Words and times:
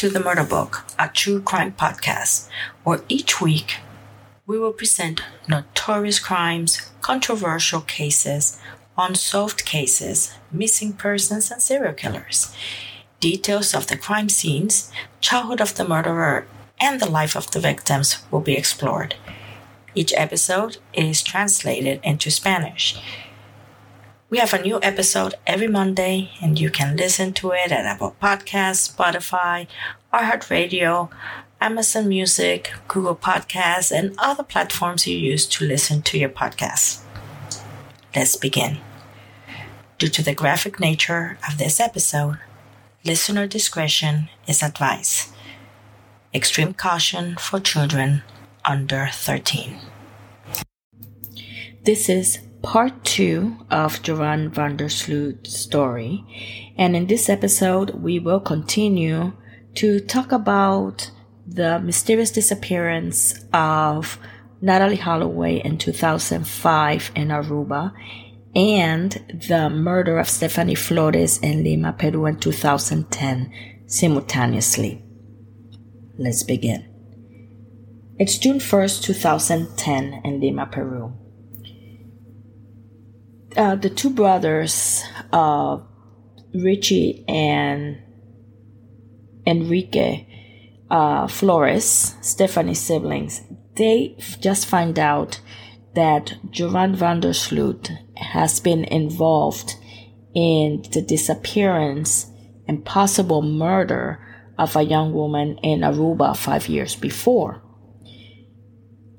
To 0.00 0.08
the 0.08 0.18
Murder 0.18 0.44
Book, 0.44 0.86
a 0.98 1.08
true 1.08 1.42
crime 1.42 1.72
podcast, 1.72 2.48
where 2.84 3.02
each 3.10 3.42
week 3.42 3.76
we 4.46 4.58
will 4.58 4.72
present 4.72 5.20
notorious 5.46 6.18
crimes, 6.18 6.90
controversial 7.02 7.82
cases, 7.82 8.58
unsolved 8.96 9.66
cases, 9.66 10.32
missing 10.50 10.94
persons, 10.94 11.50
and 11.50 11.60
serial 11.60 11.92
killers. 11.92 12.50
Details 13.20 13.74
of 13.74 13.88
the 13.88 13.98
crime 13.98 14.30
scenes, 14.30 14.90
childhood 15.20 15.60
of 15.60 15.74
the 15.74 15.86
murderer, 15.86 16.46
and 16.80 16.98
the 16.98 17.10
life 17.10 17.36
of 17.36 17.50
the 17.50 17.60
victims 17.60 18.22
will 18.30 18.40
be 18.40 18.56
explored. 18.56 19.16
Each 19.94 20.14
episode 20.16 20.78
is 20.94 21.22
translated 21.22 22.00
into 22.02 22.30
Spanish. 22.30 22.98
We 24.30 24.38
have 24.38 24.54
a 24.54 24.62
new 24.62 24.78
episode 24.80 25.34
every 25.44 25.66
Monday, 25.66 26.30
and 26.40 26.56
you 26.56 26.70
can 26.70 26.96
listen 26.96 27.32
to 27.32 27.50
it 27.50 27.72
at 27.72 27.84
Apple 27.84 28.14
Podcasts, 28.22 28.88
Spotify, 28.88 29.66
iHeartRadio, 30.14 31.10
Amazon 31.60 32.08
Music, 32.08 32.72
Google 32.86 33.16
Podcasts, 33.16 33.90
and 33.90 34.14
other 34.18 34.44
platforms 34.44 35.04
you 35.04 35.18
use 35.18 35.46
to 35.46 35.64
listen 35.66 36.02
to 36.02 36.16
your 36.16 36.28
podcasts. 36.28 37.02
Let's 38.14 38.36
begin. 38.36 38.78
Due 39.98 40.06
to 40.06 40.22
the 40.22 40.32
graphic 40.32 40.78
nature 40.78 41.36
of 41.48 41.58
this 41.58 41.80
episode, 41.80 42.38
listener 43.04 43.48
discretion 43.48 44.28
is 44.46 44.62
advised. 44.62 45.34
Extreme 46.32 46.74
caution 46.74 47.34
for 47.36 47.58
children 47.58 48.22
under 48.64 49.08
13. 49.12 49.76
This 51.82 52.08
is 52.08 52.38
part 52.62 53.04
two 53.04 53.56
of 53.70 54.02
Joran 54.02 54.50
van 54.50 54.76
der 54.76 54.88
Sloot's 54.88 55.58
story. 55.58 56.24
And 56.76 56.96
in 56.96 57.06
this 57.06 57.28
episode, 57.28 57.90
we 57.90 58.18
will 58.18 58.40
continue 58.40 59.32
to 59.76 60.00
talk 60.00 60.32
about 60.32 61.10
the 61.46 61.78
mysterious 61.80 62.30
disappearance 62.30 63.44
of 63.52 64.18
Natalee 64.62 64.98
Holloway 64.98 65.56
in 65.56 65.78
2005 65.78 67.10
in 67.14 67.28
Aruba 67.28 67.92
and 68.54 69.12
the 69.48 69.70
murder 69.70 70.18
of 70.18 70.26
Stephany 70.26 70.76
Flores 70.76 71.38
in 71.38 71.62
Lima, 71.62 71.92
Peru 71.92 72.26
in 72.26 72.38
2010 72.38 73.52
simultaneously. 73.86 75.02
Let's 76.18 76.42
begin. 76.42 76.86
It's 78.18 78.36
June 78.36 78.58
1st, 78.58 79.02
2010 79.04 80.20
in 80.24 80.40
Lima, 80.40 80.66
Peru 80.66 81.19
uh, 83.56 83.74
the 83.76 83.90
two 83.90 84.10
brothers, 84.10 85.02
uh, 85.32 85.78
Richie 86.54 87.24
and 87.28 87.98
Enrique 89.46 90.26
uh, 90.90 91.26
Flores, 91.26 92.14
Stephany's 92.20 92.80
siblings, 92.80 93.42
they 93.76 94.16
just 94.40 94.66
find 94.66 94.98
out 94.98 95.40
that 95.94 96.34
Joran 96.50 96.94
van 96.94 97.20
der 97.20 97.32
Sloot 97.32 97.90
has 98.16 98.60
been 98.60 98.84
involved 98.84 99.74
in 100.34 100.82
the 100.92 101.02
disappearance 101.02 102.26
and 102.68 102.84
possible 102.84 103.42
murder 103.42 104.24
of 104.58 104.76
a 104.76 104.82
young 104.82 105.12
woman 105.12 105.58
in 105.62 105.80
Aruba 105.80 106.36
five 106.36 106.68
years 106.68 106.94
before. 106.94 107.62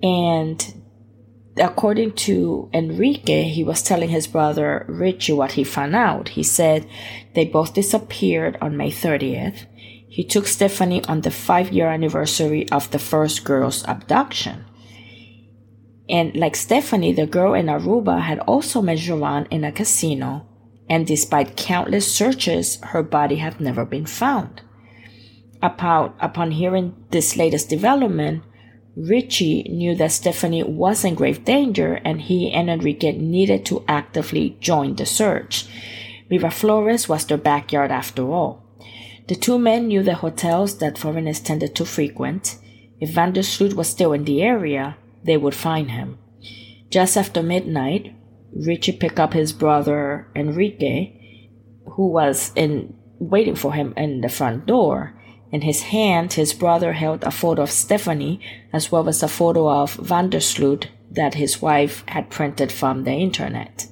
And 0.02 0.81
according 1.62 2.14
to 2.14 2.70
Enrique, 2.74 3.44
he 3.44 3.64
was 3.64 3.84
telling 3.84 4.10
his 4.10 4.28
brother 4.28 4.86
Richie 4.90 5.34
what 5.34 5.54
he 5.54 5.64
found 5.64 5.96
out. 5.96 6.30
He 6.30 6.44
said 6.44 6.88
they 7.36 7.46
both 7.46 7.74
disappeared 7.74 8.58
on 8.62 8.78
May 8.78 8.92
30th. 8.92 9.66
He 10.10 10.26
took 10.26 10.46
Stephany 10.46 11.08
on 11.08 11.22
the 11.22 11.32
five 11.32 11.72
year 11.72 11.88
anniversary 11.88 12.70
of 12.70 12.92
the 12.92 13.00
first 13.00 13.46
girl's 13.46 13.86
abduction. 13.88 14.66
And 16.10 16.36
like 16.36 16.54
Stephany, 16.54 17.16
the 17.16 17.26
girl 17.26 17.54
in 17.54 17.68
Aruba 17.68 18.22
had 18.22 18.40
also 18.40 18.82
met 18.82 18.98
Joran 18.98 19.48
in 19.50 19.64
a 19.64 19.72
casino, 19.72 20.46
and 20.90 21.08
despite 21.08 21.56
countless 21.56 22.14
searches, 22.14 22.78
her 22.84 23.04
body 23.04 23.38
had 23.38 23.62
never 23.62 23.86
been 23.86 24.06
found. 24.06 24.62
Upon 25.62 26.52
hearing 26.52 26.96
this 27.12 27.38
latest 27.38 27.70
development, 27.70 28.44
Richie 28.96 29.64
knew 29.64 29.96
that 29.96 30.10
Stephany 30.10 30.68
was 30.68 31.06
in 31.06 31.16
grave 31.16 31.46
danger 31.46 31.96
and 32.04 32.22
he 32.22 32.52
and 32.52 32.70
Enrique 32.70 33.14
needed 33.14 33.66
to 33.68 33.84
actively 33.88 34.58
join 34.60 34.96
the 34.96 35.06
search. 35.06 35.66
Miraflores 36.30 37.08
was 37.08 37.26
their 37.26 37.38
backyard 37.38 37.92
after 37.92 38.24
all. 38.32 38.64
The 39.28 39.36
two 39.36 39.58
men 39.58 39.88
knew 39.88 40.04
the 40.04 40.16
hotels 40.16 40.78
that 40.80 40.98
foreigners 40.98 41.40
tended 41.40 41.76
to 41.76 41.86
frequent. 41.86 42.58
If 43.00 43.12
Van 43.12 43.34
der 43.34 43.44
Sloot 43.44 43.76
was 43.76 43.88
still 43.88 44.14
in 44.14 44.26
the 44.26 44.42
area, 44.42 44.98
they 45.24 45.38
would 45.38 45.56
find 45.56 45.92
him. 45.92 46.18
Just 46.90 47.16
after 47.16 47.42
midnight, 47.42 48.14
Richie 48.54 48.92
picked 48.92 49.20
up 49.20 49.34
his 49.34 49.54
brother 49.54 50.28
Enrique, 50.36 51.14
who 51.94 52.08
was 52.08 52.52
in 52.56 52.94
waiting 53.20 53.56
for 53.56 53.74
him 53.74 53.94
in 53.96 54.22
the 54.22 54.30
front 54.30 54.66
door, 54.66 55.14
in 55.52 55.62
his 55.62 55.84
hand, 55.84 56.34
his 56.34 56.54
brother 56.54 56.94
held 56.94 57.24
a 57.24 57.32
photo 57.32 57.64
of 57.64 57.70
Stephany 57.70 58.40
as 58.72 58.92
well 58.92 59.10
as 59.10 59.22
a 59.22 59.28
photo 59.28 59.70
of 59.70 59.94
van 59.96 60.30
der 60.30 60.40
Sloot 60.40 60.88
that 61.12 61.34
his 61.34 61.62
wife 61.62 62.04
had 62.08 62.30
printed 62.30 62.72
from 62.72 63.04
the 63.04 63.12
internet. 63.12 63.88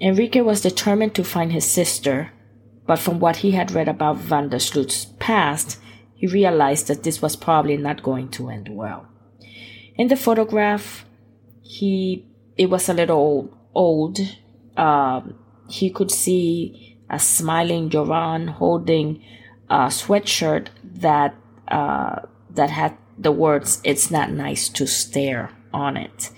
Enrique 0.00 0.40
was 0.40 0.62
determined 0.62 1.14
to 1.14 1.22
find 1.22 1.52
his 1.52 1.70
sister, 1.70 2.32
but 2.86 2.98
from 2.98 3.20
what 3.20 3.36
he 3.36 3.52
had 3.52 3.70
read 3.70 3.86
about 3.86 4.16
van 4.16 4.48
der 4.48 4.58
Sloot's 4.58 5.04
past, 5.20 5.78
he 6.14 6.26
realized 6.26 6.88
that 6.88 7.04
this 7.04 7.22
was 7.22 7.36
probably 7.36 7.76
not 7.76 8.02
going 8.02 8.30
to 8.30 8.50
end 8.50 8.68
well. 8.68 9.06
In 9.94 10.08
the 10.08 10.16
photograph, 10.16 11.04
he 11.62 12.26
it 12.56 12.68
was 12.68 12.88
a 12.88 12.94
little 12.94 13.56
old. 13.74 14.18
Um, 14.76 15.38
he 15.68 15.90
could 15.90 16.10
see 16.10 16.98
a 17.08 17.18
smiling 17.18 17.90
Joran 17.90 18.48
holding 18.48 19.22
uh, 19.70 19.86
sweatshirt 19.88 20.66
that 20.82 21.34
uh, 21.68 22.16
that 22.50 22.70
had 22.70 22.96
the 23.16 23.32
words 23.32 23.80
"It's 23.84 24.10
not 24.10 24.30
nice 24.30 24.68
to 24.70 24.86
stare" 24.86 25.50
on 25.72 25.96
it. 25.96 26.30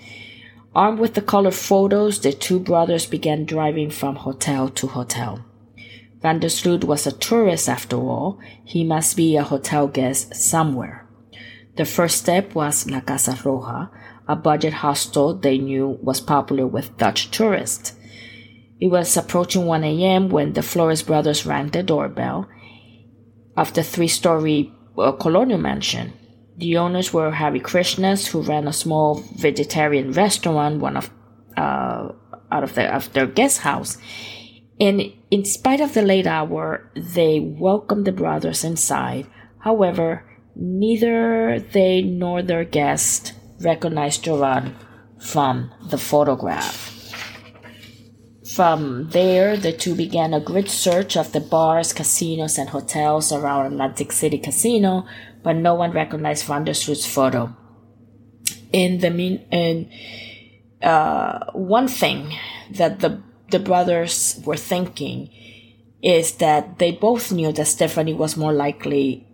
Armed 0.75 0.99
with 0.99 1.13
the 1.13 1.21
color 1.21 1.51
photos, 1.51 2.19
the 2.19 2.33
two 2.33 2.59
brothers 2.59 3.05
began 3.05 3.45
driving 3.45 3.89
from 3.89 4.15
hotel 4.15 4.69
to 4.69 4.87
hotel. 4.87 5.45
Van 6.21 6.39
der 6.39 6.49
Sloot 6.49 6.83
was 6.83 7.05
a 7.05 7.11
tourist 7.11 7.67
after 7.67 7.97
all. 7.97 8.39
He 8.63 8.83
must 8.83 9.17
be 9.17 9.35
a 9.35 9.43
hotel 9.43 9.87
guest 9.87 10.33
somewhere. 10.33 11.05
The 11.75 11.85
first 11.85 12.19
step 12.19 12.55
was 12.55 12.89
La 12.89 13.01
Casa 13.01 13.33
Roja, 13.33 13.89
a 14.27 14.35
budget 14.35 14.73
hostel 14.73 15.33
they 15.33 15.57
knew 15.57 15.99
was 16.01 16.21
popular 16.21 16.65
with 16.65 16.97
Dutch 16.97 17.29
tourists. 17.29 17.93
It 18.79 18.87
was 18.87 19.17
approaching 19.17 19.65
1 19.65 19.83
a.m. 19.83 20.29
when 20.29 20.53
the 20.53 20.61
Flores 20.61 21.01
brothers 21.01 21.45
rang 21.45 21.67
the 21.69 21.83
doorbell 21.83 22.47
of 23.55 23.73
the 23.73 23.83
three 23.83 24.07
story 24.07 24.71
uh, 24.97 25.11
colonial 25.13 25.59
mansion. 25.59 26.13
The 26.57 26.77
owners 26.77 27.13
were 27.13 27.31
Hare 27.31 27.59
Krishnas, 27.59 28.27
who 28.27 28.41
ran 28.41 28.67
a 28.67 28.73
small 28.73 29.23
vegetarian 29.35 30.11
restaurant, 30.11 30.79
one 30.79 30.97
of 30.97 31.09
uh, 31.57 32.09
out 32.51 32.63
of, 32.63 32.75
the, 32.75 32.93
of 32.93 33.11
their 33.13 33.25
guest 33.25 33.61
house. 33.61 33.97
And 34.79 35.01
in 35.31 35.45
spite 35.45 35.81
of 35.81 35.93
the 35.93 36.01
late 36.01 36.27
hour, 36.27 36.91
they 36.95 37.39
welcomed 37.39 38.05
the 38.05 38.11
brothers 38.11 38.63
inside. 38.63 39.27
However, 39.59 40.25
neither 40.55 41.59
they 41.59 42.01
nor 42.01 42.41
their 42.41 42.63
guest 42.63 43.33
recognized 43.61 44.23
Joran 44.23 44.75
from 45.19 45.71
the 45.89 45.97
photograph. 45.97 46.92
From 48.55 49.09
there, 49.09 49.57
the 49.57 49.73
two 49.73 49.95
began 49.95 50.33
a 50.33 50.39
grid 50.39 50.69
search 50.69 51.17
of 51.17 51.31
the 51.31 51.39
bars, 51.39 51.91
casinos, 51.91 52.59
and 52.59 52.69
hotels 52.69 53.31
around 53.31 53.73
Atlantic 53.73 54.11
City 54.11 54.37
Casino, 54.37 55.07
but 55.41 55.55
no 55.55 55.73
one 55.73 55.91
recognized 55.91 56.45
Van 56.45 56.63
der 56.63 56.73
Sloot's 56.73 57.07
photo. 57.07 57.55
In 58.71 58.99
the 58.99 59.09
mean, 59.09 59.45
in 59.49 59.89
uh, 60.83 61.51
one 61.53 61.87
thing 61.87 62.37
that 62.71 62.99
the 62.99 63.23
the 63.49 63.59
brothers 63.59 64.39
were 64.45 64.57
thinking 64.57 65.29
is 66.03 66.33
that 66.33 66.77
they 66.77 66.91
both 66.91 67.31
knew 67.31 67.51
that 67.53 67.65
Stephany 67.65 68.15
was 68.15 68.37
more 68.37 68.53
likely 68.53 69.27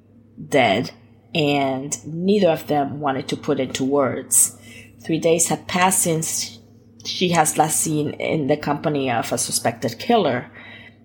dead, 0.48 0.92
and 1.36 1.98
neither 2.06 2.50
of 2.50 2.68
them 2.68 3.02
wanted 3.02 3.28
to 3.28 3.36
put 3.36 3.60
it 3.60 3.70
into 3.70 3.84
words. 3.84 4.56
Three 5.04 5.20
days 5.20 5.50
had 5.50 5.68
passed 5.68 6.04
since 6.04 6.59
she 7.06 7.30
has 7.30 7.58
last 7.58 7.80
seen 7.80 8.12
in 8.12 8.48
the 8.48 8.58
company 8.58 9.10
of 9.10 9.32
a 9.32 9.38
suspected 9.38 10.00
killer. 10.00 10.52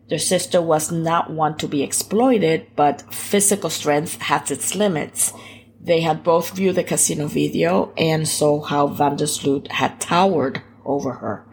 Their 0.08 0.18
sister 0.18 0.60
was 0.60 0.92
not 0.92 1.30
one 1.30 1.56
to 1.58 1.68
be 1.68 1.82
exploited, 1.82 2.66
but 2.76 3.02
physical 3.12 3.70
strength 3.70 4.20
has 4.22 4.50
its 4.50 4.74
limits. 4.74 5.32
They 5.80 6.00
had 6.00 6.24
both 6.24 6.56
viewed 6.56 6.76
the 6.76 6.84
casino 6.84 7.26
video 7.26 7.92
and 7.96 8.28
saw 8.28 8.62
how 8.62 8.86
Van 8.88 9.16
der 9.16 9.26
Sloot 9.26 9.70
had 9.70 10.00
towered 10.00 10.62
over 10.84 11.12
her. 11.12 11.46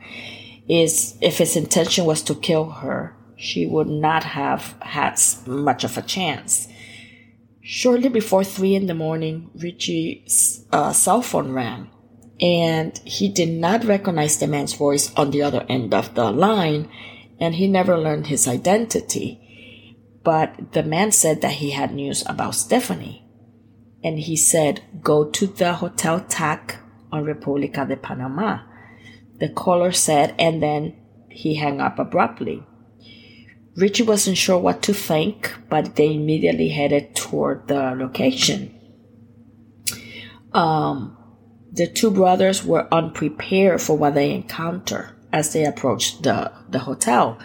Is 0.68 1.18
if 1.22 1.38
his 1.38 1.56
intention 1.56 2.06
was 2.06 2.22
to 2.24 2.36
kill 2.36 2.70
her, 2.70 3.16
she 3.36 3.66
would 3.66 3.88
not 3.88 4.24
have 4.24 4.76
had 4.82 5.20
much 5.46 5.84
of 5.84 5.98
a 5.98 6.02
chance. 6.02 6.68
Shortly 7.62 8.10
before 8.10 8.44
three 8.44 8.76
in 8.76 8.88
the 8.88 8.94
morning, 8.94 9.50
Richie's 9.56 10.66
uh, 10.72 10.94
cell 10.94 11.22
phone 11.22 11.52
rang, 11.52 11.90
and 12.42 12.98
he 13.06 13.30
did 13.30 13.50
not 13.50 13.84
recognize 13.84 14.38
the 14.38 14.48
man's 14.48 14.74
voice 14.74 15.14
on 15.16 15.32
the 15.32 15.44
other 15.44 15.66
end 15.70 15.94
of 15.94 16.16
the 16.16 16.32
line, 16.32 16.90
and 17.40 17.56
he 17.56 17.68
never 17.68 17.98
learned 17.98 18.28
his 18.28 18.48
identity. 18.48 19.38
But 20.24 20.74
the 20.74 20.84
man 20.84 21.12
said 21.12 21.42
that 21.42 21.54
he 21.54 21.72
had 21.72 21.94
news 21.94 22.24
about 22.28 22.54
Stephany, 22.54 23.22
and 24.04 24.20
he 24.20 24.36
said, 24.36 24.82
"Go 25.02 25.26
to 25.26 25.48
the 25.48 25.74
Hotel 25.74 26.20
TAC 26.28 26.78
on 27.12 27.26
República 27.26 27.88
de 27.88 27.96
Panama." 27.96 28.62
The 29.42 29.50
caller 29.50 29.92
said, 29.92 30.36
and 30.38 30.62
then 30.62 30.94
he 31.30 31.56
hung 31.56 31.82
up 31.82 31.98
abruptly. 31.98 32.64
Richie 33.76 34.04
wasn't 34.04 34.38
sure 34.38 34.60
what 34.60 34.84
to 34.84 34.94
think, 34.94 35.52
but 35.68 35.96
they 35.96 36.14
immediately 36.14 36.70
headed 36.70 37.16
toward 37.16 37.68
the 37.68 37.96
location. 37.98 38.76
Um, 40.54 41.18
the 41.72 41.88
two 41.88 42.12
brothers 42.12 42.66
were 42.66 42.88
unprepared 42.94 43.82
for 43.82 43.98
what 43.98 44.14
they 44.14 44.34
encountered 44.34 45.10
as 45.32 45.54
they 45.54 45.66
approached 45.66 46.24
the, 46.24 46.52
the 46.70 46.80
hotel. 46.80 47.40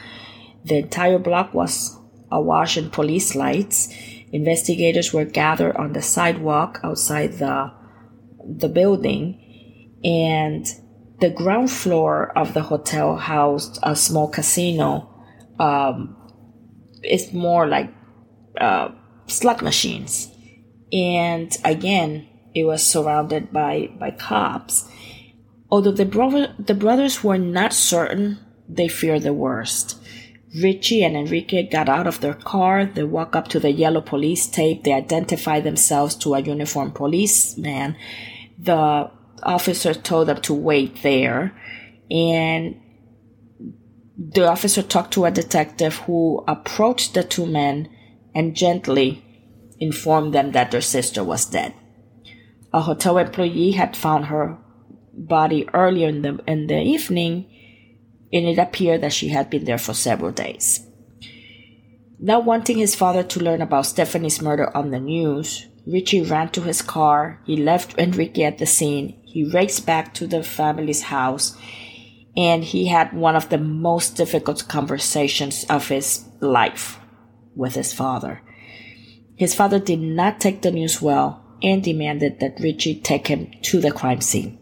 The 0.64 0.78
entire 0.78 1.18
block 1.18 1.54
was 1.54 1.96
awash 2.30 2.76
in 2.76 2.90
police 2.90 3.34
lights. 3.34 3.94
Investigators 4.32 5.12
were 5.12 5.24
gathered 5.24 5.76
on 5.76 5.92
the 5.92 6.02
sidewalk 6.02 6.80
outside 6.82 7.38
the, 7.38 7.72
the 8.44 8.68
building, 8.68 9.40
and 10.02 10.66
the 11.20 11.30
ground 11.30 11.70
floor 11.70 12.36
of 12.36 12.52
the 12.52 12.62
hotel 12.62 13.16
housed 13.16 13.78
a 13.82 13.94
small 13.94 14.28
casino 14.28 15.12
um, 15.58 16.16
it's 17.02 17.32
more 17.32 17.66
like 17.66 17.92
uh, 18.60 18.88
slot 19.26 19.62
machines. 19.62 20.30
And 20.92 21.54
again, 21.64 22.28
it 22.56 22.64
was 22.64 22.82
surrounded 22.82 23.52
by, 23.52 23.90
by 23.98 24.10
cops. 24.10 24.90
Although 25.70 25.92
the, 25.92 26.06
brother, 26.06 26.54
the 26.58 26.74
brothers 26.74 27.22
were 27.22 27.36
not 27.36 27.74
certain, 27.74 28.38
they 28.66 28.88
feared 28.88 29.24
the 29.24 29.34
worst. 29.34 30.00
Richie 30.62 31.04
and 31.04 31.14
Enrique 31.14 31.68
got 31.68 31.90
out 31.90 32.06
of 32.06 32.22
their 32.22 32.32
car. 32.32 32.86
They 32.86 33.04
walked 33.04 33.36
up 33.36 33.48
to 33.48 33.60
the 33.60 33.70
yellow 33.70 34.00
police 34.00 34.46
tape. 34.46 34.84
They 34.84 34.94
identified 34.94 35.64
themselves 35.64 36.14
to 36.16 36.32
a 36.32 36.40
uniformed 36.40 36.94
policeman. 36.94 37.94
The 38.58 39.10
officer 39.42 39.92
told 39.92 40.28
them 40.28 40.40
to 40.42 40.54
wait 40.54 41.02
there. 41.02 41.54
And 42.10 42.80
the 44.16 44.48
officer 44.48 44.82
talked 44.82 45.12
to 45.12 45.26
a 45.26 45.30
detective 45.30 45.96
who 46.06 46.42
approached 46.48 47.12
the 47.12 47.22
two 47.22 47.44
men 47.44 47.90
and 48.34 48.56
gently 48.56 49.22
informed 49.78 50.32
them 50.32 50.52
that 50.52 50.70
their 50.70 50.80
sister 50.80 51.22
was 51.22 51.44
dead. 51.44 51.74
A 52.76 52.82
hotel 52.82 53.16
employee 53.16 53.70
had 53.70 53.96
found 53.96 54.26
her 54.26 54.58
body 55.14 55.66
earlier 55.72 56.08
in 56.10 56.20
the, 56.20 56.38
in 56.46 56.66
the 56.66 56.78
evening, 56.78 57.46
and 58.30 58.44
it 58.44 58.58
appeared 58.58 59.00
that 59.00 59.14
she 59.14 59.28
had 59.28 59.48
been 59.48 59.64
there 59.64 59.78
for 59.78 59.94
several 59.94 60.30
days. 60.30 60.86
Not 62.20 62.44
wanting 62.44 62.76
his 62.76 62.94
father 62.94 63.22
to 63.22 63.40
learn 63.40 63.62
about 63.62 63.86
Stephany's 63.86 64.42
murder 64.42 64.76
on 64.76 64.90
the 64.90 65.00
news, 65.00 65.68
Richie 65.86 66.20
ran 66.20 66.50
to 66.50 66.60
his 66.60 66.82
car. 66.82 67.40
He 67.46 67.56
left 67.56 67.98
Enrique 67.98 68.42
at 68.42 68.58
the 68.58 68.66
scene. 68.66 69.22
He 69.24 69.50
raced 69.50 69.86
back 69.86 70.12
to 70.12 70.26
the 70.26 70.42
family's 70.42 71.04
house 71.04 71.56
and 72.36 72.62
he 72.62 72.88
had 72.88 73.14
one 73.14 73.36
of 73.36 73.48
the 73.48 73.56
most 73.56 74.16
difficult 74.16 74.68
conversations 74.68 75.64
of 75.70 75.88
his 75.88 76.26
life 76.40 77.00
with 77.54 77.74
his 77.74 77.94
father. 77.94 78.42
His 79.34 79.54
father 79.54 79.78
did 79.78 80.00
not 80.00 80.40
take 80.40 80.60
the 80.60 80.70
news 80.70 81.00
well 81.00 81.45
and 81.66 81.82
demanded 81.82 82.38
that 82.38 82.60
Richie 82.60 83.00
take 83.00 83.26
him 83.26 83.50
to 83.62 83.80
the 83.80 83.90
crime 83.90 84.20
scene. 84.20 84.56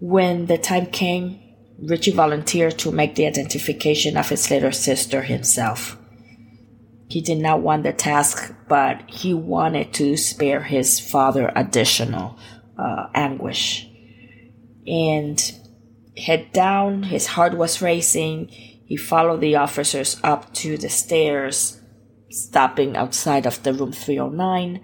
When 0.00 0.44
the 0.44 0.58
time 0.58 0.86
came, 0.86 1.40
Richie 1.82 2.12
volunteered 2.12 2.78
to 2.80 2.92
make 2.92 3.14
the 3.14 3.26
identification 3.26 4.18
of 4.18 4.28
his 4.28 4.50
little 4.50 4.70
sister 4.70 5.22
himself. 5.22 5.96
He 7.08 7.22
did 7.22 7.38
not 7.38 7.62
want 7.62 7.84
the 7.84 7.94
task, 7.94 8.54
but 8.68 9.08
he 9.08 9.32
wanted 9.32 9.94
to 9.94 10.18
spare 10.18 10.62
his 10.64 11.00
father 11.00 11.50
additional 11.56 12.38
uh, 12.78 13.06
anguish. 13.14 13.88
And 14.86 15.40
head 16.18 16.52
down. 16.52 17.04
His 17.04 17.28
heart 17.28 17.56
was 17.56 17.80
racing. 17.80 18.48
He 18.48 18.98
followed 18.98 19.40
the 19.40 19.56
officers 19.56 20.20
up 20.22 20.52
to 20.54 20.76
the 20.76 20.90
stairs, 20.90 21.80
stopping 22.30 22.94
outside 22.94 23.46
of 23.46 23.62
the 23.62 23.72
room 23.72 23.92
309. 23.92 24.82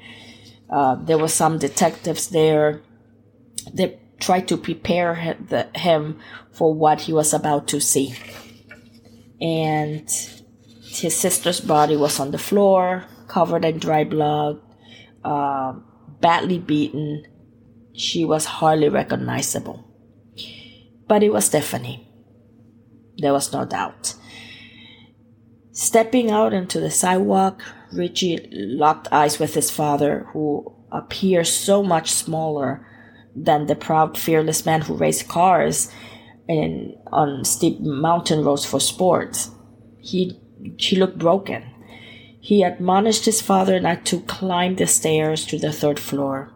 Uh, 0.70 0.96
there 0.96 1.18
were 1.18 1.28
some 1.28 1.58
detectives 1.58 2.28
there. 2.28 2.82
They 3.72 3.98
tried 4.18 4.48
to 4.48 4.56
prepare 4.56 5.14
him 5.74 6.18
for 6.52 6.72
what 6.74 7.02
he 7.02 7.12
was 7.12 7.34
about 7.34 7.68
to 7.68 7.80
see. 7.80 8.14
And 9.40 10.08
his 10.82 11.16
sister's 11.16 11.60
body 11.60 11.96
was 11.96 12.20
on 12.20 12.30
the 12.30 12.38
floor, 12.38 13.04
covered 13.28 13.64
in 13.64 13.78
dry 13.78 14.04
blood, 14.04 14.60
uh, 15.24 15.74
badly 16.20 16.58
beaten. 16.58 17.26
She 17.92 18.24
was 18.24 18.44
hardly 18.44 18.88
recognizable. 18.88 19.84
But 21.06 21.22
it 21.22 21.32
was 21.32 21.50
Stephany. 21.50 22.06
There 23.18 23.32
was 23.32 23.52
no 23.52 23.64
doubt. 23.64 24.14
Stepping 25.74 26.30
out 26.30 26.52
into 26.52 26.78
the 26.78 26.90
sidewalk, 26.90 27.60
Richie 27.92 28.48
locked 28.52 29.08
eyes 29.10 29.40
with 29.40 29.54
his 29.54 29.72
father, 29.72 30.28
who 30.32 30.72
appeared 30.92 31.48
so 31.48 31.82
much 31.82 32.12
smaller 32.12 32.86
than 33.34 33.66
the 33.66 33.74
proud, 33.74 34.16
fearless 34.16 34.64
man 34.64 34.82
who 34.82 34.94
raced 34.94 35.26
cars 35.26 35.90
in, 36.46 36.96
on 37.08 37.44
steep 37.44 37.80
mountain 37.80 38.44
roads 38.44 38.64
for 38.64 38.78
sport. 38.78 39.48
He, 39.98 40.40
he 40.78 40.94
looked 40.94 41.18
broken. 41.18 41.64
He 42.40 42.62
admonished 42.62 43.24
his 43.24 43.40
father 43.40 43.80
not 43.80 44.06
to 44.06 44.20
climb 44.20 44.76
the 44.76 44.86
stairs 44.86 45.44
to 45.46 45.58
the 45.58 45.72
third 45.72 45.98
floor. 45.98 46.52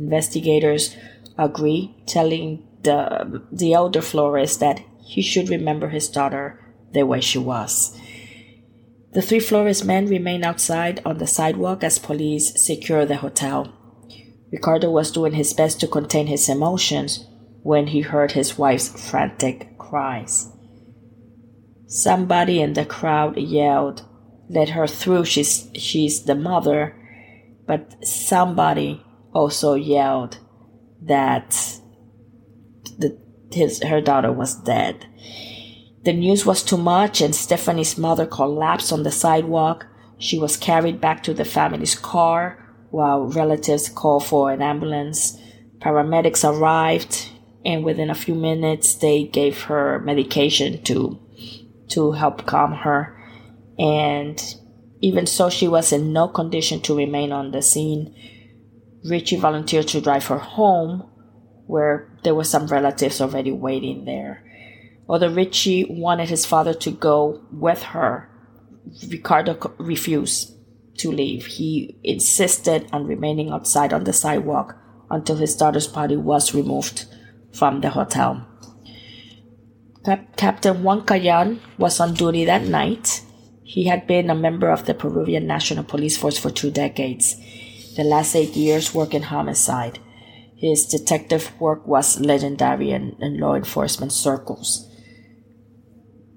Investigators 0.00 0.96
agree, 1.36 1.94
telling 2.06 2.66
the 2.82 3.42
the 3.52 3.74
elder 3.74 4.00
Flores 4.00 4.56
that 4.58 4.80
he 5.04 5.20
should 5.20 5.50
remember 5.50 5.90
his 5.90 6.08
daughter 6.08 6.58
the 6.92 7.04
way 7.04 7.20
she 7.20 7.38
was. 7.38 7.98
The 9.12 9.20
three 9.20 9.40
Flores 9.40 9.84
men 9.84 10.06
remained 10.06 10.44
outside 10.44 11.02
on 11.04 11.18
the 11.18 11.26
sidewalk 11.26 11.84
as 11.84 11.98
police 11.98 12.64
secured 12.64 13.08
the 13.08 13.16
hotel. 13.16 13.72
Ricardo 14.50 14.90
was 14.90 15.10
doing 15.10 15.34
his 15.34 15.52
best 15.52 15.80
to 15.80 15.86
contain 15.86 16.28
his 16.28 16.48
emotions 16.48 17.26
when 17.62 17.88
he 17.88 18.00
heard 18.00 18.32
his 18.32 18.56
wife's 18.56 18.88
frantic 19.10 19.78
cries. 19.78 20.50
Somebody 21.86 22.62
in 22.62 22.72
the 22.72 22.86
crowd 22.86 23.36
yelled, 23.36 24.02
Let 24.48 24.70
her 24.70 24.86
through, 24.86 25.26
she's, 25.26 25.70
she's 25.74 26.22
the 26.22 26.34
mother. 26.34 26.96
But 27.66 28.06
somebody 28.06 29.02
also 29.34 29.74
yelled 29.74 30.38
that 31.02 31.50
the, 32.98 33.18
his, 33.52 33.82
her 33.82 34.00
daughter 34.00 34.32
was 34.32 34.54
dead. 34.54 35.06
The 36.04 36.12
news 36.12 36.44
was 36.44 36.64
too 36.64 36.76
much, 36.76 37.20
and 37.20 37.34
Stephany's 37.34 37.96
mother 37.96 38.26
collapsed 38.26 38.92
on 38.92 39.04
the 39.04 39.12
sidewalk. 39.12 39.86
She 40.18 40.38
was 40.38 40.56
carried 40.56 41.00
back 41.00 41.22
to 41.24 41.34
the 41.34 41.44
family's 41.44 41.94
car 41.94 42.58
while 42.90 43.26
relatives 43.26 43.88
called 43.88 44.24
for 44.24 44.50
an 44.50 44.62
ambulance. 44.62 45.38
Paramedics 45.78 46.44
arrived, 46.48 47.28
and 47.64 47.84
within 47.84 48.10
a 48.10 48.14
few 48.14 48.34
minutes, 48.34 48.94
they 48.96 49.24
gave 49.24 49.62
her 49.62 50.00
medication 50.00 50.82
to 50.84 51.18
to 51.88 52.12
help 52.12 52.46
calm 52.46 52.72
her. 52.72 53.16
And 53.78 54.42
even 55.00 55.26
so, 55.26 55.50
she 55.50 55.68
was 55.68 55.92
in 55.92 56.12
no 56.12 56.28
condition 56.28 56.80
to 56.82 56.96
remain 56.96 57.32
on 57.32 57.50
the 57.50 57.62
scene. 57.62 58.14
Richie 59.04 59.36
volunteered 59.36 59.88
to 59.88 60.00
drive 60.00 60.26
her 60.26 60.38
home, 60.38 61.08
where 61.66 62.18
there 62.24 62.34
were 62.34 62.44
some 62.44 62.66
relatives 62.66 63.20
already 63.20 63.52
waiting 63.52 64.04
there. 64.04 64.44
Although 65.08 65.34
Richie 65.34 65.86
wanted 65.88 66.28
his 66.28 66.46
father 66.46 66.74
to 66.74 66.90
go 66.90 67.42
with 67.50 67.82
her, 67.82 68.28
Ricardo 69.08 69.74
refused 69.78 70.54
to 70.98 71.10
leave. 71.10 71.46
He 71.46 71.98
insisted 72.02 72.88
on 72.92 73.06
remaining 73.06 73.50
outside 73.50 73.92
on 73.92 74.04
the 74.04 74.12
sidewalk 74.12 74.76
until 75.10 75.36
his 75.36 75.56
daughter's 75.56 75.86
body 75.86 76.16
was 76.16 76.54
removed 76.54 77.06
from 77.52 77.80
the 77.80 77.90
hotel. 77.90 78.46
Cap- 80.04 80.36
Captain 80.36 80.82
Juan 80.82 81.02
Cayan 81.02 81.60
was 81.78 82.00
on 82.00 82.14
duty 82.14 82.44
that 82.44 82.62
night. 82.62 83.22
He 83.62 83.84
had 83.84 84.06
been 84.06 84.30
a 84.30 84.34
member 84.34 84.70
of 84.70 84.86
the 84.86 84.94
Peruvian 84.94 85.46
National 85.46 85.84
Police 85.84 86.16
Force 86.16 86.38
for 86.38 86.50
two 86.50 86.70
decades, 86.70 87.36
the 87.96 88.04
last 88.04 88.34
eight 88.34 88.56
years 88.56 88.94
working 88.94 89.22
homicide. 89.22 89.98
His 90.56 90.86
detective 90.86 91.52
work 91.60 91.86
was 91.86 92.20
legendary 92.20 92.90
in, 92.90 93.16
in 93.20 93.38
law 93.38 93.54
enforcement 93.54 94.12
circles. 94.12 94.88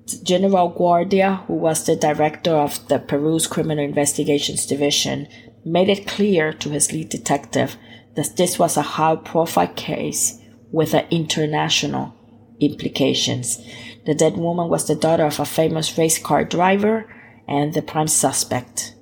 General 0.06 0.70
Guardia, 0.70 1.44
who 1.48 1.54
was 1.54 1.86
the 1.86 1.96
director 1.96 2.52
of 2.52 2.88
the 2.88 3.00
Peru's 3.00 3.48
Criminal 3.48 3.84
Investigations 3.84 4.66
Division, 4.66 5.28
made 5.64 5.90
it 5.90 6.08
clear 6.08 6.54
to 6.54 6.70
his 6.70 6.92
lead 6.92 7.10
detective 7.10 7.76
that 8.16 8.38
this 8.38 8.60
was 8.60 8.78
a 8.78 8.82
high 8.82 9.16
profile 9.16 9.68
case 9.76 10.40
with 10.72 10.94
international 11.10 12.14
implications. 12.60 13.60
The 14.06 14.14
dead 14.14 14.38
woman 14.38 14.70
was 14.70 14.88
the 14.88 14.96
daughter 14.96 15.26
of 15.26 15.40
a 15.40 15.46
famous 15.46 15.98
race 15.98 16.20
car 16.20 16.44
driver 16.44 17.12
and 17.48 17.74
the 17.74 17.82
prime 17.82 18.08
suspect. 18.08 18.94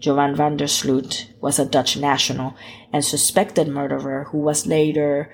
Joran 0.00 0.34
van 0.34 0.56
der 0.56 0.66
Sloot 0.66 1.28
was 1.40 1.58
a 1.58 1.66
Dutch 1.66 1.96
national 1.96 2.54
and 2.92 3.04
suspected 3.04 3.68
murderer 3.68 4.28
who 4.30 4.38
was 4.38 4.66
later, 4.66 5.30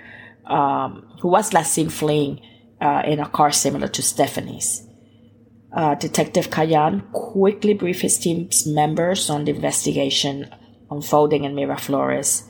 um, 0.47 1.07
who 1.21 1.29
was 1.29 1.53
last 1.53 1.73
seen 1.73 1.89
fleeing 1.89 2.41
uh, 2.81 3.03
in 3.05 3.21
a 3.21 3.29
car 3.29 3.53
similar 3.53 3.89
to 3.89 4.03
Stephany's. 4.03 4.87
Uh, 5.75 5.97
Detective 5.97 6.51
Kayan 6.51 7.01
quickly 7.13 7.75
briefed 7.75 8.03
his 8.03 8.19
team's 8.19 8.65
members 8.65 9.29
on 9.29 9.45
the 9.45 9.51
investigation 9.51 10.49
unfolding 10.89 11.43
in 11.43 11.55
Miraflores. 11.55 12.45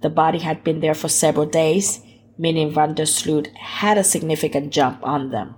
The 0.00 0.10
body 0.10 0.38
had 0.38 0.64
been 0.64 0.80
there 0.80 0.94
for 0.94 1.08
several 1.08 1.46
days, 1.46 2.00
meaning 2.36 2.72
Van 2.72 2.94
der 2.94 3.04
Sloot 3.04 3.48
had 3.56 3.98
a 3.98 4.04
significant 4.04 4.72
jump 4.72 4.98
on 5.04 5.30
them. 5.30 5.54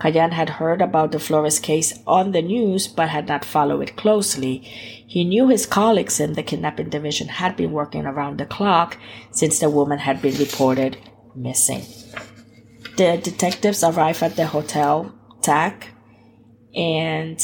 Kayan 0.00 0.30
had 0.30 0.50
heard 0.50 0.80
about 0.80 1.10
the 1.10 1.18
Flores 1.18 1.58
case 1.58 1.98
on 2.06 2.30
the 2.30 2.42
news 2.42 2.86
but 2.86 3.08
had 3.08 3.26
not 3.26 3.44
followed 3.44 3.80
it 3.80 3.96
closely. 3.96 4.58
He 4.58 5.24
knew 5.24 5.48
his 5.48 5.66
colleagues 5.66 6.20
in 6.20 6.34
the 6.34 6.44
kidnapping 6.44 6.90
division 6.90 7.26
had 7.26 7.56
been 7.56 7.72
working 7.72 8.06
around 8.06 8.38
the 8.38 8.46
clock 8.46 8.96
since 9.32 9.58
the 9.58 9.68
woman 9.68 9.98
had 9.98 10.22
been 10.22 10.36
reported 10.36 10.98
missing. 11.34 11.82
The 12.96 13.18
detectives 13.20 13.82
arrived 13.82 14.22
at 14.22 14.36
the 14.36 14.46
hotel 14.46 15.17
TAC 15.48 15.94
and 16.74 17.40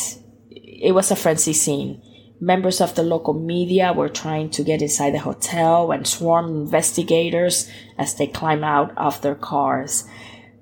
it 0.50 0.94
was 0.94 1.10
a 1.10 1.16
frenzy 1.16 1.54
scene. 1.54 2.02
Members 2.38 2.82
of 2.82 2.94
the 2.94 3.02
local 3.02 3.32
media 3.32 3.94
were 3.94 4.10
trying 4.10 4.50
to 4.50 4.62
get 4.62 4.82
inside 4.82 5.14
the 5.14 5.20
hotel 5.30 5.90
and 5.90 6.06
swarmed 6.06 6.54
investigators 6.54 7.70
as 7.96 8.14
they 8.14 8.26
climbed 8.26 8.64
out 8.64 8.92
of 8.98 9.22
their 9.22 9.34
cars. 9.34 10.04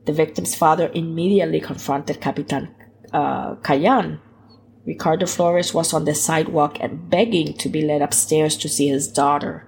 The 0.06 0.12
victim's 0.12 0.54
father 0.54 0.90
immediately 0.94 1.60
confronted 1.60 2.20
Capitan 2.20 2.74
uh. 3.12 3.56
Ricardo 4.84 5.26
Flores 5.26 5.74
was 5.74 5.92
on 5.92 6.04
the 6.04 6.14
sidewalk 6.14 6.78
and 6.80 7.10
begging 7.10 7.54
to 7.54 7.68
be 7.68 7.82
led 7.82 8.02
upstairs 8.02 8.56
to 8.58 8.68
see 8.68 8.88
his 8.88 9.10
daughter. 9.10 9.66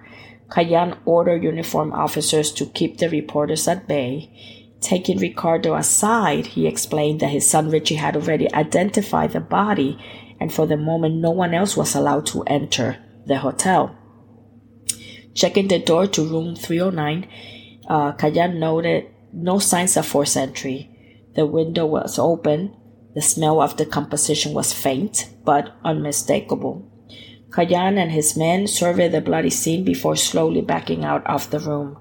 Kayan 0.54 0.96
ordered 1.04 1.42
uniformed 1.42 1.92
officers 1.92 2.52
to 2.52 2.66
keep 2.66 2.98
the 2.98 3.08
reporters 3.08 3.66
at 3.66 3.88
bay. 3.88 4.63
Taking 4.84 5.16
Ricardo 5.16 5.76
aside, 5.76 6.44
he 6.48 6.66
explained 6.66 7.20
that 7.20 7.30
his 7.30 7.48
son 7.48 7.70
Richie 7.70 7.94
had 7.94 8.16
already 8.16 8.52
identified 8.52 9.32
the 9.32 9.40
body, 9.40 9.98
and 10.38 10.52
for 10.52 10.66
the 10.66 10.76
moment, 10.76 11.14
no 11.14 11.30
one 11.30 11.54
else 11.54 11.74
was 11.74 11.94
allowed 11.94 12.26
to 12.26 12.42
enter 12.42 12.98
the 13.24 13.38
hotel. 13.38 13.96
Checking 15.32 15.68
the 15.68 15.78
door 15.78 16.06
to 16.08 16.22
room 16.22 16.54
309, 16.54 17.26
uh, 17.88 18.12
Kayan 18.12 18.60
noted 18.60 19.06
no 19.32 19.58
signs 19.58 19.96
of 19.96 20.04
forced 20.04 20.36
entry. 20.36 20.90
The 21.34 21.46
window 21.46 21.86
was 21.86 22.18
open. 22.18 22.76
The 23.14 23.22
smell 23.22 23.62
of 23.62 23.78
decomposition 23.78 24.52
was 24.52 24.74
faint, 24.74 25.30
but 25.46 25.74
unmistakable. 25.82 26.92
Kayan 27.50 27.96
and 27.96 28.12
his 28.12 28.36
men 28.36 28.66
surveyed 28.66 29.12
the 29.12 29.22
bloody 29.22 29.48
scene 29.48 29.82
before 29.82 30.16
slowly 30.16 30.60
backing 30.60 31.06
out 31.06 31.26
of 31.26 31.48
the 31.48 31.60
room. 31.60 31.96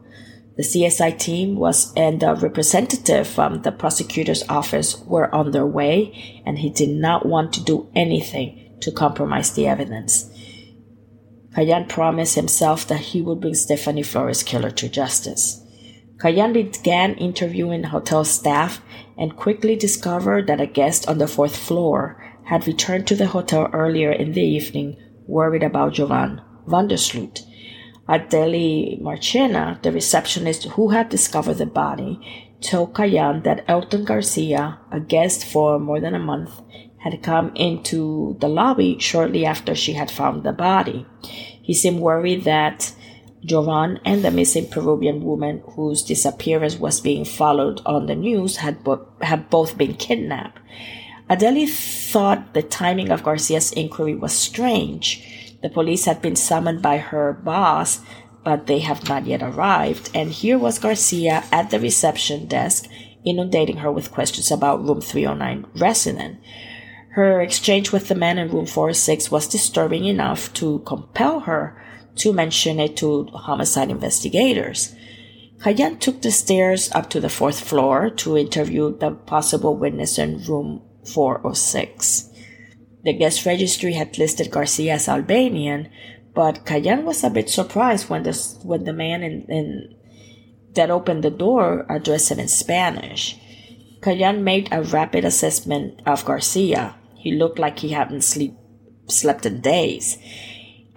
The 0.55 0.63
CSI 0.63 1.17
team 1.17 1.55
was 1.55 1.91
and 1.95 2.21
a 2.21 2.35
representative 2.35 3.27
from 3.27 3.63
the 3.63 3.71
prosecutor's 3.71 4.43
office 4.47 4.99
were 4.99 5.33
on 5.33 5.51
their 5.51 5.65
way, 5.65 6.41
and 6.45 6.59
he 6.59 6.69
did 6.69 6.89
not 6.89 7.25
want 7.25 7.53
to 7.53 7.63
do 7.63 7.89
anything 7.95 8.77
to 8.81 8.91
compromise 8.91 9.51
the 9.53 9.67
evidence. 9.67 10.29
Kayan 11.55 11.85
promised 11.85 12.35
himself 12.35 12.87
that 12.87 12.99
he 12.99 13.21
would 13.21 13.41
bring 13.41 13.53
Stephany 13.53 14.05
Flores' 14.05 14.43
killer 14.43 14.71
to 14.71 14.89
justice. 14.89 15.61
Kayan 16.21 16.53
began 16.53 17.15
interviewing 17.15 17.83
hotel 17.83 18.23
staff 18.23 18.81
and 19.17 19.35
quickly 19.35 19.75
discovered 19.75 20.47
that 20.47 20.61
a 20.61 20.67
guest 20.67 21.07
on 21.07 21.17
the 21.17 21.27
fourth 21.27 21.55
floor 21.55 22.23
had 22.45 22.67
returned 22.67 23.07
to 23.07 23.15
the 23.15 23.27
hotel 23.27 23.69
earlier 23.73 24.11
in 24.11 24.33
the 24.33 24.41
evening 24.41 24.97
worried 25.27 25.63
about 25.63 25.93
Joran 25.93 26.41
van 26.67 26.87
Adeli 28.07 28.99
Marchena, 29.01 29.81
the 29.81 29.91
receptionist 29.91 30.65
who 30.69 30.89
had 30.89 31.09
discovered 31.09 31.55
the 31.55 31.65
body, 31.65 32.19
told 32.61 32.95
Kayan 32.95 33.43
that 33.43 33.63
Elton 33.67 34.03
Garcia, 34.03 34.79
a 34.91 34.99
guest 34.99 35.45
for 35.45 35.79
more 35.79 35.99
than 35.99 36.13
a 36.13 36.19
month, 36.19 36.61
had 36.97 37.21
come 37.21 37.51
into 37.55 38.37
the 38.39 38.47
lobby 38.47 38.97
shortly 38.99 39.45
after 39.45 39.75
she 39.75 39.93
had 39.93 40.09
found 40.09 40.43
the 40.43 40.53
body. 40.53 41.05
He 41.61 41.73
seemed 41.73 41.99
worried 41.99 42.43
that 42.45 42.93
Joran 43.45 43.99
and 44.05 44.23
the 44.23 44.31
missing 44.31 44.69
Peruvian 44.69 45.23
woman 45.23 45.61
whose 45.75 46.01
disappearance 46.01 46.77
was 46.77 47.01
being 47.01 47.25
followed 47.25 47.81
on 47.85 48.05
the 48.05 48.15
news 48.15 48.57
had, 48.57 48.83
bo- 48.83 49.07
had 49.21 49.49
both 49.49 49.77
been 49.77 49.95
kidnapped. 49.95 50.59
Adeli 51.29 51.67
thought 51.67 52.53
the 52.53 52.61
timing 52.63 53.09
of 53.09 53.23
Garcia's 53.23 53.71
inquiry 53.73 54.15
was 54.15 54.33
strange. 54.33 55.42
The 55.63 55.69
police 55.69 56.05
had 56.05 56.21
been 56.21 56.35
summoned 56.35 56.81
by 56.81 56.97
her 56.97 57.33
boss, 57.33 58.01
but 58.43 58.67
they 58.67 58.79
have 58.79 59.07
not 59.07 59.25
yet 59.25 59.41
arrived, 59.41 60.11
and 60.13 60.29
here 60.29 60.59
was 60.59 60.77
Garcia 60.77 61.45
at 61.51 61.71
the 61.71 61.79
reception 61.79 62.45
desk 62.47 62.87
inundating 63.23 63.77
her 63.77 63.89
with 63.89 64.11
questions 64.11 64.51
about 64.51 64.85
room 64.85 64.99
309 64.99 65.65
resident. 65.75 66.39
Her 67.11 67.41
exchange 67.41 67.93
with 67.93 68.09
the 68.09 68.15
man 68.15 68.37
in 68.37 68.49
room 68.51 68.65
406 68.65 69.31
was 69.31 69.47
disturbing 69.47 70.03
enough 70.03 70.53
to 70.55 70.79
compel 70.79 71.41
her 71.41 71.81
to 72.15 72.33
mention 72.33 72.79
it 72.81 72.97
to 72.97 73.27
homicide 73.27 73.89
investigators. 73.89 74.93
Kayan 75.63 75.97
took 75.97 76.21
the 76.21 76.31
stairs 76.31 76.91
up 76.91 77.09
to 77.11 77.21
the 77.21 77.29
fourth 77.29 77.61
floor 77.61 78.09
to 78.09 78.37
interview 78.37 78.97
the 78.97 79.11
possible 79.11 79.77
witness 79.77 80.17
in 80.19 80.43
room 80.43 80.81
406. 81.05 82.32
The 83.03 83.13
guest 83.13 83.45
registry 83.45 83.93
had 83.93 84.17
listed 84.17 84.51
Garcia 84.51 84.93
as 84.93 85.09
Albanian, 85.09 85.89
but 86.33 86.65
Kayan 86.65 87.05
was 87.05 87.23
a 87.23 87.29
bit 87.29 87.49
surprised 87.49 88.09
when 88.09 88.23
the, 88.23 88.33
when 88.63 88.85
the 88.85 88.93
man 88.93 89.23
in, 89.23 89.41
in, 89.49 89.95
that 90.73 90.89
opened 90.89 91.23
the 91.23 91.29
door 91.29 91.85
addressed 91.89 92.31
him 92.31 92.39
in 92.39 92.47
Spanish. 92.47 93.37
Kayan 94.01 94.43
made 94.43 94.69
a 94.71 94.83
rapid 94.83 95.25
assessment 95.25 96.01
of 96.05 96.25
Garcia. 96.25 96.95
He 97.15 97.33
looked 97.33 97.59
like 97.59 97.79
he 97.79 97.89
hadn't 97.89 98.23
sleep, 98.23 98.53
slept 99.07 99.45
in 99.45 99.61
days. 99.61 100.17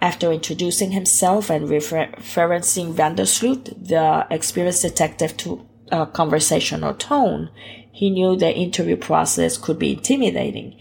After 0.01 0.31
introducing 0.31 0.91
himself 0.91 1.49
and 1.49 1.69
refer- 1.69 2.11
referencing 2.17 2.93
Van 2.93 3.15
der 3.15 3.25
Sloot, 3.25 3.65
the 3.87 4.27
experienced 4.29 4.83
detective, 4.83 5.35
to 5.37 5.65
a 5.91 6.05
conversational 6.05 6.93
tone, 6.93 7.49
he 7.91 8.09
knew 8.09 8.35
the 8.35 8.53
interview 8.53 8.95
process 8.95 9.57
could 9.57 9.79
be 9.79 9.93
intimidating. 9.93 10.75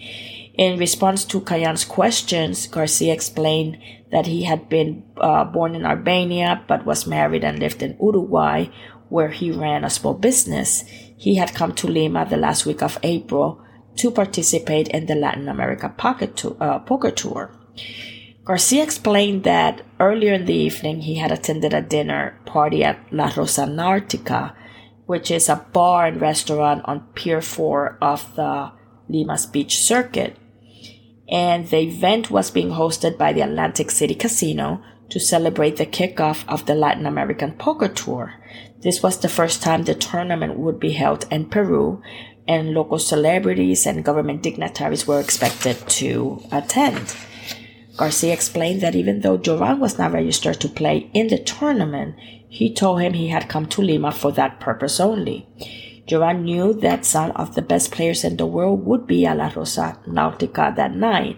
In 0.56 0.78
response 0.78 1.26
to 1.26 1.42
Kayan's 1.42 1.84
questions, 1.84 2.66
Garcia 2.66 3.12
explained 3.12 3.78
that 4.10 4.26
he 4.26 4.44
had 4.44 4.70
been 4.70 5.04
uh, 5.18 5.44
born 5.44 5.74
in 5.74 5.84
Albania 5.84 6.64
but 6.66 6.86
was 6.86 7.06
married 7.06 7.44
and 7.44 7.58
lived 7.58 7.82
in 7.82 7.98
Uruguay, 8.00 8.66
where 9.10 9.28
he 9.28 9.50
ran 9.50 9.84
a 9.84 9.90
small 9.90 10.14
business. 10.14 10.82
He 11.18 11.34
had 11.34 11.54
come 11.54 11.74
to 11.74 11.86
Lima 11.86 12.24
the 12.24 12.38
last 12.38 12.64
week 12.64 12.82
of 12.82 12.98
April 13.02 13.62
to 13.96 14.10
participate 14.10 14.88
in 14.88 15.06
the 15.06 15.14
Latin 15.14 15.48
America 15.48 15.92
pocket 15.94 16.36
to- 16.36 16.56
uh, 16.58 16.78
poker 16.78 17.10
tour. 17.10 17.50
Garcia 18.44 18.82
explained 18.82 19.44
that 19.44 19.82
earlier 20.00 20.32
in 20.32 20.46
the 20.46 20.54
evening 20.54 21.02
he 21.02 21.16
had 21.16 21.32
attended 21.32 21.74
a 21.74 21.82
dinner 21.82 22.38
party 22.46 22.82
at 22.82 22.98
La 23.10 23.30
Rosa 23.36 23.66
Nautica, 23.66 24.54
which 25.04 25.30
is 25.30 25.48
a 25.48 25.66
bar 25.72 26.06
and 26.06 26.20
restaurant 26.20 26.82
on 26.86 27.08
Pier 27.14 27.42
4 27.42 27.98
of 28.00 28.34
the 28.36 28.70
Lima's 29.08 29.46
Beach 29.46 29.78
Circuit. 29.78 30.36
And 31.28 31.68
the 31.68 31.78
event 31.78 32.30
was 32.30 32.50
being 32.50 32.70
hosted 32.70 33.18
by 33.18 33.32
the 33.32 33.40
Atlantic 33.40 33.90
City 33.90 34.14
Casino 34.14 34.82
to 35.08 35.20
celebrate 35.20 35.76
the 35.76 35.86
kickoff 35.86 36.44
of 36.48 36.66
the 36.66 36.74
Latin 36.74 37.06
American 37.06 37.52
Poker 37.52 37.88
Tour. 37.88 38.34
This 38.80 39.02
was 39.02 39.18
the 39.18 39.28
first 39.28 39.62
time 39.62 39.82
the 39.82 39.94
tournament 39.94 40.58
would 40.58 40.78
be 40.78 40.92
held 40.92 41.26
in 41.30 41.46
Peru, 41.46 42.02
and 42.46 42.74
local 42.74 42.98
celebrities 42.98 43.86
and 43.86 44.04
government 44.04 44.42
dignitaries 44.42 45.06
were 45.06 45.20
expected 45.20 45.76
to 45.88 46.42
attend. 46.52 47.16
Garcia 47.96 48.32
explained 48.32 48.82
that 48.82 48.94
even 48.94 49.20
though 49.20 49.38
Joran 49.38 49.80
was 49.80 49.98
not 49.98 50.12
registered 50.12 50.60
to 50.60 50.68
play 50.68 51.10
in 51.14 51.28
the 51.28 51.38
tournament, 51.38 52.14
he 52.48 52.72
told 52.72 53.00
him 53.00 53.14
he 53.14 53.28
had 53.28 53.48
come 53.48 53.66
to 53.66 53.82
Lima 53.82 54.12
for 54.12 54.30
that 54.32 54.60
purpose 54.60 55.00
only. 55.00 55.48
Joran 56.06 56.44
knew 56.44 56.72
that 56.74 57.04
some 57.04 57.32
of 57.32 57.54
the 57.54 57.62
best 57.62 57.90
players 57.90 58.24
in 58.24 58.36
the 58.36 58.46
world 58.46 58.86
would 58.86 59.06
be 59.06 59.26
at 59.26 59.36
La 59.36 59.50
Rosa 59.54 59.98
Nautica 60.06 60.74
that 60.76 60.94
night, 60.94 61.36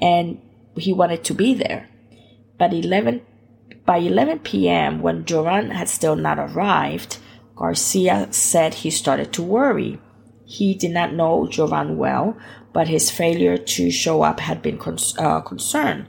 and 0.00 0.40
he 0.76 0.92
wanted 0.92 1.24
to 1.24 1.34
be 1.34 1.54
there. 1.54 1.88
But 2.58 2.72
11, 2.72 3.20
by 3.84 3.98
11 3.98 4.40
p.m., 4.40 5.02
when 5.02 5.24
Joran 5.24 5.70
had 5.70 5.88
still 5.88 6.16
not 6.16 6.38
arrived, 6.38 7.18
Garcia 7.56 8.28
said 8.30 8.74
he 8.74 8.90
started 8.90 9.32
to 9.34 9.42
worry. 9.42 10.00
He 10.46 10.74
did 10.74 10.92
not 10.92 11.12
know 11.12 11.46
Joran 11.46 11.98
well, 11.98 12.36
but 12.72 12.88
his 12.88 13.10
failure 13.10 13.58
to 13.58 13.90
show 13.90 14.22
up 14.22 14.40
had 14.40 14.62
been 14.62 14.78
con- 14.78 14.98
uh, 15.18 15.40
concern. 15.40 16.08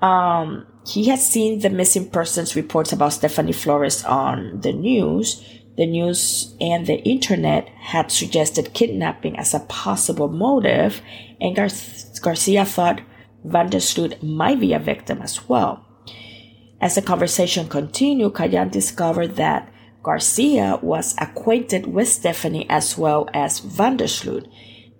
Um, 0.00 0.66
he 0.86 1.08
had 1.08 1.18
seen 1.18 1.60
the 1.60 1.70
missing 1.70 2.10
persons 2.10 2.56
reports 2.56 2.92
about 2.92 3.12
Stephany 3.12 3.54
Flores 3.54 4.04
on 4.04 4.60
the 4.60 4.72
news. 4.72 5.42
The 5.76 5.86
news 5.86 6.54
and 6.60 6.86
the 6.86 7.02
internet 7.02 7.68
had 7.68 8.10
suggested 8.10 8.72
kidnapping 8.72 9.38
as 9.38 9.52
a 9.52 9.60
possible 9.60 10.28
motive, 10.28 11.02
and 11.40 11.54
Gar- 11.54 11.68
Garcia 12.22 12.64
thought 12.64 13.02
Van 13.44 13.70
Sloot 13.78 14.22
might 14.22 14.58
be 14.58 14.72
a 14.72 14.78
victim 14.78 15.20
as 15.20 15.48
well. 15.48 15.84
As 16.80 16.94
the 16.94 17.02
conversation 17.02 17.68
continued, 17.68 18.34
Kayan 18.34 18.70
discovered 18.70 19.36
that 19.36 19.70
Garcia 20.02 20.78
was 20.82 21.14
acquainted 21.18 21.86
with 21.86 22.08
Stephany 22.08 22.64
as 22.68 22.96
well 22.96 23.28
as 23.34 23.60
Van 23.60 23.96
der 23.96 24.06
Sloot. 24.06 24.48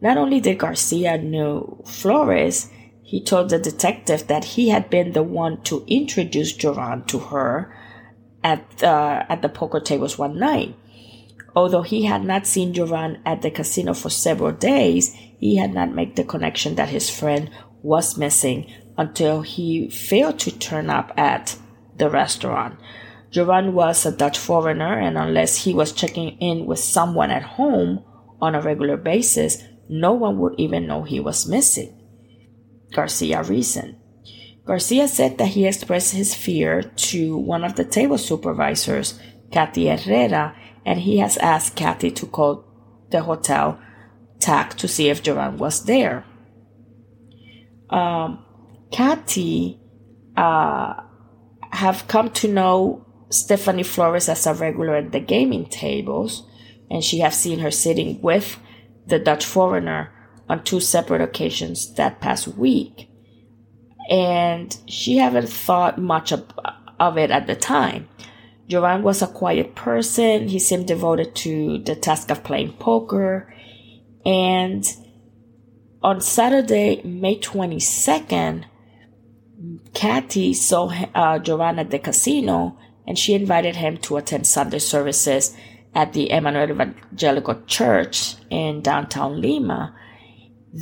Not 0.00 0.18
only 0.18 0.40
did 0.40 0.58
Garcia 0.58 1.16
know 1.16 1.82
Flores, 1.86 2.70
he 3.02 3.22
told 3.22 3.50
the 3.50 3.58
detective 3.58 4.26
that 4.26 4.44
he 4.44 4.68
had 4.70 4.90
been 4.90 5.12
the 5.12 5.22
one 5.22 5.62
to 5.62 5.84
introduce 5.86 6.52
Joran 6.52 7.04
to 7.04 7.18
her 7.18 7.72
at, 8.46 8.82
uh, 8.84 9.24
at 9.28 9.42
the 9.42 9.48
poker 9.48 9.80
tables 9.80 10.16
one 10.16 10.38
night. 10.38 10.76
Although 11.56 11.82
he 11.82 12.04
had 12.04 12.22
not 12.24 12.46
seen 12.46 12.72
Joran 12.72 13.20
at 13.26 13.42
the 13.42 13.50
casino 13.50 13.92
for 13.92 14.08
several 14.08 14.52
days, 14.52 15.12
he 15.14 15.56
had 15.56 15.74
not 15.74 15.92
made 15.92 16.14
the 16.14 16.22
connection 16.22 16.76
that 16.76 16.90
his 16.90 17.10
friend 17.10 17.50
was 17.82 18.16
missing 18.16 18.70
until 18.96 19.42
he 19.42 19.90
failed 19.90 20.38
to 20.40 20.56
turn 20.56 20.90
up 20.90 21.12
at 21.16 21.56
the 21.96 22.08
restaurant. 22.08 22.78
Joran 23.32 23.74
was 23.74 24.06
a 24.06 24.12
Dutch 24.12 24.38
foreigner, 24.38 24.96
and 24.96 25.18
unless 25.18 25.64
he 25.64 25.74
was 25.74 25.92
checking 25.92 26.38
in 26.38 26.66
with 26.66 26.78
someone 26.78 27.32
at 27.32 27.42
home 27.42 28.04
on 28.40 28.54
a 28.54 28.60
regular 28.60 28.96
basis, 28.96 29.62
no 29.88 30.12
one 30.12 30.38
would 30.38 30.54
even 30.56 30.86
know 30.86 31.02
he 31.02 31.18
was 31.18 31.48
missing. 31.48 31.92
Garcia 32.94 33.42
reasoned. 33.42 33.96
Garcia 34.66 35.06
said 35.06 35.38
that 35.38 35.48
he 35.48 35.66
expressed 35.66 36.12
his 36.12 36.34
fear 36.34 36.82
to 36.82 37.36
one 37.36 37.64
of 37.64 37.76
the 37.76 37.84
table 37.84 38.18
supervisors, 38.18 39.18
Kathy 39.52 39.86
Herrera, 39.86 40.56
and 40.84 41.00
he 41.00 41.18
has 41.18 41.36
asked 41.38 41.76
Kathy 41.76 42.10
to 42.10 42.26
call 42.26 42.64
the 43.10 43.22
hotel 43.22 43.80
TAC 44.40 44.74
to 44.78 44.88
see 44.88 45.08
if 45.08 45.22
Joran 45.22 45.58
was 45.58 45.84
there. 45.84 46.24
Um, 47.90 48.44
Kathy 48.90 49.80
uh, 50.36 50.94
have 51.70 52.08
come 52.08 52.30
to 52.30 52.48
know 52.48 53.06
Stephany 53.30 53.86
Flores 53.86 54.28
as 54.28 54.46
a 54.46 54.54
regular 54.54 54.96
at 54.96 55.12
the 55.12 55.20
gaming 55.20 55.66
tables, 55.66 56.44
and 56.90 57.04
she 57.04 57.20
have 57.20 57.34
seen 57.34 57.60
her 57.60 57.70
sitting 57.70 58.20
with 58.20 58.58
the 59.06 59.20
Dutch 59.20 59.44
foreigner 59.44 60.12
on 60.48 60.64
two 60.64 60.80
separate 60.80 61.22
occasions 61.22 61.94
that 61.94 62.20
past 62.20 62.48
week. 62.48 63.05
And 64.08 64.76
she 64.86 65.16
haven't 65.16 65.48
thought 65.48 65.98
much 65.98 66.32
of, 66.32 66.44
of 67.00 67.18
it 67.18 67.30
at 67.30 67.46
the 67.46 67.56
time. 67.56 68.08
Joran 68.68 69.02
was 69.02 69.22
a 69.22 69.26
quiet 69.26 69.74
person. 69.74 70.48
He 70.48 70.58
seemed 70.58 70.86
devoted 70.86 71.34
to 71.36 71.78
the 71.78 71.94
task 71.94 72.30
of 72.30 72.44
playing 72.44 72.72
poker. 72.74 73.52
And 74.24 74.84
on 76.02 76.20
Saturday, 76.20 77.02
May 77.02 77.38
22nd, 77.38 78.64
Kathy 79.94 80.52
saw 80.52 80.92
uh, 81.14 81.38
Joran 81.38 81.78
at 81.78 81.90
the 81.90 81.98
casino 81.98 82.76
and 83.06 83.18
she 83.18 83.34
invited 83.34 83.76
him 83.76 83.96
to 83.98 84.16
attend 84.16 84.46
Sunday 84.46 84.78
services 84.78 85.56
at 85.94 86.12
the 86.12 86.30
Emmanuel 86.30 86.70
Evangelical 86.70 87.62
Church 87.66 88.34
in 88.50 88.82
downtown 88.82 89.40
Lima. 89.40 89.94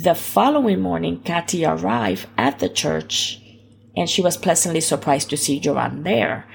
The 0.03 0.13
following 0.13 0.81
morning, 0.81 1.21
Kathy 1.21 1.63
arrived 1.63 2.27
at 2.37 2.59
the 2.59 2.67
church 2.67 3.39
and 3.95 4.09
she 4.09 4.21
was 4.21 4.35
pleasantly 4.35 4.81
surprised 4.81 5.29
to 5.29 5.37
see 5.37 5.57
Joran 5.57 6.03
there. 6.03 6.45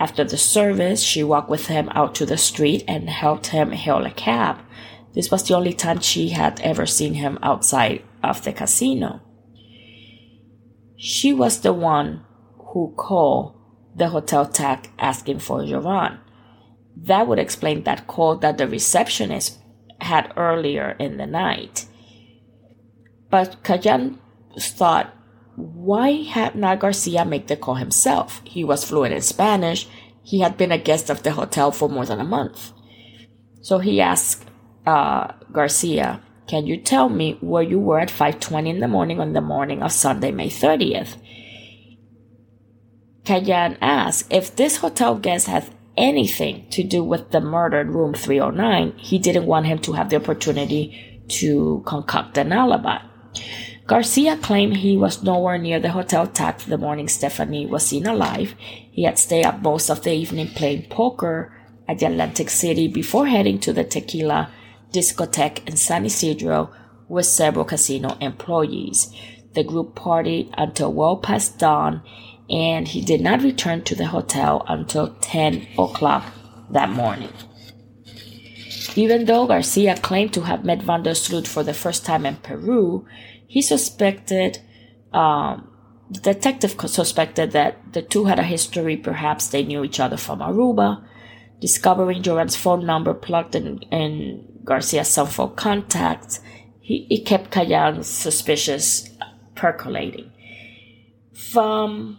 After 0.00 0.24
the 0.24 0.36
service, 0.36 1.00
she 1.00 1.22
walked 1.22 1.48
with 1.48 1.68
him 1.68 1.88
out 1.90 2.16
to 2.16 2.26
the 2.26 2.36
street 2.36 2.82
and 2.88 3.08
helped 3.08 3.48
him 3.48 3.70
hail 3.70 4.04
a 4.04 4.10
cab. 4.10 4.58
This 5.14 5.30
was 5.30 5.46
the 5.46 5.54
only 5.54 5.74
time 5.74 6.00
she 6.00 6.30
had 6.30 6.60
ever 6.62 6.86
seen 6.86 7.14
him 7.14 7.38
outside 7.40 8.02
of 8.24 8.42
the 8.42 8.52
casino. 8.52 9.20
She 10.96 11.32
was 11.32 11.60
the 11.60 11.72
one 11.72 12.24
who 12.72 12.94
called 12.96 13.54
the 13.94 14.08
hotel 14.08 14.44
TAC 14.44 14.90
asking 14.98 15.38
for 15.38 15.64
Joran. 15.64 16.18
That 16.96 17.28
would 17.28 17.38
explain 17.38 17.84
that 17.84 18.08
call 18.08 18.38
that 18.38 18.58
the 18.58 18.66
receptionist 18.66 19.56
had 20.00 20.32
earlier 20.36 20.96
in 20.98 21.16
the 21.16 21.26
night. 21.26 21.86
But 23.30 23.62
Kayan 23.62 24.18
thought, 24.58 25.14
why 25.56 26.22
had 26.22 26.54
not 26.54 26.80
Garcia 26.80 27.24
make 27.24 27.48
the 27.48 27.56
call 27.56 27.74
himself? 27.74 28.40
He 28.44 28.64
was 28.64 28.84
fluent 28.84 29.14
in 29.14 29.20
Spanish. 29.22 29.88
He 30.22 30.40
had 30.40 30.56
been 30.56 30.72
a 30.72 30.78
guest 30.78 31.10
of 31.10 31.22
the 31.22 31.32
hotel 31.32 31.72
for 31.72 31.88
more 31.88 32.06
than 32.06 32.20
a 32.20 32.24
month. 32.24 32.72
So 33.60 33.78
he 33.78 34.00
asked 34.00 34.48
uh, 34.86 35.32
Garcia, 35.52 36.22
can 36.46 36.66
you 36.66 36.78
tell 36.78 37.08
me 37.08 37.36
where 37.40 37.62
you 37.62 37.78
were 37.78 38.00
at 38.00 38.08
5.20 38.08 38.68
in 38.68 38.80
the 38.80 38.88
morning 38.88 39.20
on 39.20 39.32
the 39.32 39.40
morning 39.40 39.82
of 39.82 39.92
Sunday, 39.92 40.30
May 40.30 40.48
30th? 40.48 41.16
Kayan 43.24 43.76
asked 43.82 44.32
if 44.32 44.56
this 44.56 44.78
hotel 44.78 45.16
guest 45.16 45.48
had 45.48 45.68
anything 45.98 46.66
to 46.70 46.82
do 46.82 47.04
with 47.04 47.30
the 47.30 47.40
murdered 47.40 47.90
room 47.90 48.14
309. 48.14 48.96
He 48.96 49.18
didn't 49.18 49.44
want 49.44 49.66
him 49.66 49.80
to 49.80 49.92
have 49.92 50.08
the 50.08 50.16
opportunity 50.16 51.20
to 51.28 51.82
concoct 51.84 52.38
an 52.38 52.52
alibi. 52.52 52.98
Garcia 53.86 54.36
claimed 54.36 54.76
he 54.76 54.96
was 54.96 55.22
nowhere 55.22 55.56
near 55.56 55.80
the 55.80 55.92
hotel 55.92 56.26
TAC 56.26 56.60
the 56.60 56.76
morning 56.76 57.06
Stephany 57.06 57.66
was 57.68 57.86
seen 57.86 58.06
alive. 58.06 58.54
He 58.58 59.04
had 59.04 59.18
stayed 59.18 59.46
up 59.46 59.62
most 59.62 59.88
of 59.88 60.02
the 60.02 60.12
evening 60.12 60.48
playing 60.48 60.88
poker 60.90 61.54
at 61.88 61.98
the 61.98 62.06
Atlantic 62.06 62.50
City 62.50 62.86
before 62.86 63.26
heading 63.26 63.58
to 63.60 63.72
the 63.72 63.84
Tequila 63.84 64.50
discotheque 64.92 65.66
in 65.66 65.76
San 65.76 66.04
Isidro 66.04 66.70
with 67.08 67.26
several 67.26 67.64
casino 67.64 68.16
employees. 68.20 69.10
The 69.54 69.64
group 69.64 69.94
partied 69.94 70.52
until 70.58 70.92
well 70.92 71.16
past 71.16 71.58
dawn, 71.58 72.02
and 72.50 72.86
he 72.86 73.00
did 73.00 73.20
not 73.20 73.42
return 73.42 73.82
to 73.84 73.94
the 73.94 74.08
hotel 74.08 74.64
until 74.68 75.14
10 75.20 75.66
o'clock 75.78 76.32
that 76.70 76.90
morning. 76.90 77.32
Even 78.96 79.26
though 79.26 79.46
Garcia 79.46 79.96
claimed 79.96 80.32
to 80.34 80.42
have 80.42 80.64
met 80.64 80.82
Van 80.82 81.02
der 81.02 81.14
Sloot 81.14 81.46
for 81.46 81.62
the 81.62 81.74
first 81.74 82.04
time 82.04 82.26
in 82.26 82.36
Peru, 82.36 83.06
he 83.46 83.62
suspected, 83.62 84.58
um, 85.12 85.70
the 86.10 86.20
detective 86.20 86.74
suspected 86.86 87.52
that 87.52 87.92
the 87.92 88.02
two 88.02 88.24
had 88.24 88.38
a 88.38 88.42
history, 88.42 88.96
perhaps 88.96 89.48
they 89.48 89.62
knew 89.62 89.84
each 89.84 90.00
other 90.00 90.16
from 90.16 90.40
Aruba. 90.40 91.04
Discovering 91.60 92.22
Joran's 92.22 92.56
phone 92.56 92.86
number 92.86 93.14
plugged 93.14 93.54
in, 93.54 93.80
in 93.90 94.60
Garcia's 94.64 95.08
cell 95.08 95.26
phone 95.26 95.54
contacts, 95.56 96.40
he, 96.80 97.06
he 97.08 97.22
kept 97.22 97.50
Kayan's 97.50 98.06
suspicious 98.06 99.10
percolating. 99.54 100.30
From 101.34 102.18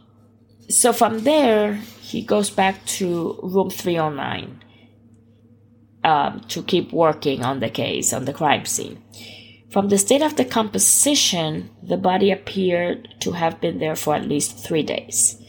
so 0.69 0.93
from 0.93 1.19
there, 1.19 1.75
he 2.01 2.21
goes 2.21 2.49
back 2.49 2.85
to 2.85 3.39
room 3.41 3.69
309 3.69 4.61
um, 6.03 6.41
to 6.47 6.63
keep 6.63 6.91
working 6.91 7.43
on 7.43 7.59
the 7.59 7.69
case, 7.69 8.13
on 8.13 8.25
the 8.25 8.33
crime 8.33 8.65
scene. 8.65 9.01
From 9.69 9.89
the 9.89 9.97
state 9.97 10.21
of 10.21 10.35
decomposition, 10.35 11.69
the 11.83 11.97
body 11.97 12.31
appeared 12.31 13.15
to 13.19 13.33
have 13.33 13.61
been 13.61 13.79
there 13.79 13.95
for 13.95 14.15
at 14.15 14.27
least 14.27 14.57
three 14.57 14.83
days. 14.83 15.39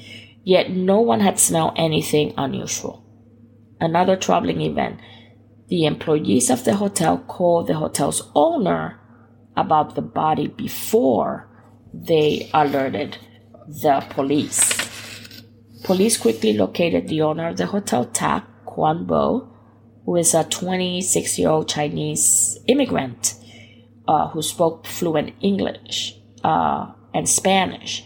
Yet 0.44 0.70
no 0.70 1.00
one 1.00 1.20
had 1.20 1.38
smelled 1.38 1.74
anything 1.76 2.34
unusual. 2.36 3.04
Another 3.80 4.16
troubling 4.16 4.60
event. 4.60 5.00
The 5.68 5.86
employees 5.86 6.50
of 6.50 6.64
the 6.64 6.76
hotel 6.76 7.18
called 7.18 7.68
the 7.68 7.74
hotel's 7.74 8.30
owner 8.34 9.00
about 9.56 9.94
the 9.94 10.02
body 10.02 10.48
before 10.48 11.48
they 11.94 12.50
alerted 12.52 13.16
the 13.66 14.04
police. 14.10 15.42
Police 15.84 16.18
quickly 16.18 16.52
located 16.52 17.08
the 17.08 17.22
owner 17.22 17.48
of 17.48 17.56
the 17.56 17.66
hotel 17.66 18.04
TAC, 18.04 18.46
Quan 18.66 19.06
Bo, 19.06 19.49
who 20.10 20.16
is 20.16 20.34
a 20.34 20.42
26 20.42 21.38
year 21.38 21.50
old 21.50 21.68
Chinese 21.68 22.58
immigrant 22.66 23.34
uh, 24.08 24.26
who 24.30 24.42
spoke 24.42 24.84
fluent 24.84 25.32
English 25.40 26.16
uh, 26.42 26.90
and 27.14 27.28
Spanish. 27.28 28.02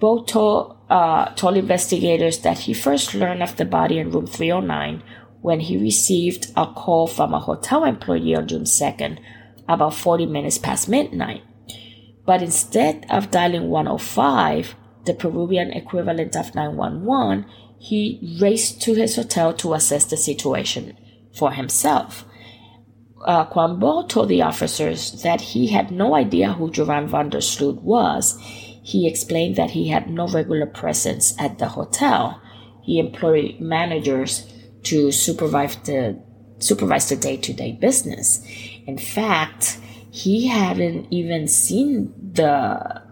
Bo 0.00 0.24
told, 0.24 0.78
uh, 0.90 1.26
told 1.36 1.56
investigators 1.56 2.40
that 2.40 2.58
he 2.58 2.74
first 2.74 3.14
learned 3.14 3.40
of 3.40 3.56
the 3.56 3.64
body 3.64 3.98
in 4.00 4.10
room 4.10 4.26
309 4.26 5.00
when 5.40 5.60
he 5.60 5.76
received 5.76 6.50
a 6.56 6.66
call 6.66 7.06
from 7.06 7.32
a 7.32 7.38
hotel 7.38 7.84
employee 7.84 8.34
on 8.34 8.48
June 8.48 8.64
2nd, 8.64 9.20
about 9.68 9.94
40 9.94 10.26
minutes 10.26 10.58
past 10.58 10.88
midnight. 10.88 11.44
But 12.26 12.42
instead 12.42 13.06
of 13.10 13.30
dialing 13.30 13.68
105, 13.68 14.74
the 15.04 15.14
Peruvian 15.14 15.70
equivalent 15.70 16.34
of 16.34 16.56
911, 16.56 17.46
he 17.78 18.36
raced 18.40 18.82
to 18.82 18.94
his 18.94 19.14
hotel 19.14 19.54
to 19.54 19.74
assess 19.74 20.04
the 20.04 20.16
situation 20.16 20.96
for 21.32 21.52
himself. 21.52 22.24
uh, 23.24 23.44
Quan 23.46 23.78
Bo 23.78 24.06
told 24.06 24.28
the 24.28 24.42
officers 24.42 25.22
that 25.22 25.40
he 25.40 25.68
had 25.68 25.90
no 25.90 26.14
idea 26.14 26.52
who 26.52 26.70
Joran 26.70 27.08
van 27.08 27.30
der 27.30 27.40
Sloot 27.40 27.82
was. 27.82 28.38
He 28.82 29.06
explained 29.06 29.56
that 29.56 29.70
he 29.70 29.88
had 29.88 30.08
no 30.08 30.28
regular 30.28 30.66
presence 30.66 31.34
at 31.38 31.58
the 31.58 31.68
hotel. 31.68 32.40
He 32.82 32.98
employed 32.98 33.60
managers 33.60 34.52
to 34.84 35.12
supervise 35.12 35.76
the 35.76 36.22
supervise 36.58 37.08
the 37.08 37.16
day-to-day 37.16 37.72
business. 37.80 38.44
In 38.86 38.98
fact, 38.98 39.78
he 40.10 40.48
hadn't 40.48 41.06
even 41.12 41.46
seen 41.48 42.12
the 42.32 43.02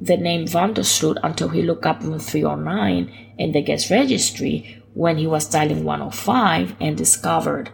the 0.00 0.16
name 0.16 0.46
van 0.46 0.74
der 0.74 0.82
Sloot 0.82 1.18
until 1.22 1.48
he 1.48 1.62
looked 1.62 1.86
up 1.86 2.02
room 2.02 2.18
309 2.18 3.34
in 3.38 3.52
the 3.52 3.62
guest 3.62 3.90
registry 3.90 4.82
when 4.94 5.18
he 5.18 5.26
was 5.26 5.48
dialing 5.48 5.84
105 5.84 6.76
and 6.80 6.96
discovered 6.96 7.70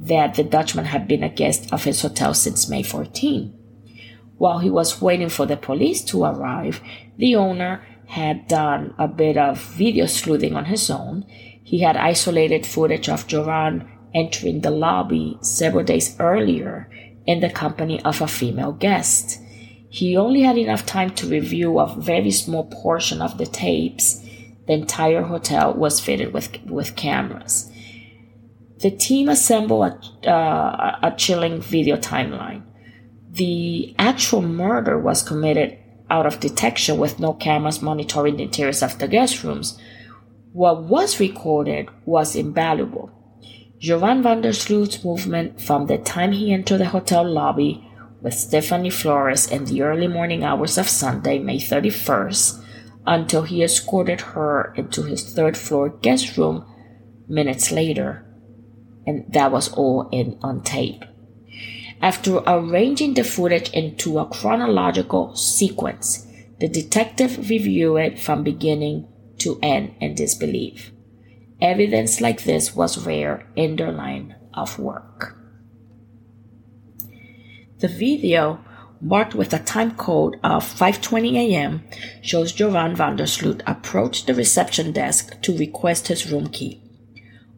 that 0.00 0.34
the 0.34 0.44
Dutchman 0.44 0.86
had 0.86 1.08
been 1.08 1.22
a 1.22 1.28
guest 1.28 1.72
of 1.72 1.84
his 1.84 2.02
hotel 2.02 2.34
since 2.34 2.68
May 2.68 2.82
14. 2.82 3.52
While 4.36 4.58
he 4.58 4.68
was 4.68 5.00
waiting 5.00 5.28
for 5.28 5.46
the 5.46 5.56
police 5.56 6.02
to 6.04 6.24
arrive, 6.24 6.80
the 7.16 7.36
owner 7.36 7.82
had 8.06 8.48
done 8.48 8.94
a 8.98 9.08
bit 9.08 9.36
of 9.36 9.60
video 9.60 10.06
sleuthing 10.06 10.54
on 10.54 10.66
his 10.66 10.90
own. 10.90 11.24
He 11.62 11.80
had 11.80 11.96
isolated 11.96 12.66
footage 12.66 13.08
of 13.08 13.26
Joran 13.26 13.88
entering 14.12 14.60
the 14.60 14.70
lobby 14.70 15.38
several 15.40 15.84
days 15.84 16.16
earlier 16.20 16.90
in 17.26 17.40
the 17.40 17.50
company 17.50 18.02
of 18.02 18.20
a 18.20 18.26
female 18.26 18.72
guest. 18.72 19.40
He 19.88 20.16
only 20.16 20.42
had 20.42 20.58
enough 20.58 20.84
time 20.84 21.10
to 21.10 21.26
review 21.26 21.78
a 21.78 21.94
very 21.96 22.30
small 22.30 22.64
portion 22.64 23.22
of 23.22 23.38
the 23.38 23.46
tapes. 23.46 24.23
The 24.66 24.72
entire 24.72 25.22
hotel 25.22 25.74
was 25.74 26.00
fitted 26.00 26.32
with, 26.32 26.62
with 26.64 26.96
cameras. 26.96 27.70
The 28.78 28.90
team 28.90 29.28
assembled 29.28 29.94
a, 30.24 30.30
uh, 30.30 30.98
a 31.02 31.14
chilling 31.16 31.60
video 31.60 31.96
timeline. 31.96 32.62
The 33.30 33.94
actual 33.98 34.42
murder 34.42 34.98
was 34.98 35.22
committed 35.22 35.78
out 36.10 36.26
of 36.26 36.40
detection 36.40 36.98
with 36.98 37.18
no 37.18 37.32
cameras 37.32 37.82
monitoring 37.82 38.36
the 38.36 38.44
interiors 38.44 38.82
of 38.82 38.98
the 38.98 39.08
guest 39.08 39.42
rooms. 39.42 39.78
What 40.52 40.84
was 40.84 41.18
recorded 41.18 41.88
was 42.04 42.36
invaluable. 42.36 43.10
Joran 43.78 44.22
van 44.22 44.40
der 44.40 44.52
Sloot's 44.52 45.04
movement 45.04 45.60
from 45.60 45.86
the 45.86 45.98
time 45.98 46.32
he 46.32 46.52
entered 46.52 46.78
the 46.78 46.86
hotel 46.86 47.24
lobby 47.24 47.86
with 48.22 48.34
Stephany 48.34 48.92
Flores 48.92 49.46
in 49.48 49.66
the 49.66 49.82
early 49.82 50.06
morning 50.08 50.44
hours 50.44 50.78
of 50.78 50.88
Sunday, 50.88 51.38
May 51.38 51.58
31st, 51.58 52.63
until 53.06 53.42
he 53.42 53.62
escorted 53.62 54.20
her 54.20 54.72
into 54.76 55.02
his 55.02 55.32
third 55.32 55.56
floor 55.56 55.88
guest 55.88 56.36
room 56.36 56.64
minutes 57.28 57.70
later. 57.70 58.26
And 59.06 59.30
that 59.32 59.52
was 59.52 59.72
all 59.72 60.08
in 60.10 60.38
on 60.42 60.62
tape. 60.62 61.04
After 62.00 62.38
arranging 62.46 63.14
the 63.14 63.24
footage 63.24 63.70
into 63.70 64.18
a 64.18 64.26
chronological 64.26 65.34
sequence, 65.36 66.26
the 66.60 66.68
detective 66.68 67.50
reviewed 67.50 68.00
it 68.00 68.18
from 68.18 68.42
beginning 68.42 69.08
to 69.38 69.58
end 69.62 69.94
in 70.00 70.14
disbelief. 70.14 70.92
Evidence 71.60 72.20
like 72.20 72.44
this 72.44 72.74
was 72.74 73.06
rare 73.06 73.46
in 73.56 73.76
their 73.76 73.92
line 73.92 74.34
of 74.52 74.78
work. 74.78 75.36
The 77.78 77.88
video, 77.88 78.64
marked 79.04 79.34
with 79.34 79.52
a 79.52 79.58
time 79.58 79.94
code 79.96 80.40
of 80.42 80.64
5:20 80.64 81.36
a.m., 81.36 81.84
shows 82.22 82.52
Joran 82.52 82.96
van 82.96 83.16
der 83.16 83.26
Sloot 83.26 83.62
approach 83.66 84.24
the 84.24 84.34
reception 84.34 84.92
desk 84.92 85.40
to 85.42 85.56
request 85.56 86.08
his 86.08 86.32
room 86.32 86.48
key. 86.48 86.80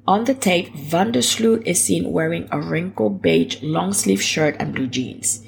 On 0.08 0.24
the 0.24 0.34
tape, 0.34 0.72
Van 0.74 1.10
der 1.10 1.22
Sloot 1.22 1.66
is 1.66 1.82
seen 1.82 2.12
wearing 2.12 2.48
a 2.52 2.60
wrinkled 2.60 3.22
beige 3.22 3.60
long 3.62 3.92
sleeve 3.92 4.22
shirt 4.22 4.54
and 4.60 4.72
blue 4.72 4.86
jeans. 4.86 5.42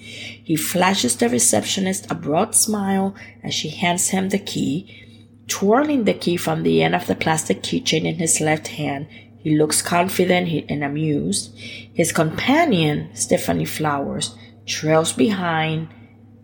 He 0.49 0.57
flashes 0.57 1.17
the 1.17 1.29
receptionist 1.29 2.11
a 2.11 2.15
broad 2.17 2.57
smile 2.57 3.15
as 3.45 3.55
she 3.55 3.69
hands 3.69 4.09
him 4.09 4.31
the 4.31 4.39
key. 4.39 5.05
Twirling 5.47 6.05
the 6.05 6.15
key 6.15 6.37
from 6.37 6.63
the 6.63 6.83
end 6.83 6.95
of 6.95 7.07
the 7.07 7.15
plastic 7.15 7.63
keychain 7.63 8.05
in 8.05 8.17
his 8.17 8.41
left 8.41 8.69
hand, 8.69 9.07
he 9.39 9.57
looks 9.57 9.81
confident 9.81 10.49
and 10.69 10.83
amused. 10.83 11.57
His 11.95 12.11
companion, 12.13 13.11
Stephany 13.15 13.67
Flores, 13.67 14.35
trails 14.69 15.13
behind, 15.13 15.89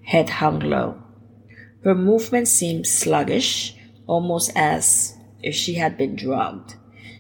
head 0.03 0.29
hung 0.29 0.59
low. 0.61 1.01
Her 1.85 1.95
movements 1.95 2.51
seem 2.51 2.85
sluggish, 2.85 3.77
almost 4.07 4.51
as 4.57 5.17
if 5.43 5.55
she 5.55 5.75
had 5.75 5.97
been 5.97 6.17
drugged. 6.17 6.77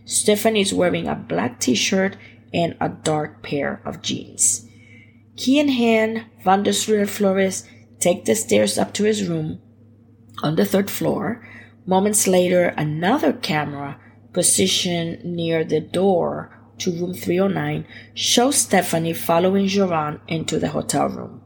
Stephany 0.07 0.62
is 0.62 0.75
wearing 0.75 1.07
a 1.07 1.14
black 1.14 1.61
t-shirt 1.61 2.17
and 2.53 2.77
a 2.81 2.88
dark 2.88 3.43
pair 3.43 3.83
of 3.85 4.03
jeans. 4.03 4.67
Key 5.37 5.59
in 5.59 5.69
hand, 5.69 6.25
Van 6.45 6.62
der 6.62 6.73
Sloot 6.73 7.11
Flores 7.11 7.64
take 7.99 8.25
the 8.25 8.35
stairs 8.35 8.79
up 8.79 8.93
to 8.95 9.05
his 9.05 9.29
room 9.29 9.61
on 10.43 10.57
the 10.57 10.64
third 10.64 10.90
floor. 10.90 11.47
Moments 11.87 12.27
later, 12.27 12.69
another 12.77 13.33
camera 13.33 13.99
positioned 14.33 15.25
near 15.25 15.64
the 15.64 15.81
door 15.81 16.59
to 16.78 16.90
room 16.92 17.14
309 17.14 17.87
shows 18.14 18.66
Stephany 18.66 19.14
following 19.14 19.66
Joran 19.66 20.20
into 20.28 20.58
the 20.58 20.68
hotel 20.68 21.08
room. 21.08 21.42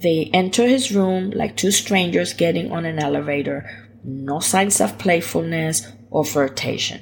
They 0.00 0.30
enter 0.32 0.66
his 0.66 0.92
room 0.92 1.30
like 1.30 1.56
two 1.56 1.70
strangers 1.70 2.32
getting 2.32 2.70
on 2.70 2.84
an 2.84 2.98
elevator, 2.98 3.68
no 4.04 4.40
signs 4.40 4.80
of 4.80 4.98
playfulness 4.98 5.90
or 6.10 6.24
flirtation. 6.24 7.00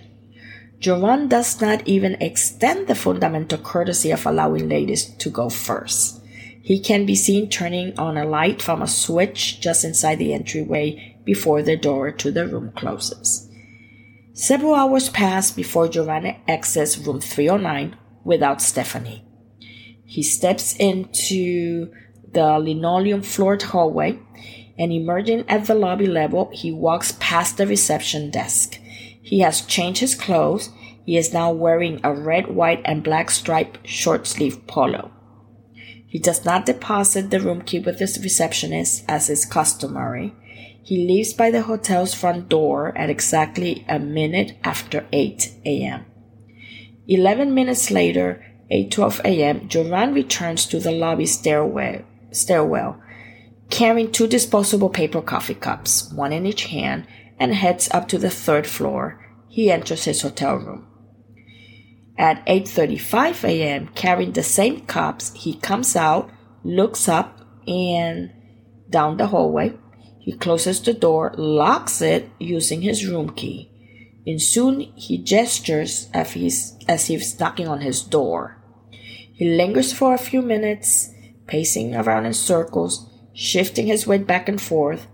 Joran 0.79 1.29
does 1.29 1.61
not 1.61 1.87
even 1.89 2.15
extend 2.21 2.87
the 2.87 2.95
fundamental 2.95 3.59
courtesy 3.59 4.11
of 4.11 4.27
allowing 4.27 4.69
ladies 4.69 5.07
to 5.17 5.31
go 5.31 5.49
first. 5.49 6.21
He 6.63 6.81
can 6.81 7.05
be 7.05 7.15
seen 7.15 7.49
turning 7.49 7.99
on 7.99 8.17
a 8.17 8.25
light 8.25 8.63
from 8.63 8.83
a 8.83 8.89
switch 8.89 9.61
just 9.61 9.85
inside 9.85 10.17
the 10.17 10.33
entryway 10.33 11.17
before 11.25 11.63
the 11.63 11.77
door 11.77 12.11
to 12.11 12.31
the 12.31 12.47
room 12.47 12.73
closes. 12.77 13.51
Several 14.35 14.75
hours 14.75 15.09
pass 15.09 15.51
before 15.51 15.89
Joran 15.89 16.37
exits 16.47 16.99
room 16.99 17.21
309 17.21 17.97
without 18.25 18.59
Stephany. 18.59 19.23
He 20.05 20.23
steps 20.23 20.75
into 20.77 21.93
the 22.33 22.59
linoleum 22.59 23.23
floored 23.23 23.63
hallway 23.63 24.19
and 24.79 24.93
emerging 24.93 25.45
at 25.49 25.67
the 25.67 25.75
lobby 25.75 26.07
level, 26.07 26.51
he 26.53 26.73
walks 26.73 27.17
past 27.21 27.57
the 27.57 27.67
reception 27.67 28.31
desk. 28.31 28.81
He 29.23 29.41
has 29.41 29.61
changed 29.61 30.01
his 30.01 30.15
clothes. 30.15 30.71
He 31.07 31.17
is 31.17 31.33
now 31.33 31.53
wearing 31.53 32.01
a 32.03 32.13
red, 32.13 32.49
white, 32.49 32.83
and 32.85 33.05
black 33.05 33.31
striped 33.31 33.87
short 33.87 34.27
sleeve 34.27 34.67
polo. 34.67 35.13
He 36.07 36.19
does 36.19 36.45
not 36.45 36.67
deposit 36.67 37.31
the 37.31 37.41
room 37.41 37.63
key 37.63 37.79
with 37.79 37.99
his 37.99 38.21
receptionist 38.23 39.05
as 39.09 39.31
is 39.31 39.45
customary. 39.45 40.35
He 40.85 41.07
leaves 41.07 41.33
by 41.33 41.51
the 41.51 41.63
hotel's 41.63 42.13
front 42.13 42.51
door 42.51 42.97
at 42.97 43.09
exactly 43.09 43.87
a 43.89 43.99
minute 43.99 44.53
after 44.63 45.07
8 45.13 45.51
a.m. 45.65 46.05
Eleven 47.09 47.55
minutes 47.55 47.91
later, 47.91 48.45
8:12 48.71 49.25
a.m., 49.25 49.67
Joran 49.67 50.13
returns 50.13 50.67
to 50.67 50.79
the 50.79 50.91
lobby 50.91 51.25
stairwell, 51.25 53.01
carrying 53.71 54.13
two 54.13 54.27
disposable 54.27 54.91
paper 54.91 55.23
coffee 55.23 55.55
cups, 55.55 56.13
one 56.13 56.35
in 56.35 56.45
each 56.45 56.65
hand, 56.67 57.07
and 57.39 57.55
heads 57.55 57.89
up 57.93 58.07
to 58.09 58.19
the 58.19 58.29
third 58.29 58.67
floor. 58.67 59.25
He 59.49 59.71
enters 59.71 60.05
his 60.05 60.21
hotel 60.21 60.57
room. 60.57 60.87
At 62.19 62.45
8:35 62.47 63.43
a.m., 63.45 63.89
carrying 63.95 64.33
the 64.33 64.43
same 64.43 64.81
cups, 64.81 65.33
he 65.33 65.55
comes 65.55 65.97
out, 65.97 66.31
looks 66.63 67.09
up 67.09 67.41
and 67.67 68.31
down 68.91 69.17
the 69.17 69.29
hallway. 69.29 69.73
He 70.25 70.33
closes 70.33 70.81
the 70.81 70.95
door, 70.95 71.35
locks 71.37 72.01
it 72.01 72.31
using 72.41 72.81
his 72.81 73.07
room 73.07 73.35
key, 73.35 73.69
and 74.27 74.41
soon 74.41 74.81
he 74.97 75.19
gestures 75.19 76.09
as 76.15 76.33
he's 76.33 76.79
as 76.89 77.09
he's 77.09 77.39
knocking 77.39 77.69
on 77.69 77.83
his 77.83 78.01
door. 78.01 78.57
He 79.35 79.55
lingers 79.55 79.93
for 79.93 80.15
a 80.15 80.27
few 80.31 80.41
minutes, 80.41 81.11
pacing 81.47 81.95
around 81.95 82.25
in 82.25 82.33
circles, 82.33 83.07
shifting 83.35 83.87
his 83.87 84.07
weight 84.07 84.27
back 84.27 84.49
and 84.49 84.59
forth, 84.59 85.07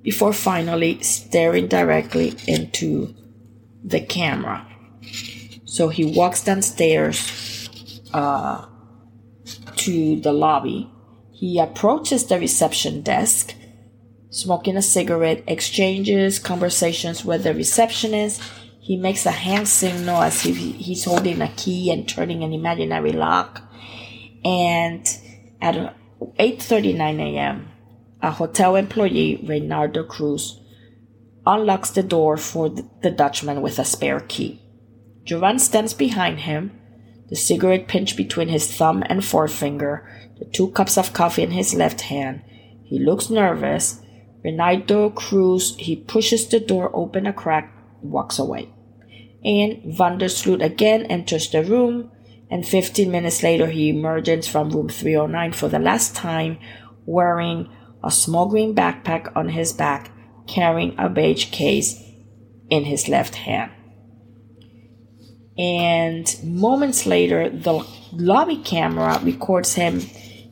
before 0.00 0.32
finally 0.32 1.02
staring 1.02 1.66
directly 1.68 2.34
into 2.46 3.14
the 3.84 4.00
camera. 4.00 4.66
So 5.66 5.90
he 5.90 6.06
walks 6.06 6.42
downstairs 6.42 7.68
uh, 8.14 8.64
to 9.76 10.20
the 10.20 10.32
lobby. 10.32 10.90
He 11.32 11.58
approaches 11.58 12.24
the 12.24 12.38
reception 12.38 13.02
desk, 13.02 13.54
smoking 14.38 14.76
a 14.76 14.82
cigarette, 14.82 15.42
exchanges 15.46 16.38
conversations 16.38 17.24
with 17.24 17.44
the 17.44 17.54
receptionist. 17.54 18.42
He 18.80 18.96
makes 18.96 19.26
a 19.26 19.30
hand 19.30 19.68
signal 19.68 20.22
as 20.22 20.46
if 20.46 20.56
he's 20.56 21.04
holding 21.04 21.42
a 21.42 21.48
key 21.48 21.90
and 21.90 22.08
turning 22.08 22.42
an 22.42 22.52
imaginary 22.52 23.12
lock. 23.12 23.62
And 24.44 25.06
at 25.60 25.94
8:39 26.38 27.20
a.m., 27.20 27.68
a 28.22 28.30
hotel 28.30 28.76
employee, 28.76 29.40
Reynaldo 29.44 30.06
Cruz, 30.06 30.60
unlocks 31.44 31.90
the 31.90 32.02
door 32.02 32.36
for 32.36 32.68
the 32.68 33.10
Dutchman 33.10 33.62
with 33.62 33.78
a 33.78 33.84
spare 33.84 34.20
key. 34.20 34.60
Joran 35.24 35.58
stands 35.58 35.94
behind 35.94 36.40
him, 36.40 36.72
the 37.28 37.36
cigarette 37.36 37.88
pinched 37.88 38.16
between 38.16 38.48
his 38.48 38.72
thumb 38.72 39.02
and 39.06 39.24
forefinger, 39.24 40.08
the 40.38 40.46
two 40.46 40.68
cups 40.68 40.96
of 40.96 41.12
coffee 41.12 41.42
in 41.42 41.50
his 41.50 41.74
left 41.74 42.02
hand. 42.02 42.42
He 42.84 42.98
looks 42.98 43.28
nervous. 43.28 44.00
Renato 44.44 45.10
Cruz, 45.10 45.76
he 45.78 45.96
pushes 45.96 46.46
the 46.48 46.60
door 46.60 46.90
open 46.94 47.26
a 47.26 47.32
crack, 47.32 47.72
walks 48.02 48.38
away. 48.38 48.68
And 49.44 49.82
Van 49.84 50.18
der 50.18 50.28
Sloot 50.28 50.62
again 50.62 51.06
enters 51.06 51.50
the 51.50 51.62
room, 51.64 52.10
and 52.50 52.66
15 52.66 53.10
minutes 53.10 53.42
later 53.42 53.68
he 53.68 53.90
emerges 53.90 54.48
from 54.48 54.70
room 54.70 54.88
309 54.88 55.52
for 55.52 55.68
the 55.68 55.78
last 55.78 56.14
time, 56.14 56.58
wearing 57.04 57.68
a 58.02 58.10
small 58.10 58.46
green 58.46 58.74
backpack 58.74 59.30
on 59.36 59.50
his 59.50 59.72
back, 59.72 60.10
carrying 60.46 60.94
a 60.98 61.08
beige 61.08 61.50
case 61.50 62.00
in 62.70 62.84
his 62.84 63.08
left 63.08 63.34
hand. 63.34 63.72
And 65.58 66.32
moments 66.44 67.06
later, 67.06 67.50
the 67.50 67.84
lobby 68.12 68.58
camera 68.58 69.20
records 69.22 69.74
him 69.74 70.02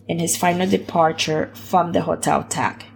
in 0.09 0.19
his 0.19 0.37
final 0.37 0.69
departure 0.69 1.53
from 1.55 1.93
the 1.93 2.03
hotel 2.03 2.43
TAC. 2.43 2.87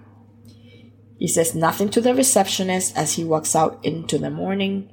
He 1.21 1.29
says 1.29 1.55
nothing 1.55 1.91
to 1.91 2.01
the 2.01 2.15
receptionist 2.15 2.97
as 2.97 3.13
he 3.13 3.25
walks 3.25 3.55
out 3.55 3.79
into 3.85 4.17
the 4.17 4.31
morning 4.31 4.91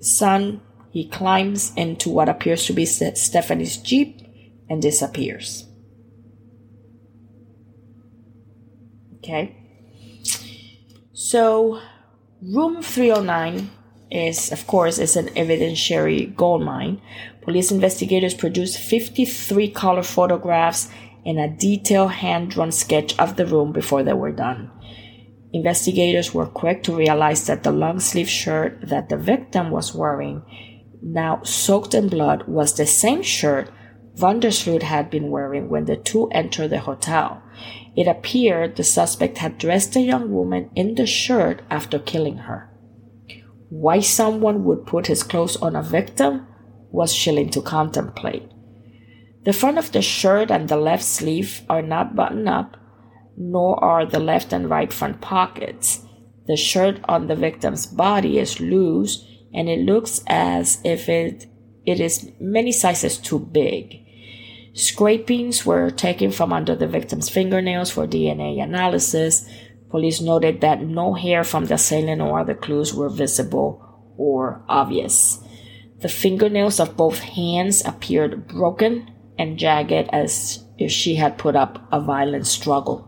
sun. 0.00 0.62
He 0.90 1.06
climbs 1.06 1.74
into 1.76 2.08
what 2.08 2.30
appears 2.30 2.64
to 2.66 2.72
be 2.72 2.86
Stephany's 2.86 3.76
Jeep 3.76 4.22
and 4.70 4.80
disappears. 4.80 5.66
Okay. 9.18 9.54
So, 11.12 11.82
room 12.40 12.80
309 12.80 13.70
is, 14.10 14.50
of 14.50 14.66
course, 14.66 14.98
is 14.98 15.16
an 15.16 15.28
evidentiary 15.34 16.34
gold 16.34 16.62
mine. 16.62 17.02
Police 17.42 17.70
investigators 17.70 18.32
produced 18.32 18.78
53 18.78 19.68
color 19.72 20.02
photographs 20.02 20.88
and 21.26 21.38
a 21.38 21.48
detailed 21.48 22.12
hand-drawn 22.12 22.72
sketch 22.72 23.18
of 23.18 23.36
the 23.36 23.44
room 23.44 23.72
before 23.72 24.02
they 24.02 24.14
were 24.14 24.32
done. 24.32 24.70
Investigators 25.52 26.34
were 26.34 26.46
quick 26.46 26.82
to 26.82 26.94
realize 26.94 27.46
that 27.46 27.62
the 27.62 27.72
long 27.72 28.00
sleeve 28.00 28.28
shirt 28.28 28.78
that 28.82 29.08
the 29.08 29.16
victim 29.16 29.70
was 29.70 29.94
wearing, 29.94 30.42
now 31.02 31.40
soaked 31.42 31.94
in 31.94 32.08
blood, 32.08 32.46
was 32.46 32.74
the 32.74 32.86
same 32.86 33.22
shirt 33.22 33.70
Van 34.18 34.40
der 34.40 34.50
Sloot 34.50 34.82
had 34.82 35.10
been 35.10 35.30
wearing 35.30 35.68
when 35.68 35.84
the 35.84 35.96
two 35.96 36.28
entered 36.32 36.70
the 36.70 36.80
hotel. 36.80 37.40
It 37.94 38.08
appeared 38.08 38.74
the 38.74 38.82
suspect 38.82 39.38
had 39.38 39.58
dressed 39.58 39.92
the 39.92 40.00
young 40.00 40.32
woman 40.32 40.70
in 40.74 40.96
the 40.96 41.06
shirt 41.06 41.62
after 41.70 42.00
killing 42.00 42.38
her. 42.38 42.68
Why 43.68 44.00
someone 44.00 44.64
would 44.64 44.86
put 44.86 45.06
his 45.06 45.22
clothes 45.22 45.56
on 45.58 45.76
a 45.76 45.84
victim 45.84 46.48
was 46.90 47.14
chilling 47.14 47.50
to 47.50 47.62
contemplate. 47.62 48.50
The 49.44 49.52
front 49.52 49.78
of 49.78 49.92
the 49.92 50.02
shirt 50.02 50.50
and 50.50 50.68
the 50.68 50.76
left 50.76 51.04
sleeve 51.04 51.62
are 51.68 51.82
not 51.82 52.16
buttoned 52.16 52.48
up, 52.48 52.76
nor 53.38 53.82
are 53.82 54.04
the 54.04 54.18
left 54.18 54.52
and 54.52 54.68
right 54.68 54.92
front 54.92 55.20
pockets. 55.20 56.04
The 56.46 56.56
shirt 56.56 57.00
on 57.04 57.28
the 57.28 57.36
victim's 57.36 57.86
body 57.86 58.38
is 58.38 58.60
loose 58.60 59.24
and 59.54 59.68
it 59.68 59.80
looks 59.80 60.22
as 60.26 60.80
if 60.84 61.08
it, 61.08 61.46
it 61.86 62.00
is 62.00 62.30
many 62.40 62.72
sizes 62.72 63.16
too 63.16 63.38
big. 63.38 64.04
Scrapings 64.74 65.64
were 65.64 65.90
taken 65.90 66.30
from 66.30 66.52
under 66.52 66.74
the 66.74 66.86
victim's 66.86 67.28
fingernails 67.28 67.90
for 67.90 68.06
DNA 68.06 68.62
analysis. 68.62 69.48
Police 69.90 70.20
noted 70.20 70.60
that 70.60 70.82
no 70.82 71.14
hair 71.14 71.44
from 71.44 71.66
the 71.66 71.74
assailant 71.74 72.20
or 72.20 72.38
other 72.38 72.54
clues 72.54 72.92
were 72.92 73.08
visible 73.08 74.14
or 74.16 74.64
obvious. 74.68 75.42
The 76.00 76.08
fingernails 76.08 76.78
of 76.78 76.96
both 76.96 77.18
hands 77.18 77.84
appeared 77.84 78.46
broken 78.48 79.10
and 79.38 79.58
jagged 79.58 80.08
as 80.12 80.64
if 80.78 80.90
she 80.92 81.16
had 81.16 81.38
put 81.38 81.56
up 81.56 81.88
a 81.90 82.00
violent 82.00 82.46
struggle. 82.46 83.07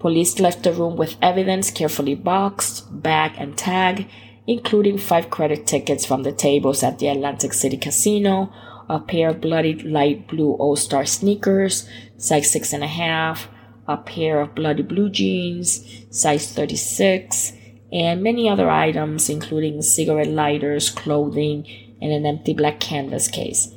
Police 0.00 0.40
left 0.40 0.62
the 0.62 0.72
room 0.72 0.96
with 0.96 1.16
evidence 1.20 1.70
carefully 1.70 2.14
boxed, 2.14 2.86
bag, 3.02 3.32
and 3.36 3.56
tag, 3.56 4.08
including 4.46 4.96
five 4.96 5.28
credit 5.28 5.66
tickets 5.66 6.06
from 6.06 6.22
the 6.22 6.32
tables 6.32 6.82
at 6.82 6.98
the 6.98 7.08
Atlantic 7.08 7.52
City 7.52 7.76
Casino, 7.76 8.50
a 8.88 8.98
pair 8.98 9.28
of 9.28 9.42
bloody 9.42 9.74
light 9.74 10.26
blue 10.26 10.52
All 10.54 10.74
Star 10.74 11.04
sneakers, 11.04 11.86
size 12.16 12.50
six 12.50 12.72
and 12.72 12.82
a 12.82 12.86
half, 12.88 13.48
a 13.86 13.98
pair 13.98 14.40
of 14.40 14.54
bloody 14.54 14.82
blue 14.82 15.10
jeans, 15.10 16.06
size 16.10 16.50
36, 16.50 17.52
and 17.92 18.22
many 18.22 18.48
other 18.48 18.70
items, 18.70 19.28
including 19.28 19.82
cigarette 19.82 20.28
lighters, 20.28 20.88
clothing, 20.88 21.66
and 22.00 22.10
an 22.10 22.24
empty 22.24 22.54
black 22.54 22.80
canvas 22.80 23.28
case. 23.28 23.68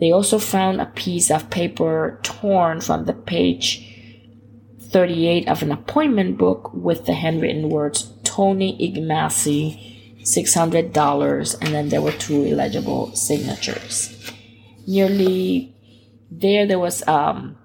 They 0.00 0.10
also 0.10 0.40
found 0.40 0.80
a 0.80 0.86
piece 0.86 1.30
of 1.30 1.50
paper 1.50 2.18
torn 2.24 2.80
from 2.80 3.04
the 3.04 3.12
page 3.12 3.94
38 4.90 5.48
of 5.48 5.62
an 5.62 5.72
appointment 5.72 6.38
book 6.38 6.72
with 6.72 7.06
the 7.06 7.14
handwritten 7.14 7.68
words 7.68 8.12
Tony 8.24 8.76
Ignacy, 8.78 10.22
$600, 10.22 11.54
and 11.60 11.74
then 11.74 11.88
there 11.88 12.02
were 12.02 12.12
two 12.12 12.44
illegible 12.44 13.14
signatures. 13.14 14.32
Nearly 14.86 15.74
there, 16.30 16.66
there 16.66 16.78
was 16.78 17.06
um, 17.06 17.56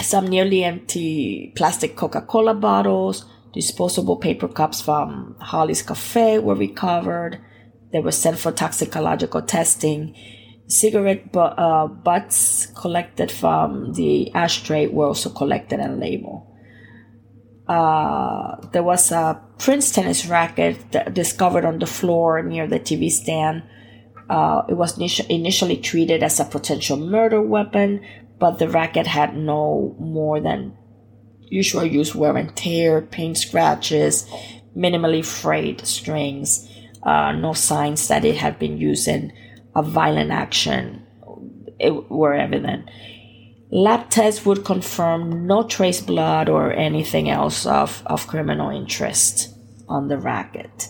some 0.00 0.26
nearly 0.26 0.64
empty 0.64 1.52
plastic 1.56 1.96
Coca 1.96 2.22
Cola 2.22 2.54
bottles, 2.54 3.24
disposable 3.52 4.16
paper 4.16 4.48
cups 4.48 4.80
from 4.80 5.36
Holly's 5.40 5.82
Cafe 5.82 6.38
were 6.38 6.54
recovered. 6.54 7.38
They 7.92 8.00
were 8.00 8.12
sent 8.12 8.38
for 8.38 8.52
toxicological 8.52 9.42
testing 9.42 10.14
cigarette 10.66 11.28
uh, 11.36 11.86
butts 11.86 12.66
collected 12.66 13.30
from 13.30 13.92
the 13.94 14.32
ashtray 14.34 14.86
were 14.86 15.06
also 15.06 15.30
collected 15.30 15.80
and 15.80 16.00
labeled. 16.00 16.46
Uh, 17.68 18.56
there 18.72 18.82
was 18.82 19.12
a 19.12 19.40
Prince 19.58 19.92
tennis 19.92 20.26
racket 20.26 20.78
discovered 21.14 21.64
on 21.64 21.78
the 21.78 21.86
floor 21.86 22.42
near 22.42 22.66
the 22.66 22.80
TV 22.80 23.10
stand. 23.10 23.62
Uh, 24.28 24.62
it 24.68 24.74
was 24.74 24.98
initially 25.28 25.76
treated 25.76 26.22
as 26.22 26.40
a 26.40 26.44
potential 26.44 26.96
murder 26.96 27.40
weapon, 27.40 28.04
but 28.38 28.58
the 28.58 28.68
racket 28.68 29.06
had 29.06 29.36
no 29.36 29.94
more 29.98 30.40
than 30.40 30.76
usual 31.52 31.84
use 31.84 32.14
wear 32.14 32.36
and 32.36 32.56
tear, 32.56 33.02
paint 33.02 33.38
scratches, 33.38 34.26
minimally 34.76 35.24
frayed 35.24 35.86
strings, 35.86 36.68
uh, 37.02 37.32
no 37.32 37.52
signs 37.52 38.08
that 38.08 38.24
it 38.24 38.36
had 38.36 38.58
been 38.58 38.78
used 38.78 39.06
in 39.06 39.32
of 39.74 39.88
violent 39.88 40.30
action 40.30 41.06
were 42.08 42.34
evident. 42.34 42.88
Lab 43.70 44.10
tests 44.10 44.44
would 44.44 44.64
confirm 44.64 45.46
no 45.46 45.62
trace 45.62 46.00
blood 46.00 46.48
or 46.48 46.72
anything 46.72 47.30
else 47.30 47.64
of, 47.64 48.02
of 48.06 48.26
criminal 48.26 48.68
interest 48.68 49.54
on 49.88 50.08
the 50.08 50.18
racket. 50.18 50.88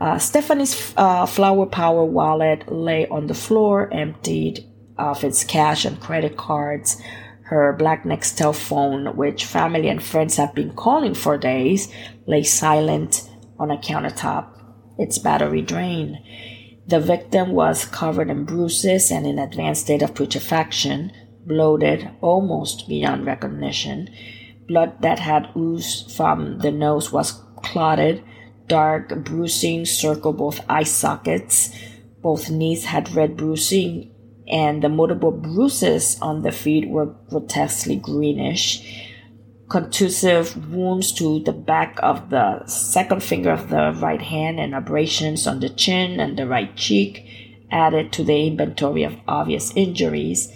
Uh, 0.00 0.18
Stephany's 0.18 0.94
uh, 0.96 1.26
flower 1.26 1.66
power 1.66 2.04
wallet 2.04 2.70
lay 2.70 3.06
on 3.08 3.26
the 3.26 3.34
floor, 3.34 3.92
emptied 3.92 4.64
of 4.98 5.24
its 5.24 5.44
cash 5.44 5.84
and 5.84 6.00
credit 6.00 6.36
cards. 6.36 7.00
Her 7.44 7.72
black 7.72 8.04
Nextel 8.04 8.54
phone, 8.54 9.16
which 9.16 9.44
family 9.44 9.88
and 9.88 10.02
friends 10.02 10.36
have 10.36 10.54
been 10.54 10.72
calling 10.74 11.14
for 11.14 11.36
days, 11.36 11.92
lay 12.26 12.42
silent 12.42 13.28
on 13.58 13.70
a 13.70 13.76
countertop, 13.76 14.46
its 14.98 15.18
battery 15.18 15.62
drained. 15.62 16.16
The 16.86 17.00
victim 17.00 17.52
was 17.52 17.84
covered 17.84 18.28
in 18.28 18.44
bruises 18.44 19.10
and 19.10 19.26
in 19.26 19.38
advanced 19.38 19.82
state 19.82 20.02
of 20.02 20.14
putrefaction, 20.14 21.12
bloated 21.46 22.10
almost 22.20 22.88
beyond 22.88 23.26
recognition. 23.26 24.10
Blood 24.66 25.00
that 25.00 25.18
had 25.18 25.48
oozed 25.56 26.10
from 26.10 26.58
the 26.58 26.72
nose 26.72 27.12
was 27.12 27.40
clotted. 27.56 28.22
Dark 28.66 29.24
bruising 29.24 29.84
circled 29.84 30.38
both 30.38 30.60
eye 30.68 30.82
sockets. 30.82 31.70
Both 32.20 32.50
knees 32.50 32.84
had 32.84 33.14
red 33.14 33.36
bruising, 33.36 34.10
and 34.48 34.82
the 34.82 34.88
multiple 34.88 35.32
bruises 35.32 36.18
on 36.20 36.42
the 36.42 36.52
feet 36.52 36.88
were 36.88 37.14
grotesquely 37.30 37.96
greenish 37.96 39.11
contusive 39.72 40.70
wounds 40.70 41.12
to 41.12 41.40
the 41.44 41.52
back 41.52 41.98
of 42.02 42.28
the 42.28 42.62
second 42.66 43.22
finger 43.22 43.50
of 43.50 43.70
the 43.70 43.90
right 44.02 44.20
hand 44.20 44.60
and 44.60 44.74
abrasions 44.74 45.46
on 45.46 45.60
the 45.60 45.70
chin 45.70 46.20
and 46.20 46.38
the 46.38 46.46
right 46.46 46.76
cheek 46.76 47.26
added 47.70 48.12
to 48.12 48.22
the 48.22 48.46
inventory 48.48 49.02
of 49.02 49.16
obvious 49.26 49.72
injuries. 49.74 50.52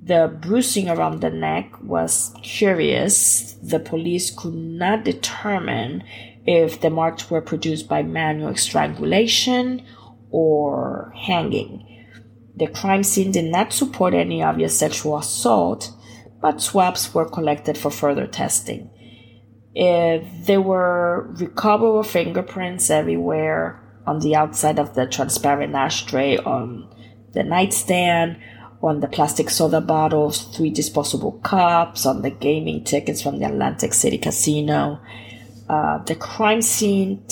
The 0.00 0.32
bruising 0.40 0.88
around 0.88 1.20
the 1.20 1.30
neck 1.30 1.82
was 1.82 2.32
curious. 2.44 3.54
The 3.60 3.80
police 3.80 4.30
could 4.30 4.54
not 4.54 5.02
determine 5.02 6.04
if 6.46 6.80
the 6.80 6.90
marks 6.90 7.28
were 7.28 7.42
produced 7.42 7.88
by 7.88 8.04
manual 8.04 8.54
strangulation 8.54 9.84
or 10.30 11.12
hanging. 11.16 11.84
The 12.54 12.68
crime 12.68 13.02
scene 13.02 13.32
did 13.32 13.46
not 13.46 13.72
support 13.72 14.14
any 14.14 14.44
obvious 14.44 14.78
sexual 14.78 15.18
assault, 15.18 15.92
but 16.40 16.60
swabs 16.60 17.12
were 17.14 17.28
collected 17.28 17.76
for 17.76 17.90
further 17.90 18.26
testing. 18.26 18.90
There 19.74 20.60
were 20.60 21.28
recoverable 21.38 22.02
fingerprints 22.02 22.90
everywhere 22.90 23.80
on 24.06 24.20
the 24.20 24.34
outside 24.34 24.78
of 24.78 24.94
the 24.94 25.06
transparent 25.06 25.74
ashtray 25.74 26.38
on 26.38 26.88
the 27.32 27.44
nightstand, 27.44 28.38
on 28.82 29.00
the 29.00 29.08
plastic 29.08 29.50
soda 29.50 29.80
bottles, 29.80 30.44
three 30.56 30.70
disposable 30.70 31.32
cups, 31.42 32.06
on 32.06 32.22
the 32.22 32.30
gaming 32.30 32.84
tickets 32.84 33.20
from 33.20 33.38
the 33.38 33.46
Atlantic 33.46 33.92
City 33.92 34.18
Casino. 34.18 35.00
Uh, 35.68 35.98
the 36.04 36.14
crime 36.14 36.62
scene 36.62 37.22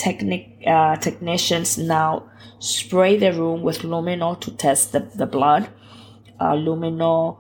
uh, 0.67 0.97
technicians 0.97 1.79
now 1.79 2.29
spray 2.59 3.17
the 3.17 3.33
room 3.33 3.63
with 3.63 3.79
luminol 3.79 4.39
to 4.41 4.51
test 4.51 4.93
the, 4.93 5.01
the 5.15 5.27
blood. 5.27 5.69
Uh, 6.39 6.53
luminol 6.53 7.39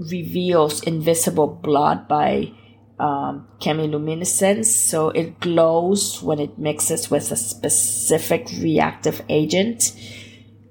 reveals 0.00 0.82
invisible 0.82 1.46
blood 1.46 2.08
by 2.08 2.52
um, 2.98 3.48
chemiluminescence, 3.60 4.66
so 4.66 5.10
it 5.10 5.40
glows 5.40 6.22
when 6.22 6.38
it 6.38 6.58
mixes 6.58 7.10
with 7.10 7.30
a 7.30 7.36
specific 7.36 8.48
reactive 8.60 9.22
agent. 9.28 9.92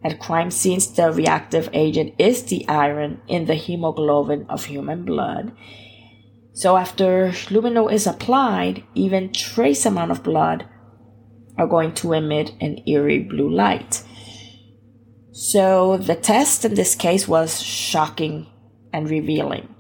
At 0.04 0.20
crime 0.20 0.52
scenes, 0.52 0.94
the 0.94 1.12
reactive 1.12 1.70
agent 1.74 2.16
is 2.18 2.44
the 2.44 2.68
iron 2.68 3.22
in 3.28 3.46
the 3.46 3.56
hemoglobin 3.56 4.46
of 4.50 4.66
human 4.66 5.06
blood. 5.06 5.52
So 6.54 6.78
after 6.78 7.30
luminol 7.50 7.92
is 7.92 8.08
applied, 8.08 8.84
even 8.94 9.34
trace 9.34 9.86
amount 9.86 10.12
of 10.12 10.24
blood 10.24 10.68
are 11.58 11.68
going 11.68 11.94
to 11.96 12.14
emit 12.14 12.54
an 12.62 12.80
eerie 12.88 13.20
blue 13.20 13.50
light. 13.50 14.04
So 15.32 15.98
the 15.98 16.16
test 16.16 16.64
in 16.64 16.76
this 16.76 16.96
case 16.96 17.28
was 17.28 17.62
shocking 17.62 18.48
and 18.94 19.10
revealing. 19.10 19.76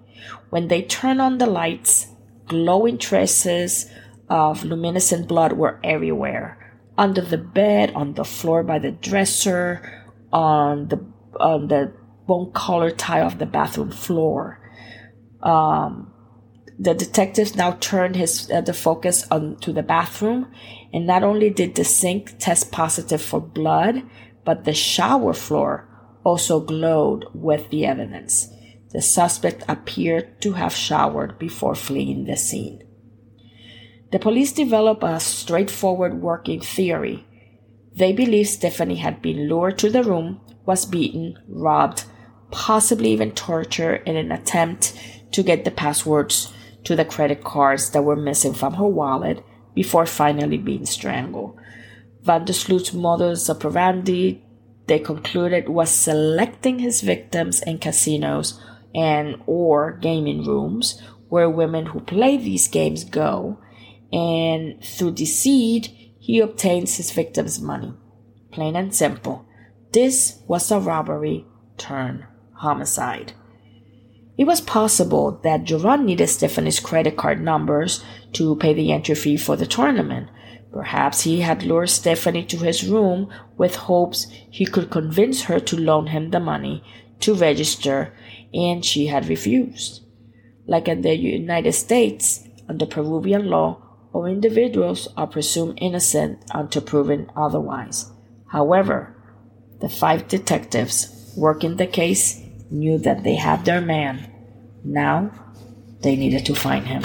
When 0.50 0.68
they 0.68 0.82
turned 0.82 1.22
on 1.22 1.38
the 1.38 1.48
lights, 1.48 2.08
glowing 2.48 2.98
traces 2.98 3.90
of 4.30 4.64
luminescent 4.64 5.28
blood 5.28 5.54
were 5.54 5.80
everywhere 5.84 6.60
under 7.00 7.22
the 7.22 7.38
bed, 7.38 7.94
on 7.96 8.14
the 8.14 8.26
floor 8.26 8.62
by 8.62 8.78
the 8.78 8.92
dresser, 8.92 10.06
on 10.34 10.90
the 10.90 11.00
on 11.40 11.70
the 11.70 11.94
bone 12.28 12.52
color 12.52 12.92
tile 12.92 13.26
of 13.26 13.40
the 13.40 13.46
bathroom 13.46 13.90
floor. 13.90 14.60
Um, 15.42 16.14
the 16.78 16.94
detectives 16.94 17.56
now 17.56 17.72
turned 17.80 18.18
his 18.18 18.52
uh, 18.52 18.62
the 18.62 18.74
focus 18.74 19.26
on 19.32 19.56
to 19.62 19.72
the 19.72 19.82
bathroom, 19.82 20.52
and 20.94 21.08
not 21.08 21.24
only 21.24 21.50
did 21.50 21.76
the 21.76 21.86
sink 21.86 22.38
test 22.38 22.72
positive 22.72 23.22
for 23.22 23.40
blood, 23.40 24.04
but 24.44 24.66
the 24.66 24.74
shower 24.74 25.34
floor 25.34 25.88
also 26.26 26.60
glowed 26.60 27.26
with 27.34 27.70
the 27.70 27.86
evidence. 27.86 28.50
The 28.92 29.02
suspect 29.02 29.64
appeared 29.68 30.42
to 30.42 30.54
have 30.54 30.74
showered 30.74 31.38
before 31.38 31.76
fleeing 31.76 32.26
the 32.26 32.36
scene. 32.36 32.84
The 34.12 34.20
police 34.20 34.52
developed 34.52 35.04
a 35.04 35.20
straightforward 35.20 36.22
working 36.22 36.62
theory. 36.62 37.26
They 37.96 38.14
believed 38.14 38.50
Stephany 38.50 38.98
had 38.98 39.22
been 39.22 39.48
lured 39.48 39.78
to 39.80 39.90
the 39.92 40.04
room, 40.04 40.42
was 40.66 40.86
beaten, 40.86 41.38
robbed, 41.48 42.06
possibly 42.50 43.12
even 43.12 43.32
tortured 43.32 44.02
in 44.08 44.16
an 44.16 44.32
attempt 44.32 44.94
to 45.32 45.44
get 45.44 45.66
the 45.66 45.72
passwords 45.72 46.52
to 46.84 46.96
the 46.96 47.06
credit 47.06 47.44
cards 47.44 47.92
that 47.92 48.02
were 48.02 48.16
missing 48.16 48.54
from 48.54 48.76
her 48.76 48.88
wallet 48.88 49.44
before 49.76 50.08
finally 50.08 50.58
being 50.58 50.86
strangled. 50.86 51.60
Van 52.24 52.46
der 52.46 52.54
Sloot's 52.54 52.94
modus 52.94 53.50
operandi, 53.50 54.44
they 54.88 54.98
concluded, 54.98 55.70
was 55.70 55.92
selecting 55.92 56.80
his 56.80 57.02
victims 57.02 57.62
in 57.62 57.78
casinos 57.78 58.60
and 58.94 59.42
or 59.46 59.94
gaming 59.94 60.46
rooms 60.46 61.02
where 61.30 61.50
women 61.50 61.88
who 61.88 62.00
play 62.00 62.38
these 62.38 62.68
games 62.68 63.04
go 63.04 63.60
and 64.12 64.84
through 64.84 65.12
deceit 65.12 65.90
he 66.20 66.40
obtains 66.40 66.98
his 66.98 67.12
victims 67.12 67.60
money. 67.60 67.94
Plain 68.52 68.76
and 68.76 68.94
simple. 68.94 69.46
This 69.92 70.40
was 70.48 70.72
a 70.72 70.80
robbery 70.80 71.46
turn 71.78 72.26
homicide. 72.54 73.34
It 74.38 74.46
was 74.46 74.62
possible 74.62 75.40
that 75.44 75.66
Joran 75.66 76.06
needed 76.06 76.30
Stephany's 76.30 76.80
credit 76.80 77.18
card 77.18 77.42
numbers 77.42 78.04
to 78.34 78.56
pay 78.56 78.74
the 78.74 78.92
entry 78.92 79.16
fee 79.16 79.38
for 79.38 79.56
the 79.56 79.66
tournament. 79.66 80.30
Perhaps 80.72 81.22
he 81.22 81.42
had 81.42 81.64
lured 81.64 81.90
Stephany 81.90 82.48
to 82.48 82.58
his 82.58 82.88
room 82.88 83.30
with 83.58 83.76
hopes 83.76 84.28
he 84.50 84.66
could 84.66 84.92
convince 84.92 85.44
her 85.44 85.60
to 85.60 85.76
loan 85.76 86.08
him 86.08 86.30
the 86.30 86.40
money 86.40 86.84
to 87.20 87.34
register 87.34 88.14
and 88.54 88.84
she 88.84 89.08
had 89.08 89.28
refused. 89.28 90.02
Like 90.66 90.88
in 90.88 91.02
the 91.02 91.16
United 91.16 91.74
States, 91.74 92.48
under 92.68 92.86
Peruvian 92.86 93.48
law, 93.48 93.82
all 94.14 94.26
individuals 94.26 95.08
are 95.18 95.28
presumed 95.28 95.78
innocent 95.82 96.44
until 96.54 96.82
proven 96.82 97.32
otherwise. 97.36 98.12
However, 98.48 99.16
the 99.80 99.90
five 99.90 100.28
detectives 100.28 101.34
working 101.38 101.78
the 101.78 101.88
case 101.88 102.44
knew 102.70 102.98
that 103.00 103.24
they 103.24 103.36
had 103.36 103.66
their 103.66 103.82
man. 103.82 104.32
Now 104.84 105.32
they 106.02 106.16
needed 106.16 106.46
to 106.46 106.56
find 106.56 106.86
him. 106.86 107.04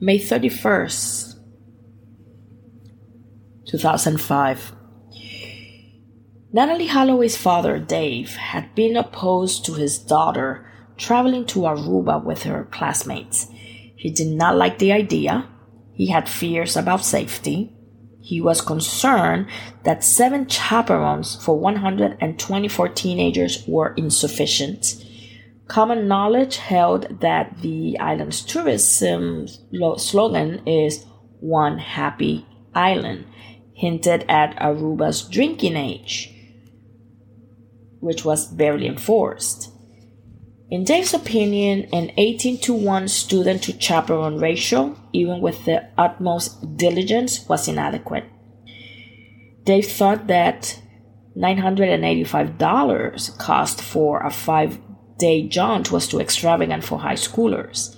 May 0.00 0.18
31st, 0.18 1.36
2005. 3.66 4.72
Natalee 6.54 6.88
Holloway's 6.88 7.34
father, 7.34 7.78
Dave, 7.78 8.36
had 8.36 8.74
been 8.74 8.94
opposed 8.94 9.64
to 9.64 9.72
his 9.72 9.98
daughter 9.98 10.70
traveling 10.98 11.46
to 11.46 11.60
Aruba 11.60 12.22
with 12.22 12.42
her 12.42 12.68
classmates. 12.70 13.46
He 13.96 14.10
did 14.10 14.26
not 14.26 14.56
like 14.56 14.78
the 14.78 14.92
idea. 14.92 15.48
He 15.94 16.08
had 16.08 16.28
fears 16.28 16.76
about 16.76 17.06
safety. 17.06 17.74
He 18.20 18.42
was 18.42 18.60
concerned 18.60 19.46
that 19.84 20.04
seven 20.04 20.46
chaperones 20.46 21.42
for 21.42 21.58
124 21.58 22.88
teenagers 22.90 23.64
were 23.66 23.94
insufficient. 23.94 25.02
Common 25.68 26.06
knowledge 26.06 26.58
held 26.58 27.20
that 27.20 27.62
the 27.62 27.98
island's 27.98 28.42
tourism 28.42 29.46
slogan 29.96 30.60
is 30.66 31.06
One 31.40 31.78
Happy 31.78 32.46
Island, 32.74 33.24
hinted 33.72 34.26
at 34.28 34.54
Aruba's 34.56 35.22
drinking 35.22 35.76
age 35.76 36.28
which 38.02 38.24
was 38.24 38.48
barely 38.48 38.88
enforced. 38.88 39.70
In 40.70 40.84
Dave's 40.84 41.14
opinion, 41.14 41.88
an 41.92 42.10
18 42.16 42.58
to 42.62 42.74
1 42.74 43.08
student 43.08 43.62
to 43.62 43.78
chaperone 43.78 44.38
ratio, 44.38 44.96
even 45.12 45.40
with 45.40 45.64
the 45.64 45.88
utmost 45.96 46.76
diligence, 46.76 47.48
was 47.48 47.68
inadequate. 47.68 48.24
Dave 49.64 49.86
thought 49.86 50.26
that 50.26 50.80
$985 51.36 53.38
cost 53.38 53.80
for 53.80 54.20
a 54.20 54.30
five 54.30 54.80
day 55.18 55.46
jaunt 55.46 55.92
was 55.92 56.08
too 56.08 56.20
extravagant 56.20 56.82
for 56.82 56.98
high 56.98 57.14
schoolers. 57.14 57.96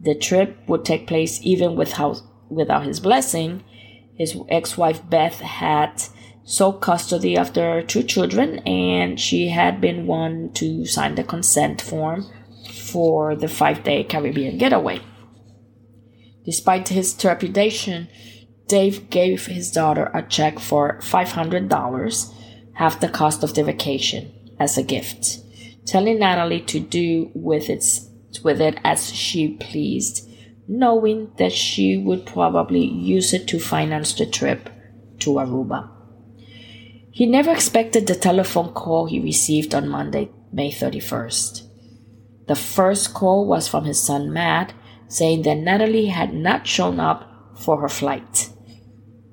The 0.00 0.14
trip 0.14 0.56
would 0.68 0.84
take 0.84 1.08
place 1.08 1.40
even 1.42 1.74
without, 1.74 2.20
without 2.48 2.86
his 2.86 3.00
blessing. 3.00 3.64
His 4.16 4.36
ex 4.48 4.78
wife 4.78 5.00
Beth 5.10 5.40
had 5.40 6.00
sole 6.44 6.74
custody 6.74 7.36
of 7.36 7.54
their 7.54 7.82
two 7.82 8.02
children, 8.02 8.58
and 8.60 9.18
she 9.18 9.48
had 9.48 9.80
been 9.80 10.06
one 10.06 10.52
to 10.52 10.86
sign 10.86 11.14
the 11.14 11.24
consent 11.24 11.80
form 11.80 12.26
for 12.70 13.34
the 13.34 13.48
five 13.48 13.82
day 13.82 14.04
Caribbean 14.04 14.58
getaway. 14.58 15.00
Despite 16.44 16.88
his 16.88 17.14
trepidation, 17.14 18.08
Dave 18.68 19.10
gave 19.10 19.46
his 19.46 19.70
daughter 19.70 20.10
a 20.14 20.22
check 20.22 20.58
for 20.58 20.98
$500, 21.00 22.34
half 22.74 23.00
the 23.00 23.08
cost 23.08 23.42
of 23.42 23.54
the 23.54 23.64
vacation, 23.64 24.32
as 24.58 24.76
a 24.76 24.82
gift, 24.82 25.40
telling 25.86 26.18
Natalee 26.18 26.66
to 26.66 26.80
do 26.80 27.30
with, 27.34 27.68
its, 27.68 28.08
with 28.42 28.60
it 28.60 28.78
as 28.84 29.12
she 29.12 29.54
pleased, 29.54 30.28
knowing 30.66 31.30
that 31.38 31.52
she 31.52 31.96
would 31.96 32.24
probably 32.26 32.84
use 32.84 33.32
it 33.32 33.46
to 33.48 33.58
finance 33.58 34.12
the 34.14 34.26
trip 34.26 34.70
to 35.18 35.30
Aruba. 35.30 35.93
He 37.14 37.26
never 37.26 37.52
expected 37.52 38.08
the 38.08 38.16
telephone 38.16 38.72
call 38.72 39.06
he 39.06 39.20
received 39.20 39.72
on 39.72 39.88
Monday, 39.88 40.30
May 40.52 40.72
31st. 40.72 41.62
The 42.48 42.56
first 42.56 43.14
call 43.14 43.46
was 43.46 43.68
from 43.68 43.84
his 43.84 44.02
son 44.02 44.32
Matt, 44.32 44.72
saying 45.06 45.42
that 45.42 45.58
Natalee 45.58 46.08
had 46.08 46.34
not 46.34 46.66
shown 46.66 46.98
up 46.98 47.54
for 47.54 47.80
her 47.80 47.88
flight. 47.88 48.50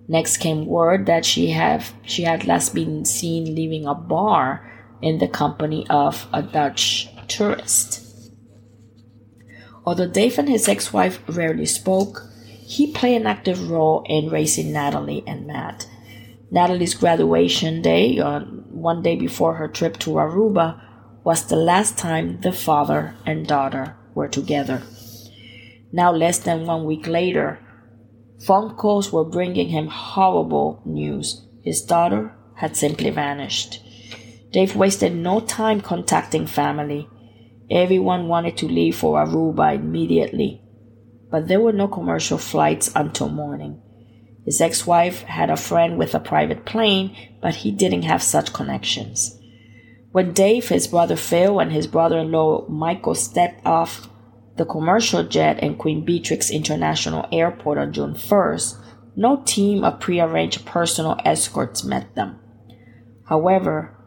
Next 0.07 0.37
came 0.37 0.67
word 0.67 1.07
that 1.07 1.25
she 1.25 1.49
have 1.49 1.95
she 2.03 2.21
had 2.21 2.45
last 2.45 2.75
been 2.75 3.03
seen 3.03 3.55
leaving 3.55 3.87
a 3.87 3.95
bar 3.95 4.61
in 5.01 5.17
the 5.17 5.27
company 5.27 5.87
of 5.89 6.27
a 6.31 6.43
Dutch 6.43 7.09
tourist. 7.27 8.31
Although 9.83 10.11
Dave 10.11 10.37
and 10.37 10.47
his 10.47 10.69
ex-wife 10.69 11.19
rarely 11.27 11.65
spoke, 11.65 12.27
he 12.45 12.93
played 12.93 13.21
an 13.21 13.25
active 13.25 13.71
role 13.71 14.05
in 14.07 14.29
raising 14.29 14.71
Natalee 14.71 15.23
and 15.25 15.47
Matt 15.47 15.87
Natalee's 16.51 16.95
graduation 16.95 17.81
day, 17.81 18.19
on 18.19 18.65
one 18.69 19.01
day 19.01 19.15
before 19.15 19.55
her 19.55 19.67
trip 19.67 19.97
to 19.99 20.11
Aruba, 20.11 20.81
was 21.23 21.47
the 21.47 21.55
last 21.55 21.97
time 21.97 22.41
the 22.41 22.51
father 22.51 23.15
and 23.25 23.47
daughter 23.47 23.95
were 24.13 24.27
together. 24.27 24.81
Now, 25.93 26.11
less 26.11 26.39
than 26.39 26.65
one 26.65 26.85
week 26.85 27.07
later, 27.07 27.59
Phone 28.41 28.73
calls 28.75 29.13
were 29.13 29.23
bringing 29.23 29.69
him 29.69 29.87
horrible 29.87 30.81
news. 30.83 31.45
His 31.63 31.83
daughter 31.83 32.33
had 32.55 32.75
simply 32.75 33.11
vanished. 33.11 33.83
Dave 34.51 34.75
wasted 34.75 35.15
no 35.15 35.41
time 35.41 35.79
contacting 35.79 36.47
family. 36.47 37.07
Everyone 37.69 38.27
wanted 38.27 38.57
to 38.57 38.67
leave 38.67 38.95
for 38.95 39.23
Aruba 39.23 39.75
immediately, 39.75 40.59
but 41.29 41.47
there 41.47 41.61
were 41.61 41.71
no 41.71 41.87
commercial 41.87 42.39
flights 42.39 42.91
until 42.95 43.29
morning. 43.29 43.79
His 44.45 44.59
ex 44.59 44.87
wife 44.87 45.21
had 45.23 45.49
a 45.49 45.57
friend 45.57 45.97
with 45.97 46.15
a 46.15 46.19
private 46.19 46.65
plane, 46.65 47.15
but 47.41 47.55
he 47.55 47.71
didn't 47.71 48.03
have 48.03 48.23
such 48.23 48.53
connections. 48.53 49.39
When 50.11 50.33
Dave, 50.33 50.69
his 50.69 50.87
brother 50.87 51.15
Phil, 51.15 51.59
and 51.59 51.71
his 51.71 51.87
brother 51.87 52.19
in 52.19 52.31
law 52.31 52.67
Michael 52.67 53.15
stepped 53.15 53.65
off 53.65 54.09
the 54.57 54.65
commercial 54.65 55.23
jet 55.23 55.61
in 55.63 55.75
Queen 55.75 56.03
Beatrix 56.03 56.49
International 56.51 57.27
Airport 57.31 57.77
on 57.77 57.93
June 57.93 58.13
1st, 58.13 58.77
no 59.15 59.41
team 59.45 59.83
of 59.83 59.99
prearranged 59.99 60.65
personal 60.65 61.17
escorts 61.23 61.83
met 61.83 62.13
them. 62.15 62.39
However, 63.25 63.97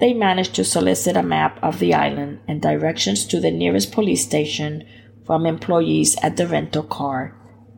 they 0.00 0.14
managed 0.14 0.54
to 0.54 0.64
solicit 0.64 1.16
a 1.16 1.22
map 1.22 1.58
of 1.62 1.78
the 1.78 1.94
island 1.94 2.40
and 2.48 2.60
directions 2.60 3.26
to 3.26 3.40
the 3.40 3.50
nearest 3.50 3.92
police 3.92 4.24
station 4.24 4.84
from 5.26 5.46
employees 5.46 6.16
at 6.22 6.36
the 6.36 6.46
rental 6.46 6.82
car 6.82 7.36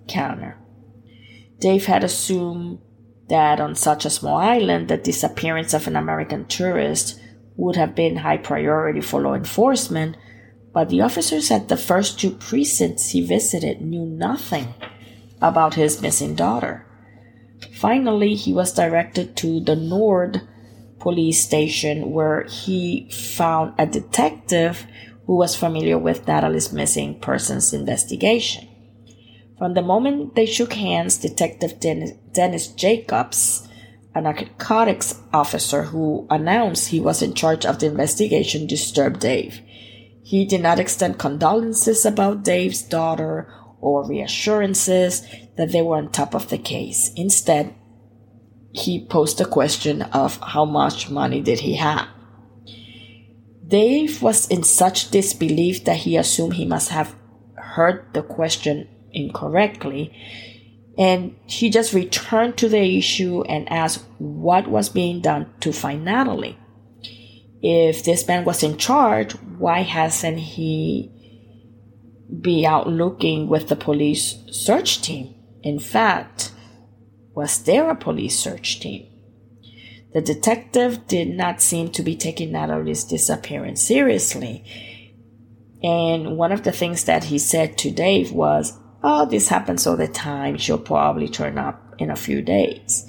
counter. 0.09 0.57
Dave 1.59 1.87
had 1.87 2.05
assumed 2.05 2.79
that 3.29 3.61
on 3.61 3.75
such 3.75 4.05
a 4.05 4.11
small 4.11 4.37
island, 4.37 4.89
the 4.89 4.97
disappearance 4.97 5.73
of 5.73 5.87
an 5.87 5.97
American 5.97 6.45
tourist 6.47 7.19
would 7.57 7.77
have 7.77 7.95
been 7.95 8.17
high 8.17 8.37
priority 8.37 9.01
for 9.01 9.21
law 9.21 9.35
enforcement, 9.35 10.17
but 10.73 10.89
the 10.89 11.01
officers 11.01 11.51
at 11.51 11.69
the 11.69 11.77
first 11.77 12.19
two 12.19 12.33
precincts 12.33 13.11
he 13.11 13.25
visited 13.25 13.81
knew 13.81 14.05
nothing 14.05 14.75
about 15.41 15.75
his 15.75 16.03
missing 16.03 16.35
daughter. 16.35 16.87
Finally, 17.73 18.35
he 18.35 18.53
was 18.53 18.73
directed 18.73 19.37
to 19.37 19.61
the 19.61 19.77
Noord 19.77 20.47
police 20.99 21.43
station 21.43 22.13
where 22.13 22.45
he 22.45 23.09
found 23.11 23.75
a 23.79 23.87
detective 23.87 24.87
who 25.27 25.37
was 25.37 25.55
familiar 25.55 25.99
with 25.99 26.27
Natalee's 26.27 26.73
missing 26.73 27.19
persons 27.21 27.73
investigation. 27.73 28.69
From 29.59 29.75
the 29.75 29.83
moment 29.83 30.35
they 30.35 30.47
shook 30.47 30.73
hands, 30.73 31.17
Detective 31.19 31.79
Dennis, 31.81 32.69
Jacobs, 32.69 33.69
a 34.15 34.21
narcotics 34.21 35.21
officer 35.33 35.85
who 35.85 36.27
announced 36.31 36.89
he 36.89 37.01
was 37.01 37.23
in 37.23 37.35
charge 37.35 37.65
of 37.65 37.79
the 37.79 37.87
investigation, 37.87 38.67
disturbed 38.67 39.21
Dave. 39.21 39.61
He 40.23 40.45
did 40.45 40.61
not 40.63 40.79
extend 40.79 41.19
condolences 41.19 42.05
about 42.05 42.45
Dave's 42.45 42.83
daughter 42.83 43.53
or 43.81 44.09
reassurances 44.09 45.23
that 45.57 45.71
they 45.71 45.83
were 45.83 45.97
on 45.99 46.11
top 46.11 46.35
of 46.35 46.49
the 46.49 46.59
case. 46.59 47.13
Instead, 47.15 47.75
he 48.73 49.05
posed 49.07 49.39
the 49.39 49.45
question 49.45 50.03
of 50.03 50.39
how 50.41 50.65
much 50.65 51.11
money 51.11 51.41
did 51.41 51.61
he 51.61 51.77
have. 51.77 52.09
Dave 53.67 54.21
was 54.21 54.49
in 54.49 54.63
such 54.63 55.11
disbelief 55.11 55.85
that 55.85 55.99
he 55.99 56.17
assumed 56.17 56.55
he 56.55 56.67
must 56.67 56.89
have 56.89 57.15
heard 57.57 58.07
the 58.15 58.23
question 58.23 58.89
incorrectly. 59.15 60.15
And 60.97 61.37
he 61.47 61.71
just 61.71 61.93
returned 61.93 62.57
to 62.59 62.69
the 62.69 62.99
issue 62.99 63.43
and 63.43 63.71
asked 63.71 64.05
what 64.19 64.69
was 64.69 64.89
being 64.89 65.21
done 65.21 65.53
to 65.61 65.73
find 65.73 66.07
Natalee. 66.07 66.57
If 67.63 68.05
this 68.05 68.29
man 68.29 68.45
was 68.45 68.63
in 68.63 68.77
charge, 68.77 69.33
why 69.33 69.81
hasn't 69.83 70.39
he 70.39 71.11
be 72.41 72.67
out 72.67 72.89
looking 72.89 73.49
with 73.49 73.69
the 73.69 73.77
police 73.77 74.39
search 74.51 75.01
team? 75.01 75.35
In 75.63 75.79
fact, 75.79 76.53
was 77.35 77.63
there 77.65 77.91
a 77.91 77.97
police 77.97 78.39
search 78.39 78.81
team? 78.81 79.07
The 80.13 80.21
detective 80.21 81.09
did 81.09 81.29
not 81.35 81.61
seem 81.61 81.91
to 81.91 82.03
be 82.03 82.15
taking 82.15 82.51
Natalee's 82.51 83.03
disappearance 83.03 83.83
seriously. 83.83 84.65
And 85.83 86.37
one 86.37 86.53
of 86.53 86.63
the 86.63 86.71
things 86.71 87.05
that 87.05 87.25
he 87.25 87.39
said 87.39 87.77
to 87.79 87.91
Dave 87.91 88.31
was, 88.31 88.79
Oh, 89.07 89.27
this 89.27 89.49
happens 89.49 89.87
all 89.87 89.99
the 89.99 90.09
time. 90.09 90.57
She'll 90.57 90.79
probably 90.79 91.29
turn 91.29 91.59
up 91.59 91.95
in 91.99 92.11
a 92.11 92.17
few 92.17 92.41
days. 92.41 93.07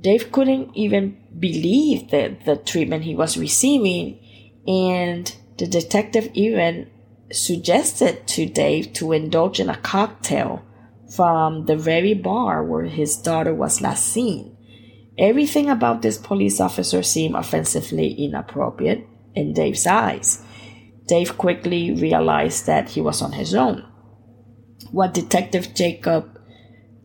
Dave 0.00 0.32
couldn't 0.32 0.76
even 0.76 1.16
believe 1.38 2.10
the, 2.10 2.36
the 2.44 2.56
treatment 2.56 3.04
he 3.04 3.14
was 3.14 3.38
receiving, 3.38 4.18
and 4.66 5.32
the 5.58 5.66
detective 5.68 6.28
even 6.34 6.90
suggested 7.30 8.26
to 8.26 8.46
Dave 8.46 8.92
to 8.94 9.12
indulge 9.12 9.60
in 9.60 9.70
a 9.70 9.76
cocktail 9.76 10.64
from 11.14 11.66
the 11.66 11.76
very 11.76 12.14
bar 12.14 12.64
where 12.64 12.86
his 12.86 13.16
daughter 13.16 13.54
was 13.54 13.80
last 13.80 14.06
seen. 14.06 14.56
Everything 15.16 15.70
about 15.70 16.02
this 16.02 16.18
police 16.18 16.60
officer 16.60 17.04
seemed 17.04 17.36
offensively 17.36 18.12
inappropriate 18.12 19.06
in 19.36 19.52
Dave's 19.52 19.86
eyes. 19.86 20.42
Dave 21.06 21.38
quickly 21.38 21.92
realized 21.92 22.66
that 22.66 22.90
he 22.90 23.00
was 23.00 23.22
on 23.22 23.32
his 23.32 23.54
own. 23.54 23.87
What 24.90 25.12
Detective 25.12 25.74
Jacob, 25.74 26.38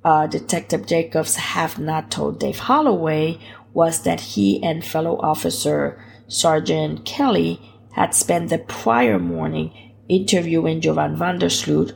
uh, 0.06 0.28
Detective 0.28 0.86
Jacobs 0.86 1.36
have 1.36 1.80
not 1.80 2.12
told 2.12 2.40
Dave 2.40 2.60
Holloway 2.60 3.40
was 3.74 4.04
that 4.04 4.22
he 4.22 4.64
and 4.64 4.86
fellow 4.86 5.18
officer 5.20 6.02
Sergeant 6.28 7.04
Kelly 7.04 7.60
had 7.94 8.14
spent 8.14 8.50
the 8.50 8.60
prior 8.60 9.20
morning 9.20 9.72
interviewing 10.08 10.82
Joran 10.82 11.16
Van 11.18 11.40
der 11.40 11.50
Sloot, 11.50 11.94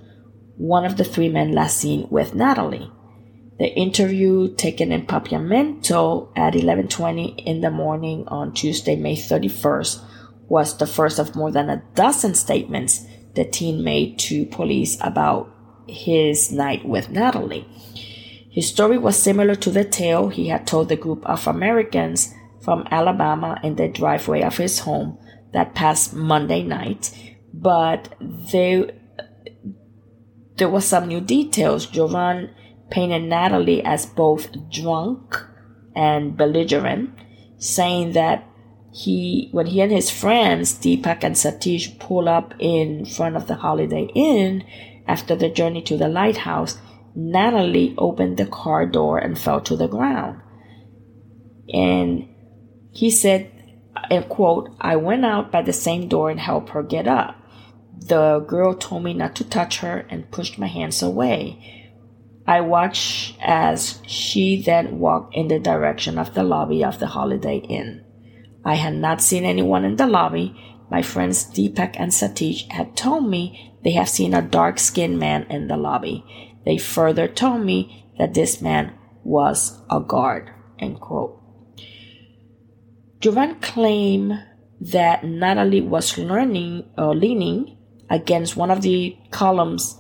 one 0.58 0.84
of 0.84 0.98
the 0.98 1.04
three 1.04 1.30
men 1.30 1.54
last 1.54 1.78
seen 1.78 2.08
with 2.10 2.34
Natalee. 2.34 2.92
The 3.60 3.74
interview 3.74 4.54
taken 4.56 4.92
in 4.92 5.06
Papiamento 5.06 6.30
at 6.36 6.54
11:20 6.54 7.36
in 7.46 7.62
the 7.62 7.72
morning 7.72 8.28
on 8.28 8.54
Tuesday, 8.54 8.96
May 8.96 9.16
31st, 9.16 10.02
was 10.50 10.78
the 10.78 10.88
first 10.88 11.18
of 11.20 11.36
more 11.36 11.52
than 11.52 11.70
a 11.70 11.84
dozen 11.96 12.36
statements 12.36 13.06
the 13.36 13.46
teen 13.46 13.84
made 13.84 14.20
to 14.20 14.46
police 14.46 14.98
about 15.02 15.50
his 15.88 16.52
night 16.52 16.86
with 16.86 17.10
Natalee. 17.10 17.66
His 18.50 18.68
story 18.68 18.98
was 18.98 19.16
similar 19.16 19.56
to 19.56 19.70
the 19.70 19.84
tale 19.84 20.30
he 20.30 20.48
had 20.48 20.66
told 20.66 20.90
the 20.90 20.96
group 20.96 21.26
of 21.26 21.48
Americans 21.48 22.34
from 22.62 22.88
Alabama 22.90 23.60
in 23.64 23.76
the 23.76 23.88
driveway 23.88 24.42
of 24.42 24.58
his 24.58 24.80
home 24.80 25.18
that 25.54 25.76
past 25.76 26.14
Monday 26.14 26.64
night, 26.64 27.12
but 27.54 28.16
they, 28.20 28.92
there 30.56 30.70
was 30.70 30.86
some 30.86 31.08
new 31.08 31.22
details. 31.22 31.86
Joran 31.86 32.50
painted 32.90 33.24
Natalee 33.24 33.84
as 33.84 34.06
both 34.06 34.50
drunk 34.70 35.36
and 35.96 36.36
belligerent, 36.36 37.12
saying 37.58 38.14
that 38.14 38.48
he, 38.92 39.50
when 39.52 39.68
he 39.68 39.82
and 39.82 39.92
his 39.92 40.10
friends, 40.10 40.74
Deepak 40.74 41.24
and 41.24 41.36
Satish, 41.36 42.00
pull 42.00 42.28
up 42.28 42.54
in 42.60 43.06
front 43.06 43.36
of 43.36 43.48
the 43.48 43.56
Holiday 43.56 44.10
Inn, 44.16 44.64
after 45.08 45.36
the 45.36 45.50
journey 45.50 45.82
to 45.84 45.98
the 45.98 46.08
lighthouse, 46.08 46.78
Natalee 47.18 47.96
opened 47.98 48.38
the 48.38 48.46
car 48.46 48.86
door 48.86 49.18
and 49.18 49.40
fell 49.40 49.62
to 49.62 49.76
the 49.76 49.88
ground. 49.88 50.42
And 51.74 52.30
he 52.92 53.10
said, 53.10 53.52
and 54.10 54.30
quote, 54.30 54.70
I 54.80 54.96
went 54.96 55.26
out 55.26 55.52
by 55.52 55.62
the 55.64 55.74
same 55.74 56.08
door 56.08 56.30
and 56.30 56.40
helped 56.40 56.70
her 56.70 56.84
get 56.84 57.08
up. 57.08 57.36
The 57.98 58.40
girl 58.48 58.76
told 58.76 59.04
me 59.04 59.14
not 59.14 59.36
to 59.38 59.44
touch 59.44 59.80
her 59.80 60.06
and 60.10 60.32
pushed 60.32 60.60
my 60.60 60.68
hands 60.68 61.02
away. 61.02 61.92
I 62.46 62.62
watched 62.62 63.36
as 63.42 64.00
she 64.06 64.62
then 64.62 65.00
walked 65.00 65.36
in 65.36 65.48
the 65.48 65.60
direction 65.60 66.18
of 66.18 66.34
the 66.34 66.44
lobby 66.44 66.84
of 66.84 67.00
the 67.00 67.08
Holiday 67.08 67.58
Inn. 67.58 68.06
I 68.64 68.76
had 68.76 68.96
not 68.96 69.22
seen 69.22 69.44
anyone 69.44 69.84
in 69.84 69.96
the 69.96 70.08
lobby. 70.08 70.56
My 70.90 71.02
friends 71.02 71.44
Deepak 71.46 71.96
and 72.00 72.12
Satish 72.12 72.70
had 72.72 72.96
told 72.96 73.28
me 73.28 73.67
they 73.88 73.94
have 73.94 74.10
seen 74.10 74.34
a 74.34 74.42
dark 74.42 74.80
skinned 74.80 75.18
man 75.18 75.44
in 75.50 75.70
the 75.70 75.78
lobby. 75.78 76.22
They 76.66 76.78
further 76.78 77.26
told 77.26 77.64
me 77.64 78.12
that 78.20 78.34
this 78.34 78.62
man 78.62 78.94
was 79.24 79.82
a 79.90 80.02
guard. 80.02 80.52
End 80.78 81.00
quote. 81.00 81.42
Claimed 83.22 84.44
that 84.82 85.22
Natalee 85.22 85.88
was 85.88 86.18
learning 86.18 86.84
or 86.98 87.16
leaning 87.16 87.78
against 88.10 88.58
one 88.58 88.72
of 88.72 88.82
the 88.82 89.18
columns 89.32 89.96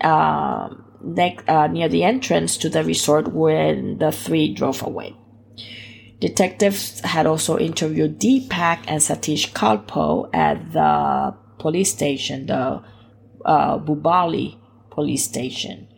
uh, 0.00 0.70
neck, 1.00 1.44
uh, 1.46 1.68
near 1.68 1.88
the 1.88 2.02
entrance 2.02 2.56
to 2.56 2.68
the 2.68 2.82
resort 2.82 3.28
when 3.28 3.98
the 3.98 4.10
three 4.10 4.52
drove 4.52 4.82
away. 4.82 5.14
Detectives 6.18 6.98
had 7.02 7.26
also 7.26 7.56
interviewed 7.56 8.18
Deepak 8.18 8.80
and 8.88 9.00
Satish 9.00 9.52
Kalpoe 9.52 10.28
at 10.34 10.72
the 10.72 11.36
police 11.60 11.92
station, 11.92 12.46
the 12.46 12.82
uh, 13.44 13.78
Bubali 13.78 14.58
police 14.90 15.24
station. 15.24 15.88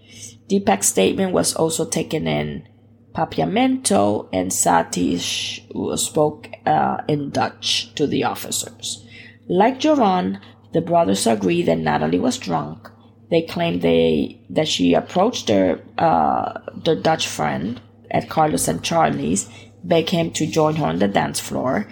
Deepak's 0.48 0.88
statement 0.88 1.32
was 1.32 1.54
also 1.54 1.84
taken 1.84 2.26
in 2.26 2.68
Papiamento, 3.14 4.28
and 4.32 4.50
Satish 4.50 5.60
spoke 5.98 6.48
uh, 6.66 6.98
in 7.08 7.30
Dutch 7.30 7.94
to 7.94 8.06
the 8.06 8.24
officers. 8.24 9.06
Like 9.48 9.78
Joran, 9.80 10.40
the 10.72 10.80
brothers 10.80 11.26
agreed 11.26 11.66
that 11.66 11.78
Natalee 11.78 12.20
was 12.20 12.38
drunk 12.38 12.90
They 13.30 13.42
claimed 13.42 13.82
they 13.82 14.40
that 14.50 14.68
she 14.68 14.94
approached 14.94 15.46
their 15.46 15.80
uh, 15.98 16.60
their 16.84 16.96
Dutch 16.96 17.26
friend 17.26 17.80
at 18.10 18.28
Carlos 18.28 18.68
and 18.68 18.82
Charlie's, 18.82 19.48
begged 19.82 20.10
him 20.10 20.30
to 20.32 20.46
join 20.46 20.76
her 20.76 20.86
on 20.86 20.98
the 20.98 21.08
dance 21.08 21.40
floor. 21.40 21.88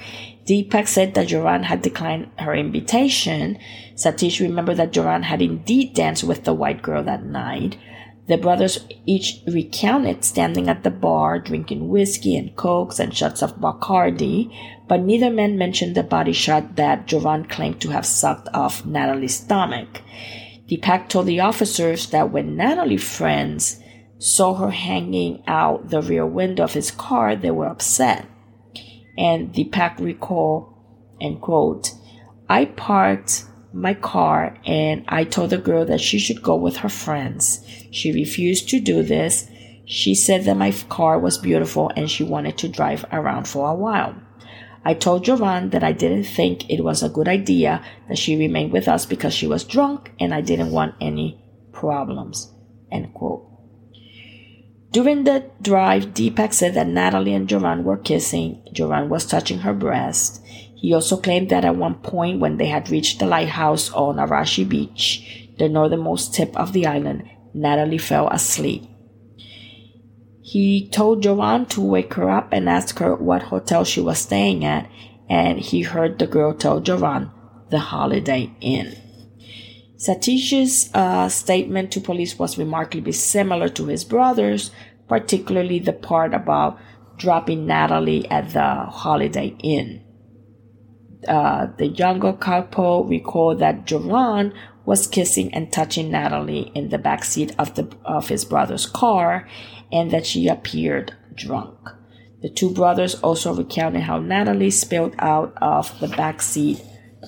Deepak 0.46 0.86
said 0.86 1.14
that 1.14 1.28
Joran 1.28 1.64
had 1.64 1.82
declined 1.82 2.30
her 2.38 2.54
invitation. 2.54 3.58
Satish 4.02 4.40
remembered 4.40 4.78
that 4.78 4.92
Joran 4.92 5.22
had 5.22 5.40
indeed 5.40 5.94
danced 5.94 6.24
with 6.24 6.44
the 6.44 6.54
white 6.54 6.82
girl 6.82 7.04
that 7.04 7.24
night. 7.24 7.76
The 8.26 8.36
brothers 8.36 8.84
each 9.06 9.40
recounted 9.46 10.24
standing 10.24 10.68
at 10.68 10.82
the 10.82 10.90
bar, 10.90 11.38
drinking 11.38 11.88
whiskey 11.88 12.36
and 12.36 12.56
cokes 12.56 12.98
and 12.98 13.14
shots 13.14 13.42
of 13.42 13.56
Bacardi, 13.60 14.50
but 14.88 15.02
neither 15.02 15.30
man 15.30 15.56
mentioned 15.56 15.94
the 15.94 16.02
body 16.02 16.32
shot 16.32 16.76
that 16.76 17.06
Joran 17.06 17.44
claimed 17.44 17.80
to 17.80 17.90
have 17.90 18.06
sucked 18.06 18.48
off 18.52 18.84
Natalee's 18.84 19.34
stomach. 19.34 20.00
Deepak 20.68 21.08
told 21.08 21.26
the 21.26 21.40
officers 21.40 22.06
that 22.08 22.30
when 22.30 22.56
Natalee's 22.56 23.04
friends 23.04 23.80
saw 24.18 24.54
her 24.54 24.70
hanging 24.70 25.42
out 25.46 25.90
the 25.90 26.00
rear 26.00 26.26
window 26.26 26.64
of 26.64 26.74
his 26.74 26.90
car, 26.90 27.36
they 27.36 27.50
were 27.50 27.66
upset. 27.66 28.26
And 29.18 29.52
Deepak 29.52 29.98
recalled, 29.98 30.74
quote, 31.40 31.92
I 32.48 32.64
parked 32.64 33.44
my 33.72 33.94
car 33.94 34.58
and 34.64 35.04
I 35.08 35.24
told 35.24 35.50
the 35.50 35.58
girl 35.58 35.84
that 35.86 36.00
she 36.00 36.18
should 36.18 36.42
go 36.42 36.56
with 36.56 36.78
her 36.78 36.88
friends. 36.88 37.64
She 37.90 38.12
refused 38.12 38.68
to 38.70 38.80
do 38.80 39.02
this. 39.02 39.48
She 39.84 40.14
said 40.14 40.44
that 40.44 40.56
my 40.56 40.72
car 40.88 41.18
was 41.18 41.38
beautiful 41.38 41.90
and 41.96 42.10
she 42.10 42.24
wanted 42.24 42.58
to 42.58 42.68
drive 42.68 43.04
around 43.12 43.48
for 43.48 43.68
a 43.68 43.74
while. 43.74 44.14
I 44.84 44.94
told 44.94 45.24
Joran 45.24 45.70
that 45.70 45.84
I 45.84 45.92
didn't 45.92 46.24
think 46.24 46.68
it 46.68 46.82
was 46.82 47.02
a 47.02 47.08
good 47.08 47.28
idea 47.28 47.84
that 48.08 48.18
she 48.18 48.36
remained 48.36 48.72
with 48.72 48.88
us 48.88 49.06
because 49.06 49.32
she 49.32 49.46
was 49.46 49.64
drunk 49.64 50.12
and 50.18 50.34
I 50.34 50.40
didn't 50.40 50.72
want 50.72 50.96
any 51.00 51.42
problems. 51.72 52.52
End 52.90 53.14
quote. 53.14 53.48
During 54.90 55.24
the 55.24 55.50
drive, 55.62 56.08
Deepak 56.08 56.52
said 56.52 56.74
that 56.74 56.86
Natalee 56.86 57.34
and 57.34 57.48
Joran 57.48 57.82
were 57.82 57.96
kissing. 57.96 58.62
Joran 58.72 59.08
was 59.08 59.24
touching 59.24 59.60
her 59.60 59.72
breast. 59.72 60.44
He 60.82 60.92
also 60.92 61.16
claimed 61.16 61.48
that 61.50 61.64
at 61.64 61.76
one 61.76 61.94
point, 61.94 62.40
when 62.40 62.56
they 62.56 62.66
had 62.66 62.90
reached 62.90 63.20
the 63.20 63.26
lighthouse 63.26 63.92
on 63.92 64.16
Arashi 64.16 64.68
Beach, 64.68 65.48
the 65.56 65.68
northernmost 65.68 66.34
tip 66.34 66.56
of 66.56 66.72
the 66.72 66.86
island, 66.86 67.22
Natalee 67.54 68.00
fell 68.00 68.26
asleep. 68.26 68.82
He 70.40 70.88
told 70.88 71.22
Joran 71.22 71.66
to 71.66 71.80
wake 71.80 72.14
her 72.14 72.28
up 72.28 72.52
and 72.52 72.68
ask 72.68 72.98
her 72.98 73.14
what 73.14 73.44
hotel 73.44 73.84
she 73.84 74.00
was 74.00 74.18
staying 74.18 74.64
at, 74.64 74.90
and 75.30 75.60
he 75.60 75.82
heard 75.82 76.18
the 76.18 76.26
girl 76.26 76.52
tell 76.52 76.80
Joran 76.80 77.30
the 77.70 77.78
Holiday 77.78 78.50
Inn. 78.60 78.96
Satish's 79.98 80.90
uh, 80.94 81.28
statement 81.28 81.92
to 81.92 82.00
police 82.00 82.40
was 82.40 82.58
remarkably 82.58 83.12
similar 83.12 83.68
to 83.68 83.86
his 83.86 84.02
brother's, 84.02 84.72
particularly 85.06 85.78
the 85.78 85.92
part 85.92 86.34
about 86.34 86.76
dropping 87.18 87.68
Natalee 87.68 88.26
at 88.32 88.50
the 88.50 88.90
Holiday 88.90 89.54
Inn. 89.62 90.02
Uh, 91.28 91.66
the 91.78 91.86
younger 91.86 92.32
couple 92.32 93.04
recalled 93.04 93.60
that 93.60 93.86
Joran 93.86 94.52
was 94.84 95.06
kissing 95.06 95.54
and 95.54 95.72
touching 95.72 96.10
Natalee 96.10 96.72
in 96.74 96.88
the 96.88 96.98
back 96.98 97.24
seat 97.24 97.54
of 97.58 97.74
the 97.74 97.88
of 98.04 98.28
his 98.28 98.44
brother's 98.44 98.86
car, 98.86 99.48
and 99.92 100.10
that 100.10 100.26
she 100.26 100.48
appeared 100.48 101.14
drunk. 101.34 101.78
The 102.42 102.48
two 102.48 102.70
brothers 102.70 103.14
also 103.16 103.54
recounted 103.54 104.02
how 104.02 104.18
Natalee 104.18 104.72
spilled 104.72 105.14
out 105.20 105.54
of 105.62 105.98
the 106.00 106.08
back 106.08 106.42
seat 106.42 106.82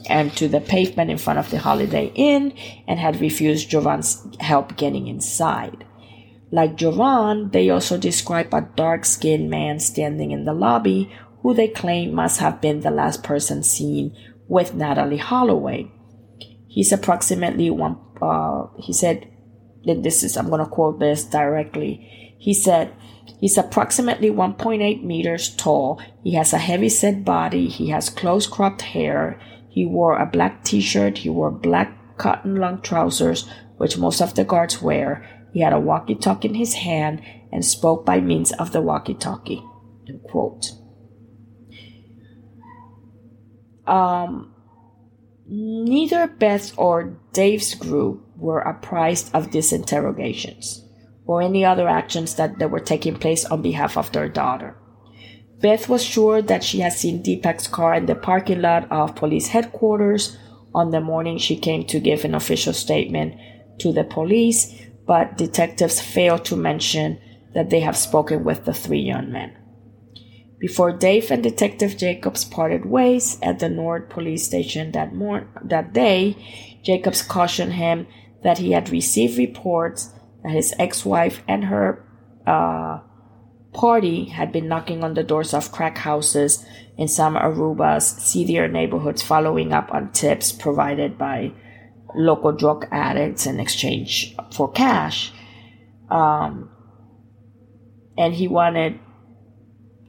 and 0.09 0.37
to 0.37 0.49
the 0.49 0.61
pavement 0.61 1.11
in 1.11 1.19
front 1.19 1.39
of 1.39 1.51
the 1.51 1.59
Holiday 1.59 2.11
Inn 2.17 2.53
and 2.89 2.99
had 2.99 3.21
refused 3.21 3.71
Joran's 3.71 4.27
help 4.41 4.77
getting 4.77 5.07
inside. 5.07 5.85
Like 6.51 6.77
Joran, 6.77 7.51
they 7.51 7.71
also 7.71 7.97
describe 7.97 8.53
a 8.53 8.69
dark 8.77 9.05
skinned 9.05 9.51
man 9.51 9.79
standing 9.79 10.33
in 10.33 10.45
the 10.45 10.53
lobby 10.53 11.13
who 11.45 11.55
they 11.55 11.69
claim 11.69 12.15
must 12.15 12.41
have 12.41 12.61
been 12.61 12.81
the 12.81 12.91
last 12.91 13.23
person 13.23 13.63
seen 13.63 14.17
with 14.49 14.73
Natalee 14.73 15.21
Holloway. 15.21 15.93
He's 16.67 16.91
approximately 16.91 17.69
one, 17.69 17.99
uh, 18.21 18.67
he 18.79 18.95
said, 18.95 19.31
this 19.85 20.23
is, 20.23 20.39
I'm 20.39 20.49
going 20.49 20.65
to 20.65 20.71
quote 20.71 20.99
this 20.99 21.25
directly. 21.25 22.35
He 22.39 22.55
said, 22.55 22.95
He's 23.41 23.59
approximately 23.59 24.31
1.8 24.31 25.03
meters 25.03 25.55
tall. 25.55 26.01
He 26.23 26.35
has 26.35 26.55
a 26.55 26.59
heavy 26.59 26.89
set 26.89 27.25
body. 27.25 27.69
He 27.69 27.91
has 27.91 28.09
close 28.09 28.47
cropped 28.47 28.81
hair. 28.83 29.39
He 29.69 29.85
wore 29.85 30.19
a 30.19 30.27
black 30.27 30.65
t 30.65 30.81
shirt. 30.81 31.19
He 31.19 31.29
wore 31.29 31.51
black 31.51 32.17
cotton 32.17 32.57
long 32.57 32.81
trousers, 32.81 33.47
which 33.77 33.99
most 33.99 34.23
of 34.23 34.35
the 34.35 34.45
guards 34.45 34.81
wear. 34.81 35.29
He 35.53 35.61
had 35.61 35.73
a 35.73 35.79
walkie 35.79 36.15
talkie 36.15 36.49
in 36.49 36.55
his 36.55 36.75
hand 36.75 37.23
and 37.53 37.65
spoke 37.65 38.07
by 38.07 38.21
means 38.21 38.53
of 38.53 38.73
the 38.73 38.81
walkie 38.81 39.15
talkie. 39.15 39.63
Um, 43.87 44.55
Neither 45.47 46.27
Beth 46.27 46.73
or 46.79 47.19
Dave's 47.35 47.75
group 47.75 48.27
were 48.37 48.61
apprised 48.61 49.35
of 49.35 49.53
these 49.53 49.73
interrogations 49.73 50.83
or 51.27 51.43
any 51.43 51.65
other 51.65 51.87
actions 51.87 52.37
that, 52.37 52.59
that 52.59 52.71
were 52.71 52.81
taking 52.81 53.17
place 53.17 53.45
on 53.45 53.61
behalf 53.61 53.97
of 53.97 54.11
their 54.13 54.29
daughter. 54.29 54.77
Beth 55.61 55.89
was 55.89 56.03
sure 56.03 56.41
that 56.43 56.65
she 56.65 56.81
had 56.81 56.93
seen 56.93 57.23
Deepak's 57.23 57.67
car 57.67 57.95
in 57.95 58.07
the 58.07 58.15
parking 58.15 58.63
lot 58.63 58.91
of 58.91 59.15
police 59.15 59.49
headquarters 59.49 60.37
on 60.75 60.91
the 60.91 61.01
morning 61.01 61.39
she 61.39 61.57
came 61.57 61.85
to 61.85 62.01
give 62.01 62.25
an 62.25 62.35
official 62.35 62.73
statement 62.73 63.35
to 63.79 63.93
the 63.93 64.05
police, 64.05 64.75
but 65.07 65.37
detectives 65.37 66.01
failed 66.01 66.45
to 66.47 66.57
mention 66.57 67.19
that 67.55 67.71
they 67.71 67.81
have 67.81 67.97
spoken 67.97 68.45
with 68.45 68.65
the 68.65 68.75
three 68.75 69.01
young 69.01 69.31
men. 69.31 69.57
Before 70.65 70.93
Dave 70.93 71.31
and 71.31 71.43
Detective 71.43 71.95
Jacobs 71.99 72.43
parted 72.43 72.87
ways 72.87 73.37
at 73.43 73.59
the 73.59 73.69
Nord 73.69 74.09
police 74.09 74.47
station 74.47 74.93
that, 74.93 75.15
mor- 75.15 75.47
that 75.63 75.93
day, 75.93 76.39
Jacobs 76.83 77.21
cautioned 77.21 77.75
him 77.75 78.07
that 78.43 78.57
he 78.57 78.73
had 78.73 78.89
received 78.89 79.37
reports 79.37 80.09
that 80.43 80.53
his 80.53 80.73
ex 80.79 81.05
wife 81.05 81.43
and 81.47 81.67
her 81.67 82.03
uh, 82.47 83.01
party 83.75 84.25
had 84.25 84.53
been 84.53 84.67
knocking 84.67 85.05
on 85.05 85.13
the 85.13 85.23
doors 85.23 85.53
of 85.53 85.71
crack 85.71 85.99
houses 85.99 86.65
in 86.97 87.09
some 87.09 87.37
Aruba's 87.37 88.07
seedier 88.07 88.67
neighborhoods, 88.67 89.23
following 89.23 89.75
up 89.75 89.93
on 89.93 90.13
tips 90.13 90.51
provided 90.51 91.19
by 91.19 91.53
local 92.15 92.53
drug 92.53 92.87
addicts 92.91 93.45
in 93.45 93.61
exchange 93.61 94.35
for 94.51 94.73
cash. 94.73 95.31
Um, 96.11 96.71
and 98.17 98.33
he 98.33 98.49
wanted 98.49 98.99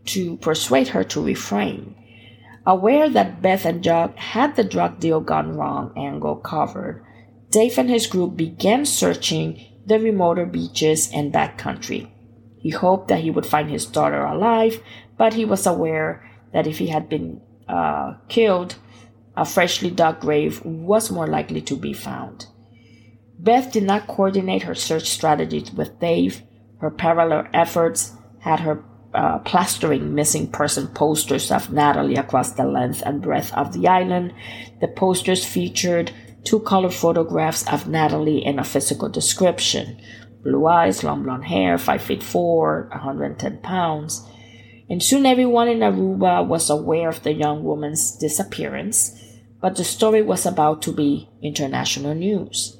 to 0.05 0.37
persuade 0.37 0.89
her 0.89 1.03
to 1.03 1.21
refrain. 1.23 1.95
Aware 2.65 3.09
that 3.09 3.41
Beth 3.41 3.65
and 3.65 3.83
Jug 3.83 4.15
had 4.17 4.55
the 4.55 4.63
drug 4.63 4.99
deal 4.99 5.21
gone 5.21 5.55
wrong 5.55 5.93
angle 5.95 6.35
covered, 6.35 7.03
Dave 7.49 7.77
and 7.77 7.89
his 7.89 8.07
group 8.07 8.35
began 8.35 8.85
searching 8.85 9.63
the 9.85 9.99
remoter 9.99 10.45
beaches 10.45 11.09
and 11.13 11.31
backcountry. 11.31 12.09
He 12.57 12.71
hoped 12.71 13.07
that 13.09 13.21
he 13.21 13.29
would 13.29 13.45
find 13.45 13.69
his 13.69 13.85
daughter 13.85 14.23
alive, 14.23 14.81
but 15.17 15.35
he 15.35 15.45
was 15.45 15.67
aware 15.67 16.27
that 16.53 16.65
if 16.65 16.79
he 16.79 16.87
had 16.87 17.07
been 17.07 17.41
uh, 17.67 18.15
killed, 18.27 18.75
a 19.37 19.45
freshly 19.45 19.91
dug 19.91 20.19
grave 20.19 20.65
was 20.65 21.11
more 21.11 21.27
likely 21.27 21.61
to 21.61 21.75
be 21.75 21.93
found. 21.93 22.47
Beth 23.37 23.71
did 23.71 23.83
not 23.83 24.07
coordinate 24.07 24.63
her 24.63 24.73
search 24.73 25.07
strategies 25.07 25.71
with 25.71 25.99
Dave. 25.99 26.41
Her 26.79 26.89
parallel 26.89 27.47
efforts 27.53 28.13
had 28.39 28.61
her 28.61 28.83
uh, 29.15 29.39
plastering 29.39 30.13
missing 30.13 30.51
person 30.51 30.87
posters 30.89 31.51
of 31.51 31.67
Natalee 31.69 32.19
across 32.19 32.51
the 32.51 32.65
length 32.65 33.01
and 33.05 33.21
breadth 33.21 33.53
of 33.53 33.73
the 33.73 33.87
island. 33.87 34.33
The 34.81 34.89
posters 34.89 35.45
featured 35.45 36.11
two 36.43 36.59
color 36.59 36.89
photographs 36.89 37.63
of 37.67 37.85
Natalee 37.85 38.45
and 38.45 38.59
a 38.59 38.63
physical 38.63 39.09
description 39.09 39.99
blue 40.43 40.67
eyes, 40.67 41.03
long 41.03 41.23
blonde 41.23 41.45
hair, 41.45 41.75
5 41.75 42.01
feet 42.01 42.21
4, 42.21 42.89
110 42.91 43.57
pounds. 43.63 44.23
And 44.87 45.01
soon 45.01 45.25
everyone 45.25 45.67
in 45.67 45.79
Aruba 45.79 46.45
was 46.45 46.69
aware 46.69 47.09
of 47.09 47.23
the 47.23 47.33
young 47.33 47.63
woman's 47.63 48.15
disappearance, 48.17 49.19
but 49.59 49.75
the 49.75 49.83
story 49.83 50.21
was 50.21 50.45
about 50.45 50.83
to 50.83 50.91
be 50.91 51.27
international 51.41 52.13
news. 52.13 52.77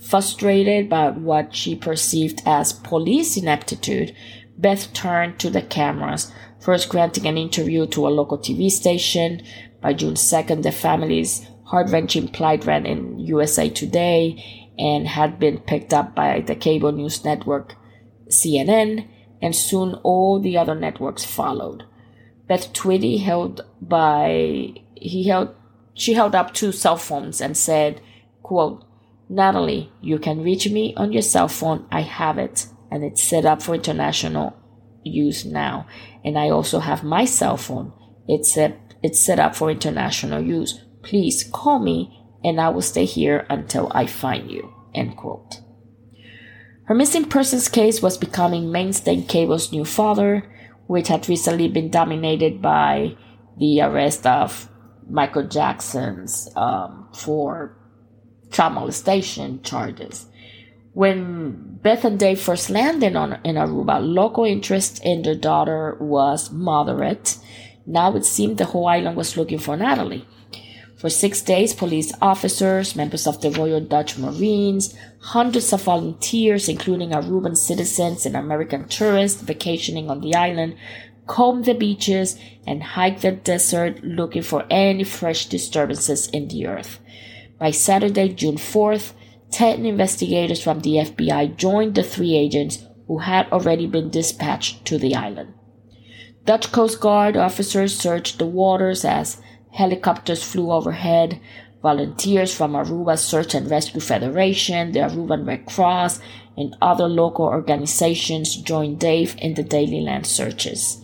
Frustrated 0.00 0.90
by 0.90 1.10
what 1.10 1.54
she 1.54 1.76
perceived 1.76 2.42
as 2.44 2.72
police 2.72 3.36
ineptitude, 3.36 4.12
Beth 4.56 4.92
turned 4.92 5.38
to 5.40 5.50
the 5.50 5.62
cameras, 5.62 6.32
first 6.60 6.88
granting 6.88 7.26
an 7.26 7.36
interview 7.36 7.86
to 7.88 8.06
a 8.06 8.10
local 8.10 8.38
TV 8.38 8.70
station. 8.70 9.42
By 9.80 9.94
June 9.94 10.14
2nd, 10.14 10.62
the 10.62 10.72
family's 10.72 11.46
heart 11.66 11.90
wrenching 11.90 12.28
plight 12.28 12.64
ran 12.64 12.86
in 12.86 13.18
USA 13.18 13.68
Today 13.68 14.70
and 14.78 15.06
had 15.06 15.38
been 15.38 15.58
picked 15.58 15.92
up 15.92 16.14
by 16.14 16.40
the 16.40 16.54
cable 16.54 16.92
news 16.92 17.24
network 17.24 17.74
CNN, 18.28 19.08
and 19.42 19.54
soon 19.54 19.94
all 20.02 20.40
the 20.40 20.56
other 20.56 20.74
networks 20.74 21.24
followed. 21.24 21.84
Beth 22.48 22.72
Twitty 22.72 23.20
held 23.20 23.62
by 23.80 24.74
he 24.94 25.28
held 25.28 25.54
she 25.94 26.14
held 26.14 26.34
up 26.34 26.52
two 26.52 26.72
cell 26.72 26.96
phones 26.96 27.40
and 27.40 27.56
said, 27.56 28.00
quote, 28.42 28.84
Natalee, 29.30 29.90
you 30.00 30.18
can 30.18 30.42
reach 30.42 30.68
me 30.68 30.92
on 30.96 31.12
your 31.12 31.22
cell 31.22 31.48
phone. 31.48 31.86
I 31.90 32.00
have 32.00 32.36
it 32.38 32.66
and 32.94 33.02
it's 33.02 33.24
set 33.24 33.44
up 33.44 33.60
for 33.60 33.74
international 33.74 34.54
use 35.02 35.44
now. 35.44 35.84
And 36.24 36.38
I 36.38 36.48
also 36.50 36.78
have 36.78 37.02
my 37.02 37.24
cell 37.24 37.56
phone. 37.56 37.92
It's 38.28 38.54
set, 38.54 38.94
it's 39.02 39.20
set 39.20 39.40
up 39.40 39.56
for 39.56 39.68
international 39.68 40.40
use. 40.40 40.80
Please 41.02 41.42
call 41.42 41.80
me 41.80 42.24
and 42.44 42.60
I 42.60 42.68
will 42.68 42.82
stay 42.82 43.04
here 43.04 43.46
until 43.50 43.90
I 43.92 44.06
find 44.06 44.48
you. 44.48 44.72
End 44.94 45.16
quote. 45.16 45.60
Her 46.84 46.94
missing 46.94 47.24
persons 47.24 47.68
case 47.68 48.00
was 48.00 48.16
becoming 48.16 48.70
mainstay 48.70 49.22
Cable's 49.22 49.72
new 49.72 49.84
father, 49.84 50.48
which 50.86 51.08
had 51.08 51.28
recently 51.28 51.66
been 51.66 51.90
dominated 51.90 52.62
by 52.62 53.16
the 53.58 53.80
arrest 53.80 54.24
of 54.24 54.70
Michael 55.10 55.48
Jackson's 55.48 56.48
um, 56.54 57.08
for 57.12 57.76
child 58.52 58.74
molestation 58.74 59.62
charges. 59.64 60.26
When 60.94 61.80
Beth 61.82 62.04
and 62.04 62.20
Dave 62.20 62.40
first 62.40 62.70
landed 62.70 63.16
on 63.16 63.40
in 63.42 63.56
Aruba, 63.56 63.98
local 64.00 64.44
interest 64.44 65.04
in 65.04 65.22
their 65.22 65.34
daughter 65.34 65.96
was 65.98 66.52
moderate. 66.52 67.36
Now 67.84 68.14
it 68.14 68.24
seemed 68.24 68.58
the 68.58 68.66
whole 68.66 68.86
island 68.86 69.16
was 69.16 69.36
looking 69.36 69.58
for 69.58 69.76
Natalee. 69.76 70.24
For 70.96 71.10
six 71.10 71.42
days, 71.42 71.74
police 71.74 72.12
officers, 72.22 72.94
members 72.94 73.26
of 73.26 73.40
the 73.40 73.50
Royal 73.50 73.80
Dutch 73.80 74.16
Marines, 74.16 74.94
hundreds 75.18 75.72
of 75.72 75.82
volunteers, 75.82 76.68
including 76.68 77.10
Aruban 77.10 77.56
citizens 77.56 78.24
and 78.24 78.36
American 78.36 78.86
tourists 78.86 79.42
vacationing 79.42 80.08
on 80.08 80.20
the 80.20 80.36
island, 80.36 80.76
combed 81.26 81.64
the 81.64 81.74
beaches 81.74 82.38
and 82.68 82.84
hiked 82.84 83.22
the 83.22 83.32
desert 83.32 84.04
looking 84.04 84.42
for 84.42 84.64
any 84.70 85.02
fresh 85.02 85.46
disturbances 85.46 86.28
in 86.28 86.46
the 86.46 86.68
earth. 86.68 87.00
By 87.58 87.72
Saturday, 87.72 88.28
June 88.28 88.56
4th, 88.56 89.12
10 89.50 89.86
investigators 89.86 90.62
from 90.62 90.80
the 90.80 90.96
FBI 90.96 91.56
joined 91.56 91.94
the 91.94 92.02
three 92.02 92.36
agents 92.36 92.84
who 93.06 93.18
had 93.18 93.46
already 93.52 93.86
been 93.86 94.10
dispatched 94.10 94.84
to 94.86 94.98
the 94.98 95.14
island. 95.14 95.54
Dutch 96.44 96.72
Coast 96.72 97.00
Guard 97.00 97.36
officers 97.36 97.96
searched 97.96 98.38
the 98.38 98.46
waters 98.46 99.04
as 99.04 99.40
helicopters 99.72 100.42
flew 100.42 100.70
overhead. 100.72 101.40
Volunteers 101.82 102.54
from 102.54 102.72
Aruba 102.72 103.18
Search 103.18 103.54
and 103.54 103.70
Rescue 103.70 104.00
Federation, 104.00 104.92
the 104.92 105.00
Aruban 105.00 105.46
Red 105.46 105.66
Cross, 105.66 106.20
and 106.56 106.74
other 106.80 107.08
local 107.08 107.44
organizations 107.44 108.56
joined 108.56 109.00
Dave 109.00 109.36
in 109.38 109.54
the 109.54 109.62
daily 109.62 110.00
land 110.00 110.26
searches. 110.26 111.00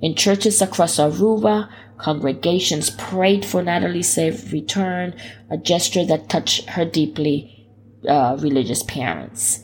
In 0.00 0.14
churches 0.14 0.60
across 0.60 0.98
Aruba, 0.98 1.68
congregations 1.98 2.90
prayed 2.90 3.44
for 3.44 3.62
Natalee's 3.62 4.12
safe 4.12 4.52
return, 4.52 5.14
a 5.50 5.56
gesture 5.56 6.04
that 6.04 6.28
touched 6.28 6.68
her 6.70 6.84
deeply 6.84 7.55
uh, 8.06 8.36
religious 8.40 8.82
parents. 8.82 9.60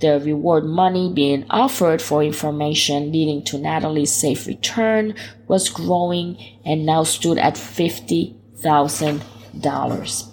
The 0.00 0.18
reward 0.20 0.64
money 0.64 1.12
being 1.12 1.46
offered 1.50 2.00
for 2.02 2.20
information 2.22 3.12
leading 3.12 3.44
to 3.44 3.56
Natalee's 3.56 4.12
safe 4.12 4.46
return 4.46 5.14
was 5.46 5.70
growing 5.70 6.36
and 6.64 6.84
now 6.84 7.04
stood 7.04 7.38
at 7.38 7.54
$50,000. 7.54 10.30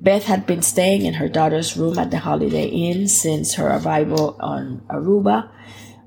Beth 0.00 0.24
had 0.24 0.46
been 0.46 0.62
staying 0.62 1.04
in 1.04 1.12
her 1.14 1.28
daughter's 1.28 1.76
room 1.76 1.98
at 1.98 2.10
the 2.10 2.18
Holiday 2.18 2.68
Inn 2.68 3.08
since 3.08 3.54
her 3.54 3.68
arrival 3.68 4.36
on 4.40 4.82
Aruba. 4.88 5.50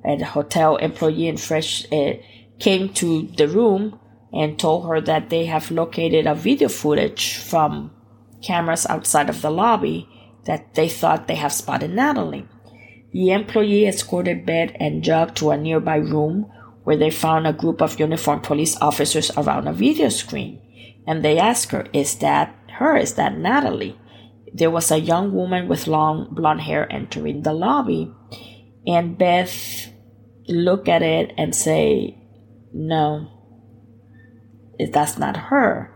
And 0.03 0.21
the 0.21 0.25
hotel 0.25 0.77
employee 0.77 1.27
in 1.27 1.37
fresh 1.37 1.85
uh, 1.91 2.13
came 2.57 2.89
to 2.93 3.27
the 3.37 3.47
room 3.47 3.99
and 4.33 4.57
told 4.57 4.87
her 4.87 4.99
that 5.01 5.29
they 5.29 5.45
have 5.45 5.69
located 5.71 6.25
a 6.25 6.33
video 6.33 6.69
footage 6.69 7.37
from 7.37 7.91
cameras 8.41 8.85
outside 8.87 9.29
of 9.29 9.41
the 9.41 9.51
lobby 9.51 10.07
that 10.45 10.73
they 10.73 10.89
thought 10.89 11.27
they 11.27 11.35
have 11.35 11.53
spotted 11.53 11.91
Natalee. 11.91 12.47
The 13.11 13.31
employee 13.31 13.87
escorted 13.87 14.45
Beth 14.45 14.71
and 14.79 15.03
Jug 15.03 15.35
to 15.35 15.51
a 15.51 15.57
nearby 15.57 15.97
room 15.97 16.51
where 16.83 16.97
they 16.97 17.09
found 17.09 17.45
a 17.45 17.53
group 17.53 17.81
of 17.81 17.99
uniformed 17.99 18.43
police 18.43 18.77
officers 18.81 19.31
around 19.37 19.67
a 19.67 19.73
video 19.73 20.09
screen. 20.09 20.59
And 21.05 21.23
they 21.23 21.37
asked 21.37 21.71
her, 21.71 21.87
Is 21.93 22.15
that 22.19 22.55
her? 22.79 22.95
Is 22.95 23.15
that 23.15 23.37
Natalie? 23.37 23.99
There 24.53 24.71
was 24.71 24.91
a 24.91 24.99
young 24.99 25.33
woman 25.33 25.67
with 25.67 25.87
long 25.87 26.29
blonde 26.31 26.61
hair 26.61 26.91
entering 26.91 27.41
the 27.41 27.53
lobby. 27.53 28.13
And 28.87 29.17
Beth 29.17 29.91
looked 30.47 30.87
at 30.87 31.01
it 31.01 31.33
and 31.37 31.55
say, 31.55 32.17
No, 32.73 33.27
that's 34.91 35.17
not 35.17 35.37
her. 35.37 35.93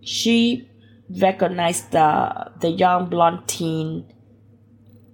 She 0.00 0.69
recognized 1.18 1.90
the, 1.92 2.52
the 2.60 2.70
young 2.70 3.08
blonde 3.08 3.48
teen 3.48 4.12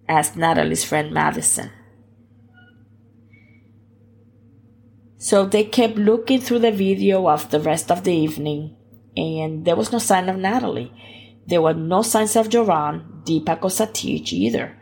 as 0.08 0.32
Natalee's 0.32 0.84
friend 0.84 1.12
Madison. 1.12 1.70
So 5.18 5.46
they 5.46 5.64
kept 5.64 5.96
looking 5.96 6.40
through 6.40 6.60
the 6.60 6.70
video 6.70 7.28
of 7.28 7.50
the 7.50 7.58
rest 7.58 7.90
of 7.90 8.04
the 8.04 8.12
evening, 8.12 8.76
and 9.16 9.64
there 9.64 9.74
was 9.74 9.90
no 9.90 9.98
sign 9.98 10.28
of 10.28 10.36
Natalee. 10.36 10.92
There 11.46 11.62
were 11.62 11.74
no 11.74 12.02
signs 12.02 12.36
of 12.36 12.48
Joran, 12.48 13.22
Deepak, 13.24 13.62
or 13.62 13.70
Satish 13.70 14.32
either. 14.32 14.76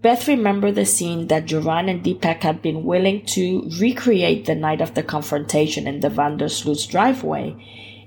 Beth 0.00 0.28
remembered 0.28 0.76
the 0.76 0.86
scene 0.86 1.26
that 1.26 1.46
Joran 1.46 1.88
and 1.88 2.04
Deepak 2.04 2.42
had 2.42 2.62
been 2.62 2.84
willing 2.84 3.26
to 3.26 3.68
recreate 3.80 4.44
the 4.44 4.54
night 4.54 4.80
of 4.80 4.94
the 4.94 5.02
confrontation 5.02 5.86
in 5.86 6.00
the 6.00 6.08
Van 6.08 6.36
der 6.36 6.48
Sloot's 6.48 6.86
driveway, 6.86 7.56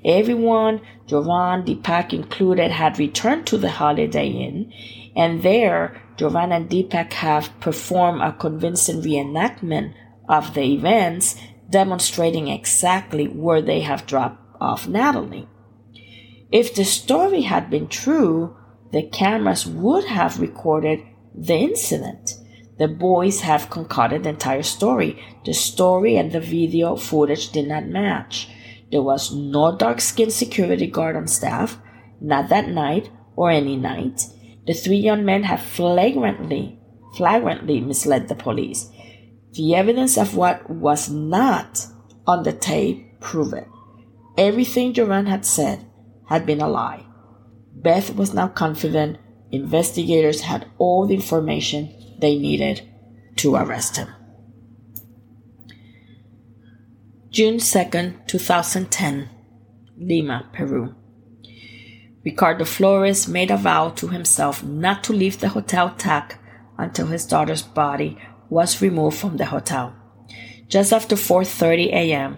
Everyone, 0.06 0.82
Joran, 1.08 1.64
Deepak 1.64 2.14
included, 2.14 2.72
had 2.72 3.00
returned 3.00 3.46
to 3.48 3.58
the 3.58 3.70
Holiday 3.70 4.28
Inn, 4.28 4.72
and 5.16 5.44
there, 5.44 6.02
Joran 6.18 6.52
and 6.52 6.70
Deepak 6.70 7.14
have 7.14 7.58
performed 7.60 8.22
a 8.22 8.32
convincing 8.32 9.02
reenactment 9.02 9.94
of 10.28 10.54
the 10.54 10.62
events, 10.62 11.36
demonstrating 11.70 12.48
exactly 12.48 13.28
where 13.28 13.62
they 13.62 13.82
have 13.82 14.06
dropped 14.06 14.42
off 14.62 14.88
Natalee. 14.88 15.48
If 16.52 16.74
the 16.74 16.86
story 16.86 17.42
had 17.42 17.70
been 17.70 17.88
true, 17.88 18.56
the 18.92 19.04
cameras 19.04 19.68
would 19.68 20.06
have 20.06 20.40
recorded 20.40 21.02
the 21.36 21.56
incident. 21.56 22.36
The 22.78 22.88
boys 22.88 23.42
have 23.42 23.70
concocted 23.70 24.24
the 24.24 24.30
entire 24.30 24.64
story. 24.64 25.22
The 25.46 25.54
story 25.54 26.16
and 26.16 26.32
the 26.32 26.40
video 26.40 26.96
footage 26.96 27.52
did 27.52 27.68
not 27.68 27.86
match. 27.86 28.50
There 28.92 29.02
was 29.02 29.34
no 29.34 29.76
dark 29.76 30.02
skinned 30.02 30.34
security 30.34 30.88
guard 30.88 31.16
on 31.16 31.28
staff, 31.28 31.78
not 32.20 32.50
that 32.50 32.70
night 32.70 33.10
or 33.36 33.52
any 33.52 33.76
night. 33.76 34.26
The 34.66 34.74
three 34.74 34.98
young 34.98 35.26
men 35.26 35.44
had 35.44 35.62
flagrantly, 35.62 36.80
flagrantly 37.16 37.80
misled 37.82 38.28
the 38.28 38.36
police. 38.36 38.90
The 39.54 39.76
evidence 39.76 40.18
of 40.18 40.36
what 40.36 40.70
was 40.70 41.10
not 41.10 41.88
on 42.28 42.44
the 42.44 42.54
tape 42.54 43.20
proved 43.20 43.54
it. 43.54 43.68
Everything 44.38 44.94
Joran 44.94 45.26
had 45.26 45.46
said 45.46 45.86
had 46.28 46.46
been 46.46 46.62
a 46.62 46.70
lie. 46.70 47.06
Beth 47.74 48.16
was 48.16 48.34
now 48.34 48.48
confident 48.48 49.18
investigators 49.52 50.42
had 50.42 50.68
all 50.78 51.08
the 51.08 51.16
information 51.16 52.18
they 52.20 52.38
needed 52.38 52.88
to 53.38 53.56
arrest 53.56 53.98
him. 53.98 54.10
June 57.40 57.56
2nd, 57.56 58.28
2010, 58.28 59.30
Lima, 59.98 60.50
Peru. 60.52 60.94
Ricardo 62.26 62.66
Flores 62.66 63.30
made 63.30 63.50
a 63.50 63.56
vow 63.56 63.92
to 63.92 64.10
himself 64.10 64.62
not 64.62 65.06
to 65.06 65.14
leave 65.14 65.40
the 65.40 65.48
hotel 65.48 65.96
TAC 65.98 66.38
until 66.78 67.08
his 67.08 67.26
daughter's 67.26 67.62
body 67.62 68.18
was 68.50 68.82
removed 68.82 69.18
from 69.18 69.38
the 69.38 69.46
hotel. 69.46 69.96
Just 70.68 70.92
after 70.92 71.16
4:30 71.16 71.94
a.m., 71.94 72.38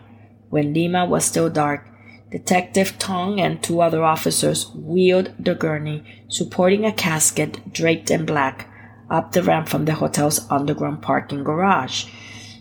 when 0.52 0.72
Lima 0.72 1.08
was 1.08 1.26
still 1.26 1.50
dark, 1.50 1.84
Detective 2.30 3.00
Tong 3.00 3.42
and 3.42 3.64
two 3.64 3.82
other 3.82 4.04
officers 4.04 4.70
wheeled 4.76 5.34
the 5.40 5.56
gurney, 5.56 6.04
supporting 6.28 6.86
a 6.86 6.94
casket 6.94 7.74
draped 7.74 8.12
in 8.12 8.24
black, 8.24 8.70
up 9.10 9.32
the 9.32 9.42
ramp 9.42 9.68
from 9.68 9.86
the 9.86 9.96
hotel's 9.96 10.46
underground 10.52 11.02
parking 11.02 11.44
garage 11.44 12.06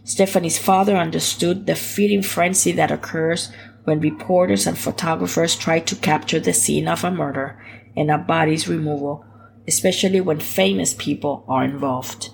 Stephany's 0.04 0.58
father 0.58 0.96
understood 0.96 1.66
the 1.66 1.74
feeding 1.74 2.22
frenzy 2.22 2.72
that 2.72 2.90
occurs 2.90 3.52
when 3.84 4.00
reporters 4.00 4.66
and 4.66 4.78
photographers 4.78 5.56
try 5.56 5.80
to 5.80 5.96
capture 5.96 6.40
the 6.40 6.52
scene 6.52 6.88
of 6.88 7.04
a 7.04 7.10
murder 7.10 7.62
and 7.96 8.10
a 8.10 8.18
body's 8.18 8.68
removal, 8.68 9.24
especially 9.68 10.20
when 10.20 10.40
famous 10.40 10.94
people 10.94 11.44
are 11.48 11.64
involved. 11.64 12.30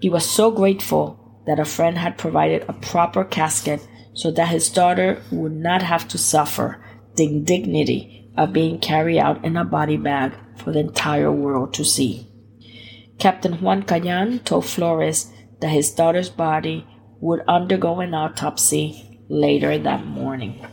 He 0.00 0.08
was 0.08 0.28
so 0.28 0.50
grateful 0.50 1.42
that 1.46 1.60
a 1.60 1.64
friend 1.64 1.98
had 1.98 2.18
provided 2.18 2.64
a 2.68 2.72
proper 2.72 3.24
casket 3.24 3.86
so 4.14 4.30
that 4.32 4.48
his 4.48 4.68
daughter 4.68 5.22
would 5.30 5.52
not 5.52 5.82
have 5.82 6.08
to 6.08 6.18
suffer 6.18 6.82
the 7.16 7.24
indignity 7.24 8.30
of 8.36 8.52
being 8.52 8.78
carried 8.78 9.18
out 9.18 9.44
in 9.44 9.56
a 9.56 9.64
body 9.64 9.96
bag 9.96 10.32
for 10.56 10.72
the 10.72 10.80
entire 10.80 11.32
world 11.32 11.72
to 11.74 11.84
see. 11.84 12.26
Captain 13.18 13.54
Juan 13.54 13.82
Cayan 13.82 14.40
told 14.44 14.66
Flores 14.66 15.32
that 15.60 15.68
his 15.68 15.90
daughter's 15.90 16.30
body 16.30 16.86
would 17.20 17.42
undergo 17.48 18.00
an 18.00 18.14
autopsy 18.14 19.20
later 19.28 19.78
that 19.78 20.04
morning. 20.04 20.64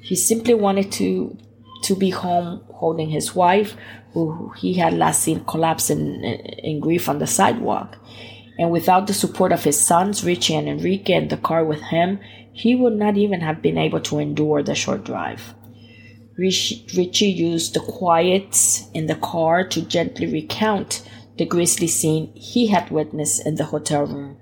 He 0.00 0.16
simply 0.16 0.54
wanted 0.54 0.92
to 0.92 1.38
to 1.84 1.94
be 1.94 2.10
home 2.10 2.62
holding 2.72 3.10
his 3.10 3.34
wife, 3.34 3.76
who 4.12 4.52
he 4.56 4.74
had 4.74 4.94
last 4.94 5.22
seen 5.22 5.44
collapse 5.44 5.90
in, 5.90 6.24
in 6.24 6.80
grief 6.80 7.08
on 7.08 7.18
the 7.18 7.26
sidewalk. 7.26 7.96
And 8.58 8.70
without 8.70 9.06
the 9.06 9.14
support 9.14 9.52
of 9.52 9.64
his 9.64 9.78
sons, 9.78 10.24
Richie 10.24 10.54
and 10.54 10.68
Enrique, 10.68 11.12
in 11.12 11.28
the 11.28 11.36
car 11.36 11.64
with 11.64 11.82
him, 11.82 12.20
he 12.52 12.74
would 12.74 12.94
not 12.94 13.16
even 13.16 13.40
have 13.40 13.60
been 13.60 13.76
able 13.76 14.00
to 14.00 14.18
endure 14.18 14.62
the 14.62 14.74
short 14.74 15.04
drive. 15.04 15.54
Richie 16.38 17.26
used 17.26 17.74
the 17.74 17.80
quiet 17.80 18.82
in 18.94 19.06
the 19.06 19.16
car 19.16 19.64
to 19.68 19.82
gently 19.82 20.26
recount 20.26 21.02
the 21.36 21.46
grisly 21.46 21.88
scene 21.88 22.32
he 22.34 22.68
had 22.68 22.90
witnessed 22.90 23.46
in 23.46 23.56
the 23.56 23.64
hotel 23.64 24.06
room. 24.06 24.36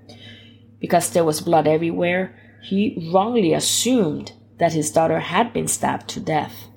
Because 0.79 1.09
there 1.09 1.23
was 1.23 1.41
blood 1.41 1.67
everywhere, 1.67 2.35
he 2.61 3.09
wrongly 3.13 3.53
assumed 3.53 4.33
that 4.59 4.73
his 4.73 4.91
daughter 4.91 5.19
had 5.19 5.53
been 5.53 5.67
stabbed 5.67 6.07
to 6.09 6.19
death. 6.19 6.67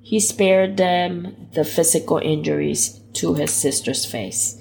He 0.00 0.18
spared 0.18 0.76
them 0.76 1.48
the 1.54 1.64
physical 1.64 2.18
injuries 2.18 3.00
to 3.14 3.34
his 3.34 3.52
sister's 3.52 4.04
face. 4.04 4.56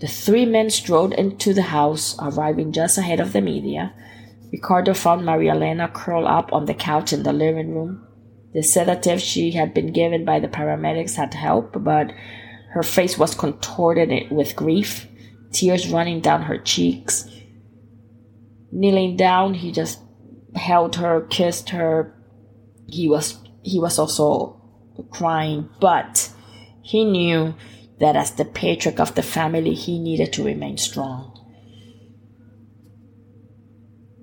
The 0.00 0.06
three 0.06 0.46
men 0.46 0.70
strode 0.70 1.12
into 1.14 1.52
the 1.52 1.62
house, 1.62 2.16
arriving 2.20 2.72
just 2.72 2.98
ahead 2.98 3.20
of 3.20 3.32
the 3.32 3.40
media. 3.40 3.92
Ricardo 4.52 4.94
found 4.94 5.24
Maria 5.24 5.52
Elena 5.52 5.88
curled 5.88 6.26
up 6.26 6.52
on 6.52 6.66
the 6.66 6.74
couch 6.74 7.12
in 7.12 7.24
the 7.24 7.32
living 7.32 7.74
room. 7.74 8.06
The 8.54 8.62
sedative 8.62 9.20
she 9.20 9.52
had 9.52 9.74
been 9.74 9.92
given 9.92 10.24
by 10.24 10.40
the 10.40 10.48
paramedics 10.48 11.16
had 11.16 11.34
helped, 11.34 11.82
but 11.82 12.12
her 12.70 12.82
face 12.82 13.16
was 13.16 13.34
contorted 13.34 14.30
with 14.30 14.56
grief, 14.56 15.06
tears 15.52 15.88
running 15.88 16.20
down 16.20 16.42
her 16.42 16.58
cheeks. 16.58 17.28
Kneeling 18.70 19.16
down, 19.16 19.54
he 19.54 19.72
just 19.72 19.98
held 20.54 20.96
her, 20.96 21.22
kissed 21.22 21.70
her. 21.70 22.14
He 22.86 23.08
was 23.08 23.38
he 23.62 23.78
was 23.78 23.98
also 23.98 24.60
crying, 25.10 25.68
but 25.80 26.30
he 26.82 27.04
knew 27.04 27.54
that 28.00 28.16
as 28.16 28.32
the 28.32 28.44
patriarch 28.44 29.00
of 29.00 29.14
the 29.14 29.22
family, 29.22 29.74
he 29.74 29.98
needed 29.98 30.32
to 30.34 30.44
remain 30.44 30.76
strong. 30.76 31.34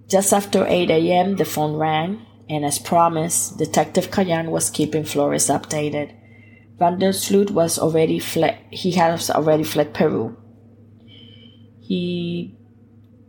Just 0.07 0.31
after 0.31 0.65
8 0.67 0.89
a.m., 0.91 1.35
the 1.35 1.45
phone 1.45 1.75
rang, 1.75 2.21
and 2.47 2.63
as 2.63 2.77
promised, 2.77 3.57
Detective 3.57 4.11
Kayan 4.11 4.51
was 4.51 4.69
keeping 4.69 5.03
Flores 5.03 5.47
updated. 5.47 6.13
Van 6.77 6.99
der 6.99 7.13
Sloot 7.13 7.51
was 7.51 7.79
already 7.79 8.19
fled, 8.19 8.57
he 8.69 8.91
has 8.91 9.29
already 9.29 9.63
fled 9.63 9.93
Peru. 9.93 10.35
He 11.79 12.57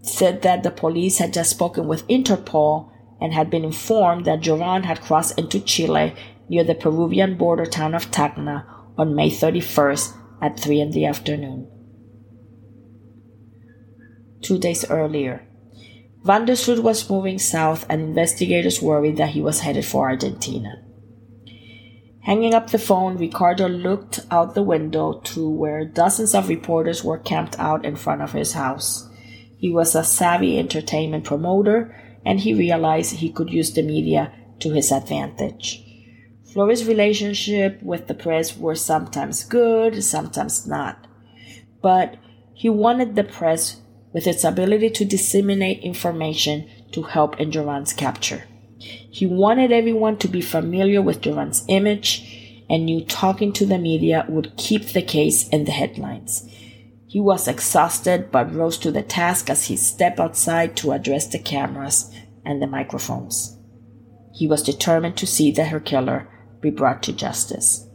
said 0.03 0.43
that 0.43 0.63
the 0.63 0.71
police 0.71 1.19
had 1.19 1.33
just 1.33 1.51
spoken 1.51 1.87
with 1.87 2.07
Interpol 2.09 2.91
and 3.21 3.33
had 3.33 3.51
been 3.51 3.65
informed 3.65 4.25
that 4.25 4.41
Joran 4.41 4.83
had 4.83 5.01
crossed 5.01 5.39
into 5.39 5.61
Chile 5.61 6.15
near 6.49 6.65
the 6.65 6.75
Peruvian 6.75 7.37
border 7.37 7.67
town 7.67 7.95
of 7.95 8.11
Tacna 8.11 8.65
on 8.99 9.15
May 9.15 9.31
31st 9.31 10.15
at 10.43 10.59
3 10.59 10.81
in 10.81 10.91
the 10.91 11.07
afternoon. 11.07 11.69
Two 14.43 14.59
days 14.59 14.89
earlier, 14.91 15.47
Van 16.25 16.45
der 16.45 16.55
Sloot 16.57 16.83
was 16.83 17.09
moving 17.09 17.39
south 17.39 17.87
and 17.89 18.01
investigators 18.01 18.83
worried 18.83 19.17
that 19.17 19.31
he 19.31 19.41
was 19.41 19.61
headed 19.61 19.85
for 19.85 20.09
Argentina. 20.09 20.83
Hanging 22.27 22.55
up 22.55 22.71
the 22.71 22.79
phone, 22.81 23.17
Ricardo 23.19 23.69
looked 23.69 24.19
out 24.33 24.57
the 24.57 24.63
window 24.65 25.21
to 25.27 25.49
where 25.49 25.85
dozens 25.85 26.35
of 26.35 26.49
reporters 26.49 27.05
were 27.05 27.21
camped 27.21 27.57
out 27.57 27.85
in 27.85 27.95
front 27.95 28.21
of 28.21 28.33
his 28.33 28.55
house. 28.55 29.09
He 29.59 29.71
was 29.71 29.95
a 29.95 30.03
savvy 30.03 30.59
entertainment 30.59 31.23
promoter 31.23 31.95
and 32.25 32.41
he 32.41 32.53
realized 32.53 33.15
he 33.15 33.31
could 33.31 33.51
use 33.51 33.73
the 33.73 33.85
media 33.85 34.33
to 34.59 34.73
his 34.73 34.91
advantage. 34.91 35.85
Flores' 36.53 36.85
relationship 36.85 37.81
with 37.81 38.09
the 38.09 38.15
press 38.15 38.59
were 38.59 38.75
sometimes 38.75 39.45
good, 39.45 40.03
sometimes 40.03 40.67
not. 40.67 41.07
But 41.81 42.17
he 42.55 42.69
wanted 42.69 43.15
the 43.15 43.23
press 43.23 43.81
with 44.13 44.27
its 44.27 44.43
ability 44.43 44.91
to 44.91 45.05
disseminate 45.05 45.79
information 45.85 46.69
to 46.91 47.03
help 47.03 47.39
in 47.39 47.53
Joran's 47.53 47.93
capture. 47.93 48.49
He 48.79 49.27
wanted 49.27 49.73
everyone 49.73 50.19
to 50.19 50.29
be 50.29 50.41
familiar 50.41 51.01
with 51.01 51.23
Joran's 51.23 51.65
image 51.69 52.65
and 52.69 52.85
knew 52.85 53.05
talking 53.05 53.53
to 53.55 53.67
the 53.67 53.79
media 53.79 54.27
would 54.29 54.57
keep 54.57 54.87
the 54.87 55.03
case 55.03 55.49
in 55.49 55.65
the 55.65 55.73
headlines. 55.73 56.49
He 57.07 57.21
was 57.21 57.49
exhausted 57.49 58.31
but 58.31 58.53
rose 58.53 58.77
to 58.79 58.91
the 58.91 59.03
task 59.03 59.49
as 59.49 59.67
he 59.67 59.77
stepped 59.77 60.21
outside 60.21 60.77
to 60.77 60.93
address 60.93 61.27
the 61.27 61.39
cameras 61.39 62.13
and 62.45 62.61
the 62.61 62.67
microphones. 62.67 63.57
He 64.35 64.47
was 64.47 64.63
determined 64.63 65.17
to 65.19 65.27
see 65.27 65.51
that 65.53 65.69
her 65.69 65.81
killer 65.81 66.29
be 66.61 66.71
brought 66.71 67.03
to 67.05 67.13
justice. 67.13 67.87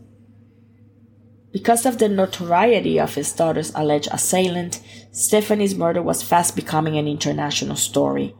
Because 1.52 1.86
of 1.86 1.98
the 1.98 2.08
notoriety 2.08 3.00
of 3.00 3.16
his 3.16 3.34
daughter's 3.34 3.74
alleged 3.76 4.08
assailant, 4.12 4.82
Stephany's 5.12 5.76
murder 5.76 6.02
was 6.02 6.24
fast 6.24 6.56
becoming 6.56 6.98
an 6.98 7.08
international 7.08 7.76
story. 7.76 8.34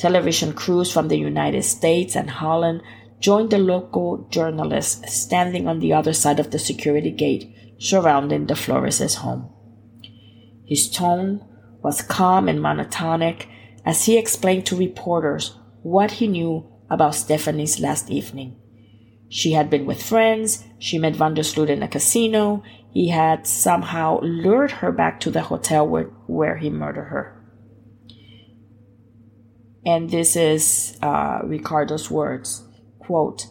Television 0.00 0.54
crews 0.54 0.90
from 0.90 1.08
the 1.08 1.18
United 1.18 1.62
States 1.62 2.16
and 2.16 2.30
Holland 2.30 2.80
joined 3.18 3.50
the 3.50 3.58
local 3.58 4.26
journalists 4.30 5.14
standing 5.14 5.68
on 5.68 5.80
the 5.80 5.92
other 5.92 6.14
side 6.14 6.40
of 6.40 6.52
the 6.52 6.58
security 6.58 7.10
gate 7.10 7.54
surrounding 7.78 8.46
the 8.46 8.56
Flores' 8.56 9.16
home. 9.16 9.50
His 10.64 10.90
tone 10.90 11.44
was 11.82 12.00
calm 12.00 12.48
and 12.48 12.60
monotonic 12.60 13.46
as 13.84 14.06
he 14.06 14.16
explained 14.16 14.64
to 14.66 14.74
reporters 14.74 15.54
what 15.82 16.12
he 16.12 16.28
knew 16.28 16.66
about 16.88 17.14
Stephany's 17.14 17.78
last 17.78 18.08
evening. 18.08 18.56
She 19.28 19.52
had 19.52 19.68
been 19.68 19.84
with 19.84 20.02
friends. 20.02 20.64
She 20.78 20.96
met 20.98 21.14
Van 21.14 21.34
der 21.34 21.34
Van 21.34 21.34
der 21.34 21.42
Sloot 21.42 21.68
in 21.68 21.82
a 21.82 21.88
casino. 21.88 22.62
He 22.90 23.08
had 23.08 23.46
somehow 23.46 24.20
lured 24.22 24.70
her 24.70 24.92
back 24.92 25.20
to 25.20 25.30
the 25.30 25.42
hotel 25.42 25.86
where, 25.86 26.04
where 26.26 26.56
he 26.56 26.70
murdered 26.70 27.08
her. 27.08 27.39
And 29.84 30.10
this 30.10 30.36
is 30.36 30.98
uh, 31.02 31.40
Ricardo's 31.44 32.10
words. 32.10 32.64
Quote, 32.98 33.46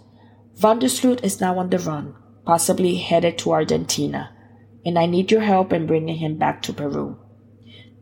Van 0.56 0.80
der 0.80 0.88
Sloot 0.90 1.24
is 1.24 1.42
now 1.42 1.58
on 1.58 1.70
the 1.70 1.80
run, 1.80 2.16
possibly 2.46 2.98
headed 2.98 3.38
to 3.40 3.52
Argentina, 3.52 4.36
and 4.86 5.00
I 5.00 5.06
need 5.06 5.32
your 5.32 5.42
help 5.42 5.72
in 5.72 5.88
bringing 5.88 6.18
him 6.18 6.38
back 6.38 6.62
to 6.64 6.74
Peru. 6.74 7.18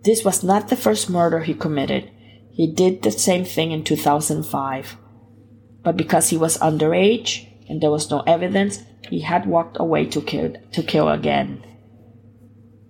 This 0.03 0.25
was 0.25 0.43
not 0.43 0.69
the 0.69 0.75
first 0.75 1.09
murder 1.09 1.41
he 1.41 1.53
committed. 1.53 2.09
He 2.51 2.71
did 2.71 3.01
the 3.03 3.11
same 3.11 3.45
thing 3.45 3.71
in 3.71 3.83
2005. 3.83 4.97
But 5.83 5.97
because 5.97 6.29
he 6.29 6.37
was 6.37 6.57
underage, 6.57 7.47
and 7.69 7.81
there 7.81 7.91
was 7.91 8.09
no 8.09 8.21
evidence 8.21 8.79
he 9.09 9.21
had 9.21 9.45
walked 9.45 9.77
away 9.79 10.05
to 10.05 10.21
kill, 10.21 10.53
to 10.71 10.83
kill 10.83 11.09
again. 11.09 11.63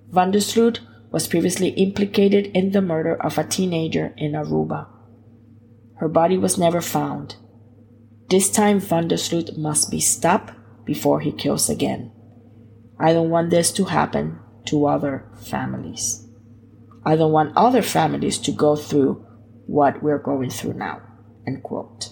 Van 0.10 0.32
der 0.32 0.40
Sloot 0.40 0.80
was 1.12 1.28
previously 1.28 1.70
implicated 1.70 2.48
in 2.48 2.72
the 2.72 2.82
murder 2.82 3.16
of 3.22 3.38
a 3.38 3.44
teenager 3.44 4.14
in 4.18 4.34
Aruba. 4.34 4.88
Her 5.98 6.08
body 6.08 6.38
was 6.38 6.58
never 6.58 6.82
found. 6.82 7.36
This 8.30 8.52
time, 8.52 8.80
Van 8.80 9.08
der 9.08 9.18
Sloot 9.18 9.58
must 9.58 9.90
be 9.90 10.00
stopped 10.00 10.54
before 10.86 11.20
he 11.20 11.32
kills 11.32 11.70
again. 11.70 12.12
I 13.00 13.14
don't 13.14 13.30
want 13.30 13.50
this 13.50 13.72
to 13.74 13.86
happen 13.86 14.40
to 14.66 14.86
other 14.86 15.30
families. 15.36 16.28
I 17.06 17.16
don't 17.16 17.32
want 17.32 17.56
other 17.56 17.82
families 17.82 18.38
to 18.40 18.52
go 18.52 18.76
through 18.76 19.26
what 19.66 20.04
we're 20.04 20.18
going 20.18 20.50
through 20.50 20.74
now. 20.74 21.02
End 21.46 21.64
quote. 21.64 22.10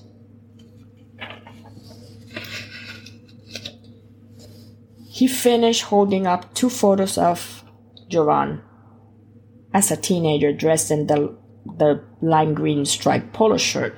He 5.10 5.28
finished 5.28 5.84
holding 5.84 6.28
up 6.28 6.54
two 6.54 6.70
photos 6.70 7.18
of 7.18 7.64
Joran 8.10 8.62
as 9.74 9.92
a 9.92 9.98
teenager 9.98 10.54
dressed 10.54 10.92
in 10.92 11.08
the, 11.08 11.38
the 11.66 12.04
lime 12.22 12.54
green 12.54 12.86
striped 12.86 13.34
polo 13.34 13.58
shirt. 13.58 13.98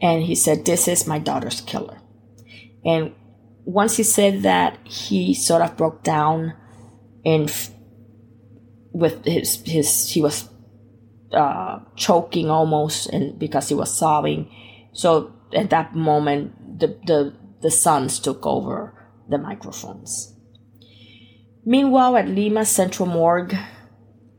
And 0.00 0.22
he 0.22 0.34
said, 0.34 0.64
This 0.64 0.88
is 0.88 1.06
my 1.06 1.18
daughter's 1.18 1.60
killer. 1.60 1.98
And 2.84 3.14
once 3.64 3.96
he 3.96 4.02
said 4.02 4.42
that, 4.42 4.78
he 4.84 5.34
sort 5.34 5.62
of 5.62 5.76
broke 5.76 6.02
down 6.02 6.54
and 7.24 7.50
with 8.92 9.24
his, 9.24 9.62
his, 9.66 10.10
he 10.10 10.20
was 10.20 10.48
uh, 11.32 11.80
choking 11.96 12.50
almost 12.50 13.08
and 13.08 13.38
because 13.38 13.68
he 13.68 13.74
was 13.74 13.96
sobbing. 13.96 14.50
So 14.92 15.34
at 15.52 15.70
that 15.70 15.94
moment, 15.94 16.78
the, 16.78 16.98
the, 17.04 17.34
the 17.62 17.70
sons 17.70 18.20
took 18.20 18.46
over 18.46 18.94
the 19.28 19.38
microphones. 19.38 20.34
Meanwhile, 21.64 22.16
at 22.16 22.28
Lima 22.28 22.64
Central 22.64 23.08
Morgue, 23.08 23.56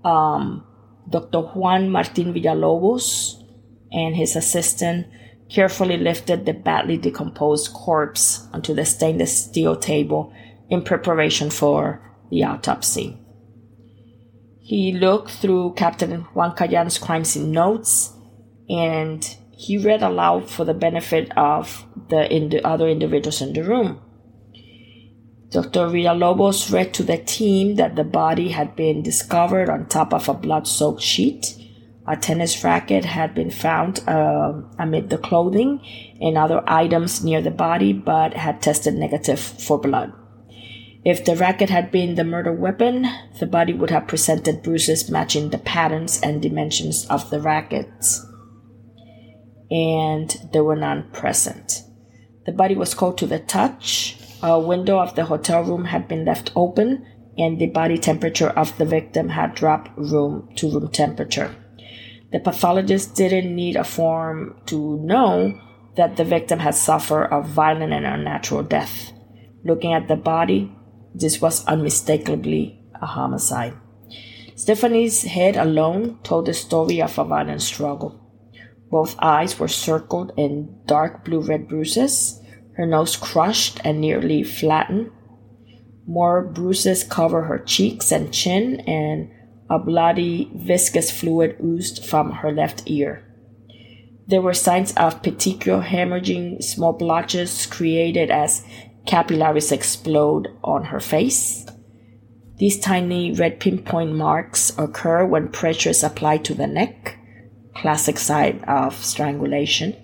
um, 0.06 0.66
Dr. 1.10 1.40
Juan 1.40 1.90
Martin 1.90 2.34
Villalobos 2.34 3.44
and 3.92 4.16
his 4.16 4.36
assistant 4.36 5.08
carefully 5.50 5.98
lifted 5.98 6.46
the 6.46 6.54
badly 6.54 6.98
decomposed 6.98 7.74
corpse 7.74 8.48
onto 8.52 8.74
the 8.74 8.86
stainless 8.86 9.46
steel 9.46 9.76
table 9.76 10.34
in 10.70 10.82
preparation 10.82 11.50
for 11.50 12.02
the 12.30 12.44
autopsy. 12.44 13.18
He 14.60 14.92
looked 14.92 15.32
through 15.32 15.76
Captain 15.76 16.12
Juan 16.34 16.54
Kayan's 16.54 16.98
crime 16.98 17.24
scene 17.24 17.52
notes 17.52 18.14
and 18.70 19.24
he 19.52 19.78
read 19.78 20.04
aloud 20.04 20.50
for 20.50 20.66
the 20.66 20.74
benefit 20.74 21.32
of 21.38 21.86
the, 22.10 22.28
the 22.52 22.62
other 22.68 22.90
individuals 22.90 23.42
in 23.42 23.54
the 23.54 23.64
room. 23.64 24.02
Dr. 25.50 25.88
Villalobos 25.88 26.74
read 26.74 26.94
to 26.94 27.04
the 27.04 27.18
team 27.18 27.76
that 27.76 27.96
the 27.96 28.04
body 28.04 28.50
had 28.50 28.76
been 28.76 29.02
discovered 29.02 29.70
on 29.70 29.86
top 29.86 30.14
of 30.14 30.28
a 30.28 30.34
blood 30.34 30.68
soaked 30.68 31.02
sheet. 31.02 31.56
A 32.06 32.18
tennis 32.18 32.64
racket 32.64 33.06
had 33.06 33.34
been 33.34 33.52
found 33.52 34.02
uh, 34.08 34.54
amid 34.78 35.10
the 35.10 35.18
clothing 35.18 35.82
and 36.20 36.38
other 36.38 36.64
items 36.68 37.24
near 37.24 37.42
the 37.42 37.52
body, 37.52 37.94
but 37.94 38.34
had 38.34 38.62
tested 38.62 38.96
negative 38.96 39.40
for 39.40 39.78
blood. 39.78 40.12
If 41.06 41.24
the 41.24 41.38
racket 41.38 41.70
had 41.70 41.92
been 41.92 42.16
the 42.16 42.26
murder 42.26 42.52
weapon, 42.52 43.08
the 43.40 43.46
body 43.46 43.74
would 43.74 43.90
have 43.90 44.08
presented 44.08 44.64
bruises 44.64 45.10
matching 45.10 45.50
the 45.50 45.58
patterns 45.58 46.20
and 46.22 46.42
dimensions 46.42 47.06
of 47.06 47.30
the 47.30 47.40
rackets. 47.40 48.26
And 49.72 50.50
there 50.52 50.66
were 50.66 50.76
none 50.76 51.10
present. 51.12 51.84
The 52.46 52.52
body 52.52 52.76
was 52.76 52.94
cold 52.94 53.18
to 53.20 53.28
the 53.28 53.40
touch, 53.40 54.18
a 54.42 54.60
window 54.60 55.00
of 55.00 55.16
the 55.16 55.26
hotel 55.26 55.64
room 55.64 55.86
had 55.86 56.08
been 56.08 56.26
left 56.26 56.52
open, 56.56 57.06
and 57.38 57.60
the 57.60 57.68
body 57.68 57.98
temperature 57.98 58.50
of 58.50 58.78
the 58.78 58.86
victim 58.86 59.30
had 59.30 59.56
dropped 59.56 59.98
room 59.98 60.50
to 60.56 60.72
room 60.72 60.90
temperature. 60.90 61.56
The 62.32 62.40
pathologist 62.40 63.16
didn't 63.16 63.56
need 63.56 63.76
a 63.76 63.84
form 63.84 64.60
to 64.66 64.98
know 65.00 65.60
that 65.96 66.18
the 66.18 66.26
victim 66.26 66.60
had 66.60 66.76
suffered 66.76 67.30
a 67.32 67.42
violent 67.42 67.94
and 67.94 68.06
unnatural 68.06 68.64
death. 68.64 69.12
Looking 69.64 69.94
at 69.94 70.08
the 70.08 70.16
body, 70.16 70.72
this 71.16 71.42
was 71.42 71.66
unmistakably 71.66 72.84
a 73.02 73.06
homicide. 73.06 73.74
Stephany's 74.56 75.24
head 75.24 75.56
alone 75.56 76.20
told 76.24 76.48
the 76.48 76.54
story 76.54 77.02
of 77.02 77.18
a 77.18 77.24
violent 77.24 77.62
struggle. 77.62 78.20
Both 78.90 79.16
eyes 79.20 79.60
were 79.60 79.68
circled 79.68 80.32
in 80.38 80.80
dark 80.86 81.26
blue 81.26 81.42
red 81.42 81.68
bruises 81.68 82.42
her 82.78 82.86
nose 82.86 83.18
crushed 83.18 83.80
and 83.84 84.00
nearly 84.00 84.44
flattened. 84.44 85.12
More 86.06 86.44
bruises 86.44 87.04
cover 87.04 87.44
her 87.44 87.58
cheeks 87.58 88.12
and 88.12 88.32
chin, 88.32 88.80
and 88.82 89.32
a 89.70 89.80
bloody, 89.80 90.50
viscous 90.56 91.12
fluid 91.12 91.58
oozed 91.62 92.06
from 92.06 92.32
her 92.32 92.52
left 92.52 92.84
ear. 92.86 93.24
There 94.28 94.42
were 94.42 94.54
signs 94.54 94.94
of 94.94 95.22
petechial 95.24 95.84
hemorrhaging, 95.86 96.64
small 96.64 96.94
blotches 96.94 97.66
created 97.66 98.30
as 98.30 98.64
capillaries 99.06 99.72
explode 99.72 100.48
on 100.64 100.86
her 100.86 101.00
face. 101.00 101.66
These 102.58 102.80
tiny 102.80 103.32
red 103.32 103.60
pinpoint 103.60 104.14
marks 104.14 104.72
occur 104.78 105.26
when 105.26 105.50
pressure 105.50 105.90
is 105.90 106.04
applied 106.04 106.46
to 106.46 106.54
the 106.54 106.68
neck, 106.68 107.18
classic 107.76 108.20
sign 108.20 108.64
of 108.68 109.04
strangulation. 109.04 109.96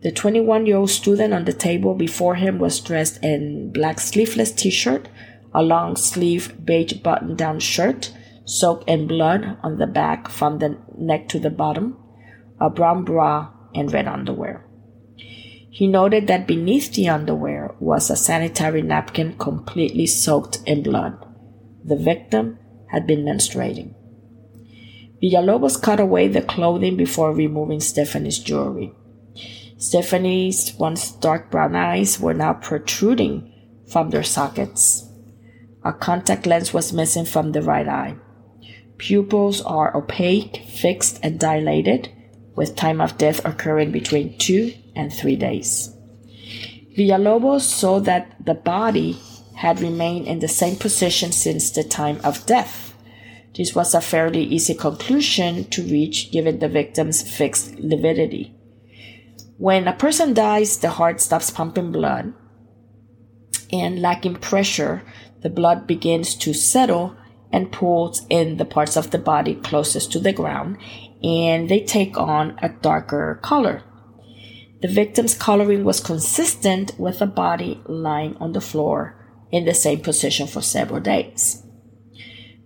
The 0.00 0.12
21 0.12 0.66
year 0.66 0.76
old 0.76 0.90
student 0.90 1.34
on 1.34 1.44
the 1.44 1.52
table 1.52 1.94
before 1.94 2.36
him 2.36 2.58
was 2.58 2.78
dressed 2.78 3.22
in 3.22 3.72
black 3.72 3.98
sleeveless 3.98 4.52
t 4.52 4.70
shirt, 4.70 5.08
a 5.52 5.62
long 5.62 5.96
sleeve 5.96 6.64
beige 6.64 6.92
button 6.94 7.34
down 7.34 7.58
shirt 7.58 8.12
soaked 8.44 8.88
in 8.88 9.06
blood 9.06 9.58
on 9.62 9.78
the 9.78 9.86
back 9.86 10.28
from 10.28 10.58
the 10.58 10.78
neck 10.96 11.28
to 11.28 11.40
the 11.40 11.50
bottom, 11.50 11.96
a 12.60 12.70
brown 12.70 13.04
bra, 13.04 13.50
and 13.74 13.92
red 13.92 14.06
underwear. 14.06 14.64
He 15.16 15.86
noted 15.86 16.26
that 16.28 16.46
beneath 16.46 16.94
the 16.94 17.08
underwear 17.08 17.74
was 17.78 18.08
a 18.08 18.16
sanitary 18.16 18.82
napkin 18.82 19.36
completely 19.36 20.06
soaked 20.06 20.60
in 20.64 20.82
blood. 20.82 21.26
The 21.84 21.96
victim 21.96 22.58
had 22.90 23.06
been 23.06 23.24
menstruating. 23.24 23.94
Villalobos 25.22 25.80
cut 25.82 26.00
away 26.00 26.28
the 26.28 26.42
clothing 26.42 26.96
before 26.96 27.32
removing 27.32 27.80
Stephany's 27.80 28.38
jewelry. 28.38 28.92
Stephany's 29.78 30.74
once 30.74 31.12
dark 31.12 31.52
brown 31.52 31.76
eyes 31.76 32.18
were 32.18 32.34
now 32.34 32.52
protruding 32.52 33.52
from 33.86 34.10
their 34.10 34.24
sockets. 34.24 35.08
A 35.84 35.92
contact 35.92 36.46
lens 36.46 36.74
was 36.74 36.92
missing 36.92 37.24
from 37.24 37.52
the 37.52 37.62
right 37.62 37.86
eye. 37.86 38.16
Pupils 38.98 39.62
are 39.62 39.96
opaque, 39.96 40.64
fixed, 40.68 41.20
and 41.22 41.38
dilated, 41.38 42.10
with 42.56 42.74
time 42.74 43.00
of 43.00 43.16
death 43.16 43.44
occurring 43.44 43.92
between 43.92 44.36
two 44.36 44.74
and 44.96 45.12
three 45.12 45.36
days. 45.36 45.94
Villalobos 46.96 47.60
saw 47.60 48.00
that 48.00 48.34
the 48.44 48.54
body 48.54 49.16
had 49.54 49.80
remained 49.80 50.26
in 50.26 50.40
the 50.40 50.48
same 50.48 50.74
position 50.74 51.30
since 51.30 51.70
the 51.70 51.84
time 51.84 52.20
of 52.24 52.44
death. 52.46 52.96
This 53.56 53.76
was 53.76 53.94
a 53.94 54.00
fairly 54.00 54.42
easy 54.42 54.74
conclusion 54.74 55.66
to 55.66 55.82
reach 55.84 56.32
given 56.32 56.58
the 56.58 56.68
victim's 56.68 57.22
fixed 57.22 57.78
lividity. 57.78 58.57
When 59.58 59.88
a 59.88 59.92
person 59.92 60.34
dies, 60.34 60.78
the 60.78 60.90
heart 60.90 61.20
stops 61.20 61.50
pumping 61.50 61.90
blood, 61.90 62.32
and 63.72 64.00
lacking 64.00 64.36
pressure, 64.36 65.02
the 65.42 65.50
blood 65.50 65.84
begins 65.84 66.36
to 66.36 66.54
settle 66.54 67.16
and 67.50 67.72
pools 67.72 68.24
in 68.30 68.58
the 68.58 68.64
parts 68.64 68.96
of 68.96 69.10
the 69.10 69.18
body 69.18 69.56
closest 69.56 70.12
to 70.12 70.20
the 70.20 70.32
ground, 70.32 70.78
and 71.24 71.68
they 71.68 71.80
take 71.80 72.16
on 72.16 72.56
a 72.62 72.68
darker 72.68 73.40
color. 73.42 73.82
The 74.80 74.86
victim's 74.86 75.34
coloring 75.34 75.82
was 75.82 75.98
consistent 75.98 76.92
with 76.96 77.20
a 77.20 77.26
body 77.26 77.82
lying 77.86 78.36
on 78.36 78.52
the 78.52 78.60
floor 78.60 79.16
in 79.50 79.64
the 79.64 79.74
same 79.74 80.02
position 80.02 80.46
for 80.46 80.62
several 80.62 81.00
days. 81.00 81.64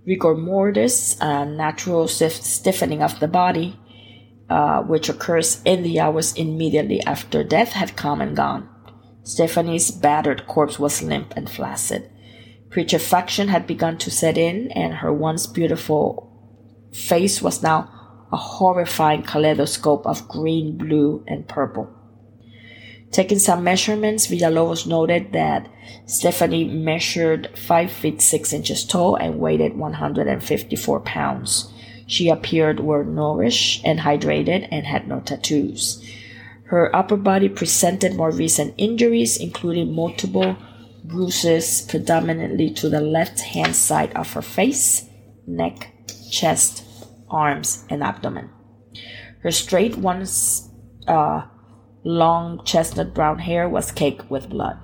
Rigor 0.07 0.35
mortis, 0.35 1.17
a 1.23 1.47
natural 1.47 2.07
stiffening 2.07 3.03
of 3.03 3.19
the 3.19 3.29
body, 3.29 3.79
uh, 4.49 4.83
which 4.83 5.09
occurs 5.09 5.63
in 5.65 5.83
the 5.83 6.01
hours 6.01 6.35
immediately 6.35 7.03
after 7.03 7.43
death, 7.43 7.73
had 7.73 7.97
come 7.97 8.21
and 8.21 8.37
gone. 8.37 8.69
Stephany's 9.25 9.91
battered 9.91 10.47
corpse 10.47 10.79
was 10.79 11.03
limp 11.03 11.33
and 11.37 11.49
flaccid. 11.49 12.11
Putrefaction 12.71 13.49
had 13.49 13.67
begun 13.67 13.99
to 13.99 14.11
set 14.11 14.37
in, 14.39 14.71
and 14.73 14.95
her 14.95 15.13
once 15.13 15.47
beautiful 15.47 16.29
face 16.93 17.41
was 17.41 17.63
now 17.63 17.89
a 18.33 18.37
horrifying 18.37 19.23
kaleidoscope 19.23 20.07
of 20.07 20.27
green, 20.29 20.77
blue, 20.79 21.23
and 21.29 21.47
purple. 21.47 21.89
Taking 23.11 23.39
some 23.39 23.63
measurements, 23.63 24.27
Villalobos 24.27 24.87
noted 24.87 25.33
that 25.33 25.69
Stephany 26.07 26.69
measured 26.71 27.51
5 27.59 27.93
feet 27.93 28.23
6 28.23 28.53
inches 28.55 28.87
tall 28.87 29.17
and 29.17 29.39
weighed 29.39 29.77
154 29.77 31.01
pounds. 31.01 31.72
She 32.13 32.29
appeared 32.29 32.81
well 32.81 33.05
nourished 33.05 33.81
and 33.87 34.01
hydrated 34.01 34.69
and 34.71 34.85
had 34.85 35.09
no 35.09 35.21
tattoos. 35.21 36.05
Her 36.65 36.95
upper 36.95 37.17
body 37.17 37.49
presented 37.49 38.17
more 38.17 38.31
recent 38.31 38.75
injuries, 38.77 39.39
including 39.39 39.95
multiple 39.95 40.59
bruises, 41.03 41.81
predominantly 41.81 42.69
to 42.75 42.91
the 42.91 43.01
left 43.01 43.41
hand 43.41 43.75
side 43.75 44.13
of 44.13 44.31
her 44.35 44.43
face, 44.43 45.09
neck, 45.47 45.91
chest, 46.31 46.85
arms, 47.31 47.87
and 47.89 48.03
abdomen. 48.03 48.51
Her 49.41 49.51
straight, 49.51 49.97
once 49.97 50.69
uh, 51.09 51.47
long 52.05 52.63
chestnut 52.67 53.15
brown 53.15 53.39
hair 53.39 53.71
was 53.71 53.91
caked 53.91 54.31
with 54.31 54.51
blood. 54.51 54.79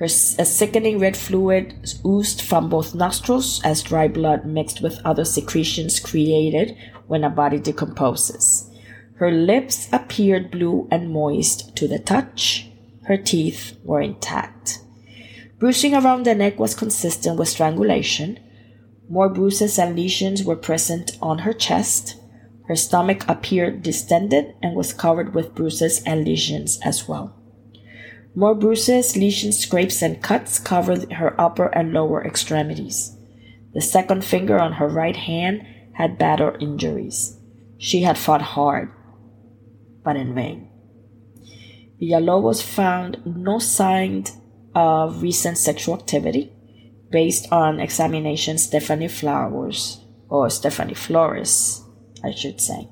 Her, 0.00 0.06
a 0.06 0.08
sickening 0.46 0.98
red 0.98 1.14
fluid 1.14 1.74
oozed 2.06 2.40
from 2.40 2.70
both 2.70 2.94
nostrils 2.94 3.60
as 3.62 3.82
dry 3.82 4.08
blood 4.08 4.46
mixed 4.46 4.80
with 4.80 4.98
other 5.04 5.26
secretions 5.26 6.00
created 6.00 6.74
when 7.06 7.22
a 7.22 7.28
body 7.28 7.58
decomposes. 7.58 8.70
Her 9.16 9.30
lips 9.30 9.90
appeared 9.92 10.50
blue 10.50 10.88
and 10.90 11.10
moist 11.10 11.76
to 11.76 11.86
the 11.86 11.98
touch. 11.98 12.70
Her 13.02 13.18
teeth 13.18 13.76
were 13.84 14.00
intact. 14.00 14.78
Bruising 15.58 15.94
around 15.94 16.24
the 16.24 16.34
neck 16.34 16.58
was 16.58 16.74
consistent 16.74 17.38
with 17.38 17.50
strangulation. 17.50 18.38
More 19.10 19.28
bruises 19.28 19.78
and 19.78 19.94
lesions 19.94 20.42
were 20.42 20.56
present 20.56 21.18
on 21.20 21.40
her 21.40 21.52
chest. 21.52 22.16
Her 22.68 22.76
stomach 22.76 23.26
appeared 23.28 23.82
distended 23.82 24.54
and 24.62 24.74
was 24.74 24.94
covered 24.94 25.34
with 25.34 25.54
bruises 25.54 26.02
and 26.04 26.24
lesions 26.24 26.80
as 26.82 27.06
well. 27.06 27.39
More 28.34 28.54
bruises, 28.54 29.16
lesions, 29.16 29.58
scrapes, 29.58 30.02
and 30.02 30.22
cuts 30.22 30.58
covered 30.58 31.12
her 31.12 31.38
upper 31.40 31.66
and 31.66 31.92
lower 31.92 32.24
extremities. 32.24 33.16
The 33.74 33.80
second 33.80 34.24
finger 34.24 34.58
on 34.58 34.74
her 34.74 34.88
right 34.88 35.16
hand 35.16 35.66
had 35.94 36.18
battle 36.18 36.56
injuries. 36.60 37.36
She 37.78 38.02
had 38.02 38.18
fought 38.18 38.42
hard, 38.42 38.90
but 40.04 40.16
in 40.16 40.34
vain. 40.34 40.68
Villalobos 42.00 42.62
found 42.62 43.20
no 43.24 43.58
signs 43.58 44.36
of 44.74 45.22
recent 45.22 45.58
sexual 45.58 45.94
activity. 45.94 46.52
Based 47.10 47.50
on 47.52 47.80
examination, 47.80 48.56
Stephany 48.56 49.10
Flowers, 49.10 50.00
or 50.28 50.46
Stephany 50.46 50.96
Flores, 50.96 51.82
I 52.22 52.30
should 52.30 52.60
say, 52.60 52.88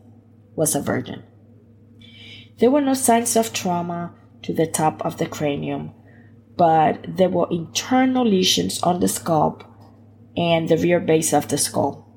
was 0.57 0.75
a 0.75 0.83
virgin. 0.83 1.23
There 2.59 2.71
were 2.71 2.81
no 2.81 2.95
signs 2.95 3.37
of 3.37 3.53
trauma 3.53 4.15
to 4.49 4.55
the 4.55 4.67
top 4.67 5.05
of 5.05 5.19
the 5.19 5.27
cranium, 5.27 5.93
but 6.57 7.05
there 7.07 7.29
were 7.29 7.47
internal 7.51 8.27
lesions 8.27 8.83
on 8.83 8.99
the 8.99 9.07
scalp 9.07 9.63
and 10.39 10.71
the 10.71 10.79
rear 10.79 11.01
base 11.01 11.35
of 11.35 11.49
the 11.49 11.59
skull. 11.59 12.09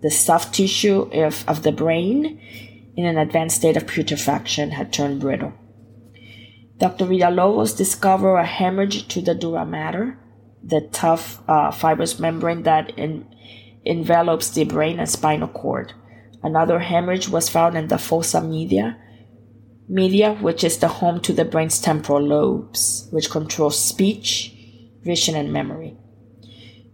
The 0.00 0.10
soft 0.12 0.54
tissue 0.54 1.10
of, 1.12 1.44
of 1.48 1.64
the 1.64 1.72
brain 1.72 2.40
in 2.96 3.06
an 3.06 3.18
advanced 3.18 3.56
state 3.56 3.76
of 3.76 3.88
putrefaction, 3.88 4.70
had 4.70 4.92
turned 4.92 5.20
brittle. 5.20 5.52
Dr. 6.78 7.06
Villalobos 7.06 7.76
discovered 7.76 8.36
a 8.36 8.44
hemorrhage 8.44 9.08
to 9.08 9.20
the 9.20 9.34
dura 9.34 9.66
mater, 9.66 10.16
the 10.62 10.82
tough 10.92 11.42
uh, 11.48 11.72
fibrous 11.72 12.20
membrane 12.20 12.62
that 12.62 12.96
in, 12.96 13.26
envelops 13.84 14.50
the 14.50 14.62
brain 14.62 15.00
and 15.00 15.10
spinal 15.10 15.48
cord. 15.48 15.92
Another 16.40 16.78
hemorrhage 16.78 17.28
was 17.28 17.48
found 17.48 17.76
in 17.76 17.88
the 17.88 17.98
fossa 17.98 18.40
media, 18.40 18.96
media, 19.90 20.34
which 20.34 20.62
is 20.62 20.78
the 20.78 20.88
home 20.88 21.20
to 21.20 21.32
the 21.32 21.44
brain's 21.44 21.80
temporal 21.80 22.22
lobes, 22.22 23.08
which 23.10 23.28
controls 23.28 23.78
speech, 23.78 24.54
vision, 25.02 25.34
and 25.34 25.52
memory. 25.52 25.96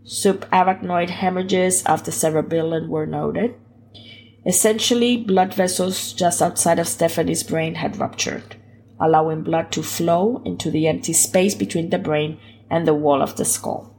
Subarachnoid 0.05 1.11
hemorrhages 1.11 1.83
of 1.85 2.05
the 2.05 2.13
cerebellum 2.13 2.89
were 2.89 3.07
noted. 3.07 3.55
Essentially, 4.47 5.17
blood 5.17 5.53
vessels 5.53 6.13
just 6.13 6.41
outside 6.41 6.79
of 6.79 6.89
Stephany's 6.89 7.43
brain 7.43 7.75
had 7.75 7.99
ruptured, 7.99 8.57
allowing 8.99 9.43
blood 9.43 9.71
to 9.73 9.83
flow 9.83 10.41
into 10.45 10.71
the 10.71 10.87
empty 10.87 11.13
space 11.13 11.55
between 11.55 11.91
the 11.91 11.99
brain 11.99 12.39
and 12.71 12.87
the 12.87 12.95
wall 12.95 13.21
of 13.21 13.37
the 13.37 13.45
skull. 13.45 13.93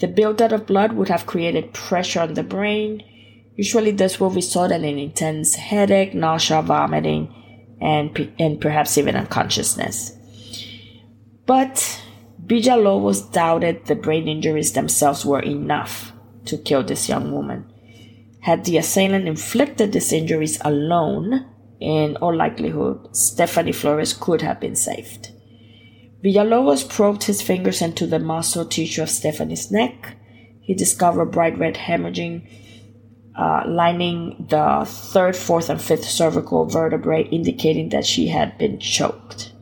The 0.00 0.08
buildup 0.08 0.52
of 0.52 0.66
blood 0.66 0.92
would 0.92 1.08
have 1.08 1.26
created 1.26 1.72
pressure 1.72 2.20
on 2.20 2.34
the 2.34 2.42
brain. 2.42 3.02
Usually, 3.58 3.90
this 3.90 4.20
will 4.20 4.30
result 4.30 4.70
in 4.70 4.84
an 4.84 5.00
intense 5.00 5.56
headache, 5.56 6.14
nausea, 6.14 6.62
vomiting, 6.62 7.34
and, 7.80 8.32
and 8.38 8.60
perhaps 8.60 8.96
even 8.96 9.16
unconsciousness. 9.16 10.12
But 11.44 12.00
Villalobos 12.46 13.32
doubted 13.32 13.86
the 13.86 13.96
brain 13.96 14.28
injuries 14.28 14.74
themselves 14.74 15.26
were 15.26 15.42
enough 15.42 16.12
to 16.44 16.56
kill 16.56 16.84
this 16.84 17.08
young 17.08 17.32
woman. 17.32 17.68
Had 18.42 18.64
the 18.64 18.78
assailant 18.78 19.26
inflicted 19.26 19.92
these 19.92 20.12
injuries 20.12 20.60
alone, 20.64 21.44
in 21.80 22.14
all 22.18 22.36
likelihood, 22.36 23.08
Stephany 23.10 23.74
Flores 23.74 24.12
could 24.12 24.40
have 24.42 24.60
been 24.60 24.76
saved. 24.76 25.32
Villalobos 26.22 26.88
probed 26.88 27.24
his 27.24 27.42
fingers 27.42 27.82
into 27.82 28.06
the 28.06 28.20
muscle 28.20 28.64
tissue 28.64 29.02
of 29.02 29.08
Stephany's 29.08 29.72
neck. 29.72 30.16
He 30.60 30.74
discovered 30.74 31.32
bright 31.32 31.58
red 31.58 31.74
hemorrhaging 31.74 32.46
uh, 33.38 33.62
lining 33.68 34.46
the 34.48 34.84
third, 34.84 35.36
fourth, 35.36 35.70
and 35.70 35.80
fifth 35.80 36.04
cervical 36.04 36.66
vertebrae, 36.66 37.22
indicating 37.22 37.90
that 37.90 38.04
she 38.04 38.26
had 38.26 38.58
been 38.58 38.80
choked. 38.80 39.52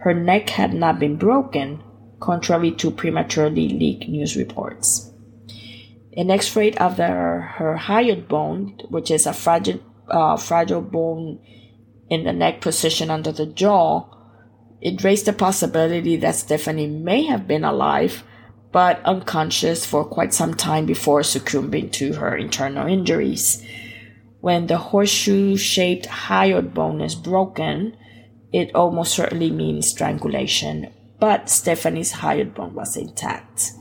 Her 0.00 0.12
neck 0.12 0.50
had 0.50 0.74
not 0.74 0.98
been 0.98 1.16
broken, 1.16 1.82
contrary 2.20 2.72
to 2.72 2.90
prematurely 2.90 3.70
leaked 3.70 4.08
news 4.08 4.36
reports. 4.36 5.10
An 6.14 6.30
X-ray 6.30 6.72
of 6.72 6.98
the, 6.98 7.06
her 7.06 7.78
hyoid 7.80 8.28
bone, 8.28 8.78
which 8.90 9.10
is 9.10 9.26
a 9.26 9.32
fragile, 9.32 9.80
uh, 10.08 10.36
fragile 10.36 10.82
bone 10.82 11.38
in 12.10 12.24
the 12.24 12.32
neck 12.32 12.60
position 12.60 13.10
under 13.10 13.32
the 13.32 13.46
jaw, 13.46 14.04
it 14.82 15.02
raised 15.02 15.26
the 15.26 15.32
possibility 15.32 16.16
that 16.16 16.34
Stephany 16.34 16.90
may 16.90 17.24
have 17.24 17.46
been 17.46 17.64
alive, 17.64 18.24
but 18.72 19.04
unconscious 19.04 19.84
for 19.84 20.04
quite 20.04 20.32
some 20.32 20.54
time 20.54 20.86
before 20.86 21.22
succumbing 21.22 21.90
to 21.90 22.14
her 22.14 22.36
internal 22.36 22.86
injuries. 22.86 23.64
When 24.40 24.66
the 24.66 24.78
horseshoe-shaped 24.78 26.06
hyoid 26.06 26.72
bone 26.72 27.00
is 27.00 27.14
broken, 27.14 27.96
it 28.52 28.74
almost 28.74 29.12
certainly 29.14 29.50
means 29.50 29.88
strangulation 29.88 30.92
but 31.20 31.46
Stephany's 31.50 32.14
hyoid 32.14 32.54
bone 32.54 32.74
was 32.74 32.96
intact. 32.96 33.72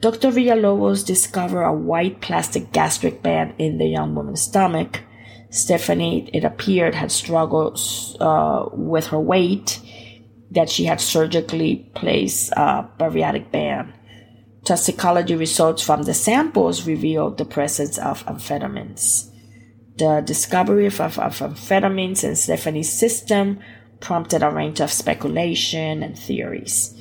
Dr. 0.00 0.30
Villalobos 0.30 1.04
discovered 1.04 1.62
a 1.62 1.72
white 1.72 2.20
plastic 2.20 2.70
gastric 2.72 3.22
band 3.22 3.54
in 3.58 3.78
the 3.78 3.86
young 3.86 4.14
woman's 4.14 4.42
stomach. 4.42 5.00
Stephany, 5.50 6.30
it 6.32 6.44
appeared, 6.44 6.94
had 6.94 7.10
struggled 7.10 7.80
uh, 8.20 8.66
with 8.72 9.08
her 9.08 9.18
weight, 9.18 9.80
that 10.50 10.70
she 10.70 10.84
had 10.84 11.00
surgically 11.00 11.90
placed 11.94 12.52
a 12.52 12.88
bariatric 12.98 13.50
band. 13.50 13.92
Toxicology 14.64 15.34
results 15.34 15.82
from 15.82 16.02
the 16.02 16.14
samples 16.14 16.86
revealed 16.86 17.38
the 17.38 17.44
presence 17.44 17.98
of 17.98 18.24
amphetamines. 18.26 19.30
The 19.96 20.22
discovery 20.24 20.86
of, 20.86 21.00
of, 21.00 21.16
amphetamines 21.16 22.24
in 22.24 22.36
Stephany's 22.36 22.92
system 22.92 23.60
prompted 24.00 24.42
a 24.42 24.50
range 24.50 24.80
of 24.80 24.92
speculation 24.92 26.02
and 26.02 26.18
theories. 26.18 26.94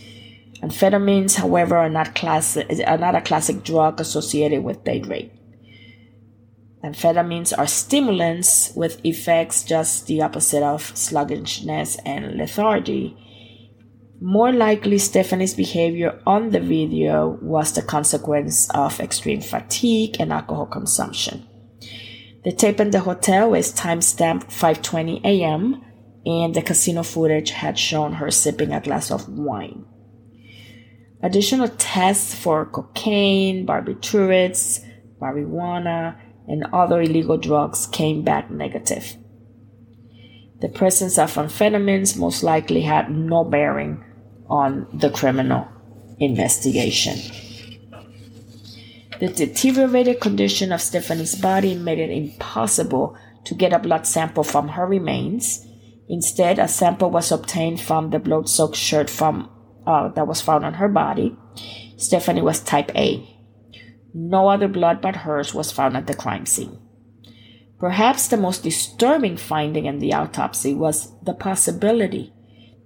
Amphetamines, 0.62 1.36
however, 1.36 1.78
are 1.78 1.90
not, 1.90 2.16
class- 2.16 2.58
are 2.58 2.98
not 2.98 3.16
a 3.16 3.22
classic 3.22 3.64
drug 3.64 4.00
associated 4.02 4.64
with 4.64 4.84
date 4.84 5.08
rape. 5.08 5.34
Amphetamines 6.84 7.58
are 7.58 7.68
stimulants 7.68 8.72
with 8.74 9.04
effects 9.06 9.64
just 9.64 10.08
the 10.08 10.22
opposite 10.22 10.64
of 10.64 10.96
sluggishness 10.98 11.98
and 12.06 12.38
lethargy. 12.38 13.18
More 14.22 14.52
likely, 14.52 14.98
Stephany's 14.98 15.54
behavior 15.54 16.22
on 16.26 16.50
the 16.50 16.60
video 16.60 17.38
was 17.42 17.74
the 17.74 17.82
consequence 17.82 18.70
of 18.72 19.00
extreme 19.00 19.42
fatigue 19.42 20.18
and 20.20 20.34
alcohol 20.34 20.66
consumption. 20.66 21.48
The 22.44 22.52
tape 22.52 22.80
in 22.80 22.92
the 22.92 23.02
hotel 23.02 23.54
is 23.54 23.74
timestamped 23.74 24.52
5:20 24.52 25.24
a.m 25.24 25.84
and 26.26 26.54
the 26.54 26.62
casino 26.62 27.04
footage 27.04 27.52
had 27.52 27.80
shown 27.80 28.14
her 28.14 28.32
sipping 28.32 28.74
a 28.74 28.80
glass 28.80 29.12
of 29.12 29.28
wine. 29.30 29.86
Additional 31.22 31.68
tests 31.68 32.34
for 32.36 32.66
cocaine, 32.66 33.66
barbiturates, 33.66 34.80
marijuana, 35.22 36.18
and 36.48 36.66
other 36.74 37.02
illegal 37.02 37.38
drugs 37.38 37.88
came 37.88 38.24
back 38.24 38.50
negative. 38.50 39.16
The 40.62 40.70
presence 40.70 41.18
of 41.18 41.34
amphetamines 41.34 42.18
most 42.18 42.44
likely 42.44 42.82
had 42.82 43.10
no 43.12 43.44
bearing 43.44 44.04
on 44.50 44.88
the 44.94 45.10
criminal 45.10 45.68
investigation. 46.20 47.18
The 49.20 49.28
deteriorated 49.28 50.22
condition 50.22 50.72
of 50.72 50.80
Stephany's 50.80 51.36
body 51.36 51.76
made 51.76 52.00
it 52.00 52.10
impossible 52.10 53.18
to 53.46 53.54
get 53.54 53.74
a 53.74 53.80
blood 53.80 54.08
sample 54.08 54.44
from 54.44 54.70
her 54.70 54.86
remains 54.86 55.66
Instead, 56.10 56.58
a 56.58 56.68
sample 56.68 57.12
was 57.12 57.32
obtained 57.32 57.80
from 57.80 58.10
the 58.10 58.18
blood 58.18 58.50
soaked 58.50 58.76
shirt 58.76 59.10
from, 59.12 59.48
uh, 59.86 60.08
that 60.10 60.28
was 60.28 60.42
found 60.42 60.66
on 60.66 60.74
her 60.74 60.90
body. 60.90 61.38
Stephany 61.98 62.42
was 62.42 62.60
type 62.60 62.92
A. 62.96 63.24
No 64.12 64.50
other 64.50 64.68
blood 64.68 65.02
but 65.02 65.18
hers 65.18 65.54
was 65.54 65.72
found 65.72 65.96
at 65.96 66.08
the 66.08 66.16
crime 66.16 66.48
scene. 66.48 66.80
Perhaps 67.80 68.28
the 68.28 68.38
most 68.38 68.64
disturbing 68.64 69.38
finding 69.38 69.86
in 69.86 70.00
the 70.00 70.14
autopsy 70.14 70.74
was 70.74 71.14
the 71.22 71.34
possibility 71.34 72.34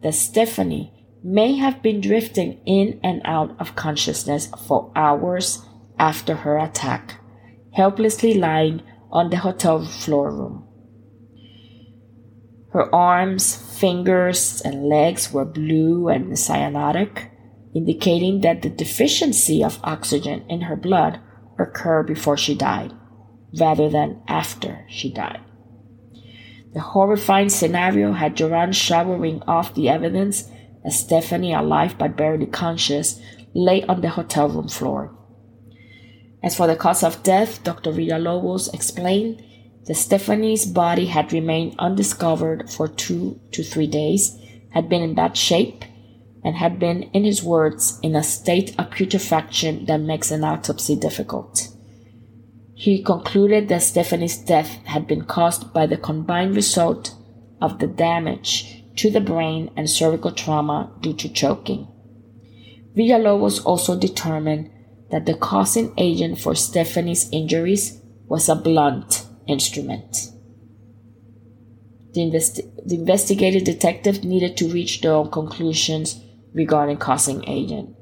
that 0.02 0.14
Stephany 0.14 0.92
may 1.24 1.56
have 1.56 1.82
been 1.82 2.02
drifting 2.02 2.60
in 2.66 3.00
and 3.04 3.22
out 3.24 3.56
of 3.60 3.76
consciousness 3.76 4.50
for 4.68 4.92
hours 4.96 5.66
after 5.98 6.36
her 6.36 6.58
attack, 6.58 7.16
helplessly 7.74 8.34
lying 8.34 8.82
on 9.12 9.30
the 9.30 9.38
hotel 9.38 9.86
floor 9.86 10.32
room. 10.32 10.68
Her 12.72 12.94
arms, 12.94 13.56
fingers, 13.80 14.62
and 14.66 14.90
legs 14.90 15.32
were 15.32 15.46
blue 15.46 16.10
and 16.10 16.34
cyanotic, 16.34 17.30
indicating 17.74 18.42
that 18.42 18.64
the 18.64 18.70
deficiency 18.70 19.64
of 19.64 19.80
oxygen 19.84 20.44
in 20.50 20.62
her 20.62 20.76
blood 20.76 21.20
occurred 21.60 22.08
before 22.08 22.36
she 22.36 22.56
died, 22.56 22.92
rather 23.60 23.90
than 23.90 24.22
after 24.28 24.86
she 24.90 25.14
died. 25.14 25.42
The 26.74 26.80
horrifying 26.80 27.50
scenario 27.50 28.14
had 28.14 28.36
Joran 28.36 28.72
showering 28.72 29.44
off 29.44 29.76
the 29.76 29.90
evidence 29.90 30.50
as 30.86 31.04
Stephany, 31.04 31.58
alive 31.58 31.98
but 31.98 32.18
barely 32.18 32.46
conscious, 32.46 33.22
lay 33.54 33.84
on 33.84 34.02
the 34.02 34.10
hotel 34.10 34.50
room 34.50 34.68
floor. 34.68 35.16
As 36.42 36.56
for 36.56 36.68
the 36.68 36.76
cause 36.76 37.04
of 37.04 37.24
death, 37.24 37.64
Dr. 37.64 37.92
Villalobos 37.92 38.74
explained 38.74 39.44
that 39.86 39.96
Stephany's 39.96 40.66
body 40.66 41.06
had 41.06 41.32
remained 41.32 41.76
undiscovered 41.80 42.70
for 42.70 42.88
two 42.88 43.40
to 43.52 43.64
three 43.64 43.88
days, 43.88 44.38
had 44.72 44.90
been 44.90 45.02
in 45.02 45.14
bad 45.14 45.38
shape, 45.38 45.84
and 46.44 46.58
had 46.58 46.80
been, 46.80 47.04
in 47.14 47.24
his 47.24 47.42
words, 47.42 48.00
in 48.04 48.16
a 48.16 48.24
state 48.24 48.78
of 48.78 48.92
putrefaction 48.92 49.86
that 49.86 50.02
makes 50.02 50.32
an 50.32 50.44
autopsy 50.44 50.96
difficult. 50.96 51.70
He 52.74 53.02
concluded 53.02 53.70
that 53.70 53.84
Stephany's 53.84 54.38
death 54.38 54.68
had 54.86 55.08
been 55.08 55.24
caused 55.24 55.72
by 55.72 55.86
the 55.86 55.96
combined 55.96 56.56
result 56.56 57.16
of 57.62 57.80
the 57.80 57.88
damage 57.88 58.83
to 58.96 59.10
the 59.10 59.22
brain 59.22 59.72
and 59.76 59.90
cervical 59.90 60.32
trauma 60.32 60.92
due 61.02 61.14
to 61.14 61.30
choking. 61.30 61.88
Villalobos 62.96 63.66
also 63.66 63.98
determined 63.98 64.70
that 65.12 65.26
the 65.26 65.34
causing 65.34 65.94
agent 65.98 66.40
for 66.40 66.54
Stephany's 66.54 67.30
injuries 67.32 68.00
was 68.28 68.50
a 68.50 68.56
blunt 68.56 69.26
instrument. 69.48 70.30
The, 72.14 72.22
investi- 72.22 72.88
the 72.88 72.96
investigative 72.96 73.64
detective 73.64 74.24
needed 74.24 74.56
to 74.58 74.68
reach 74.68 75.02
their 75.02 75.14
own 75.14 75.32
conclusions 75.32 76.22
regarding 76.54 76.98
causing 76.98 77.48
agent. 77.50 77.96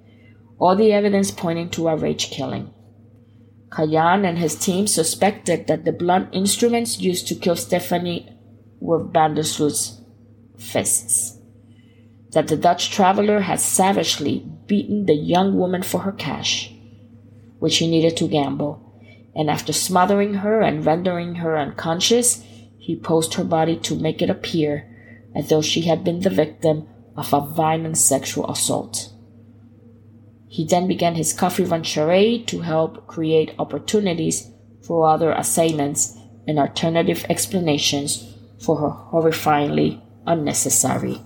All 0.60 0.76
the 0.76 0.92
evidence 0.92 1.32
pointing 1.32 1.70
to 1.72 1.88
a 1.88 1.96
rage 1.96 2.30
killing. 2.30 2.74
Kayan 3.72 4.26
and 4.26 4.38
his 4.38 4.56
team 4.56 4.86
suspected 4.86 5.68
that 5.68 5.86
the 5.86 5.94
blunt 5.94 6.30
instruments 6.34 7.00
used 7.00 7.28
to 7.30 7.36
kill 7.36 7.56
Stephany 7.56 8.38
were 8.82 9.02
Van 9.02 9.34
der 9.34 9.44
Sloot's 9.44 10.01
fists. 10.62 11.38
That 12.32 12.48
the 12.48 12.56
Dutch 12.56 12.92
traveler 12.92 13.42
had 13.42 13.60
savagely 13.60 14.46
beaten 14.68 15.06
the 15.06 15.16
young 15.16 15.58
woman 15.58 15.84
for 15.84 16.00
her 16.00 16.12
cash, 16.12 16.74
which 17.60 17.78
he 17.78 17.90
needed 17.90 18.16
to 18.18 18.28
gamble, 18.28 18.82
and 19.36 19.50
after 19.50 19.74
smothering 19.74 20.36
her 20.36 20.62
and 20.62 20.86
rendering 20.86 21.36
her 21.36 21.58
unconscious, 21.58 22.44
he 22.78 22.96
posed 22.96 23.34
her 23.34 23.44
body 23.44 23.76
to 23.78 23.96
make 23.96 24.22
it 24.22 24.30
appear 24.30 24.88
as 25.36 25.50
though 25.50 25.62
she 25.62 25.82
had 25.82 26.04
been 26.04 26.22
the 26.22 26.30
victim 26.30 26.88
of 27.16 27.34
a 27.34 27.42
violent 27.42 27.98
sexual 27.98 28.50
assault. 28.50 29.12
He 30.48 30.66
then 30.66 30.88
began 30.88 31.16
his 31.16 31.34
coffee 31.34 31.64
run 31.64 31.84
charade 31.84 32.48
to 32.48 32.60
help 32.60 33.08
create 33.08 33.56
opportunities 33.58 34.52
for 34.82 35.08
other 35.08 35.32
assailants 35.32 36.18
and 36.48 36.60
alternative 36.60 37.26
explanations 37.30 38.36
for 38.60 38.78
her 38.78 38.90
horrifyingly 38.90 40.02
unnecessary 40.26 41.22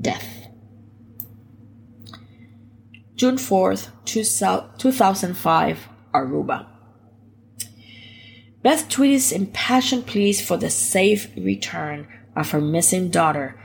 death. 0.00 0.48
June 3.14 3.36
4th, 3.36 3.90
2005, 4.04 5.88
Aruba. 6.14 6.66
Beth 8.62 8.88
Twitty's 8.88 9.32
impassioned 9.32 10.06
pleas 10.06 10.40
for 10.44 10.56
the 10.56 10.70
safe 10.70 11.28
return 11.36 12.06
of 12.36 12.50
her 12.50 12.60
missing 12.60 13.10
daughter 13.10 13.58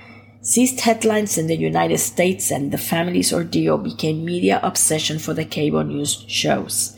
seized 0.44 0.82
headlines 0.82 1.38
in 1.38 1.48
the 1.48 1.56
United 1.56 1.98
States, 1.98 2.52
and 2.52 2.72
the 2.72 2.78
family's 2.78 3.34
ordeal 3.34 3.78
became 3.78 4.26
media 4.26 4.60
obsession 4.62 5.18
for 5.18 5.34
the 5.34 5.46
cable 5.46 5.84
news 5.84 6.26
shows. 6.28 6.98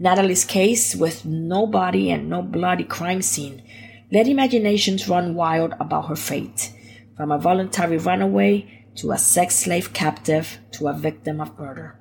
Natalee's 0.00 0.44
case, 0.44 0.96
with 0.96 1.24
no 1.24 1.64
body 1.64 2.10
and 2.10 2.28
no 2.28 2.42
bloody 2.42 2.82
crime 2.82 3.22
scene, 3.22 3.62
let 4.10 4.26
imaginations 4.26 5.08
run 5.08 5.34
wild 5.34 5.74
about 5.78 6.08
her 6.08 6.16
fate, 6.16 6.72
from 7.16 7.30
a 7.30 7.38
voluntary 7.38 7.98
runaway 7.98 8.84
to 8.94 9.12
a 9.12 9.18
sex 9.18 9.56
slave 9.56 9.92
captive 9.92 10.58
to 10.72 10.88
a 10.88 10.92
victim 10.92 11.40
of 11.40 11.58
murder. 11.58 11.98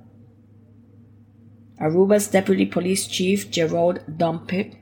Aruba's 1.79 2.27
deputy 2.27 2.65
police 2.65 3.07
chief, 3.07 3.49
Gerald 3.49 4.01
Dompig, 4.07 4.77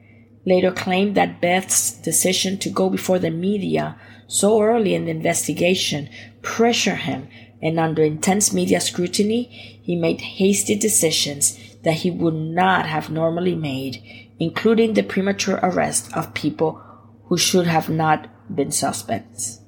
later 0.45 0.71
claimed 0.71 1.15
that 1.15 1.41
Beth's 1.41 1.91
decision 1.91 2.57
to 2.57 2.69
go 2.69 2.89
before 2.89 3.19
the 3.19 3.31
media 3.31 3.95
so 4.27 4.61
early 4.61 4.93
in 4.93 5.05
the 5.05 5.11
investigation 5.11 6.09
pressured 6.41 6.99
him, 6.99 7.27
and 7.61 7.79
under 7.79 8.03
intense 8.03 8.53
media 8.53 8.79
scrutiny, 8.79 9.43
he 9.83 9.95
made 9.95 10.21
hasty 10.21 10.75
decisions 10.75 11.57
that 11.83 11.95
he 11.95 12.11
would 12.11 12.33
not 12.33 12.85
have 12.85 13.09
normally 13.09 13.55
made, 13.55 14.01
including 14.39 14.93
the 14.93 15.03
premature 15.03 15.59
arrest 15.63 16.15
of 16.15 16.33
people 16.33 16.81
who 17.25 17.37
should 17.37 17.67
have 17.67 17.89
not 17.89 18.27
been 18.53 18.71
suspects. 18.71 19.61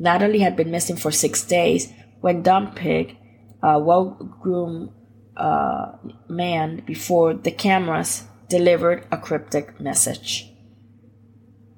Natalee 0.00 0.40
had 0.40 0.56
been 0.56 0.70
missing 0.70 0.96
for 0.96 1.10
six 1.10 1.44
days 1.44 1.92
when 2.20 2.42
Dompig, 2.42 3.16
a 3.62 3.78
well 3.78 4.16
groomed 4.40 4.90
uh, 5.36 5.92
man 6.28 6.82
before 6.86 7.34
the 7.34 7.50
cameras, 7.50 8.24
delivered 8.48 9.06
a 9.10 9.18
cryptic 9.18 9.80
message. 9.80 10.50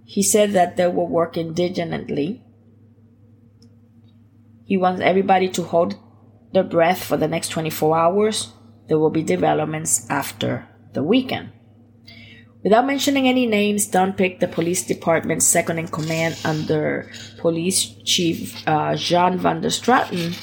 He 0.04 0.22
said 0.22 0.52
that 0.52 0.76
they 0.76 0.86
will 0.86 1.08
work 1.08 1.36
indigently. 1.36 2.42
He 4.64 4.76
wants 4.76 5.02
everybody 5.02 5.48
to 5.50 5.62
hold 5.62 5.96
their 6.52 6.64
breath 6.64 7.02
for 7.04 7.16
the 7.16 7.28
next 7.28 7.48
24 7.48 7.96
hours. 7.96 8.52
There 8.88 8.98
will 8.98 9.10
be 9.10 9.22
developments 9.22 10.08
after 10.08 10.68
the 10.92 11.02
weekend. 11.02 11.50
Without 12.66 12.84
mentioning 12.84 13.28
any 13.28 13.46
names, 13.46 13.88
Dompig 13.88 14.40
the 14.40 14.48
police 14.48 14.82
department's 14.84 15.46
second 15.46 15.78
in 15.78 15.86
command 15.86 16.36
under 16.44 17.08
Police 17.38 17.94
Chief 18.02 18.60
uh, 18.66 18.96
Jean 18.96 19.38
van 19.38 19.60
der 19.60 19.70
Straaten, 19.70 20.34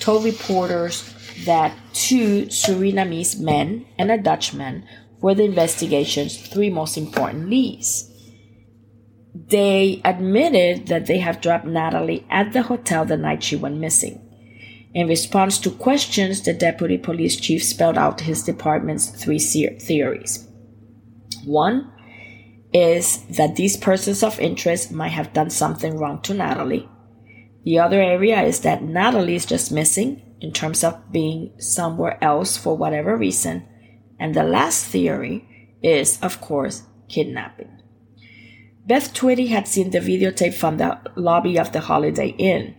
told 0.00 0.24
reporters 0.24 1.14
that 1.44 1.72
two 1.92 2.46
Surinamese 2.46 3.38
men 3.38 3.86
and 3.96 4.10
a 4.10 4.18
Dutchman 4.18 4.82
were 5.20 5.36
the 5.36 5.44
investigation's 5.44 6.36
three 6.48 6.68
most 6.68 6.98
important 6.98 7.48
leads 7.48 8.08
they 9.46 10.00
admitted 10.04 10.88
that 10.88 11.06
they 11.06 11.18
have 11.18 11.40
dropped 11.40 11.64
Natalee 11.64 12.24
at 12.28 12.52
the 12.52 12.62
hotel 12.62 13.04
the 13.04 13.16
night 13.16 13.42
she 13.42 13.56
went 13.56 13.78
missing. 13.78 14.20
In 14.94 15.06
response 15.06 15.58
to 15.60 15.70
questions, 15.70 16.42
the 16.42 16.52
deputy 16.52 16.98
police 16.98 17.36
chief 17.36 17.62
spelled 17.62 17.98
out 17.98 18.22
his 18.22 18.42
department's 18.42 19.10
three 19.10 19.38
theories. 19.38 20.47
One 21.48 21.90
is 22.74 23.24
that 23.36 23.56
these 23.56 23.76
persons 23.76 24.22
of 24.22 24.38
interest 24.38 24.92
might 24.92 25.08
have 25.08 25.32
done 25.32 25.48
something 25.48 25.96
wrong 25.96 26.20
to 26.22 26.34
Natalee. 26.34 26.86
The 27.64 27.78
other 27.78 28.00
area 28.00 28.42
is 28.42 28.60
that 28.60 28.82
Natalee 28.82 29.34
is 29.34 29.46
just 29.46 29.72
missing 29.72 30.22
in 30.40 30.52
terms 30.52 30.84
of 30.84 31.10
being 31.10 31.52
somewhere 31.58 32.22
else 32.22 32.56
for 32.56 32.76
whatever 32.76 33.16
reason. 33.16 33.66
And 34.20 34.34
the 34.34 34.44
last 34.44 34.86
theory 34.86 35.76
is, 35.82 36.20
of 36.20 36.40
course, 36.40 36.82
kidnapping. 37.08 37.80
Beth 38.86 39.14
Twitty 39.14 39.48
had 39.48 39.66
seen 39.66 39.90
the 39.90 40.00
videotape 40.00 40.54
from 40.54 40.76
the 40.76 40.98
lobby 41.16 41.58
of 41.58 41.72
the 41.72 41.80
Holiday 41.80 42.28
Inn. 42.28 42.74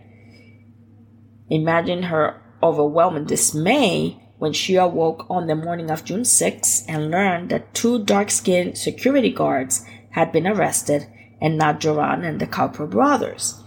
Imagine 1.48 2.04
her 2.04 2.40
overwhelming 2.62 3.24
dismay 3.24 4.29
when 4.40 4.54
she 4.54 4.74
awoke 4.76 5.26
on 5.28 5.46
the 5.46 5.54
morning 5.54 5.90
of 5.90 6.02
June 6.02 6.24
6 6.24 6.84
and 6.88 7.10
learned 7.10 7.50
that 7.50 7.74
two 7.74 8.02
dark 8.02 8.30
skinned 8.30 8.76
security 8.76 9.30
guards 9.30 9.84
had 10.12 10.32
been 10.32 10.46
arrested 10.46 11.06
and 11.42 11.58
not 11.58 11.78
Joran 11.78 12.24
and 12.24 12.40
the 12.40 12.46
Kalpoe 12.46 12.88
brothers. 12.88 13.62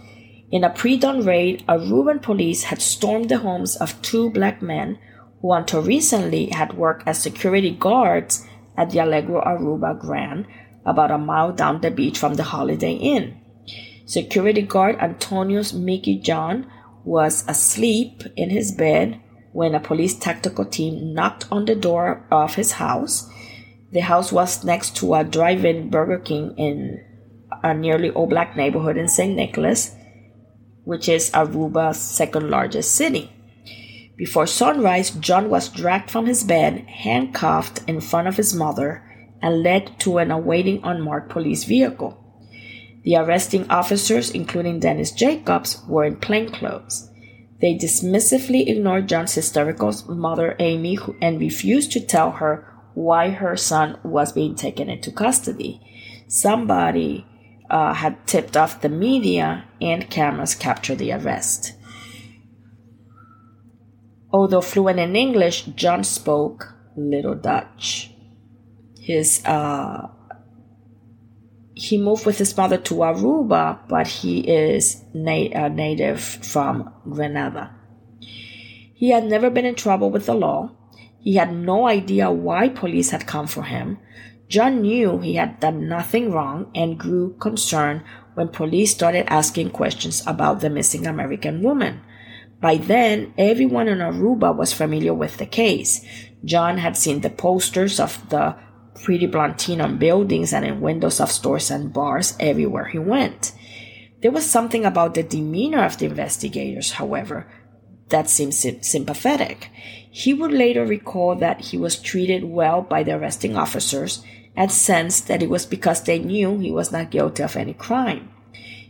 In 0.50 0.64
a 0.64 0.70
pre 0.70 0.96
dawn 0.96 1.24
raid, 1.24 1.64
Aruban 1.68 2.20
police 2.20 2.64
had 2.64 2.82
stormed 2.82 3.28
the 3.28 3.38
homes 3.38 3.76
of 3.76 4.02
two 4.02 4.30
black 4.30 4.60
men 4.60 4.98
who 5.40 5.52
until 5.52 5.80
recently 5.80 6.46
had 6.46 6.76
worked 6.76 7.06
as 7.06 7.22
security 7.22 7.70
guards 7.70 8.44
at 8.76 8.90
the 8.90 8.98
Allegro 8.98 9.42
Aruba 9.42 9.98
Grand 9.98 10.44
about 10.84 11.12
a 11.12 11.18
mile 11.18 11.52
down 11.52 11.82
the 11.82 11.90
beach 11.90 12.18
from 12.18 12.34
the 12.34 12.42
Holiday 12.42 12.94
Inn. 12.94 13.40
Security 14.06 14.62
guard 14.62 14.96
Antonius 14.98 15.72
Mickey 15.72 16.18
John 16.18 16.66
was 17.04 17.44
asleep 17.46 18.24
in 18.36 18.50
his 18.50 18.72
bed 18.72 19.20
when 19.54 19.72
a 19.72 19.80
police 19.80 20.18
tactical 20.18 20.64
team 20.64 21.14
knocked 21.14 21.46
on 21.52 21.64
the 21.64 21.76
door 21.76 22.26
of 22.32 22.56
his 22.56 22.72
house. 22.72 23.30
The 23.92 24.00
house 24.00 24.32
was 24.32 24.64
next 24.64 24.96
to 24.96 25.14
a 25.14 25.22
drive 25.22 25.64
in 25.64 25.90
Burger 25.90 26.18
King 26.18 26.56
in 26.58 27.00
a 27.62 27.72
nearly 27.72 28.10
all 28.10 28.26
black 28.26 28.56
neighborhood 28.56 28.96
in 28.96 29.06
St. 29.06 29.36
Nicholas, 29.36 29.94
which 30.82 31.08
is 31.08 31.30
Aruba's 31.30 32.00
second 32.00 32.50
largest 32.50 32.96
city. 32.96 33.30
Before 34.16 34.48
sunrise, 34.48 35.10
John 35.10 35.48
was 35.48 35.68
dragged 35.68 36.10
from 36.10 36.26
his 36.26 36.42
bed, 36.42 36.80
handcuffed 36.88 37.80
in 37.86 38.00
front 38.00 38.26
of 38.26 38.36
his 38.36 38.54
mother, 38.54 39.04
and 39.40 39.62
led 39.62 40.00
to 40.00 40.18
an 40.18 40.32
awaiting 40.32 40.80
unmarked 40.82 41.30
police 41.30 41.62
vehicle. 41.62 42.18
The 43.04 43.18
arresting 43.18 43.70
officers, 43.70 44.32
including 44.32 44.80
Dennis 44.80 45.12
Jacobs, 45.12 45.80
were 45.86 46.04
in 46.04 46.16
plainclothes. 46.16 47.08
They 47.64 47.74
dismissively 47.74 48.68
ignored 48.68 49.08
John's 49.08 49.32
hysterical 49.32 49.90
mother, 50.06 50.54
Amy, 50.58 50.98
and 51.22 51.40
refused 51.40 51.92
to 51.92 52.00
tell 52.00 52.32
her 52.32 52.70
why 52.92 53.30
her 53.30 53.56
son 53.56 53.96
was 54.04 54.34
being 54.34 54.54
taken 54.54 54.90
into 54.90 55.10
custody. 55.10 55.80
Somebody 56.28 57.26
uh, 57.70 57.94
had 57.94 58.26
tipped 58.26 58.54
off 58.54 58.82
the 58.82 58.90
media, 58.90 59.64
and 59.80 60.10
cameras 60.10 60.54
captured 60.54 60.98
the 60.98 61.12
arrest. 61.12 61.72
Although 64.30 64.60
fluent 64.60 65.00
in 65.00 65.16
English, 65.16 65.62
John 65.74 66.04
spoke 66.04 66.74
little 66.98 67.34
Dutch 67.34 68.10
his 69.00 69.42
uh, 69.46 70.08
he 71.74 71.98
moved 71.98 72.24
with 72.24 72.38
his 72.38 72.56
mother 72.56 72.78
to 72.78 72.94
Aruba, 72.94 73.80
but 73.88 74.06
he 74.06 74.40
is 74.40 75.04
na- 75.12 75.50
a 75.52 75.68
native 75.68 76.20
from 76.20 76.92
Grenada. 77.08 77.74
He 78.94 79.10
had 79.10 79.24
never 79.24 79.50
been 79.50 79.66
in 79.66 79.74
trouble 79.74 80.10
with 80.10 80.26
the 80.26 80.34
law. 80.34 80.70
He 81.20 81.34
had 81.34 81.52
no 81.52 81.88
idea 81.88 82.30
why 82.30 82.68
police 82.68 83.10
had 83.10 83.26
come 83.26 83.46
for 83.46 83.64
him. 83.64 83.98
John 84.48 84.82
knew 84.82 85.18
he 85.18 85.34
had 85.34 85.58
done 85.58 85.88
nothing 85.88 86.30
wrong 86.30 86.70
and 86.74 86.98
grew 86.98 87.34
concerned 87.40 88.02
when 88.34 88.48
police 88.48 88.92
started 88.92 89.32
asking 89.32 89.70
questions 89.70 90.22
about 90.26 90.60
the 90.60 90.70
missing 90.70 91.06
American 91.06 91.62
woman. 91.62 92.00
By 92.60 92.76
then, 92.76 93.34
everyone 93.36 93.88
in 93.88 93.98
Aruba 93.98 94.56
was 94.56 94.72
familiar 94.72 95.12
with 95.12 95.38
the 95.38 95.46
case. 95.46 96.04
John 96.44 96.78
had 96.78 96.96
seen 96.96 97.20
the 97.20 97.30
posters 97.30 97.98
of 97.98 98.28
the 98.28 98.56
pretty 99.02 99.30
teen 99.56 99.80
on 99.80 99.98
buildings 99.98 100.52
and 100.52 100.64
in 100.64 100.80
windows 100.80 101.20
of 101.20 101.30
stores 101.30 101.70
and 101.70 101.92
bars 101.92 102.36
everywhere 102.38 102.86
he 102.86 102.98
went. 102.98 103.52
There 104.22 104.30
was 104.30 104.48
something 104.48 104.84
about 104.84 105.14
the 105.14 105.22
demeanor 105.22 105.84
of 105.84 105.98
the 105.98 106.06
investigators, 106.06 106.92
however, 106.92 107.46
that 108.08 108.30
seemed 108.30 108.54
sympathetic. 108.54 109.70
He 110.10 110.32
would 110.32 110.52
later 110.52 110.86
recall 110.86 111.34
that 111.36 111.60
he 111.60 111.76
was 111.76 112.00
treated 112.00 112.44
well 112.44 112.82
by 112.82 113.02
the 113.02 113.16
arresting 113.16 113.56
officers 113.56 114.24
and 114.56 114.70
sensed 114.70 115.26
that 115.28 115.42
it 115.42 115.50
was 115.50 115.66
because 115.66 116.02
they 116.02 116.18
knew 116.18 116.58
he 116.58 116.70
was 116.70 116.92
not 116.92 117.10
guilty 117.10 117.42
of 117.42 117.56
any 117.56 117.74
crime. 117.74 118.30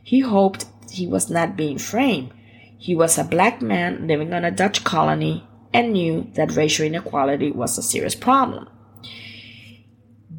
He 0.03 0.21
hoped 0.21 0.67
he 0.91 1.07
was 1.07 1.31
not 1.31 1.57
being 1.57 1.79
framed. 1.79 2.33
He 2.79 2.95
was 2.95 3.17
a 3.17 3.25
black 3.25 3.63
man 3.63 4.07
living 4.07 4.35
on 4.35 4.45
a 4.45 4.51
Dutch 4.51 4.85
colony 4.85 5.49
and 5.73 5.93
knew 5.93 6.31
that 6.35 6.55
racial 6.55 6.87
inequality 6.87 7.51
was 7.51 7.79
a 7.79 7.83
serious 7.83 8.15
problem. 8.15 8.69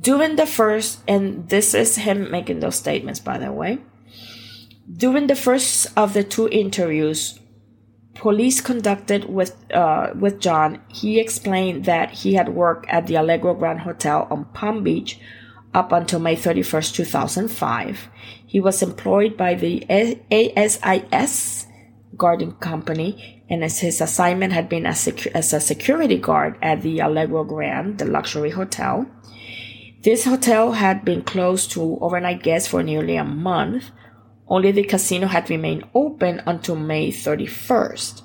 During 0.02 0.36
the 0.36 0.46
first, 0.46 1.02
and 1.08 1.48
this 1.50 1.74
is 1.74 1.96
him 1.96 2.32
making 2.32 2.60
those 2.60 2.76
statements, 2.76 3.20
by 3.20 3.38
the 3.38 3.52
way. 3.52 3.80
During 4.92 5.28
the 5.28 5.36
first 5.36 5.88
of 5.98 6.14
the 6.14 6.24
two 6.24 6.48
interviews, 6.50 7.40
police 8.14 8.62
conducted 8.62 9.26
with 9.26 9.56
uh, 9.74 10.12
with 10.16 10.40
John, 10.40 10.82
he 10.88 11.20
explained 11.20 11.86
that 11.86 12.12
he 12.12 12.34
had 12.34 12.50
worked 12.50 12.88
at 12.90 13.08
the 13.08 13.16
Allegro 13.16 13.54
Grand 13.54 13.82
Hotel 13.82 14.28
on 14.30 14.46
Palm 14.46 14.84
Beach 14.84 15.20
up 15.74 15.92
until 15.92 16.20
May 16.20 16.36
31st, 16.36 16.94
2005. 16.96 18.08
He 18.48 18.60
was 18.60 18.82
employed 18.82 19.36
by 19.36 19.56
the 19.56 19.86
ASIS 20.32 21.68
guarding 22.16 22.54
company, 22.54 23.44
and 23.50 23.62
his 23.62 24.00
assignment 24.02 24.54
had 24.54 24.70
been 24.70 24.86
as, 24.86 25.06
secu- 25.06 25.32
as 25.34 25.52
a 25.52 25.60
security 25.60 26.18
guard 26.18 26.58
at 26.62 26.82
the 26.82 27.00
Allegro 27.00 27.44
Grand, 27.44 27.98
the 27.98 28.06
luxury 28.06 28.52
hotel. 28.52 29.06
This 30.06 30.26
hotel 30.26 30.74
had 30.74 31.04
been 31.04 31.24
closed 31.24 31.72
to 31.72 31.98
overnight 32.00 32.44
guests 32.44 32.70
for 32.70 32.84
nearly 32.84 33.16
a 33.16 33.24
month 33.24 33.86
only 34.48 34.72
the 34.72 34.84
casino 34.84 35.26
had 35.26 35.50
remained 35.50 35.86
open 35.96 36.44
until 36.46 36.76
May 36.76 37.10
31st. 37.10 38.22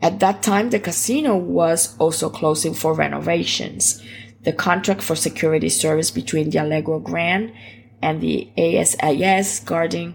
At 0.00 0.20
that 0.20 0.44
time, 0.44 0.70
the 0.70 0.78
casino 0.78 1.36
was 1.36 1.98
also 1.98 2.30
closing 2.30 2.72
for 2.72 2.94
renovations. 2.94 4.00
The 4.42 4.52
contract 4.52 5.02
for 5.02 5.16
security 5.16 5.68
service 5.68 6.12
between 6.12 6.50
the 6.50 6.58
Allegro 6.58 7.00
Grand 7.00 7.52
and 8.00 8.20
the 8.20 8.50
ASIS 8.56 9.58
guarding 9.64 10.14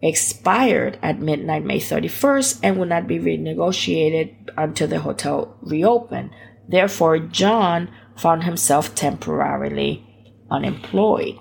expired 0.00 0.96
at 1.02 1.18
midnight 1.18 1.64
May 1.64 1.80
31st 1.80 2.60
and 2.62 2.76
would 2.76 2.90
not 2.90 3.08
be 3.08 3.18
renegotiated 3.18 4.50
until 4.56 4.86
the 4.86 5.00
hotel 5.00 5.56
reopened. 5.60 6.30
Therefore, 6.68 7.18
John 7.18 7.90
found 8.16 8.44
himself 8.44 8.94
temporarily 8.94 10.06
unemployed 10.52 11.38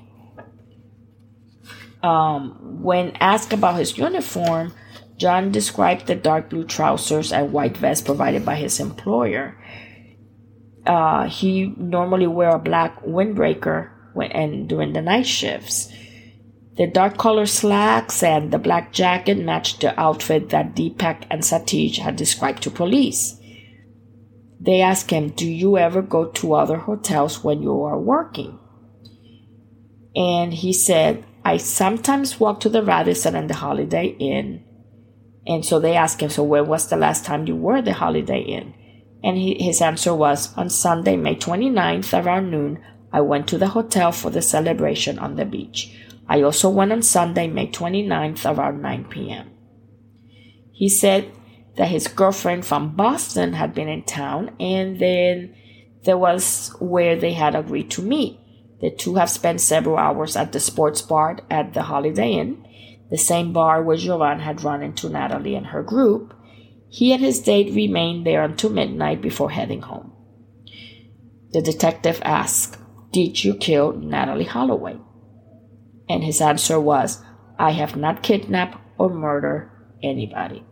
um, 2.03 2.81
when 2.81 3.15
asked 3.19 3.53
about 3.53 3.77
his 3.77 3.97
uniform, 3.97 4.73
John 5.17 5.51
described 5.51 6.07
the 6.07 6.15
dark 6.15 6.49
blue 6.49 6.65
trousers 6.65 7.31
and 7.31 7.53
white 7.53 7.77
vest 7.77 8.05
provided 8.05 8.43
by 8.43 8.55
his 8.55 8.79
employer. 8.79 9.57
Uh, 10.85 11.27
he 11.27 11.73
normally 11.77 12.25
wear 12.25 12.49
a 12.49 12.59
black 12.59 13.03
windbreaker 13.03 13.91
when 14.13 14.31
and 14.31 14.67
during 14.67 14.93
the 14.93 15.01
night 15.01 15.27
shifts. 15.27 15.93
The 16.77 16.87
dark 16.87 17.17
color 17.17 17.45
slacks 17.45 18.23
and 18.23 18.51
the 18.51 18.57
black 18.57 18.91
jacket 18.91 19.37
matched 19.37 19.81
the 19.81 19.99
outfit 19.99 20.49
that 20.49 20.75
Deepak 20.75 21.25
and 21.29 21.43
Satish 21.43 21.97
had 21.97 22.15
described 22.15 22.63
to 22.63 22.71
police. 22.71 23.37
They 24.59 24.81
asked 24.81 25.11
him, 25.11 25.29
Do 25.29 25.47
you 25.47 25.77
ever 25.77 26.01
go 26.01 26.25
to 26.25 26.53
other 26.53 26.77
hotels 26.77 27.43
when 27.43 27.61
you 27.61 27.83
are 27.83 27.99
working? 27.99 28.57
And 30.15 30.53
he 30.53 30.73
said, 30.73 31.23
I 31.43 31.57
sometimes 31.57 32.39
walk 32.39 32.59
to 32.61 32.69
the 32.69 32.83
Radisson 32.83 33.35
and 33.35 33.49
the 33.49 33.55
Holiday 33.55 34.15
Inn. 34.19 34.63
And 35.47 35.65
so 35.65 35.79
they 35.79 35.95
asked 35.95 36.21
him, 36.21 36.29
So 36.29 36.43
when 36.43 36.67
was 36.67 36.87
the 36.87 36.97
last 36.97 37.25
time 37.25 37.47
you 37.47 37.55
were 37.55 37.77
at 37.77 37.85
the 37.85 37.93
Holiday 37.93 38.41
Inn? 38.41 38.73
And 39.23 39.37
he, 39.37 39.63
his 39.63 39.81
answer 39.81 40.13
was, 40.13 40.55
On 40.57 40.69
Sunday, 40.69 41.15
May 41.15 41.35
29th, 41.35 42.23
around 42.23 42.51
noon, 42.51 42.83
I 43.11 43.21
went 43.21 43.47
to 43.49 43.57
the 43.57 43.69
hotel 43.69 44.11
for 44.11 44.29
the 44.29 44.41
celebration 44.41 45.19
on 45.19 45.35
the 45.35 45.45
beach. 45.45 45.95
I 46.27 46.41
also 46.41 46.69
went 46.69 46.91
on 46.91 47.01
Sunday, 47.01 47.47
May 47.47 47.67
29th, 47.67 48.45
around 48.45 48.81
9 48.81 49.05
p.m. 49.05 49.51
He 50.71 50.87
said 50.87 51.31
that 51.75 51.89
his 51.89 52.07
girlfriend 52.07 52.65
from 52.65 52.95
Boston 52.95 53.53
had 53.53 53.73
been 53.73 53.87
in 53.87 54.03
town, 54.03 54.55
and 54.59 54.99
then 54.99 55.55
there 56.03 56.17
was 56.17 56.73
where 56.79 57.15
they 57.15 57.33
had 57.33 57.55
agreed 57.55 57.91
to 57.91 58.01
meet. 58.01 58.39
The 58.81 58.89
two 58.89 59.15
have 59.15 59.29
spent 59.29 59.61
several 59.61 59.97
hours 59.97 60.35
at 60.35 60.51
the 60.51 60.59
sports 60.59 61.01
bar 61.01 61.37
at 61.49 61.73
the 61.73 61.83
Holiday 61.83 62.33
Inn, 62.33 62.67
the 63.11 63.17
same 63.17 63.53
bar 63.53 63.83
where 63.83 63.97
Joran 63.97 64.39
had 64.39 64.63
run 64.63 64.81
into 64.81 65.07
Natalee 65.07 65.55
and 65.55 65.67
her 65.67 65.83
group. 65.83 66.33
He 66.89 67.13
and 67.13 67.21
his 67.21 67.39
date 67.39 67.73
remained 67.73 68.25
there 68.25 68.43
until 68.43 68.71
midnight 68.71 69.21
before 69.21 69.51
heading 69.51 69.81
home. 69.81 70.11
The 71.51 71.61
detective 71.61 72.21
asked, 72.25 72.77
Did 73.11 73.43
you 73.43 73.53
kill 73.53 73.93
Natalee 73.93 74.47
Holloway? 74.47 74.97
And 76.09 76.23
his 76.23 76.41
answer 76.41 76.79
was, 76.79 77.21
I 77.59 77.71
have 77.71 77.95
not 77.95 78.23
kidnapped 78.23 78.77
or 78.97 79.09
murdered 79.09 79.69
anybody. 80.01 80.65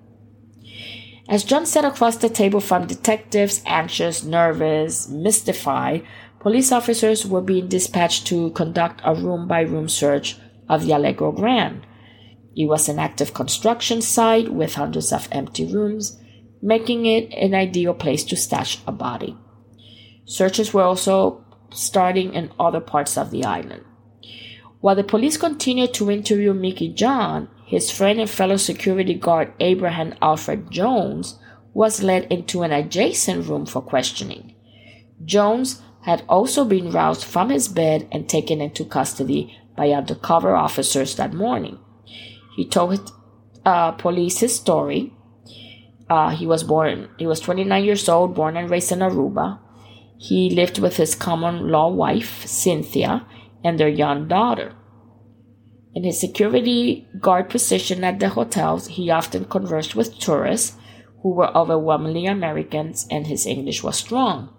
As 1.30 1.44
John 1.44 1.68
sat 1.68 1.86
across 1.86 2.18
the 2.18 2.28
table 2.28 2.60
from 2.60 2.88
detectives, 2.88 3.62
anxious, 3.66 4.24
nervous, 4.24 5.08
mystified, 5.10 6.04
police 6.40 6.72
officers 6.72 7.26
were 7.26 7.42
being 7.42 7.68
dispatched 7.68 8.28
to 8.28 8.52
conduct 8.52 9.02
a 9.04 9.14
room 9.14 9.48
by 9.48 9.62
room 9.62 9.90
search 9.90 10.38
of 10.68 10.86
the 10.86 10.94
Allegro 10.94 11.32
Grand. 11.32 11.86
It 12.56 12.66
was 12.66 12.90
an 12.90 13.00
active 13.00 13.34
construction 13.34 14.02
site 14.02 14.52
with 14.52 14.76
hundreds 14.76 15.12
of 15.12 15.28
empty 15.32 15.66
rooms, 15.66 16.20
making 16.62 17.06
it 17.06 17.34
an 17.34 17.54
ideal 17.54 17.94
place 17.94 18.24
to 18.26 18.36
stash 18.36 18.80
a 18.88 18.92
body. 18.92 19.38
Searches 20.26 20.74
were 20.74 20.84
also 20.84 21.46
starting 21.72 22.34
in 22.34 22.52
other 22.60 22.80
parts 22.80 23.18
of 23.18 23.32
the 23.32 23.44
island. 23.46 23.84
While 24.82 24.96
the 24.96 25.04
police 25.04 25.38
continued 25.38 25.94
to 25.96 26.10
interview 26.10 26.54
Mickey 26.54 26.90
John, 26.90 27.50
his 27.66 27.92
friend 27.92 28.20
and 28.20 28.30
fellow 28.30 28.58
security 28.58 29.14
guard 29.14 29.54
Abraham 29.60 30.16
Alfred 30.22 30.72
Jones 30.72 31.38
was 31.74 32.02
led 32.02 32.32
into 32.32 32.64
an 32.64 32.72
adjacent 32.72 33.48
room 33.48 33.66
for 33.66 33.82
questioning. 33.82 34.56
Jones 35.24 35.82
had 36.10 36.24
also 36.28 36.66
been 36.66 36.90
roused 36.90 37.24
from 37.24 37.50
his 37.50 37.68
bed 37.68 38.08
and 38.12 38.28
taken 38.28 38.60
into 38.62 38.84
custody 38.84 39.56
by 39.78 39.92
undercover 39.92 40.56
officers 40.56 41.16
that 41.16 41.34
morning. 41.34 41.78
He 42.56 42.68
told 42.68 43.12
uh, 43.64 43.92
police 43.92 44.40
his 44.40 44.56
story. 44.56 45.14
Uh, 46.10 46.32
he 46.32 46.48
was 46.48 46.64
born, 46.64 47.08
he 47.20 47.28
was 47.28 47.40
29 47.40 47.84
years 47.86 48.10
old, 48.10 48.34
born 48.34 48.58
and 48.58 48.72
raised 48.72 48.92
in 48.92 49.00
Aruba. 49.00 49.60
He 50.18 50.50
lived 50.50 50.80
with 50.80 50.98
his 50.98 51.14
common 51.14 51.70
law 51.70 51.90
wife, 51.90 52.44
Cynthia, 52.48 53.28
and 53.64 53.80
their 53.80 53.88
young 53.88 54.28
daughter. 54.28 54.74
In 55.94 56.04
his 56.04 56.20
security 56.20 57.08
guard 57.20 57.50
position 57.52 58.04
at 58.04 58.20
the 58.20 58.30
hotels, 58.30 58.88
he 58.88 59.12
often 59.12 59.46
conversed 59.46 59.96
with 59.96 60.18
tourists 60.18 60.76
who 61.22 61.30
were 61.30 61.56
overwhelmingly 61.56 62.26
Americans, 62.26 63.08
and 63.12 63.28
his 63.28 63.46
English 63.46 63.84
was 63.84 63.98
strong. 63.98 64.50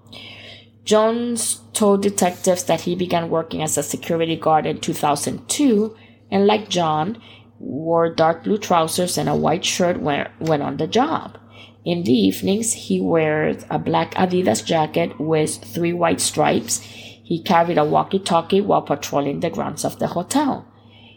Jones 0.90 1.60
told 1.72 2.02
detectives 2.02 2.64
that 2.64 2.80
he 2.80 2.96
began 2.96 3.30
working 3.30 3.62
as 3.62 3.78
a 3.78 3.82
security 3.84 4.34
guard 4.34 4.66
in 4.66 4.80
2002 4.80 5.96
and, 6.32 6.48
like 6.48 6.68
John, 6.68 7.22
wore 7.60 8.12
dark 8.12 8.42
blue 8.42 8.58
trousers 8.58 9.16
and 9.16 9.28
a 9.28 9.36
white 9.36 9.64
shirt 9.64 10.00
when, 10.00 10.28
when 10.40 10.60
on 10.60 10.78
the 10.78 10.88
job. 10.88 11.38
In 11.84 12.02
the 12.02 12.12
evenings, 12.12 12.72
he 12.72 13.00
wears 13.00 13.64
a 13.70 13.78
black 13.78 14.14
Adidas 14.14 14.64
jacket 14.64 15.20
with 15.20 15.62
three 15.62 15.92
white 15.92 16.20
stripes. 16.20 16.80
He 16.80 17.40
carried 17.40 17.78
a 17.78 17.84
walkie 17.84 18.18
talkie 18.18 18.60
while 18.60 18.82
patrolling 18.82 19.38
the 19.38 19.50
grounds 19.50 19.84
of 19.84 20.00
the 20.00 20.08
hotel. 20.08 20.66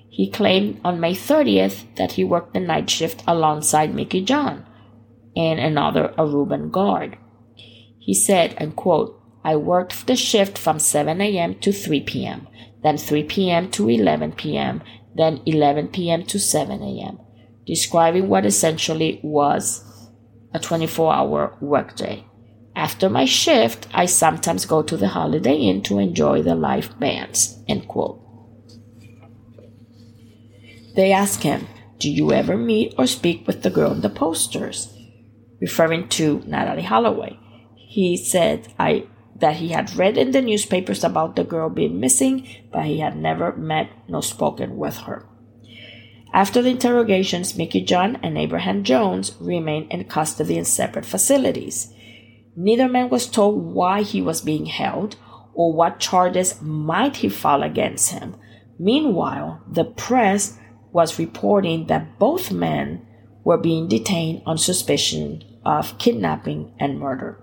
He 0.08 0.30
claimed 0.30 0.82
on 0.86 1.00
May 1.00 1.16
30th 1.16 1.96
that 1.96 2.12
he 2.12 2.24
worked 2.24 2.54
the 2.54 2.60
night 2.60 2.92
shift 2.92 3.24
alongside 3.26 3.96
Mickey 3.96 4.24
John 4.24 4.68
and 5.36 5.60
another 5.60 6.14
Aruban 6.16 6.70
guard. 6.70 7.18
He 7.98 8.14
said, 8.14 8.54
and 8.60 8.76
quote, 8.76 9.20
I 9.44 9.56
worked 9.56 10.08
the 10.08 10.16
shift 10.16 10.58
from 10.58 10.80
7 10.80 11.20
a.m. 11.20 11.56
to 11.56 11.72
3 11.72 12.02
p.m., 12.02 12.48
then 12.82 12.98
3 12.98 13.24
p.m. 13.24 13.72
to 13.72 13.90
11 13.90 14.34
p.m., 14.34 14.82
then 15.16 15.42
11 15.46 15.90
p.m. 15.90 16.24
to 16.26 16.40
7 16.40 16.82
a.m., 16.82 17.20
describing 17.66 18.30
what 18.30 18.46
essentially 18.46 19.20
was 19.24 20.10
a 20.54 20.60
24 20.60 21.14
hour 21.14 21.58
workday. 21.62 22.26
After 22.76 23.10
my 23.10 23.26
shift, 23.26 23.88
I 23.94 24.06
sometimes 24.06 24.66
go 24.66 24.82
to 24.82 24.98
the 24.98 25.10
Holiday 25.10 25.56
Inn 25.56 25.84
to 25.84 26.00
enjoy 26.00 26.42
the 26.42 26.56
live 26.56 27.00
bands. 27.00 27.60
End 27.68 27.88
quote. 27.88 28.20
They 30.96 31.12
ask 31.12 31.42
him, 31.42 31.68
Do 32.00 32.10
you 32.10 32.32
ever 32.32 32.58
meet 32.58 32.94
or 32.98 33.08
speak 33.08 33.46
with 33.46 33.62
the 33.64 33.70
girl 33.70 33.92
in 33.92 34.02
the 34.02 34.10
posters? 34.10 34.96
Referring 35.62 36.10
to 36.10 36.40
Natalee 36.40 36.84
Holloway. 36.84 37.40
He 37.76 38.18
said, 38.18 38.74
I 38.80 39.08
that 39.44 39.58
he 39.58 39.68
had 39.68 39.94
read 39.98 40.18
in 40.18 40.32
the 40.32 40.42
newspapers 40.42 41.04
about 41.04 41.36
the 41.36 41.44
girl 41.44 41.70
being 41.70 42.00
missing, 42.00 42.48
but 42.72 42.86
he 42.86 43.00
had 43.00 43.18
never 43.18 43.54
met 43.58 43.90
nor 44.08 44.24
spoken 44.24 44.78
with 44.78 44.96
her. 45.00 45.26
After 46.34 46.62
the 46.62 46.70
interrogations, 46.70 47.58
Mickey 47.58 47.82
John 47.82 48.16
and 48.24 48.38
Abraham 48.38 48.86
Jones 48.86 49.36
remained 49.42 49.92
in 49.92 50.06
custody 50.06 50.58
in 50.58 50.64
separate 50.64 51.06
facilities. 51.06 51.94
Neither 52.56 52.88
man 52.88 53.10
was 53.10 53.28
told 53.28 53.62
why 53.62 54.04
he 54.04 54.22
was 54.22 54.40
being 54.40 54.68
held 54.68 55.18
or 55.54 55.74
what 55.74 56.00
charges 56.00 56.62
might 56.62 57.18
he 57.18 57.28
file 57.28 57.64
against 57.64 58.12
him. 58.12 58.38
Meanwhile, 58.80 59.62
the 59.70 59.84
press 59.84 60.58
was 60.94 61.20
reporting 61.20 61.88
that 61.88 62.18
both 62.18 62.50
men 62.50 63.06
were 63.44 63.58
being 63.58 63.90
detained 63.90 64.42
on 64.46 64.58
suspicion 64.58 65.44
of 65.66 65.98
kidnapping 65.98 66.74
and 66.80 66.98
murder. 66.98 67.43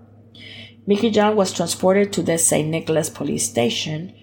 Mickey 0.87 1.11
John 1.11 1.35
was 1.35 1.53
transported 1.53 2.11
to 2.13 2.23
the 2.23 2.37
St. 2.37 2.67
Nicholas 2.67 3.09
police 3.09 3.47
station, 3.47 4.13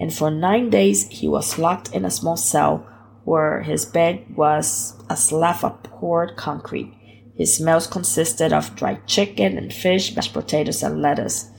and 0.00 0.12
for 0.12 0.30
nine 0.30 0.70
days 0.70 1.08
he 1.08 1.28
was 1.28 1.58
locked 1.58 1.94
in 1.94 2.04
a 2.04 2.10
small 2.10 2.36
cell 2.36 2.86
where 3.24 3.62
his 3.62 3.84
bed 3.84 4.24
was 4.36 4.94
a 5.10 5.16
slab 5.16 5.62
of 5.62 5.82
poured 5.82 6.36
concrete. 6.36 6.94
His 7.36 7.60
meals 7.60 7.86
consisted 7.86 8.52
of 8.52 8.74
dried 8.74 9.06
chicken 9.06 9.58
and 9.58 9.72
fish, 9.72 10.16
mashed 10.16 10.32
potatoes, 10.32 10.82
and 10.82 11.02
lettuce. 11.02 11.50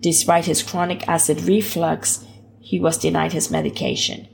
Despite 0.00 0.46
his 0.46 0.62
chronic 0.62 1.06
acid 1.06 1.42
reflux, 1.42 2.24
he 2.60 2.80
was 2.80 2.98
denied 2.98 3.32
his 3.32 3.50
medication. 3.50 4.26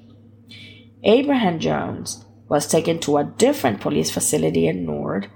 Abraham 1.02 1.58
Jones 1.58 2.24
was 2.48 2.66
taken 2.66 2.98
to 3.00 3.16
a 3.16 3.24
different 3.24 3.80
police 3.80 4.10
facility 4.10 4.68
in 4.68 4.86
Noord. 4.86 5.28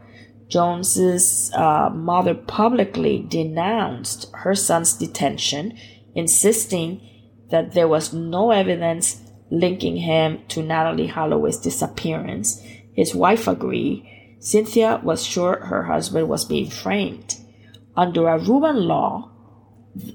Jones's 0.48 1.50
uh, 1.54 1.90
mother 1.90 2.34
publicly 2.34 3.24
denounced 3.28 4.30
her 4.34 4.54
son's 4.54 4.94
detention, 4.94 5.76
insisting 6.14 7.00
that 7.50 7.72
there 7.72 7.88
was 7.88 8.12
no 8.12 8.50
evidence 8.50 9.20
linking 9.50 9.96
him 9.96 10.40
to 10.48 10.60
Natalee 10.60 11.10
Holloway's 11.10 11.58
disappearance. 11.58 12.60
His 12.92 13.14
wife 13.14 13.48
agreed. 13.48 14.08
Cynthia 14.38 15.00
was 15.02 15.24
sure 15.24 15.64
her 15.64 15.84
husband 15.84 16.28
was 16.28 16.44
being 16.44 16.70
framed. 16.70 17.36
Under 17.96 18.22
Aruban 18.22 18.86
law, 18.86 19.30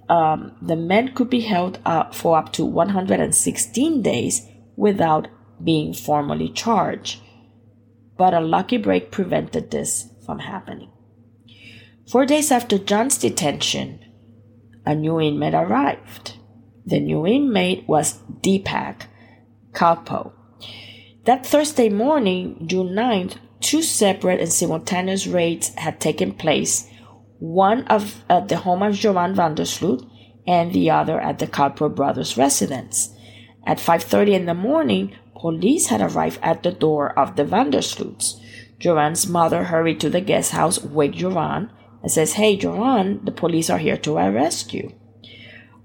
um, 0.09 0.55
the 0.61 0.75
men 0.75 1.13
could 1.15 1.29
be 1.29 1.41
held 1.41 1.79
up 1.85 2.13
for 2.13 2.37
up 2.37 2.51
to 2.53 2.65
116 2.65 4.01
days 4.01 4.45
without 4.75 5.27
being 5.63 5.93
formally 5.93 6.49
charged. 6.49 7.19
But 8.17 8.33
a 8.33 8.41
lucky 8.41 8.77
break 8.77 9.11
prevented 9.11 9.71
this 9.71 10.09
from 10.29 10.37
happening. 10.37 10.91
Four 12.07 12.27
days 12.27 12.51
after 12.51 12.77
John's 12.77 13.17
detention, 13.17 14.05
a 14.85 14.93
new 14.93 15.19
inmate 15.19 15.55
arrived. 15.55 16.35
The 16.85 16.99
new 16.99 17.25
inmate 17.25 17.87
was 17.87 18.19
Deepak 18.43 19.07
Kalpoe. 19.73 20.31
That 21.25 21.47
Thursday 21.47 21.89
morning, 21.89 22.67
June 22.67 22.89
9th, 22.89 23.37
two 23.59 23.81
separate 23.81 24.39
and 24.39 24.53
simultaneous 24.53 25.25
raids 25.25 25.73
had 25.75 25.99
taken 25.99 26.33
place, 26.33 26.87
one 27.39 27.87
of, 27.87 28.23
at 28.29 28.49
the 28.49 28.57
home 28.57 28.83
of 28.83 28.93
Joran 28.93 29.33
Vandersloot 29.33 30.07
and 30.45 30.73
the 30.73 30.91
other 30.91 31.19
at 31.19 31.39
the 31.39 31.47
Kalpoe 31.47 31.89
brothers' 31.89 32.37
residence. 32.37 33.15
At 33.65 33.79
5.30 33.79 34.33
in 34.33 34.45
the 34.45 34.53
morning, 34.53 35.15
Police 35.39 35.87
had 35.87 36.01
arrived 36.01 36.39
at 36.43 36.63
the 36.63 36.71
door 36.71 37.17
of 37.17 37.35
the 37.35 37.45
Van 37.45 37.71
der 37.71 37.81
Sloots. 37.81 38.38
Joran's 38.79 39.27
mother 39.27 39.65
hurried 39.65 39.99
to 39.99 40.09
the 40.09 40.21
guest 40.21 40.51
house, 40.51 40.81
waked 40.81 41.17
Joran, 41.17 41.69
and 42.01 42.11
says, 42.11 42.33
Hey, 42.33 42.55
Joran, 42.55 43.23
the 43.25 43.31
police 43.31 43.69
are 43.69 43.77
here 43.77 43.97
to 43.97 44.17
arrest 44.17 44.73
you. 44.73 44.93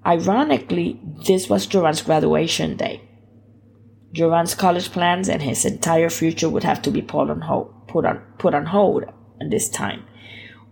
Ironically, 0.06 1.00
this 1.26 1.48
was 1.48 1.66
Joran's 1.66 2.02
graduation 2.02 2.76
day. 2.76 3.02
Joran's 4.12 4.54
college 4.54 4.92
plans 4.92 5.28
and 5.28 5.42
his 5.42 5.64
entire 5.64 6.08
future 6.08 6.48
would 6.48 6.62
have 6.62 6.80
to 6.82 6.90
be 6.90 7.02
put 7.02 7.30
on 7.30 7.40
hold, 7.40 7.88
put 7.88 8.04
on, 8.04 8.22
put 8.38 8.54
on 8.54 8.66
hold 8.66 9.04
at 9.40 9.50
this 9.50 9.68
time. 9.68 10.04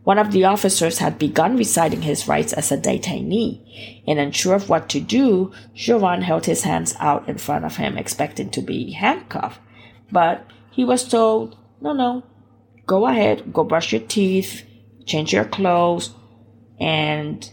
One 0.05 0.19
of 0.19 0.33
the 0.33 0.45
officers 0.45 0.99
had 0.99 1.19
begun 1.19 1.57
reciting 1.57 2.03
his 2.03 2.29
rights 2.29 2.53
as 2.53 2.71
a 2.71 2.77
detainee, 2.77 4.03
and 4.07 4.19
unsure 4.19 4.55
of 4.55 4.69
what 4.69 4.89
to 4.91 5.01
do, 5.01 5.53
Joran 5.75 6.23
held 6.23 6.47
his 6.47 6.63
hands 6.63 6.95
out 6.99 7.29
in 7.29 7.39
front 7.39 7.65
of 7.65 7.77
him, 7.77 7.97
expecting 7.97 8.51
to 8.51 8.61
be 8.61 8.93
handcuffed. 8.93 9.61
But 10.11 10.47
he 10.71 10.85
was 10.85 11.09
told, 11.09 11.57
no, 11.83 11.93
no, 11.93 12.23
go 12.87 13.07
ahead, 13.07 13.53
go 13.53 13.65
brush 13.65 13.93
your 13.93 14.03
teeth, 14.03 14.63
change 15.05 15.33
your 15.33 15.45
clothes, 15.45 16.11
and 16.81 17.51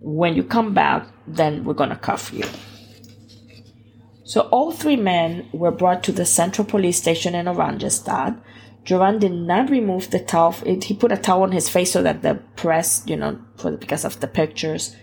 when 0.00 0.34
you 0.34 0.42
come 0.42 0.74
back, 0.74 1.08
then 1.26 1.64
we're 1.64 1.74
gonna 1.74 1.96
cuff 1.96 2.32
you. 2.32 2.44
So 4.24 4.42
all 4.52 4.72
three 4.72 4.96
men 4.96 5.48
were 5.52 5.70
brought 5.70 6.02
to 6.04 6.12
the 6.12 6.24
central 6.24 6.66
police 6.66 6.96
station 6.96 7.34
in 7.34 7.46
Oranjestad, 7.46 8.40
Joran 8.84 9.20
did 9.20 9.32
not 9.32 9.70
remove 9.70 10.10
the 10.10 10.18
towel. 10.18 10.52
He 10.52 10.94
put 10.94 11.12
a 11.12 11.16
towel 11.16 11.42
on 11.42 11.52
his 11.52 11.68
face 11.68 11.92
so 11.92 12.02
that 12.02 12.22
the 12.22 12.40
press, 12.56 13.02
you 13.06 13.16
know, 13.16 13.38
for 13.56 13.76
because 13.76 14.04
of 14.04 14.18
the 14.20 14.26
pictures. 14.26 14.96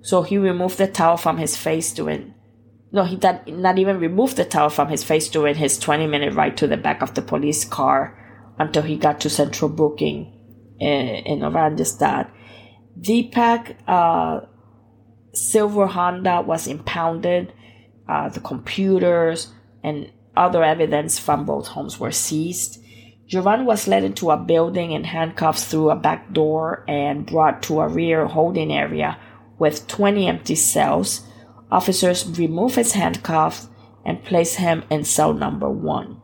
So 0.00 0.22
he 0.22 0.38
removed 0.38 0.78
the 0.78 0.86
towel 0.86 1.16
from 1.16 1.36
his 1.36 1.56
face 1.56 1.92
doing. 1.92 2.34
No, 2.90 3.04
he 3.04 3.16
did 3.16 3.46
not 3.48 3.78
even 3.78 4.00
remove 4.00 4.36
the 4.36 4.44
towel 4.44 4.70
from 4.70 4.88
his 4.88 5.04
face 5.04 5.28
during 5.28 5.56
his 5.56 5.78
20 5.78 6.06
minute 6.06 6.34
ride 6.34 6.56
to 6.58 6.66
the 6.66 6.76
back 6.76 7.02
of 7.02 7.14
the 7.14 7.22
police 7.22 7.64
car 7.64 8.16
until 8.58 8.82
he 8.82 8.96
got 8.96 9.20
to 9.20 9.30
central 9.30 9.68
booking 9.68 10.32
in, 10.80 11.06
in 11.08 11.40
Oranjestad. 11.40 12.30
Deepak, 12.98 13.76
uh, 13.86 14.40
silver 15.34 15.86
Honda 15.86 16.40
was 16.40 16.66
impounded. 16.66 17.52
Uh, 18.08 18.28
the 18.30 18.40
computers 18.40 19.52
and 19.84 20.10
other 20.36 20.64
evidence 20.64 21.18
from 21.18 21.44
both 21.44 21.68
homes 21.68 22.00
were 22.00 22.10
seized. 22.10 22.82
Joran 23.26 23.66
was 23.66 23.86
led 23.86 24.04
into 24.04 24.30
a 24.30 24.38
building 24.38 24.92
in 24.92 25.04
handcuffs 25.04 25.64
through 25.64 25.90
a 25.90 25.96
back 25.96 26.32
door 26.32 26.84
and 26.88 27.26
brought 27.26 27.62
to 27.64 27.80
a 27.80 27.88
rear 27.88 28.24
holding 28.24 28.72
area 28.72 29.18
with 29.58 29.86
20 29.86 30.26
empty 30.26 30.54
cells. 30.54 31.27
Officers 31.70 32.38
remove 32.38 32.74
his 32.74 32.92
handcuffs 32.92 33.68
and 34.04 34.24
place 34.24 34.56
him 34.56 34.84
in 34.90 35.04
cell 35.04 35.34
number 35.34 35.68
one. 35.68 36.20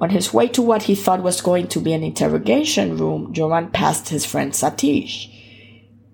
On 0.00 0.10
his 0.10 0.32
way 0.32 0.46
to 0.48 0.62
what 0.62 0.84
he 0.84 0.94
thought 0.94 1.22
was 1.22 1.40
going 1.40 1.66
to 1.68 1.80
be 1.80 1.92
an 1.92 2.04
interrogation 2.04 2.96
room, 2.96 3.32
Joran 3.32 3.70
passed 3.70 4.10
his 4.10 4.24
friend 4.24 4.52
Satish. 4.52 5.34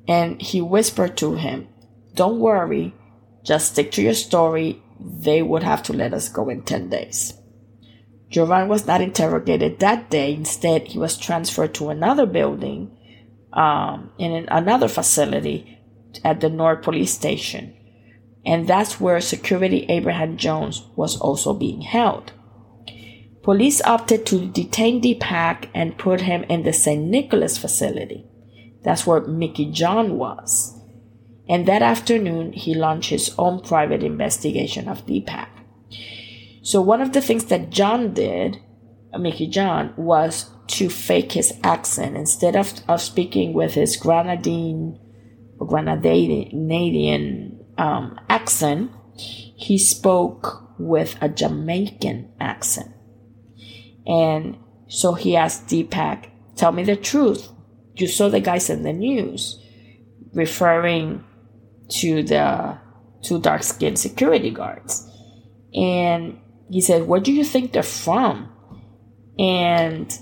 And 0.08 0.40
he 0.40 0.60
whispered 0.60 1.16
to 1.18 1.34
him, 1.34 1.68
Don't 2.14 2.40
worry, 2.40 2.94
just 3.44 3.72
stick 3.72 3.92
to 3.92 4.02
your 4.02 4.14
story. 4.14 4.82
They 4.98 5.42
would 5.42 5.62
have 5.62 5.82
to 5.84 5.92
let 5.92 6.14
us 6.14 6.30
go 6.30 6.48
in 6.48 6.62
10 6.62 6.88
days. 6.88 7.34
Joran 8.30 8.68
was 8.68 8.86
not 8.86 9.02
interrogated 9.02 9.78
that 9.78 10.10
day. 10.10 10.34
Instead, 10.34 10.88
he 10.88 10.98
was 10.98 11.18
transferred 11.18 11.74
to 11.74 11.90
another 11.90 12.26
building 12.26 12.96
um, 13.52 14.10
in 14.18 14.48
another 14.48 14.88
facility 14.88 15.78
at 16.24 16.40
the 16.40 16.48
North 16.48 16.82
Police 16.82 17.12
Station. 17.12 17.76
And 18.46 18.68
that's 18.68 19.00
where 19.00 19.20
security 19.20 19.86
Abraham 19.88 20.36
Jones 20.36 20.86
was 20.96 21.18
also 21.18 21.54
being 21.54 21.80
held. 21.80 22.32
Police 23.42 23.82
opted 23.82 24.24
to 24.26 24.46
detain 24.46 25.02
Deepak 25.02 25.68
and 25.74 25.98
put 25.98 26.22
him 26.22 26.44
in 26.44 26.62
the 26.62 26.72
St. 26.72 27.02
Nicholas 27.02 27.58
facility. 27.58 28.26
That's 28.82 29.06
where 29.06 29.20
Mickey 29.20 29.70
John 29.70 30.16
was. 30.18 30.78
And 31.48 31.66
that 31.66 31.82
afternoon, 31.82 32.52
he 32.52 32.74
launched 32.74 33.10
his 33.10 33.34
own 33.36 33.60
private 33.60 34.02
investigation 34.02 34.88
of 34.88 35.04
Deepak. 35.06 35.48
So 36.62 36.80
one 36.80 37.02
of 37.02 37.12
the 37.12 37.20
things 37.20 37.44
that 37.46 37.68
John 37.68 38.14
did, 38.14 38.58
Mickey 39.18 39.46
John, 39.46 39.92
was 39.96 40.50
to 40.68 40.88
fake 40.88 41.32
his 41.32 41.52
accent. 41.62 42.16
Instead 42.16 42.56
of, 42.56 42.72
of 42.88 43.02
speaking 43.02 43.52
with 43.52 43.74
his 43.74 43.96
Grenadine 43.98 44.98
or 45.58 45.66
Grenadinian 45.66 47.53
um, 47.78 48.18
accent, 48.28 48.90
he 49.16 49.78
spoke 49.78 50.78
with 50.78 51.16
a 51.20 51.28
Jamaican 51.28 52.32
accent. 52.40 52.92
And 54.06 54.58
so 54.88 55.14
he 55.14 55.36
asked 55.36 55.66
Deepak, 55.66 56.30
tell 56.56 56.72
me 56.72 56.84
the 56.84 56.96
truth. 56.96 57.50
You 57.94 58.06
saw 58.06 58.28
the 58.28 58.40
guys 58.40 58.70
in 58.70 58.82
the 58.82 58.92
news, 58.92 59.60
referring 60.32 61.24
to 61.88 62.22
the 62.22 62.78
two 63.22 63.40
dark 63.40 63.62
skinned 63.62 63.98
security 63.98 64.50
guards. 64.50 65.08
And 65.74 66.40
he 66.70 66.80
said, 66.80 67.06
Where 67.06 67.20
do 67.20 67.32
you 67.32 67.44
think 67.44 67.72
they're 67.72 67.82
from? 67.82 68.50
And 69.38 70.16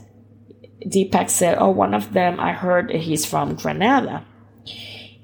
Deepak 0.87 1.31
said, 1.31 1.59
Oh, 1.59 1.71
one 1.71 1.95
of 1.95 2.13
them, 2.13 2.41
I 2.41 2.53
heard 2.53 2.91
he's 2.91 3.25
from 3.25 3.55
Grenada. 3.57 4.27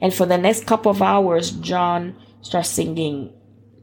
And 0.01 0.15
for 0.15 0.27
the 0.27 0.39
next 0.39 0.67
couple 0.67 0.91
of 0.91 1.03
hours, 1.03 1.51
John 1.51 2.17
starts 2.41 2.71
singing 2.71 3.33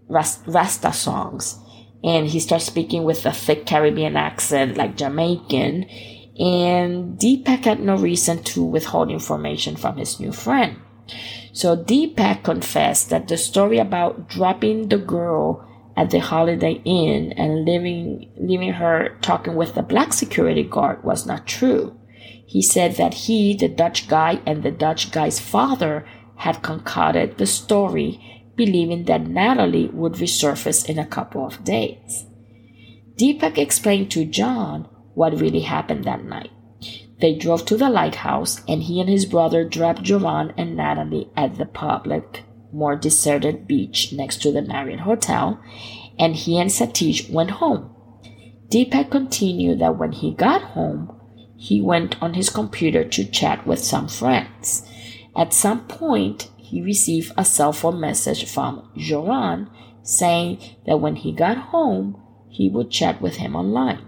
Rasta 0.07 0.93
songs. 0.93 1.59
And 2.03 2.27
he 2.27 2.39
starts 2.39 2.65
speaking 2.65 3.03
with 3.03 3.25
a 3.25 3.31
thick 3.31 3.65
Caribbean 3.65 4.15
accent, 4.15 4.77
like 4.77 4.95
Jamaican. 4.95 5.85
And 6.37 7.17
Deepak 7.17 7.65
had 7.65 7.79
no 7.79 7.97
reason 7.97 8.43
to 8.43 8.63
withhold 8.63 9.09
information 9.09 9.75
from 9.75 9.97
his 9.97 10.19
new 10.19 10.31
friend. 10.31 10.79
So 11.53 11.75
Deepak 11.75 12.43
confessed 12.43 13.09
that 13.09 13.27
the 13.27 13.37
story 13.37 13.79
about 13.79 14.27
dropping 14.27 14.89
the 14.89 14.97
girl 14.97 15.65
at 15.97 16.09
the 16.09 16.19
Holiday 16.19 16.81
Inn 16.83 17.31
and 17.33 17.65
leaving, 17.65 18.29
leaving 18.37 18.73
her 18.73 19.17
talking 19.21 19.55
with 19.55 19.75
the 19.75 19.81
black 19.81 20.13
security 20.13 20.63
guard 20.63 21.03
was 21.03 21.25
not 21.25 21.47
true. 21.47 21.97
He 22.45 22.61
said 22.61 22.95
that 22.95 23.13
he, 23.13 23.55
the 23.55 23.67
Dutch 23.67 24.07
guy, 24.07 24.41
and 24.45 24.63
the 24.63 24.71
Dutch 24.71 25.11
guy's 25.11 25.39
father 25.39 26.05
had 26.37 26.61
concocted 26.61 27.37
the 27.37 27.45
story, 27.45 28.19
believing 28.55 29.05
that 29.05 29.23
Natalee 29.23 29.91
would 29.93 30.13
resurface 30.13 30.87
in 30.87 30.99
a 30.99 31.05
couple 31.05 31.45
of 31.45 31.63
days. 31.63 32.25
Deepak 33.17 33.57
explained 33.57 34.11
to 34.11 34.25
John 34.25 34.87
what 35.13 35.39
really 35.39 35.61
happened 35.61 36.03
that 36.03 36.25
night. 36.25 36.51
They 37.21 37.33
drove 37.33 37.65
to 37.65 37.77
the 37.77 37.89
lighthouse, 37.89 38.61
and 38.67 38.83
he 38.83 38.99
and 38.99 39.09
his 39.09 39.25
brother 39.25 39.63
dropped 39.63 40.03
Joran 40.03 40.53
and 40.57 40.77
Natalee 40.77 41.29
at 41.35 41.55
the 41.57 41.65
public, 41.65 42.43
more 42.73 42.97
deserted 42.97 43.67
beach 43.67 44.11
next 44.11 44.41
to 44.41 44.51
the 44.51 44.61
Marriott 44.61 45.01
Hotel, 45.01 45.61
and 46.19 46.35
he 46.35 46.59
and 46.59 46.69
Satish 46.69 47.29
went 47.29 47.51
home. 47.51 47.89
Deepak 48.69 49.09
continued 49.11 49.79
that 49.79 49.97
when 49.97 50.11
he 50.11 50.33
got 50.33 50.61
home, 50.61 51.14
he 51.65 51.81
went 51.81 52.21
on 52.21 52.35
his 52.35 52.51
computer 52.51 53.03
to 53.03 53.25
chat 53.25 53.65
with 53.65 53.79
some 53.79 54.07
friends. 54.07 54.87
At 55.35 55.51
some 55.51 55.87
point, 55.87 56.51
he 56.57 56.79
received 56.79 57.31
a 57.37 57.43
cell 57.43 57.73
phone 57.73 57.99
message 57.99 58.47
from 58.47 58.87
Joran 58.95 59.71
saying 60.03 60.59
that 60.85 60.99
when 60.99 61.15
he 61.15 61.31
got 61.31 61.57
home, 61.73 62.21
he 62.49 62.69
would 62.69 62.91
chat 62.91 63.19
with 63.19 63.37
him 63.37 63.55
online. 63.55 64.05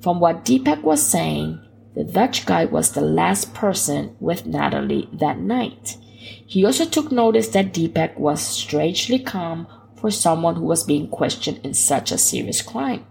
From 0.00 0.18
what 0.18 0.46
Deepak 0.46 0.82
was 0.82 1.06
saying, 1.06 1.60
the 1.94 2.04
Dutch 2.04 2.46
guy 2.46 2.64
was 2.64 2.92
the 2.92 3.02
last 3.02 3.52
person 3.52 4.16
with 4.18 4.46
Natalee 4.46 5.18
that 5.18 5.38
night. 5.38 5.98
He 6.46 6.64
also 6.64 6.86
took 6.86 7.12
notice 7.12 7.48
that 7.48 7.74
Deepak 7.74 8.16
was 8.16 8.40
strangely 8.40 9.18
calm 9.18 9.66
for 10.00 10.10
someone 10.10 10.54
who 10.54 10.64
was 10.64 10.84
being 10.84 11.08
questioned 11.08 11.60
in 11.62 11.74
such 11.74 12.10
a 12.10 12.16
serious 12.16 12.62
crime. 12.62 13.04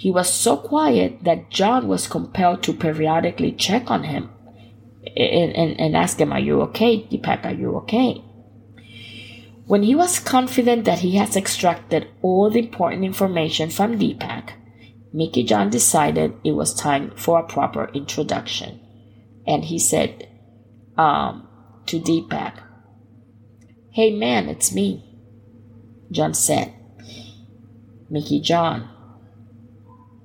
He 0.00 0.10
was 0.10 0.32
so 0.32 0.56
quiet 0.56 1.24
that 1.24 1.50
John 1.50 1.86
was 1.86 2.08
compelled 2.08 2.62
to 2.62 2.72
periodically 2.72 3.52
check 3.52 3.90
on 3.90 4.04
him 4.04 4.30
and, 5.14 5.54
and, 5.54 5.78
and 5.78 5.94
ask 5.94 6.18
him, 6.18 6.32
Are 6.32 6.40
you 6.40 6.62
okay? 6.62 7.02
Deepak, 7.02 7.44
are 7.44 7.52
you 7.52 7.76
okay? 7.80 8.24
When 9.66 9.82
he 9.82 9.94
was 9.94 10.18
confident 10.18 10.86
that 10.86 11.00
he 11.00 11.16
has 11.16 11.36
extracted 11.36 12.08
all 12.22 12.48
the 12.48 12.60
important 12.60 13.04
information 13.04 13.68
from 13.68 13.98
Deepak, 13.98 14.52
Mickey 15.12 15.42
John 15.42 15.68
decided 15.68 16.32
it 16.44 16.52
was 16.52 16.72
time 16.72 17.10
for 17.14 17.38
a 17.38 17.46
proper 17.46 17.90
introduction. 17.92 18.80
And 19.46 19.66
he 19.66 19.78
said 19.78 20.26
um, 20.96 21.46
to 21.84 22.00
Deepak, 22.00 22.54
Hey 23.90 24.16
man, 24.16 24.48
it's 24.48 24.72
me. 24.72 25.04
John 26.10 26.32
said, 26.32 26.72
Mickey 28.08 28.40
John. 28.40 28.88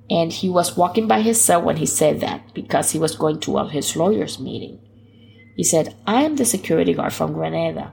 And 0.08 0.32
he 0.32 0.48
was 0.48 0.76
walking 0.76 1.08
by 1.08 1.20
his 1.20 1.40
cell 1.40 1.62
when 1.62 1.78
he 1.78 1.86
said 1.86 2.20
that 2.20 2.54
because 2.54 2.92
he 2.92 2.98
was 2.98 3.16
going 3.16 3.40
to 3.40 3.58
of 3.58 3.72
his 3.72 3.96
lawyer's 3.96 4.38
meeting. 4.38 4.78
He 5.56 5.64
said, 5.64 5.96
I 6.06 6.22
am 6.22 6.36
the 6.36 6.44
security 6.44 6.94
guard 6.94 7.12
from 7.12 7.32
Grenada. 7.32 7.92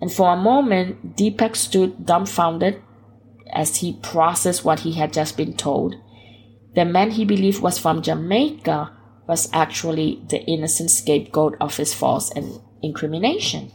And 0.00 0.12
for 0.12 0.32
a 0.32 0.36
moment, 0.36 1.16
Deepak 1.16 1.56
stood 1.56 2.04
dumbfounded 2.04 2.82
as 3.52 3.76
he 3.76 3.98
processed 4.02 4.64
what 4.64 4.80
he 4.80 4.92
had 4.92 5.12
just 5.12 5.36
been 5.36 5.56
told. 5.56 5.94
The 6.74 6.84
man 6.84 7.12
he 7.12 7.24
believed 7.24 7.62
was 7.62 7.78
from 7.78 8.02
Jamaica 8.02 8.92
was 9.26 9.48
actually 9.52 10.22
the 10.28 10.42
innocent 10.44 10.90
scapegoat 10.90 11.56
of 11.60 11.76
his 11.76 11.94
false 11.94 12.30
incrimination. 12.82 13.72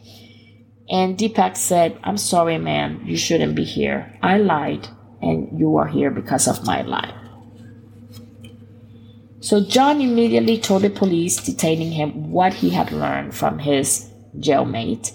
And 0.89 1.17
Deepak 1.17 1.57
said, 1.57 1.97
I'm 2.03 2.17
sorry, 2.17 2.57
man, 2.57 3.01
you 3.05 3.17
shouldn't 3.17 3.55
be 3.55 3.63
here. 3.63 4.17
I 4.21 4.37
lied, 4.37 4.87
and 5.21 5.59
you 5.59 5.77
are 5.77 5.87
here 5.87 6.11
because 6.11 6.47
of 6.47 6.65
my 6.65 6.81
life. 6.81 7.13
So 9.39 9.63
John 9.63 10.01
immediately 10.01 10.59
told 10.59 10.83
the 10.83 10.89
police 10.89 11.37
detaining 11.37 11.91
him 11.91 12.31
what 12.31 12.53
he 12.53 12.69
had 12.69 12.91
learned 12.91 13.33
from 13.33 13.59
his 13.59 14.09
jailmate, 14.37 15.11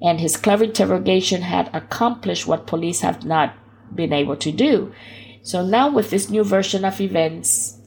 and 0.00 0.18
his 0.18 0.36
clever 0.36 0.64
interrogation 0.64 1.42
had 1.42 1.68
accomplished 1.74 2.46
what 2.46 2.66
police 2.66 3.00
have 3.00 3.24
not 3.24 3.54
been 3.94 4.12
able 4.12 4.36
to 4.36 4.50
do. 4.50 4.92
So 5.42 5.64
now, 5.64 5.90
with 5.90 6.10
this 6.10 6.30
new 6.30 6.44
version 6.44 6.84
of 6.84 7.00
events, 7.00 7.78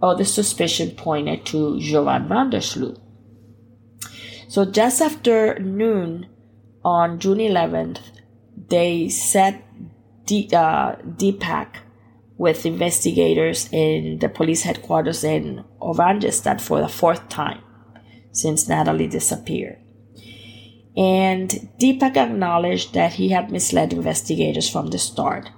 all 0.00 0.16
the 0.16 0.24
suspicion 0.24 0.92
pointed 0.92 1.44
to 1.46 1.80
Joran 1.80 2.28
van 2.28 2.50
der 2.50 2.60
Sloot. 2.60 2.98
So 4.48 4.64
just 4.64 5.00
after 5.00 5.58
noon 5.58 6.28
on 6.84 7.18
June 7.18 7.38
11th, 7.38 8.00
they 8.68 9.08
set 9.08 9.64
D- 10.26 10.50
uh, 10.52 10.96
with 12.36 12.66
investigators 12.66 13.68
in 13.72 14.18
the 14.18 14.28
police 14.28 14.62
headquarters 14.62 15.22
in 15.22 15.64
Oranjestad 15.80 16.60
for 16.60 16.80
the 16.80 16.88
fourth 16.88 17.28
time 17.28 17.60
since 18.32 18.68
Natalee 18.68 19.08
disappeared 19.08 19.78
and 20.96 21.50
Deepak 21.78 22.16
acknowledged 22.16 22.94
that 22.94 23.14
he 23.14 23.30
had 23.30 23.50
misled 23.50 23.92
investigators 23.92 24.68
from 24.70 24.88
the 24.88 24.98
start. 24.98 25.50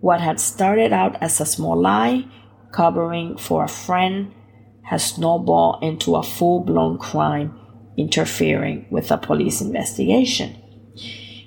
What 0.00 0.20
had 0.20 0.38
started 0.38 0.92
out 0.92 1.16
as 1.22 1.40
a 1.40 1.46
small 1.46 1.80
lie, 1.80 2.26
covering 2.72 3.38
for 3.38 3.64
a 3.64 3.68
friend, 3.68 4.34
has 4.82 5.14
snowballed 5.14 5.82
into 5.82 6.16
a 6.16 6.22
full 6.22 6.60
blown 6.60 6.98
crime 6.98 7.58
interfering 7.96 8.86
with 8.90 9.10
a 9.10 9.16
police 9.16 9.62
investigation. 9.62 10.60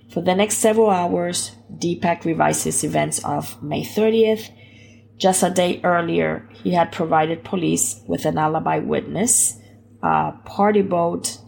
For 0.10 0.22
the 0.22 0.34
next 0.34 0.58
several 0.58 0.90
hours, 0.90 1.52
Deepak 1.72 2.26
revised 2.26 2.64
his 2.64 2.84
events 2.84 3.24
of 3.24 3.62
May 3.62 3.84
30th. 3.84 4.50
Just 5.18 5.44
a 5.44 5.50
day 5.50 5.82
earlier, 5.84 6.48
he 6.64 6.72
had 6.72 6.92
provided 6.92 7.44
police 7.44 8.02
with 8.08 8.26
an 8.26 8.38
alibi 8.38 8.80
witness, 8.80 9.60
a 10.04 10.34
party 10.46 10.82
boat 10.82 11.40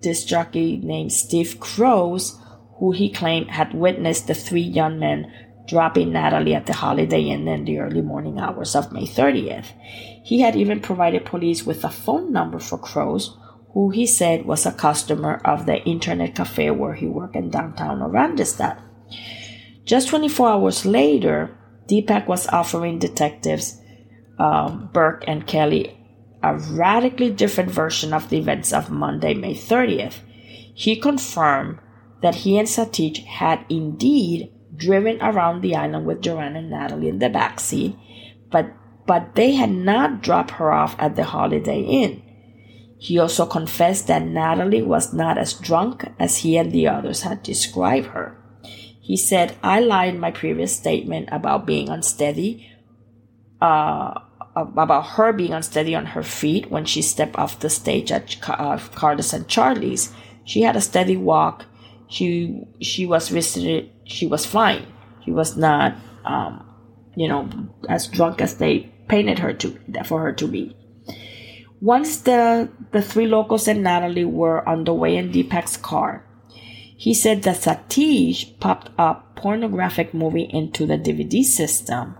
disc 0.00 0.28
jockey 0.28 0.76
named 0.76 1.12
Steve 1.12 1.58
Croes, 1.58 2.38
who 2.78 2.92
he 2.92 3.10
claimed 3.10 3.50
had 3.50 3.74
witnessed 3.74 4.28
the 4.28 4.34
three 4.34 4.62
young 4.62 4.98
men 4.98 5.32
dropping 5.68 6.10
Natalee 6.10 6.54
at 6.54 6.66
the 6.66 6.72
Holiday 6.72 7.22
Inn 7.22 7.46
in 7.46 7.64
the 7.64 7.78
early 7.78 8.00
morning 8.00 8.38
hours 8.38 8.74
of 8.74 8.90
May 8.92 9.06
30th. 9.06 9.66
He 10.24 10.40
had 10.40 10.56
even 10.56 10.80
provided 10.80 11.26
police 11.26 11.64
with 11.66 11.84
a 11.84 11.90
phone 11.90 12.32
number 12.32 12.58
for 12.58 12.78
Croes, 12.78 13.36
who 13.74 13.90
he 13.90 14.06
said 14.06 14.46
was 14.46 14.64
a 14.64 14.72
customer 14.72 15.42
of 15.44 15.66
the 15.66 15.84
internet 15.84 16.34
cafe 16.34 16.70
where 16.70 16.94
he 16.94 17.06
worked 17.06 17.36
in 17.36 17.50
downtown 17.50 18.00
Oranjestad. 18.00 18.80
Just 19.88 20.08
24 20.08 20.48
hours 20.50 20.84
later, 20.84 21.56
Deepak 21.88 22.26
was 22.26 22.46
offering 22.48 22.98
detectives 22.98 23.80
um, 24.38 24.90
Burke 24.92 25.24
and 25.26 25.46
Kelly 25.46 25.98
a 26.42 26.56
radically 26.56 27.30
different 27.30 27.70
version 27.70 28.12
of 28.12 28.28
the 28.28 28.36
events 28.36 28.72
of 28.72 28.90
Monday, 28.90 29.34
May 29.34 29.54
30th. 29.54 30.20
He 30.74 30.94
confirmed 30.94 31.78
that 32.20 32.36
he 32.36 32.58
and 32.58 32.68
Satish 32.68 33.24
had 33.24 33.64
indeed 33.68 34.52
driven 34.76 35.20
around 35.20 35.62
the 35.62 35.74
island 35.74 36.06
with 36.06 36.20
Joran 36.20 36.54
and 36.54 36.70
Natalee 36.70 37.08
in 37.08 37.18
the 37.18 37.30
backseat, 37.30 37.96
but 38.50 38.72
but 39.06 39.34
they 39.36 39.52
had 39.52 39.70
not 39.70 40.20
dropped 40.22 40.52
her 40.52 40.70
off 40.70 40.94
at 40.98 41.16
the 41.16 41.24
Holiday 41.24 41.80
Inn. 41.80 42.22
He 42.98 43.18
also 43.18 43.46
confessed 43.46 44.06
that 44.08 44.22
Natalee 44.22 44.84
was 44.84 45.14
not 45.14 45.38
as 45.38 45.54
drunk 45.54 46.04
as 46.18 46.38
he 46.38 46.58
and 46.58 46.72
the 46.72 46.88
others 46.88 47.22
had 47.22 47.42
described 47.42 48.08
her. 48.08 48.36
He 49.08 49.16
said, 49.16 49.56
I 49.62 49.80
lied 49.80 50.12
in 50.12 50.20
my 50.20 50.30
previous 50.30 50.76
statement 50.76 51.30
about 51.32 51.64
being 51.64 51.88
unsteady. 51.88 52.70
Uh, 53.58 54.20
about 54.54 55.06
her 55.16 55.32
being 55.32 55.54
unsteady 55.54 55.94
on 55.94 56.04
her 56.04 56.22
feet 56.22 56.70
when 56.70 56.84
she 56.84 57.00
stepped 57.00 57.38
off 57.38 57.58
the 57.60 57.70
stage 57.70 58.12
at 58.12 58.36
uh, 58.46 58.78
and 59.32 59.48
Charlie's. 59.48 60.12
She 60.44 60.60
had 60.60 60.76
a 60.76 60.82
steady 60.82 61.16
walk. 61.16 61.64
She 62.08 62.60
she 62.82 63.06
was 63.06 63.30
visited. 63.30 63.90
She 64.04 64.26
was 64.26 64.44
fine. 64.44 64.84
She 65.24 65.32
was 65.32 65.56
not, 65.56 65.96
um, 66.26 66.68
you 67.16 67.28
know, 67.28 67.48
as 67.88 68.08
drunk 68.08 68.42
as 68.42 68.58
they 68.58 68.92
painted 69.08 69.38
her 69.38 69.54
to 69.54 69.78
for 70.04 70.20
her 70.20 70.34
to 70.34 70.46
be. 70.46 70.76
Once 71.80 72.20
the 72.20 72.68
the 72.92 73.00
three 73.00 73.26
locals 73.26 73.68
and 73.68 73.82
Natalee 73.82 74.30
were 74.30 74.68
on 74.68 74.84
the 74.84 74.92
way 74.92 75.16
in 75.16 75.32
Deepak's 75.32 75.78
car, 75.78 76.27
he 76.98 77.14
said 77.14 77.44
that 77.44 77.56
Satish 77.56 78.58
popped 78.58 78.90
a 78.98 79.14
pornographic 79.36 80.12
movie 80.12 80.50
into 80.50 80.84
the 80.84 80.98
DVD 80.98 81.44
system 81.44 82.16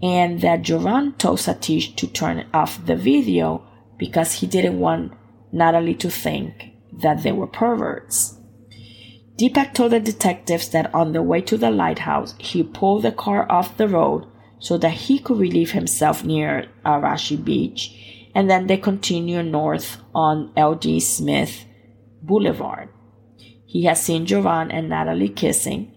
and 0.00 0.40
that 0.40 0.62
Joran 0.62 1.14
told 1.14 1.40
Satish 1.40 1.96
to 1.96 2.06
turn 2.06 2.46
off 2.54 2.86
the 2.86 2.94
video 2.94 3.66
because 3.98 4.34
he 4.34 4.46
didn't 4.46 4.78
want 4.78 5.14
Natalee 5.52 5.98
to 5.98 6.10
think 6.10 6.70
that 6.92 7.24
they 7.24 7.32
were 7.32 7.48
perverts. 7.48 8.38
Deepak 9.36 9.74
told 9.74 9.90
the 9.90 9.98
detectives 9.98 10.68
that 10.68 10.94
on 10.94 11.12
the 11.12 11.22
way 11.22 11.40
to 11.40 11.56
the 11.56 11.70
lighthouse, 11.72 12.36
he 12.38 12.62
pulled 12.62 13.02
the 13.02 13.10
car 13.10 13.50
off 13.50 13.76
the 13.76 13.88
road 13.88 14.26
so 14.60 14.78
that 14.78 14.92
he 14.92 15.18
could 15.18 15.38
relieve 15.38 15.72
himself 15.72 16.24
near 16.24 16.68
Arashi 16.86 17.42
Beach, 17.44 18.30
and 18.32 18.48
then 18.48 18.68
they 18.68 18.76
continued 18.76 19.46
north 19.46 20.00
on 20.14 20.52
L.G. 20.56 21.00
Smith 21.00 21.64
Boulevard. 22.22 22.90
He 23.68 23.84
had 23.84 23.98
seen 23.98 24.26
Joran 24.26 24.70
and 24.72 24.90
Natalee 24.90 25.36
kissing. 25.36 25.92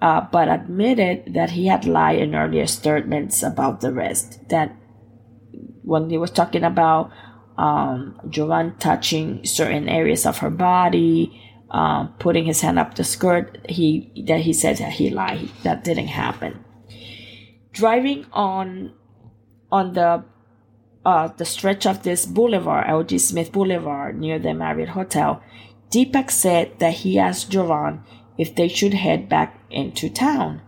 uh, 0.00 0.20
but 0.30 0.48
admitted 0.48 1.34
that 1.34 1.50
he 1.50 1.66
had 1.66 1.86
lied 1.86 2.18
in 2.18 2.34
earlier 2.34 2.66
statements 2.66 3.42
about 3.42 3.80
the 3.80 3.92
rest. 3.92 4.48
That 4.50 4.76
when 5.82 6.10
he 6.10 6.18
was 6.18 6.30
talking 6.30 6.64
about 6.64 7.10
um, 7.56 8.20
Joran 8.28 8.76
touching 8.78 9.44
certain 9.46 9.88
areas 9.88 10.26
of 10.26 10.38
her 10.38 10.50
body, 10.50 11.40
um, 11.70 12.14
putting 12.18 12.44
his 12.44 12.60
hand 12.60 12.78
up 12.78 12.94
the 12.94 13.04
skirt, 13.04 13.64
he 13.68 14.12
that 14.28 14.40
he 14.40 14.52
said 14.52 14.76
that 14.78 14.92
he 14.94 15.10
lied. 15.10 15.48
That 15.62 15.84
didn't 15.84 16.08
happen. 16.08 16.64
Driving 17.72 18.26
on 18.32 18.92
on 19.72 19.94
the 19.94 20.24
uh, 21.04 21.28
the 21.36 21.44
stretch 21.44 21.86
of 21.86 22.02
this 22.02 22.26
boulevard, 22.26 22.86
L.G. 22.88 23.18
Smith 23.18 23.52
Boulevard, 23.52 24.18
near 24.18 24.38
the 24.38 24.54
Marriott 24.54 24.90
Hotel, 24.90 25.42
Deepak 25.94 26.28
said 26.28 26.80
that 26.80 26.94
he 26.94 27.20
asked 27.20 27.50
Joran 27.50 28.02
if 28.36 28.52
they 28.56 28.66
should 28.66 28.94
head 28.94 29.28
back 29.28 29.60
into 29.70 30.10
town. 30.10 30.60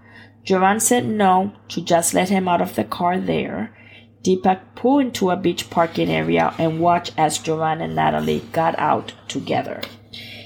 Joran 0.45 0.79
said 0.79 1.05
no, 1.05 1.53
to 1.67 1.81
just 1.81 2.15
let 2.15 2.29
him 2.29 2.47
out 2.47 2.61
of 2.61 2.77
the 2.77 2.85
car 2.85 3.19
there. 3.19 3.77
Deepak 4.23 4.77
pulled 4.77 5.01
into 5.03 5.31
a 5.31 5.37
beach 5.37 5.69
parking 5.69 6.09
area 6.09 6.55
and 6.59 6.79
watched 6.79 7.13
as 7.19 7.39
Joran 7.39 7.81
and 7.81 7.99
Natalee 7.99 8.53
got 8.53 8.79
out 8.79 9.15
together. 9.27 9.81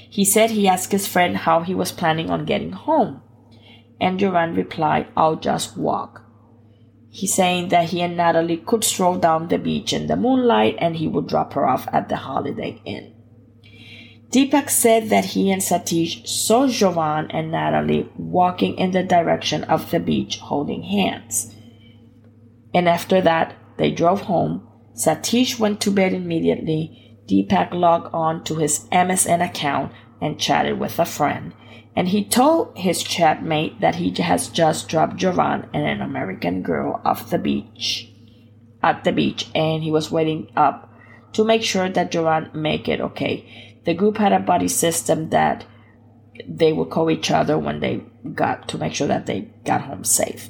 He 0.09 0.25
said 0.25 0.49
he 0.49 0.67
asked 0.67 0.91
his 0.91 1.07
friend 1.07 1.37
how 1.37 1.61
he 1.61 1.75
was 1.75 1.91
planning 1.91 2.31
on 2.31 2.45
getting 2.45 2.71
home. 2.71 3.21
And 3.99 4.19
Joran 4.19 4.55
replied, 4.55 5.09
I'll 5.15 5.35
just 5.35 5.77
walk. 5.77 6.23
He's 7.11 7.35
saying 7.35 7.69
that 7.69 7.89
he 7.89 8.01
and 8.01 8.17
Natalee 8.17 8.65
could 8.65 8.83
stroll 8.83 9.17
down 9.17 9.47
the 9.47 9.59
beach 9.59 9.93
in 9.93 10.07
the 10.07 10.15
moonlight 10.15 10.77
and 10.79 10.95
he 10.95 11.07
would 11.07 11.27
drop 11.27 11.53
her 11.53 11.67
off 11.67 11.87
at 11.93 12.09
the 12.09 12.15
Holiday 12.15 12.81
Inn. 12.83 13.10
Deepak 14.31 14.69
said 14.69 15.09
that 15.09 15.25
he 15.25 15.51
and 15.51 15.61
Satish 15.61 16.25
saw 16.27 16.67
Joran 16.67 17.29
and 17.31 17.51
Natalee 17.51 18.09
walking 18.17 18.77
in 18.77 18.91
the 18.91 19.03
direction 19.03 19.63
of 19.65 19.91
the 19.91 19.99
beach 19.99 20.37
holding 20.37 20.83
hands. 20.83 21.53
And 22.73 22.87
after 22.87 23.19
that, 23.21 23.55
they 23.77 23.91
drove 23.91 24.21
home. 24.21 24.67
Satish 24.95 25.59
went 25.59 25.81
to 25.81 25.91
bed 25.91 26.13
immediately. 26.13 27.19
Deepak 27.27 27.73
logged 27.73 28.13
on 28.13 28.43
to 28.45 28.55
his 28.55 28.87
MSN 28.91 29.45
account 29.45 29.91
and 30.21 30.39
chatted 30.39 30.79
with 30.79 30.97
a 30.99 31.05
friend 31.05 31.53
and 31.95 32.07
he 32.07 32.23
told 32.23 32.77
his 32.77 33.03
chatmate 33.03 33.79
that 33.81 33.95
he 33.95 34.11
has 34.21 34.47
just 34.47 34.87
dropped 34.87 35.17
Joran 35.17 35.69
and 35.73 35.85
an 35.85 36.01
American 36.01 36.61
girl 36.61 37.01
off 37.03 37.29
the 37.29 37.37
beach 37.37 38.09
at 38.81 39.03
the 39.03 39.11
beach 39.11 39.49
and 39.53 39.83
he 39.83 39.91
was 39.91 40.11
waiting 40.11 40.49
up 40.55 40.89
to 41.33 41.43
make 41.43 41.63
sure 41.63 41.89
that 41.89 42.11
Joran 42.11 42.49
make 42.53 42.87
it 42.87 43.01
okay. 43.01 43.70
The 43.85 43.93
group 43.93 44.17
had 44.17 44.33
a 44.33 44.39
buddy 44.39 44.67
system 44.67 45.29
that 45.29 45.65
they 46.47 46.73
would 46.73 46.89
call 46.89 47.09
each 47.09 47.31
other 47.31 47.57
when 47.57 47.79
they 47.79 48.03
got 48.33 48.67
to 48.69 48.77
make 48.77 48.93
sure 48.93 49.07
that 49.07 49.25
they 49.25 49.51
got 49.65 49.81
home 49.81 50.03
safe. 50.03 50.49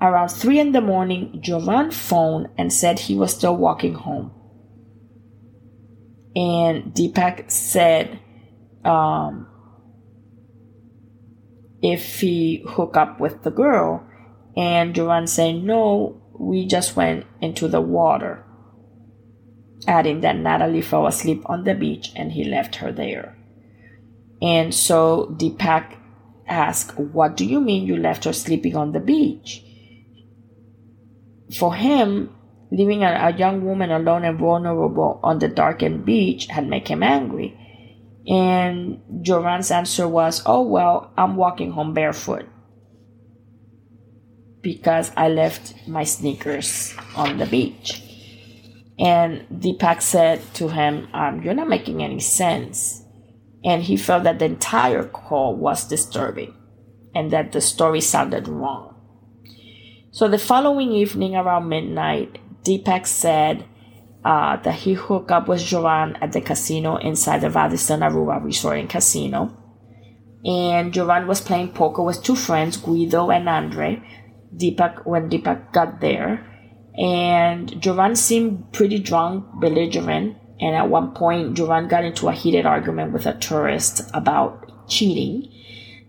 Around 0.00 0.28
three 0.28 0.58
in 0.58 0.72
the 0.72 0.80
morning, 0.80 1.38
Joran 1.40 1.90
phoned 1.90 2.48
and 2.58 2.72
said 2.72 2.98
he 2.98 3.14
was 3.14 3.34
still 3.34 3.56
walking 3.56 3.94
home. 3.94 4.32
And 6.34 6.92
Deepak 6.94 7.50
said 7.50 8.18
um, 8.84 9.46
if 11.82 12.20
he 12.20 12.64
hook 12.66 12.96
up 12.96 13.20
with 13.20 13.42
the 13.42 13.50
girl. 13.50 14.08
And 14.56 14.94
Joran 14.94 15.26
said, 15.26 15.56
no, 15.56 16.20
we 16.38 16.66
just 16.66 16.96
went 16.96 17.26
into 17.40 17.68
the 17.68 17.80
water. 17.80 18.44
Adding 19.86 20.20
that 20.20 20.36
Natalee 20.36 20.84
fell 20.84 21.06
asleep 21.06 21.42
on 21.46 21.64
the 21.64 21.74
beach 21.74 22.12
and 22.14 22.32
he 22.32 22.44
left 22.44 22.76
her 22.76 22.92
there. 22.92 23.36
And 24.40 24.74
so 24.74 25.34
Deepak 25.36 25.96
asked, 26.46 26.98
What 26.98 27.36
do 27.36 27.44
you 27.44 27.60
mean 27.60 27.86
you 27.86 27.96
left 27.96 28.24
her 28.24 28.32
sleeping 28.32 28.76
on 28.76 28.92
the 28.92 29.00
beach? 29.00 29.64
For 31.56 31.74
him, 31.74 32.34
leaving 32.70 33.04
a, 33.04 33.10
a 33.12 33.36
young 33.36 33.64
woman 33.64 33.90
alone 33.90 34.24
and 34.24 34.38
vulnerable 34.38 35.20
on 35.22 35.38
the 35.38 35.48
darkened 35.48 36.04
beach 36.04 36.46
had 36.46 36.68
made 36.68 36.88
him 36.88 37.02
angry. 37.02 37.58
And 38.26 39.00
Joran's 39.22 39.70
answer 39.70 40.08
was, 40.08 40.42
Oh, 40.46 40.62
well, 40.62 41.12
I'm 41.16 41.36
walking 41.36 41.72
home 41.72 41.92
barefoot 41.92 42.46
because 44.62 45.10
I 45.16 45.28
left 45.28 45.74
my 45.88 46.04
sneakers 46.04 46.94
on 47.16 47.38
the 47.38 47.46
beach. 47.46 48.02
And 48.98 49.46
Deepak 49.48 50.02
said 50.02 50.42
to 50.54 50.68
him, 50.68 51.08
um, 51.12 51.42
You're 51.42 51.54
not 51.54 51.68
making 51.68 52.02
any 52.02 52.20
sense. 52.20 53.02
And 53.64 53.82
he 53.82 53.96
felt 53.96 54.24
that 54.24 54.38
the 54.38 54.46
entire 54.46 55.04
call 55.04 55.56
was 55.56 55.86
disturbing 55.86 56.54
and 57.14 57.30
that 57.30 57.52
the 57.52 57.60
story 57.60 58.00
sounded 58.00 58.48
wrong. 58.48 58.94
So 60.10 60.28
the 60.28 60.38
following 60.38 60.92
evening 60.92 61.36
around 61.36 61.68
midnight, 61.68 62.38
Deepak 62.64 63.06
said 63.06 63.64
uh, 64.24 64.56
that 64.56 64.74
he 64.74 64.94
hooked 64.94 65.30
up 65.30 65.48
with 65.48 65.64
Joran 65.64 66.16
at 66.20 66.32
the 66.32 66.40
casino 66.40 66.96
inside 66.96 67.40
the 67.40 67.50
Radisson 67.50 68.00
Aruba 68.00 68.44
Resort 68.44 68.78
and 68.78 68.90
Casino. 68.90 69.56
And 70.44 70.92
Joran 70.92 71.26
was 71.26 71.40
playing 71.40 71.72
poker 71.72 72.02
with 72.02 72.22
two 72.22 72.36
friends, 72.36 72.76
Guido 72.76 73.30
and 73.30 73.48
Andre, 73.48 74.02
Deepak 74.54 75.06
when 75.06 75.30
Deepak 75.30 75.72
got 75.72 76.00
there. 76.00 76.46
And 76.98 77.80
Joran 77.80 78.16
seemed 78.16 78.72
pretty 78.72 78.98
drunk, 78.98 79.46
belligerent, 79.60 80.36
and 80.60 80.76
at 80.76 80.88
one 80.88 81.12
point 81.12 81.54
Joran 81.54 81.88
got 81.88 82.04
into 82.04 82.28
a 82.28 82.32
heated 82.32 82.66
argument 82.66 83.12
with 83.12 83.26
a 83.26 83.38
tourist 83.38 84.02
about 84.12 84.88
cheating. 84.88 85.50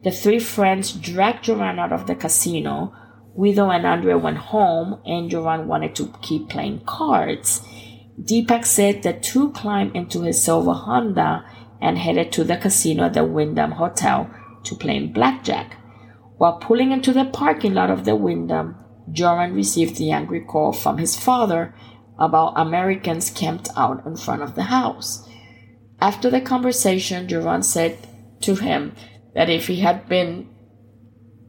The 0.03 0.11
three 0.11 0.39
friends 0.39 0.91
dragged 0.91 1.45
Joran 1.45 1.79
out 1.79 1.93
of 1.93 2.07
the 2.07 2.15
casino. 2.15 2.93
Guido 3.35 3.69
and 3.69 3.85
Andrea 3.85 4.17
went 4.17 4.37
home, 4.37 5.01
and 5.05 5.29
Joran 5.29 5.67
wanted 5.67 5.95
to 5.95 6.13
keep 6.21 6.49
playing 6.49 6.81
cards. 6.85 7.65
Deepak 8.21 8.65
said 8.65 9.01
the 9.01 9.13
two 9.13 9.51
climbed 9.51 9.95
into 9.95 10.21
his 10.21 10.43
silver 10.43 10.73
Honda 10.73 11.45
and 11.81 11.97
headed 11.97 12.31
to 12.33 12.43
the 12.43 12.57
casino 12.57 13.05
at 13.05 13.13
the 13.13 13.23
Wyndham 13.23 13.71
Hotel 13.71 14.29
to 14.63 14.75
play 14.75 15.05
blackjack. 15.07 15.77
While 16.37 16.59
pulling 16.59 16.91
into 16.91 17.11
the 17.11 17.25
parking 17.25 17.73
lot 17.73 17.89
of 17.89 18.05
the 18.05 18.15
Wyndham, 18.15 18.75
Joran 19.11 19.53
received 19.53 19.97
the 19.97 20.11
angry 20.11 20.41
call 20.41 20.73
from 20.73 20.97
his 20.97 21.15
father 21.15 21.73
about 22.17 22.53
Americans 22.55 23.29
camped 23.29 23.69
out 23.75 24.05
in 24.05 24.15
front 24.15 24.41
of 24.41 24.55
the 24.55 24.63
house. 24.63 25.27
After 25.99 26.29
the 26.29 26.41
conversation, 26.41 27.27
Joran 27.27 27.63
said 27.63 27.97
to 28.41 28.55
him 28.55 28.95
that 29.33 29.49
if 29.49 29.67
he 29.67 29.79
had 29.81 30.07
been 30.07 30.49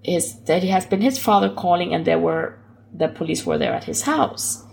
his 0.02 0.43
that 0.44 0.62
it 0.62 0.70
has 0.70 0.86
been 0.86 1.01
his 1.01 1.18
father 1.18 1.48
calling 1.48 1.94
and 1.94 2.05
there 2.05 2.18
were 2.18 2.59
the 2.93 3.09
police 3.09 3.44
were 3.44 3.59
there 3.59 3.72
at 3.72 3.85
his 3.85 4.02
house. 4.02 4.64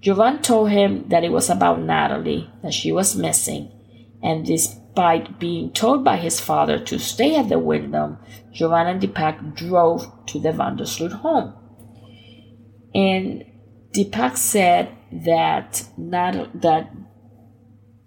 Joran 0.00 0.42
told 0.42 0.70
him 0.70 1.08
that 1.08 1.24
it 1.24 1.32
was 1.32 1.48
about 1.48 1.78
Natalee, 1.78 2.50
that 2.62 2.74
she 2.74 2.92
was 2.92 3.16
missing, 3.16 3.70
and 4.22 4.44
despite 4.44 5.38
being 5.38 5.70
told 5.72 6.04
by 6.04 6.16
his 6.18 6.40
father 6.40 6.78
to 6.78 6.98
stay 6.98 7.36
at 7.36 7.48
the 7.48 7.58
Wyndham, 7.58 8.18
Joran 8.52 8.86
and 8.86 9.00
Deepak 9.00 9.56
drove 9.56 10.06
to 10.26 10.38
the 10.38 10.52
Van 10.52 10.76
der 10.76 10.84
Sloot 10.84 11.12
home. 11.12 11.54
And 12.94 13.44
Deepak 13.92 14.36
said 14.36 14.90
that 15.12 15.84
Nat- 15.96 16.50
that 16.62 16.90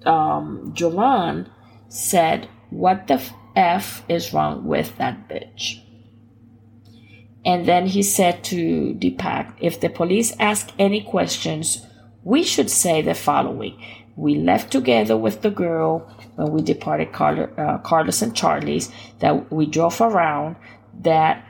um, 0.05 0.71
Joran 0.73 1.49
said, 1.89 2.47
"What 2.69 3.07
the 3.07 3.21
f 3.55 4.03
is 4.07 4.33
wrong 4.33 4.65
with 4.65 4.97
that 4.97 5.27
bitch?" 5.27 5.81
And 7.47 7.65
then 7.65 7.87
he 7.87 8.03
said 8.03 8.43
to 8.45 8.93
Deepak, 8.99 9.53
if 9.61 9.79
the 9.79 9.87
police 9.87 10.35
ask 10.37 10.69
any 10.77 11.01
questions, 11.01 11.85
we 12.25 12.43
should 12.43 12.69
say 12.69 13.01
the 13.01 13.13
following. 13.13 13.81
We 14.17 14.35
left 14.35 14.69
together 14.69 15.15
with 15.15 15.43
the 15.43 15.49
girl 15.49 15.99
when 16.35 16.51
we 16.51 16.61
departed 16.61 17.09
uh, 17.15 17.77
Carlos 17.77 18.21
and 18.21 18.35
Charlie's, 18.35 18.91
that 19.19 19.49
we 19.49 19.65
drove 19.65 20.01
around, 20.01 20.57
that 20.99 21.45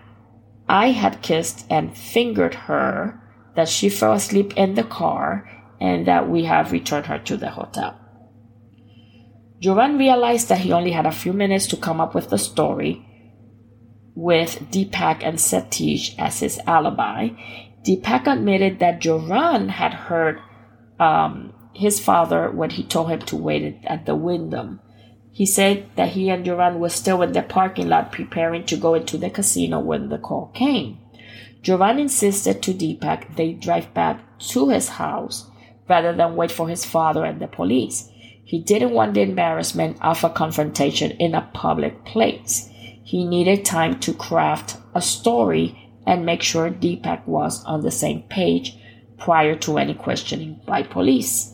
I 0.69 0.91
had 0.91 1.23
kissed 1.23 1.65
and 1.67 1.97
fingered 1.97 2.53
her, 2.53 3.19
that 3.57 3.67
she 3.67 3.89
fell 3.89 4.13
asleep 4.13 4.55
in 4.55 4.75
the 4.75 4.83
car, 4.83 5.49
and 5.81 6.05
that 6.05 6.29
we 6.29 6.45
have 6.45 6.71
returned 6.71 7.07
her 7.07 7.17
to 7.17 7.35
the 7.35 7.49
hotel. 7.49 7.99
Joran 9.59 9.97
realized 9.97 10.47
that 10.49 10.59
he 10.59 10.71
only 10.71 10.91
had 10.91 11.07
a 11.07 11.11
few 11.11 11.33
minutes 11.33 11.65
to 11.67 11.75
come 11.75 11.99
up 11.99 12.13
with 12.13 12.29
the 12.29 12.37
story 12.37 13.03
with 14.13 14.69
Deepak 14.71 15.23
and 15.23 15.39
Satish 15.39 16.13
as 16.19 16.39
his 16.39 16.59
alibi. 16.67 17.29
Deepak 17.83 18.27
admitted 18.27 18.77
that 18.77 19.01
Joran 19.01 19.69
had 19.69 19.93
heard 19.93 20.39
um, 20.99 21.51
his 21.73 21.99
father 21.99 22.51
when 22.51 22.69
he 22.69 22.83
told 22.83 23.09
him 23.09 23.21
to 23.21 23.35
wait 23.35 23.79
at 23.85 24.05
the 24.05 24.15
Wyndham. 24.15 24.81
He 25.31 25.47
said 25.47 25.89
that 25.95 26.09
he 26.09 26.29
and 26.29 26.45
Joran 26.45 26.79
were 26.79 26.89
still 26.89 27.23
in 27.23 27.31
the 27.31 27.41
parking 27.41 27.89
lot 27.89 28.11
preparing 28.11 28.65
to 28.67 28.77
go 28.77 28.93
into 28.93 29.17
the 29.17 29.31
casino 29.31 29.79
when 29.79 30.09
the 30.09 30.19
call 30.19 30.51
came. 30.53 30.99
Joran 31.67 31.99
insisted 31.99 32.63
to 32.63 32.73
Deepak 32.73 33.35
they 33.35 33.51
drive 33.51 33.93
back 33.93 34.39
to 34.39 34.69
his 34.69 34.87
house 34.87 35.51
rather 35.89 36.15
than 36.15 36.37
wait 36.37 36.49
for 36.49 36.69
his 36.69 36.85
father 36.85 37.25
and 37.25 37.41
the 37.41 37.47
police. 37.49 38.09
He 38.45 38.61
didn't 38.61 38.93
want 38.93 39.15
the 39.15 39.21
embarrassment 39.21 39.97
of 40.01 40.23
a 40.23 40.29
confrontation 40.29 41.11
in 41.11 41.35
a 41.35 41.49
public 41.53 42.05
place. 42.05 42.69
He 43.03 43.25
needed 43.25 43.65
time 43.65 43.99
to 43.99 44.13
craft 44.13 44.77
a 44.95 45.01
story 45.01 45.77
and 46.05 46.25
make 46.25 46.41
sure 46.41 46.69
Deepak 46.69 47.27
was 47.27 47.65
on 47.65 47.81
the 47.81 47.91
same 47.91 48.21
page 48.29 48.77
prior 49.17 49.57
to 49.57 49.77
any 49.77 49.93
questioning 49.93 50.61
by 50.65 50.83
police. 50.83 51.53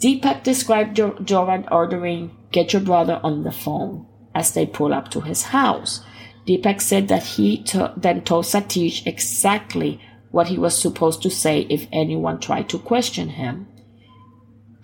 Deepak 0.00 0.42
described 0.42 1.00
Joran 1.24 1.68
ordering, 1.70 2.36
Get 2.50 2.72
your 2.72 2.82
brother 2.82 3.20
on 3.22 3.44
the 3.44 3.52
phone 3.52 4.08
as 4.34 4.54
they 4.54 4.66
pull 4.66 4.92
up 4.92 5.08
to 5.12 5.20
his 5.20 5.44
house. 5.54 6.04
Deepak 6.46 6.80
said 6.80 7.08
that 7.08 7.24
he 7.24 7.58
t- 7.58 7.80
then 7.96 8.22
told 8.22 8.44
Satish 8.44 9.06
exactly 9.06 10.00
what 10.30 10.48
he 10.48 10.58
was 10.58 10.76
supposed 10.76 11.22
to 11.22 11.30
say 11.30 11.66
if 11.68 11.88
anyone 11.92 12.38
tried 12.38 12.68
to 12.68 12.78
question 12.78 13.30
him. 13.30 13.66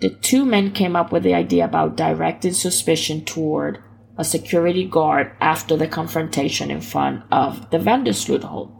The 0.01 0.09
two 0.09 0.43
men 0.43 0.71
came 0.71 0.95
up 0.95 1.11
with 1.11 1.23
the 1.23 1.33
idea 1.33 1.63
about 1.63 1.95
directing 1.95 2.53
suspicion 2.53 3.23
toward 3.23 3.81
a 4.17 4.25
security 4.25 4.85
guard 4.85 5.31
after 5.39 5.77
the 5.77 5.87
confrontation 5.87 6.69
in 6.69 6.81
front 6.81 7.23
of 7.31 7.69
the 7.71 7.79
Van 7.79 8.03
der 8.03 8.13
Sloot 8.13 8.43
home. 8.43 8.77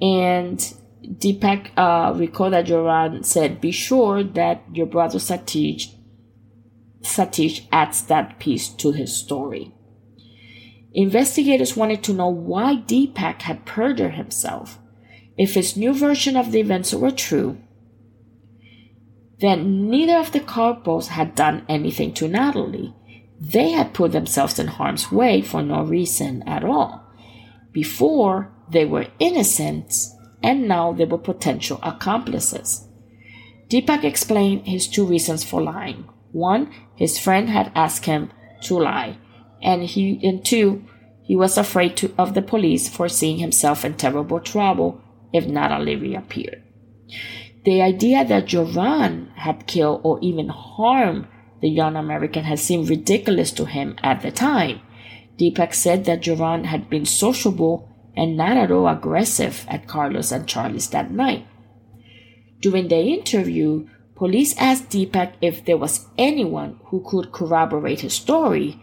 And 0.00 0.58
Deepak 1.04 1.70
uh, 1.76 2.12
recalled 2.16 2.52
that 2.52 2.66
Joran 2.66 3.22
said, 3.22 3.60
Be 3.60 3.70
sure 3.70 4.22
that 4.22 4.64
your 4.72 4.86
brother 4.86 5.18
Satish, 5.18 5.94
Satish 7.02 7.66
adds 7.70 8.02
that 8.02 8.38
piece 8.38 8.68
to 8.68 8.92
his 8.92 9.16
story. 9.16 9.72
Investigators 10.94 11.76
wanted 11.76 12.02
to 12.04 12.14
know 12.14 12.28
why 12.28 12.76
Deepak 12.76 13.42
had 13.42 13.66
perjured 13.66 14.14
himself. 14.14 14.78
If 15.36 15.54
his 15.54 15.76
new 15.76 15.92
version 15.92 16.36
of 16.36 16.50
the 16.50 16.60
events 16.60 16.94
were 16.94 17.10
true, 17.10 17.58
then 19.40 19.88
neither 19.88 20.16
of 20.16 20.32
the 20.32 20.40
corporals 20.40 21.08
had 21.08 21.34
done 21.34 21.64
anything 21.68 22.12
to 22.14 22.28
Natalee. 22.28 22.94
They 23.40 23.70
had 23.70 23.94
put 23.94 24.12
themselves 24.12 24.58
in 24.58 24.66
harm's 24.66 25.12
way 25.12 25.42
for 25.42 25.62
no 25.62 25.84
reason 25.84 26.42
at 26.42 26.64
all. 26.64 27.04
Before, 27.72 28.50
they 28.68 28.84
were 28.84 29.06
innocent, 29.20 29.94
and 30.42 30.66
now 30.66 30.92
they 30.92 31.04
were 31.04 31.18
potential 31.18 31.78
accomplices. 31.82 32.88
Deepak 33.68 34.02
explained 34.02 34.66
his 34.66 34.88
two 34.88 35.04
reasons 35.04 35.44
for 35.44 35.62
lying. 35.62 36.08
One, 36.32 36.72
his 36.96 37.18
friend 37.18 37.48
had 37.48 37.70
asked 37.74 38.06
him 38.06 38.30
to 38.62 38.78
lie, 38.78 39.18
and 39.62 39.84
he 39.84 40.20
and 40.22 40.44
two, 40.44 40.84
he 41.22 41.36
was 41.36 41.58
afraid 41.58 41.96
to, 41.98 42.14
of 42.16 42.34
the 42.34 42.42
police 42.42 42.88
foreseeing 42.88 43.38
himself 43.38 43.84
in 43.84 43.94
terrible 43.94 44.40
trouble 44.40 45.00
if 45.32 45.46
Natalee 45.46 46.00
reappeared. 46.00 46.62
The 47.64 47.82
idea 47.82 48.24
that 48.24 48.46
Joran 48.46 49.32
had 49.36 49.66
killed 49.66 50.00
or 50.04 50.18
even 50.22 50.48
harmed 50.48 51.26
the 51.60 51.68
young 51.68 51.96
American 51.96 52.44
had 52.44 52.58
seemed 52.58 52.88
ridiculous 52.88 53.50
to 53.52 53.64
him 53.64 53.96
at 54.02 54.22
the 54.22 54.30
time. 54.30 54.80
Deepak 55.38 55.74
said 55.74 56.04
that 56.04 56.22
Joran 56.22 56.64
had 56.64 56.88
been 56.88 57.04
sociable 57.04 57.88
and 58.16 58.36
not 58.36 58.56
at 58.56 58.70
all 58.70 58.88
aggressive 58.88 59.64
at 59.68 59.86
Carlos 59.86 60.32
and 60.32 60.46
Charlie's 60.46 60.88
that 60.90 61.10
night. 61.10 61.46
During 62.60 62.88
the 62.88 62.98
interview, 62.98 63.88
police 64.16 64.56
asked 64.58 64.90
Deepak 64.90 65.34
if 65.40 65.64
there 65.64 65.76
was 65.76 66.06
anyone 66.16 66.80
who 66.86 67.04
could 67.06 67.32
corroborate 67.32 68.00
his 68.00 68.14
story, 68.14 68.80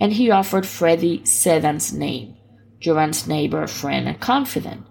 and 0.00 0.14
he 0.14 0.30
offered 0.30 0.66
Freddy 0.66 1.22
Sedan's 1.24 1.92
name, 1.92 2.36
Joran's 2.80 3.26
neighbor, 3.26 3.66
friend, 3.66 4.08
and 4.08 4.18
confidant. 4.18 4.86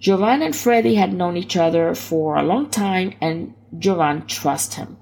Joran 0.00 0.42
and 0.42 0.56
Freddy 0.56 0.94
had 0.94 1.12
known 1.12 1.36
each 1.36 1.56
other 1.56 1.94
for 1.94 2.36
a 2.36 2.42
long 2.42 2.70
time, 2.70 3.14
and 3.20 3.54
Joran 3.78 4.26
trusts 4.26 4.76
him. 4.76 4.96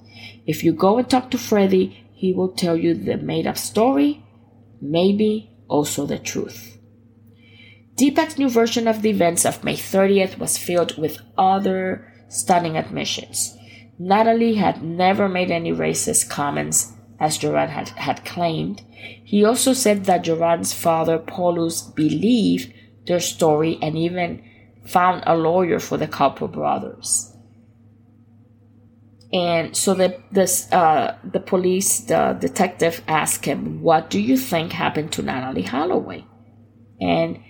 If 0.46 0.64
you 0.64 0.72
go 0.72 0.98
and 0.98 1.08
talk 1.08 1.30
to 1.30 1.38
Freddy, 1.38 2.08
he 2.12 2.32
will 2.32 2.52
tell 2.52 2.76
you 2.76 2.94
the 2.94 3.16
made 3.16 3.46
up 3.46 3.56
story, 3.56 4.24
maybe 4.80 5.50
also 5.68 6.06
the 6.06 6.18
truth. 6.18 6.78
Deepak's 7.94 8.38
new 8.38 8.48
version 8.48 8.88
of 8.88 9.02
the 9.02 9.10
events 9.10 9.44
of 9.44 9.64
May 9.64 9.74
30th 9.74 10.38
was 10.38 10.58
filled 10.58 10.98
with 10.98 11.20
other 11.38 12.12
stunning 12.28 12.76
admissions. 12.76 13.56
Natalee 14.00 14.56
had 14.56 14.82
never 14.82 15.28
made 15.28 15.50
any 15.50 15.72
racist 15.72 16.28
comments, 16.28 16.92
as 17.18 17.38
Joran 17.38 17.70
had, 17.70 17.90
had 17.90 18.24
claimed. 18.24 18.82
He 19.24 19.44
also 19.44 19.72
said 19.72 20.04
that 20.04 20.24
Joran's 20.24 20.72
father, 20.72 21.18
Paulus, 21.18 21.80
believed 21.82 22.72
their 23.06 23.20
story 23.20 23.78
and 23.80 23.96
even 23.96 24.42
found 24.84 25.22
a 25.26 25.36
lawyer 25.36 25.78
for 25.78 25.96
the 25.96 26.06
Kalpoe 26.06 26.48
brothers. 26.48 27.32
And 29.32 29.76
so 29.76 29.94
the 29.94 30.20
this 30.30 30.70
uh, 30.72 31.16
the 31.24 31.40
police, 31.40 32.00
the 32.00 32.36
detective 32.38 33.02
asked 33.08 33.44
him, 33.44 33.82
"What 33.82 34.08
do 34.08 34.20
you 34.20 34.36
think 34.36 34.72
happened 34.72 35.12
to 35.12 35.22
Natalee 35.22 35.66
Holloway?" 35.66 36.24
And 37.00 37.40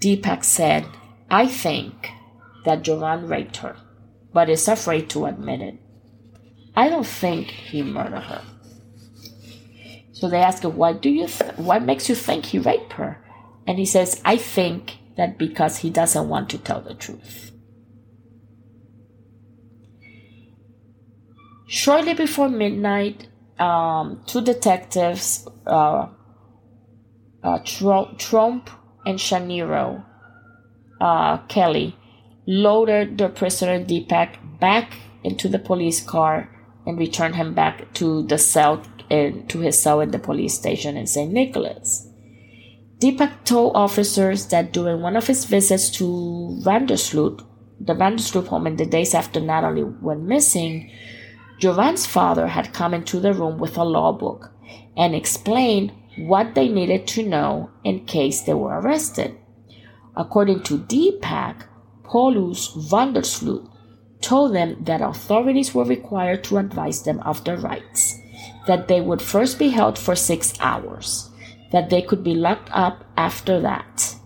Deepak 0.00 0.42
said, 0.42 0.84
"I 1.30 1.46
think 1.46 2.10
that 2.64 2.82
Joran 2.82 3.28
raped 3.28 3.58
her, 3.58 3.76
but 4.32 4.50
is 4.50 4.66
afraid 4.66 5.08
to 5.10 5.26
admit 5.26 5.60
it. 5.60 5.78
I 6.74 6.88
don't 6.88 7.06
think 7.06 7.48
he 7.48 7.82
murdered 7.82 8.24
her." 8.24 8.42
So 10.14 10.28
they 10.28 10.38
ask 10.38 10.62
him, 10.64 10.76
"What 10.76 11.02
do 11.02 11.10
you? 11.10 11.26
Th- 11.26 11.56
what 11.56 11.82
makes 11.82 12.08
you 12.08 12.14
think 12.14 12.46
he 12.46 12.58
raped 12.58 12.94
her?" 12.94 13.18
And 13.66 13.78
he 13.78 13.84
says, 13.84 14.20
"I 14.24 14.36
think 14.36 14.98
that 15.16 15.38
because 15.38 15.78
he 15.78 15.90
doesn't 15.90 16.28
want 16.28 16.48
to 16.50 16.58
tell 16.58 16.80
the 16.80 16.94
truth." 16.94 17.50
Shortly 21.66 22.14
before 22.14 22.48
midnight, 22.48 23.26
um, 23.58 24.22
two 24.26 24.40
detectives, 24.40 25.48
uh, 25.66 26.06
uh, 27.42 27.58
Trump 27.64 28.70
and 29.04 29.18
Shaniro 29.18 30.04
uh, 31.00 31.38
Kelly, 31.48 31.96
loaded 32.46 33.18
the 33.18 33.28
prisoner 33.28 33.84
Deepak 33.84 34.60
back 34.60 34.94
into 35.24 35.48
the 35.48 35.58
police 35.58 36.00
car 36.00 36.48
and 36.86 36.98
returned 36.98 37.34
him 37.34 37.54
back 37.54 37.92
to 37.94 38.22
the 38.22 38.38
cell 38.38 38.82
and 39.10 39.48
to 39.48 39.60
his 39.60 39.80
cell 39.80 40.00
at 40.00 40.12
the 40.12 40.18
police 40.18 40.54
station 40.54 40.96
in 40.96 41.06
St. 41.06 41.32
Nicholas. 41.32 42.08
Deepak 42.98 43.44
told 43.44 43.76
officers 43.76 44.46
that 44.46 44.72
during 44.72 45.02
one 45.02 45.16
of 45.16 45.26
his 45.26 45.44
visits 45.44 45.90
to 45.90 46.58
Van 46.62 46.86
der 46.86 46.96
Sloot, 46.96 47.42
the 47.80 47.94
Van 47.94 48.16
der 48.16 48.22
Sloot 48.22 48.46
home 48.46 48.66
in 48.66 48.76
the 48.76 48.86
days 48.86 49.14
after 49.14 49.40
Natalee 49.40 50.00
went 50.00 50.22
missing, 50.22 50.90
Joran's 51.58 52.06
father 52.06 52.46
had 52.48 52.72
come 52.72 52.94
into 52.94 53.20
the 53.20 53.34
room 53.34 53.58
with 53.58 53.76
a 53.76 53.84
law 53.84 54.12
book 54.12 54.50
and 54.96 55.14
explained 55.14 55.92
what 56.16 56.54
they 56.54 56.68
needed 56.68 57.06
to 57.08 57.22
know 57.22 57.70
in 57.82 58.06
case 58.06 58.42
they 58.42 58.54
were 58.54 58.78
arrested. 58.80 59.36
According 60.16 60.62
to 60.64 60.78
Deepak, 60.78 61.66
Paulus 62.04 62.68
Van 62.76 63.12
der 63.12 63.22
Sloot 63.22 63.68
told 64.20 64.54
them 64.54 64.76
that 64.84 65.02
authorities 65.02 65.74
were 65.74 65.84
required 65.84 66.44
to 66.44 66.58
advise 66.58 67.02
them 67.02 67.20
of 67.20 67.44
their 67.44 67.58
rights, 67.58 68.20
that 68.66 68.88
they 68.88 69.00
would 69.00 69.22
first 69.22 69.58
be 69.58 69.68
held 69.68 69.98
for 69.98 70.14
six 70.14 70.54
hours, 70.60 71.30
that 71.72 71.90
they 71.90 72.02
could 72.02 72.24
be 72.24 72.34
locked 72.34 72.70
up 72.72 73.04
after 73.16 73.60
that, 73.60 74.16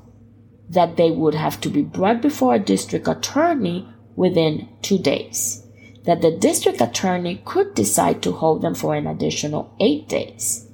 that 0.69 0.97
they 0.97 1.11
would 1.11 1.35
have 1.35 1.61
to 1.61 1.69
be 1.69 1.83
brought 1.83 2.21
before 2.21 2.55
a 2.55 2.59
district 2.59 3.09
attorney 3.09 3.89
within 4.17 4.69
two 4.83 4.99
days 4.99 5.65
that 6.09 6.23
the 6.23 6.31
district 6.31 6.81
attorney 6.81 7.43
could 7.45 7.75
decide 7.75 8.23
to 8.23 8.33
hold 8.33 8.63
them 8.63 8.75
for 8.75 8.95
an 8.95 9.07
additional 9.07 9.77
eight 9.79 10.09
days, 10.09 10.67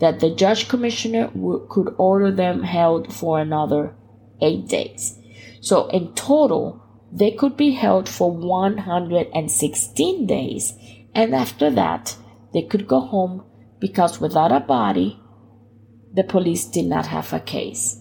that 0.00 0.18
the 0.18 0.34
judge 0.34 0.66
commissioner 0.66 1.28
w- 1.28 1.64
could 1.70 1.94
order 1.98 2.32
them 2.32 2.64
held 2.64 3.14
for 3.14 3.38
another 3.38 3.94
eight 4.42 4.66
days. 4.66 5.16
So 5.60 5.86
in 5.90 6.14
total, 6.14 6.82
they 7.12 7.30
could 7.30 7.56
be 7.56 7.74
held 7.74 8.08
for 8.08 8.32
116 8.32 10.26
days, 10.26 10.72
and 11.14 11.32
after 11.32 11.70
that, 11.70 12.16
they 12.56 12.62
could 12.62 12.88
go 12.88 13.00
home 13.00 13.44
because 13.78 14.18
without 14.18 14.50
a 14.50 14.60
body, 14.60 15.20
the 16.14 16.24
police 16.24 16.64
did 16.64 16.86
not 16.86 17.06
have 17.08 17.30
a 17.34 17.38
case. 17.38 18.00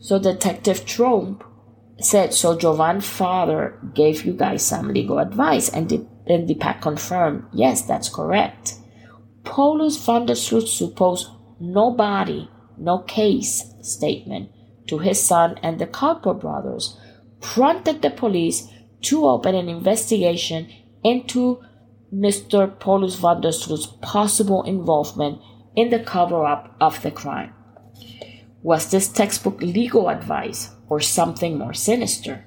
So 0.00 0.18
Detective 0.18 0.84
Trump 0.84 1.42
said, 1.98 2.34
so 2.34 2.54
Joran's 2.54 3.08
father 3.08 3.80
gave 3.94 4.26
you 4.26 4.34
guys 4.34 4.66
some 4.66 4.88
legal 4.88 5.18
advice, 5.18 5.70
and 5.70 5.88
the, 5.88 6.06
and 6.26 6.46
Deepak 6.46 6.82
confirmed, 6.82 7.44
yes, 7.54 7.80
that's 7.80 8.10
correct. 8.10 8.74
Paulus 9.44 9.96
Van 10.04 10.26
der 10.26 10.34
Sloot 10.34 10.68
supposed 10.68 11.30
no 11.58 11.90
body, 11.90 12.50
no 12.76 12.98
case 12.98 13.64
statement 13.80 14.50
to 14.88 14.98
his 14.98 15.18
son 15.18 15.58
and 15.62 15.78
the 15.78 15.86
Kalpoe 15.86 16.38
brothers 16.38 16.98
prompted 17.40 18.02
the 18.02 18.10
police 18.10 18.68
to 19.00 19.24
open 19.24 19.54
an 19.54 19.70
investigation 19.70 20.68
into 21.02 21.62
Mr. 22.14 22.78
Paulus 22.78 23.16
Van 23.16 23.40
der 23.40 23.50
Sloot's 23.50 23.86
possible 24.00 24.62
involvement 24.62 25.40
in 25.74 25.90
the 25.90 25.98
cover 25.98 26.44
up 26.44 26.76
of 26.80 27.02
the 27.02 27.10
crime. 27.10 27.52
Was 28.62 28.90
this 28.90 29.08
textbook 29.08 29.60
legal 29.60 30.08
advice 30.08 30.70
or 30.88 31.00
something 31.00 31.58
more 31.58 31.74
sinister? 31.74 32.46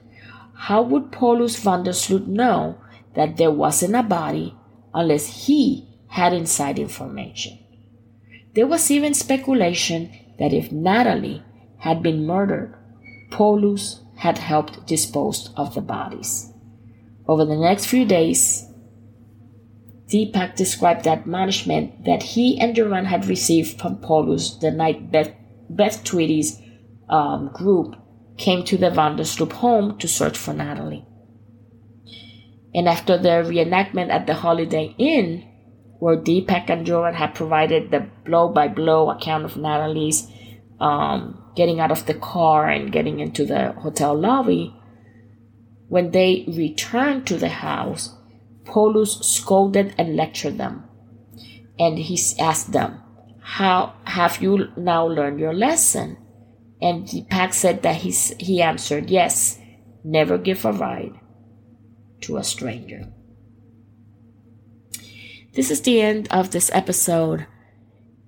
How 0.55 0.81
would 0.81 1.11
Paulus 1.11 1.57
Van 1.57 1.83
der 1.83 1.91
Sloot 1.91 2.27
know 2.27 2.77
that 3.15 3.37
there 3.37 3.51
wasn't 3.51 3.95
a 3.95 4.03
body 4.03 4.55
unless 4.93 5.45
he 5.45 5.87
had 6.07 6.33
inside 6.33 6.79
information? 6.79 7.59
There 8.55 8.67
was 8.67 8.89
even 8.89 9.13
speculation 9.13 10.11
that 10.39 10.53
if 10.53 10.69
Natalee 10.69 11.43
had 11.79 12.01
been 12.01 12.25
murdered, 12.25 12.73
Paulus 13.31 14.01
had 14.15 14.37
helped 14.37 14.87
dispose 14.87 15.51
of 15.57 15.75
the 15.75 15.81
bodies. 15.81 16.51
Over 17.27 17.45
the 17.45 17.57
next 17.57 17.85
few 17.85 18.05
days, 18.05 18.66
Deepak 20.07 20.55
described 20.55 21.03
the 21.03 21.09
admonishment 21.09 22.05
that 22.05 22.23
he 22.23 22.59
and 22.59 22.75
Joran 22.75 23.05
had 23.05 23.25
received 23.25 23.79
from 23.79 23.97
Paulus 23.97 24.55
the 24.55 24.71
night 24.71 25.11
Beth, 25.11 25.33
Beth 25.69 26.03
Twitty's 26.03 26.61
um, 27.09 27.49
group 27.53 27.95
came 28.37 28.63
to 28.65 28.77
the 28.77 28.89
Van 28.89 29.17
der 29.17 29.23
Sloot 29.23 29.53
home 29.53 29.97
to 29.97 30.07
search 30.07 30.37
for 30.37 30.53
Natalee. 30.53 31.05
And 32.73 32.87
after 32.87 33.17
the 33.17 33.43
reenactment 33.43 34.09
at 34.09 34.27
the 34.27 34.35
Holiday 34.35 34.95
Inn, 34.97 35.43
where 35.99 36.15
Deepak 36.15 36.69
and 36.69 36.85
Joran 36.85 37.15
had 37.15 37.33
provided 37.33 37.91
the 37.91 38.07
blow 38.25 38.49
by 38.49 38.67
blow 38.67 39.09
account 39.09 39.45
of 39.45 39.55
Natalee's 39.55 40.31
um, 40.79 41.43
getting 41.55 41.79
out 41.79 41.91
of 41.91 42.05
the 42.05 42.13
car 42.13 42.69
and 42.69 42.91
getting 42.91 43.19
into 43.19 43.45
the 43.45 43.71
hotel 43.71 44.13
lobby, 44.13 44.73
when 45.87 46.11
they 46.11 46.45
returned 46.47 47.25
to 47.27 47.37
the 47.37 47.49
house, 47.49 48.13
Paulus 48.67 49.19
scolded 49.19 49.95
and 49.97 50.15
lectured 50.15 50.57
them. 50.57 50.83
And 51.79 51.97
he 51.97 52.19
asked 52.39 52.71
them, 52.71 53.01
How 53.39 53.93
have 54.03 54.41
you 54.41 54.69
now 54.75 55.07
learned 55.07 55.39
your 55.39 55.53
lesson? 55.53 56.17
And 56.81 57.05
Deepak 57.05 57.53
said 57.53 57.81
that 57.83 57.97
he, 57.97 58.11
he 58.11 58.61
answered, 58.61 59.09
Yes, 59.09 59.59
never 60.03 60.37
give 60.37 60.65
a 60.65 60.71
ride 60.71 61.19
to 62.21 62.37
a 62.37 62.43
stranger. 62.43 63.11
This 65.53 65.71
is 65.71 65.81
the 65.81 66.01
end 66.01 66.27
of 66.29 66.51
this 66.51 66.69
episode. 66.73 67.47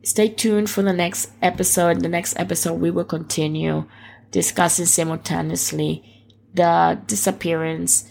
Stay 0.04 0.30
tuned 0.30 0.70
for 0.70 0.82
the 0.82 0.94
next 0.94 1.32
episode. 1.42 2.02
The 2.02 2.10
next 2.10 2.40
episode, 2.40 2.80
we 2.80 2.90
will 2.90 3.04
continue 3.04 3.86
discussing 4.32 4.86
simultaneously 4.86 6.04
the 6.54 7.00
disappearance 7.06 8.10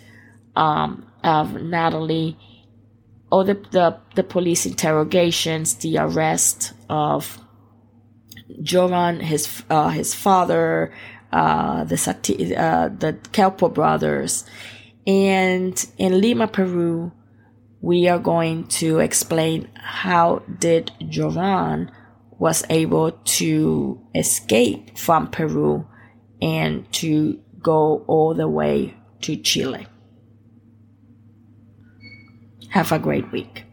um, 0.55 1.07
of 1.29 1.49
Natalee, 1.51 2.37
all 3.31 3.45
the, 3.45 3.55
the, 3.71 3.99
the 4.15 4.23
police 4.23 4.65
interrogations, 4.65 5.75
the 5.75 5.99
arrest 5.99 6.73
of 6.89 7.39
Joran, 8.63 9.21
his 9.21 9.63
uh, 9.69 9.91
his 9.91 10.15
father, 10.15 10.93
uh, 11.33 11.85
the 11.85 11.99
Sati, 11.99 12.57
uh, 12.57 12.89
the 12.89 13.13
Kalpoe 13.33 13.73
brothers, 13.73 14.45
and 15.07 15.87
in 15.99 16.21
Lima, 16.21 16.49
Peru, 16.49 17.13
we 17.83 18.09
are 18.09 18.19
going 18.19 18.67
to 18.69 19.01
explain 19.01 19.69
how 19.75 20.43
did 20.59 20.91
Joran 21.09 21.91
was 22.39 22.65
able 22.71 23.13
to 23.13 24.01
escape 24.15 24.97
from 24.99 25.29
Peru 25.31 25.87
and 26.41 26.91
to 26.93 27.39
go 27.61 28.05
all 28.07 28.33
the 28.35 28.49
way 28.49 28.95
to 29.21 29.37
Chile. 29.37 29.87
Have 32.70 32.93
a 32.93 32.99
great 32.99 33.31
week. 33.32 33.65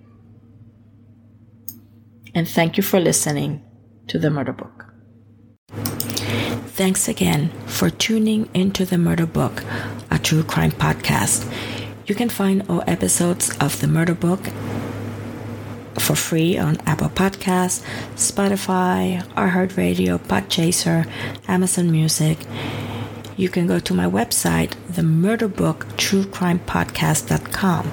And 2.34 2.48
thank 2.48 2.78
you 2.78 2.84
for 2.84 3.00
listening 3.00 3.64
to 4.08 4.20
the 4.20 4.30
Murder 4.30 4.54
Book. 4.54 4.86
Thanks 6.76 7.08
again 7.08 7.50
for 7.66 7.90
tuning 7.90 8.50
into 8.54 8.86
the 8.86 8.98
Murder 8.98 9.26
Book, 9.26 9.64
a 10.12 10.20
true 10.20 10.44
crime 10.44 10.72
podcast. 10.72 11.50
You 12.06 12.16
can 12.16 12.30
find 12.30 12.64
all 12.70 12.84
episodes 12.86 13.50
of 13.60 13.80
the 13.80 13.88
Murder 13.88 14.16
Book 14.16 14.42
for 15.98 16.16
free 16.16 16.58
on 16.58 16.78
Apple 16.86 17.10
Podcasts, 17.10 17.82
Spotify, 18.16 19.24
iHeartRadio, 19.34 20.20
Podchaser, 20.20 21.08
Amazon 21.48 21.92
Music. 21.92 22.38
You 23.38 23.50
can 23.50 23.68
go 23.68 23.80
to 23.80 23.94
my 23.94 24.06
website, 24.06 24.72
themurderbooktruecrimepodcast.com 24.92 27.92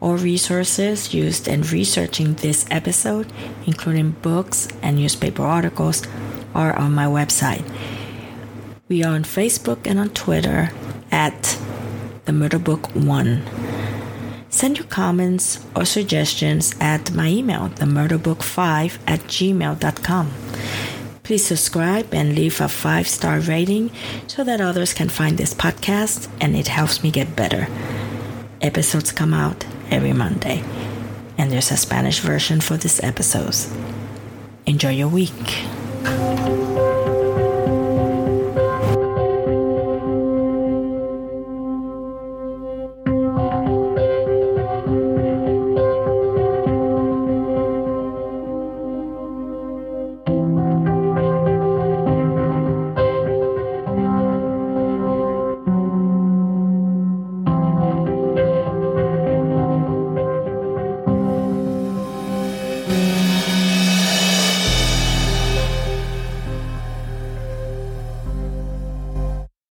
all 0.00 0.16
resources 0.16 1.12
used 1.12 1.46
in 1.46 1.62
researching 1.62 2.34
this 2.34 2.66
episode, 2.70 3.30
including 3.66 4.12
books 4.22 4.68
and 4.82 4.96
newspaper 4.96 5.42
articles, 5.42 6.02
are 6.54 6.76
on 6.76 6.92
my 6.92 7.04
website. 7.04 7.64
We 8.88 9.04
are 9.04 9.14
on 9.14 9.24
Facebook 9.24 9.86
and 9.86 9.98
on 9.98 10.10
Twitter 10.10 10.70
at 11.12 11.58
the 12.24 12.32
Murder 12.32 12.58
Book 12.58 12.88
One. 12.94 13.42
Send 14.48 14.78
your 14.78 14.86
comments 14.88 15.64
or 15.76 15.84
suggestions 15.84 16.74
at 16.80 17.12
my 17.12 17.28
email, 17.28 17.68
themurderbook5 17.68 18.98
at 19.06 19.20
gmail.com. 19.20 20.32
Please 21.22 21.46
subscribe 21.46 22.12
and 22.12 22.34
leave 22.34 22.60
a 22.60 22.68
five 22.68 23.06
star 23.06 23.38
rating 23.38 23.92
so 24.26 24.42
that 24.42 24.60
others 24.60 24.92
can 24.92 25.08
find 25.08 25.38
this 25.38 25.54
podcast 25.54 26.28
and 26.40 26.56
it 26.56 26.66
helps 26.66 27.04
me 27.04 27.12
get 27.12 27.36
better. 27.36 27.68
Episodes 28.60 29.12
come 29.12 29.32
out 29.32 29.64
every 29.90 30.12
Monday. 30.12 30.62
And 31.38 31.50
there's 31.50 31.70
a 31.70 31.76
Spanish 31.76 32.20
version 32.20 32.60
for 32.60 32.76
this 32.76 33.02
episode. 33.02 33.56
Enjoy 34.66 34.90
your 34.90 35.08
week. 35.08 35.64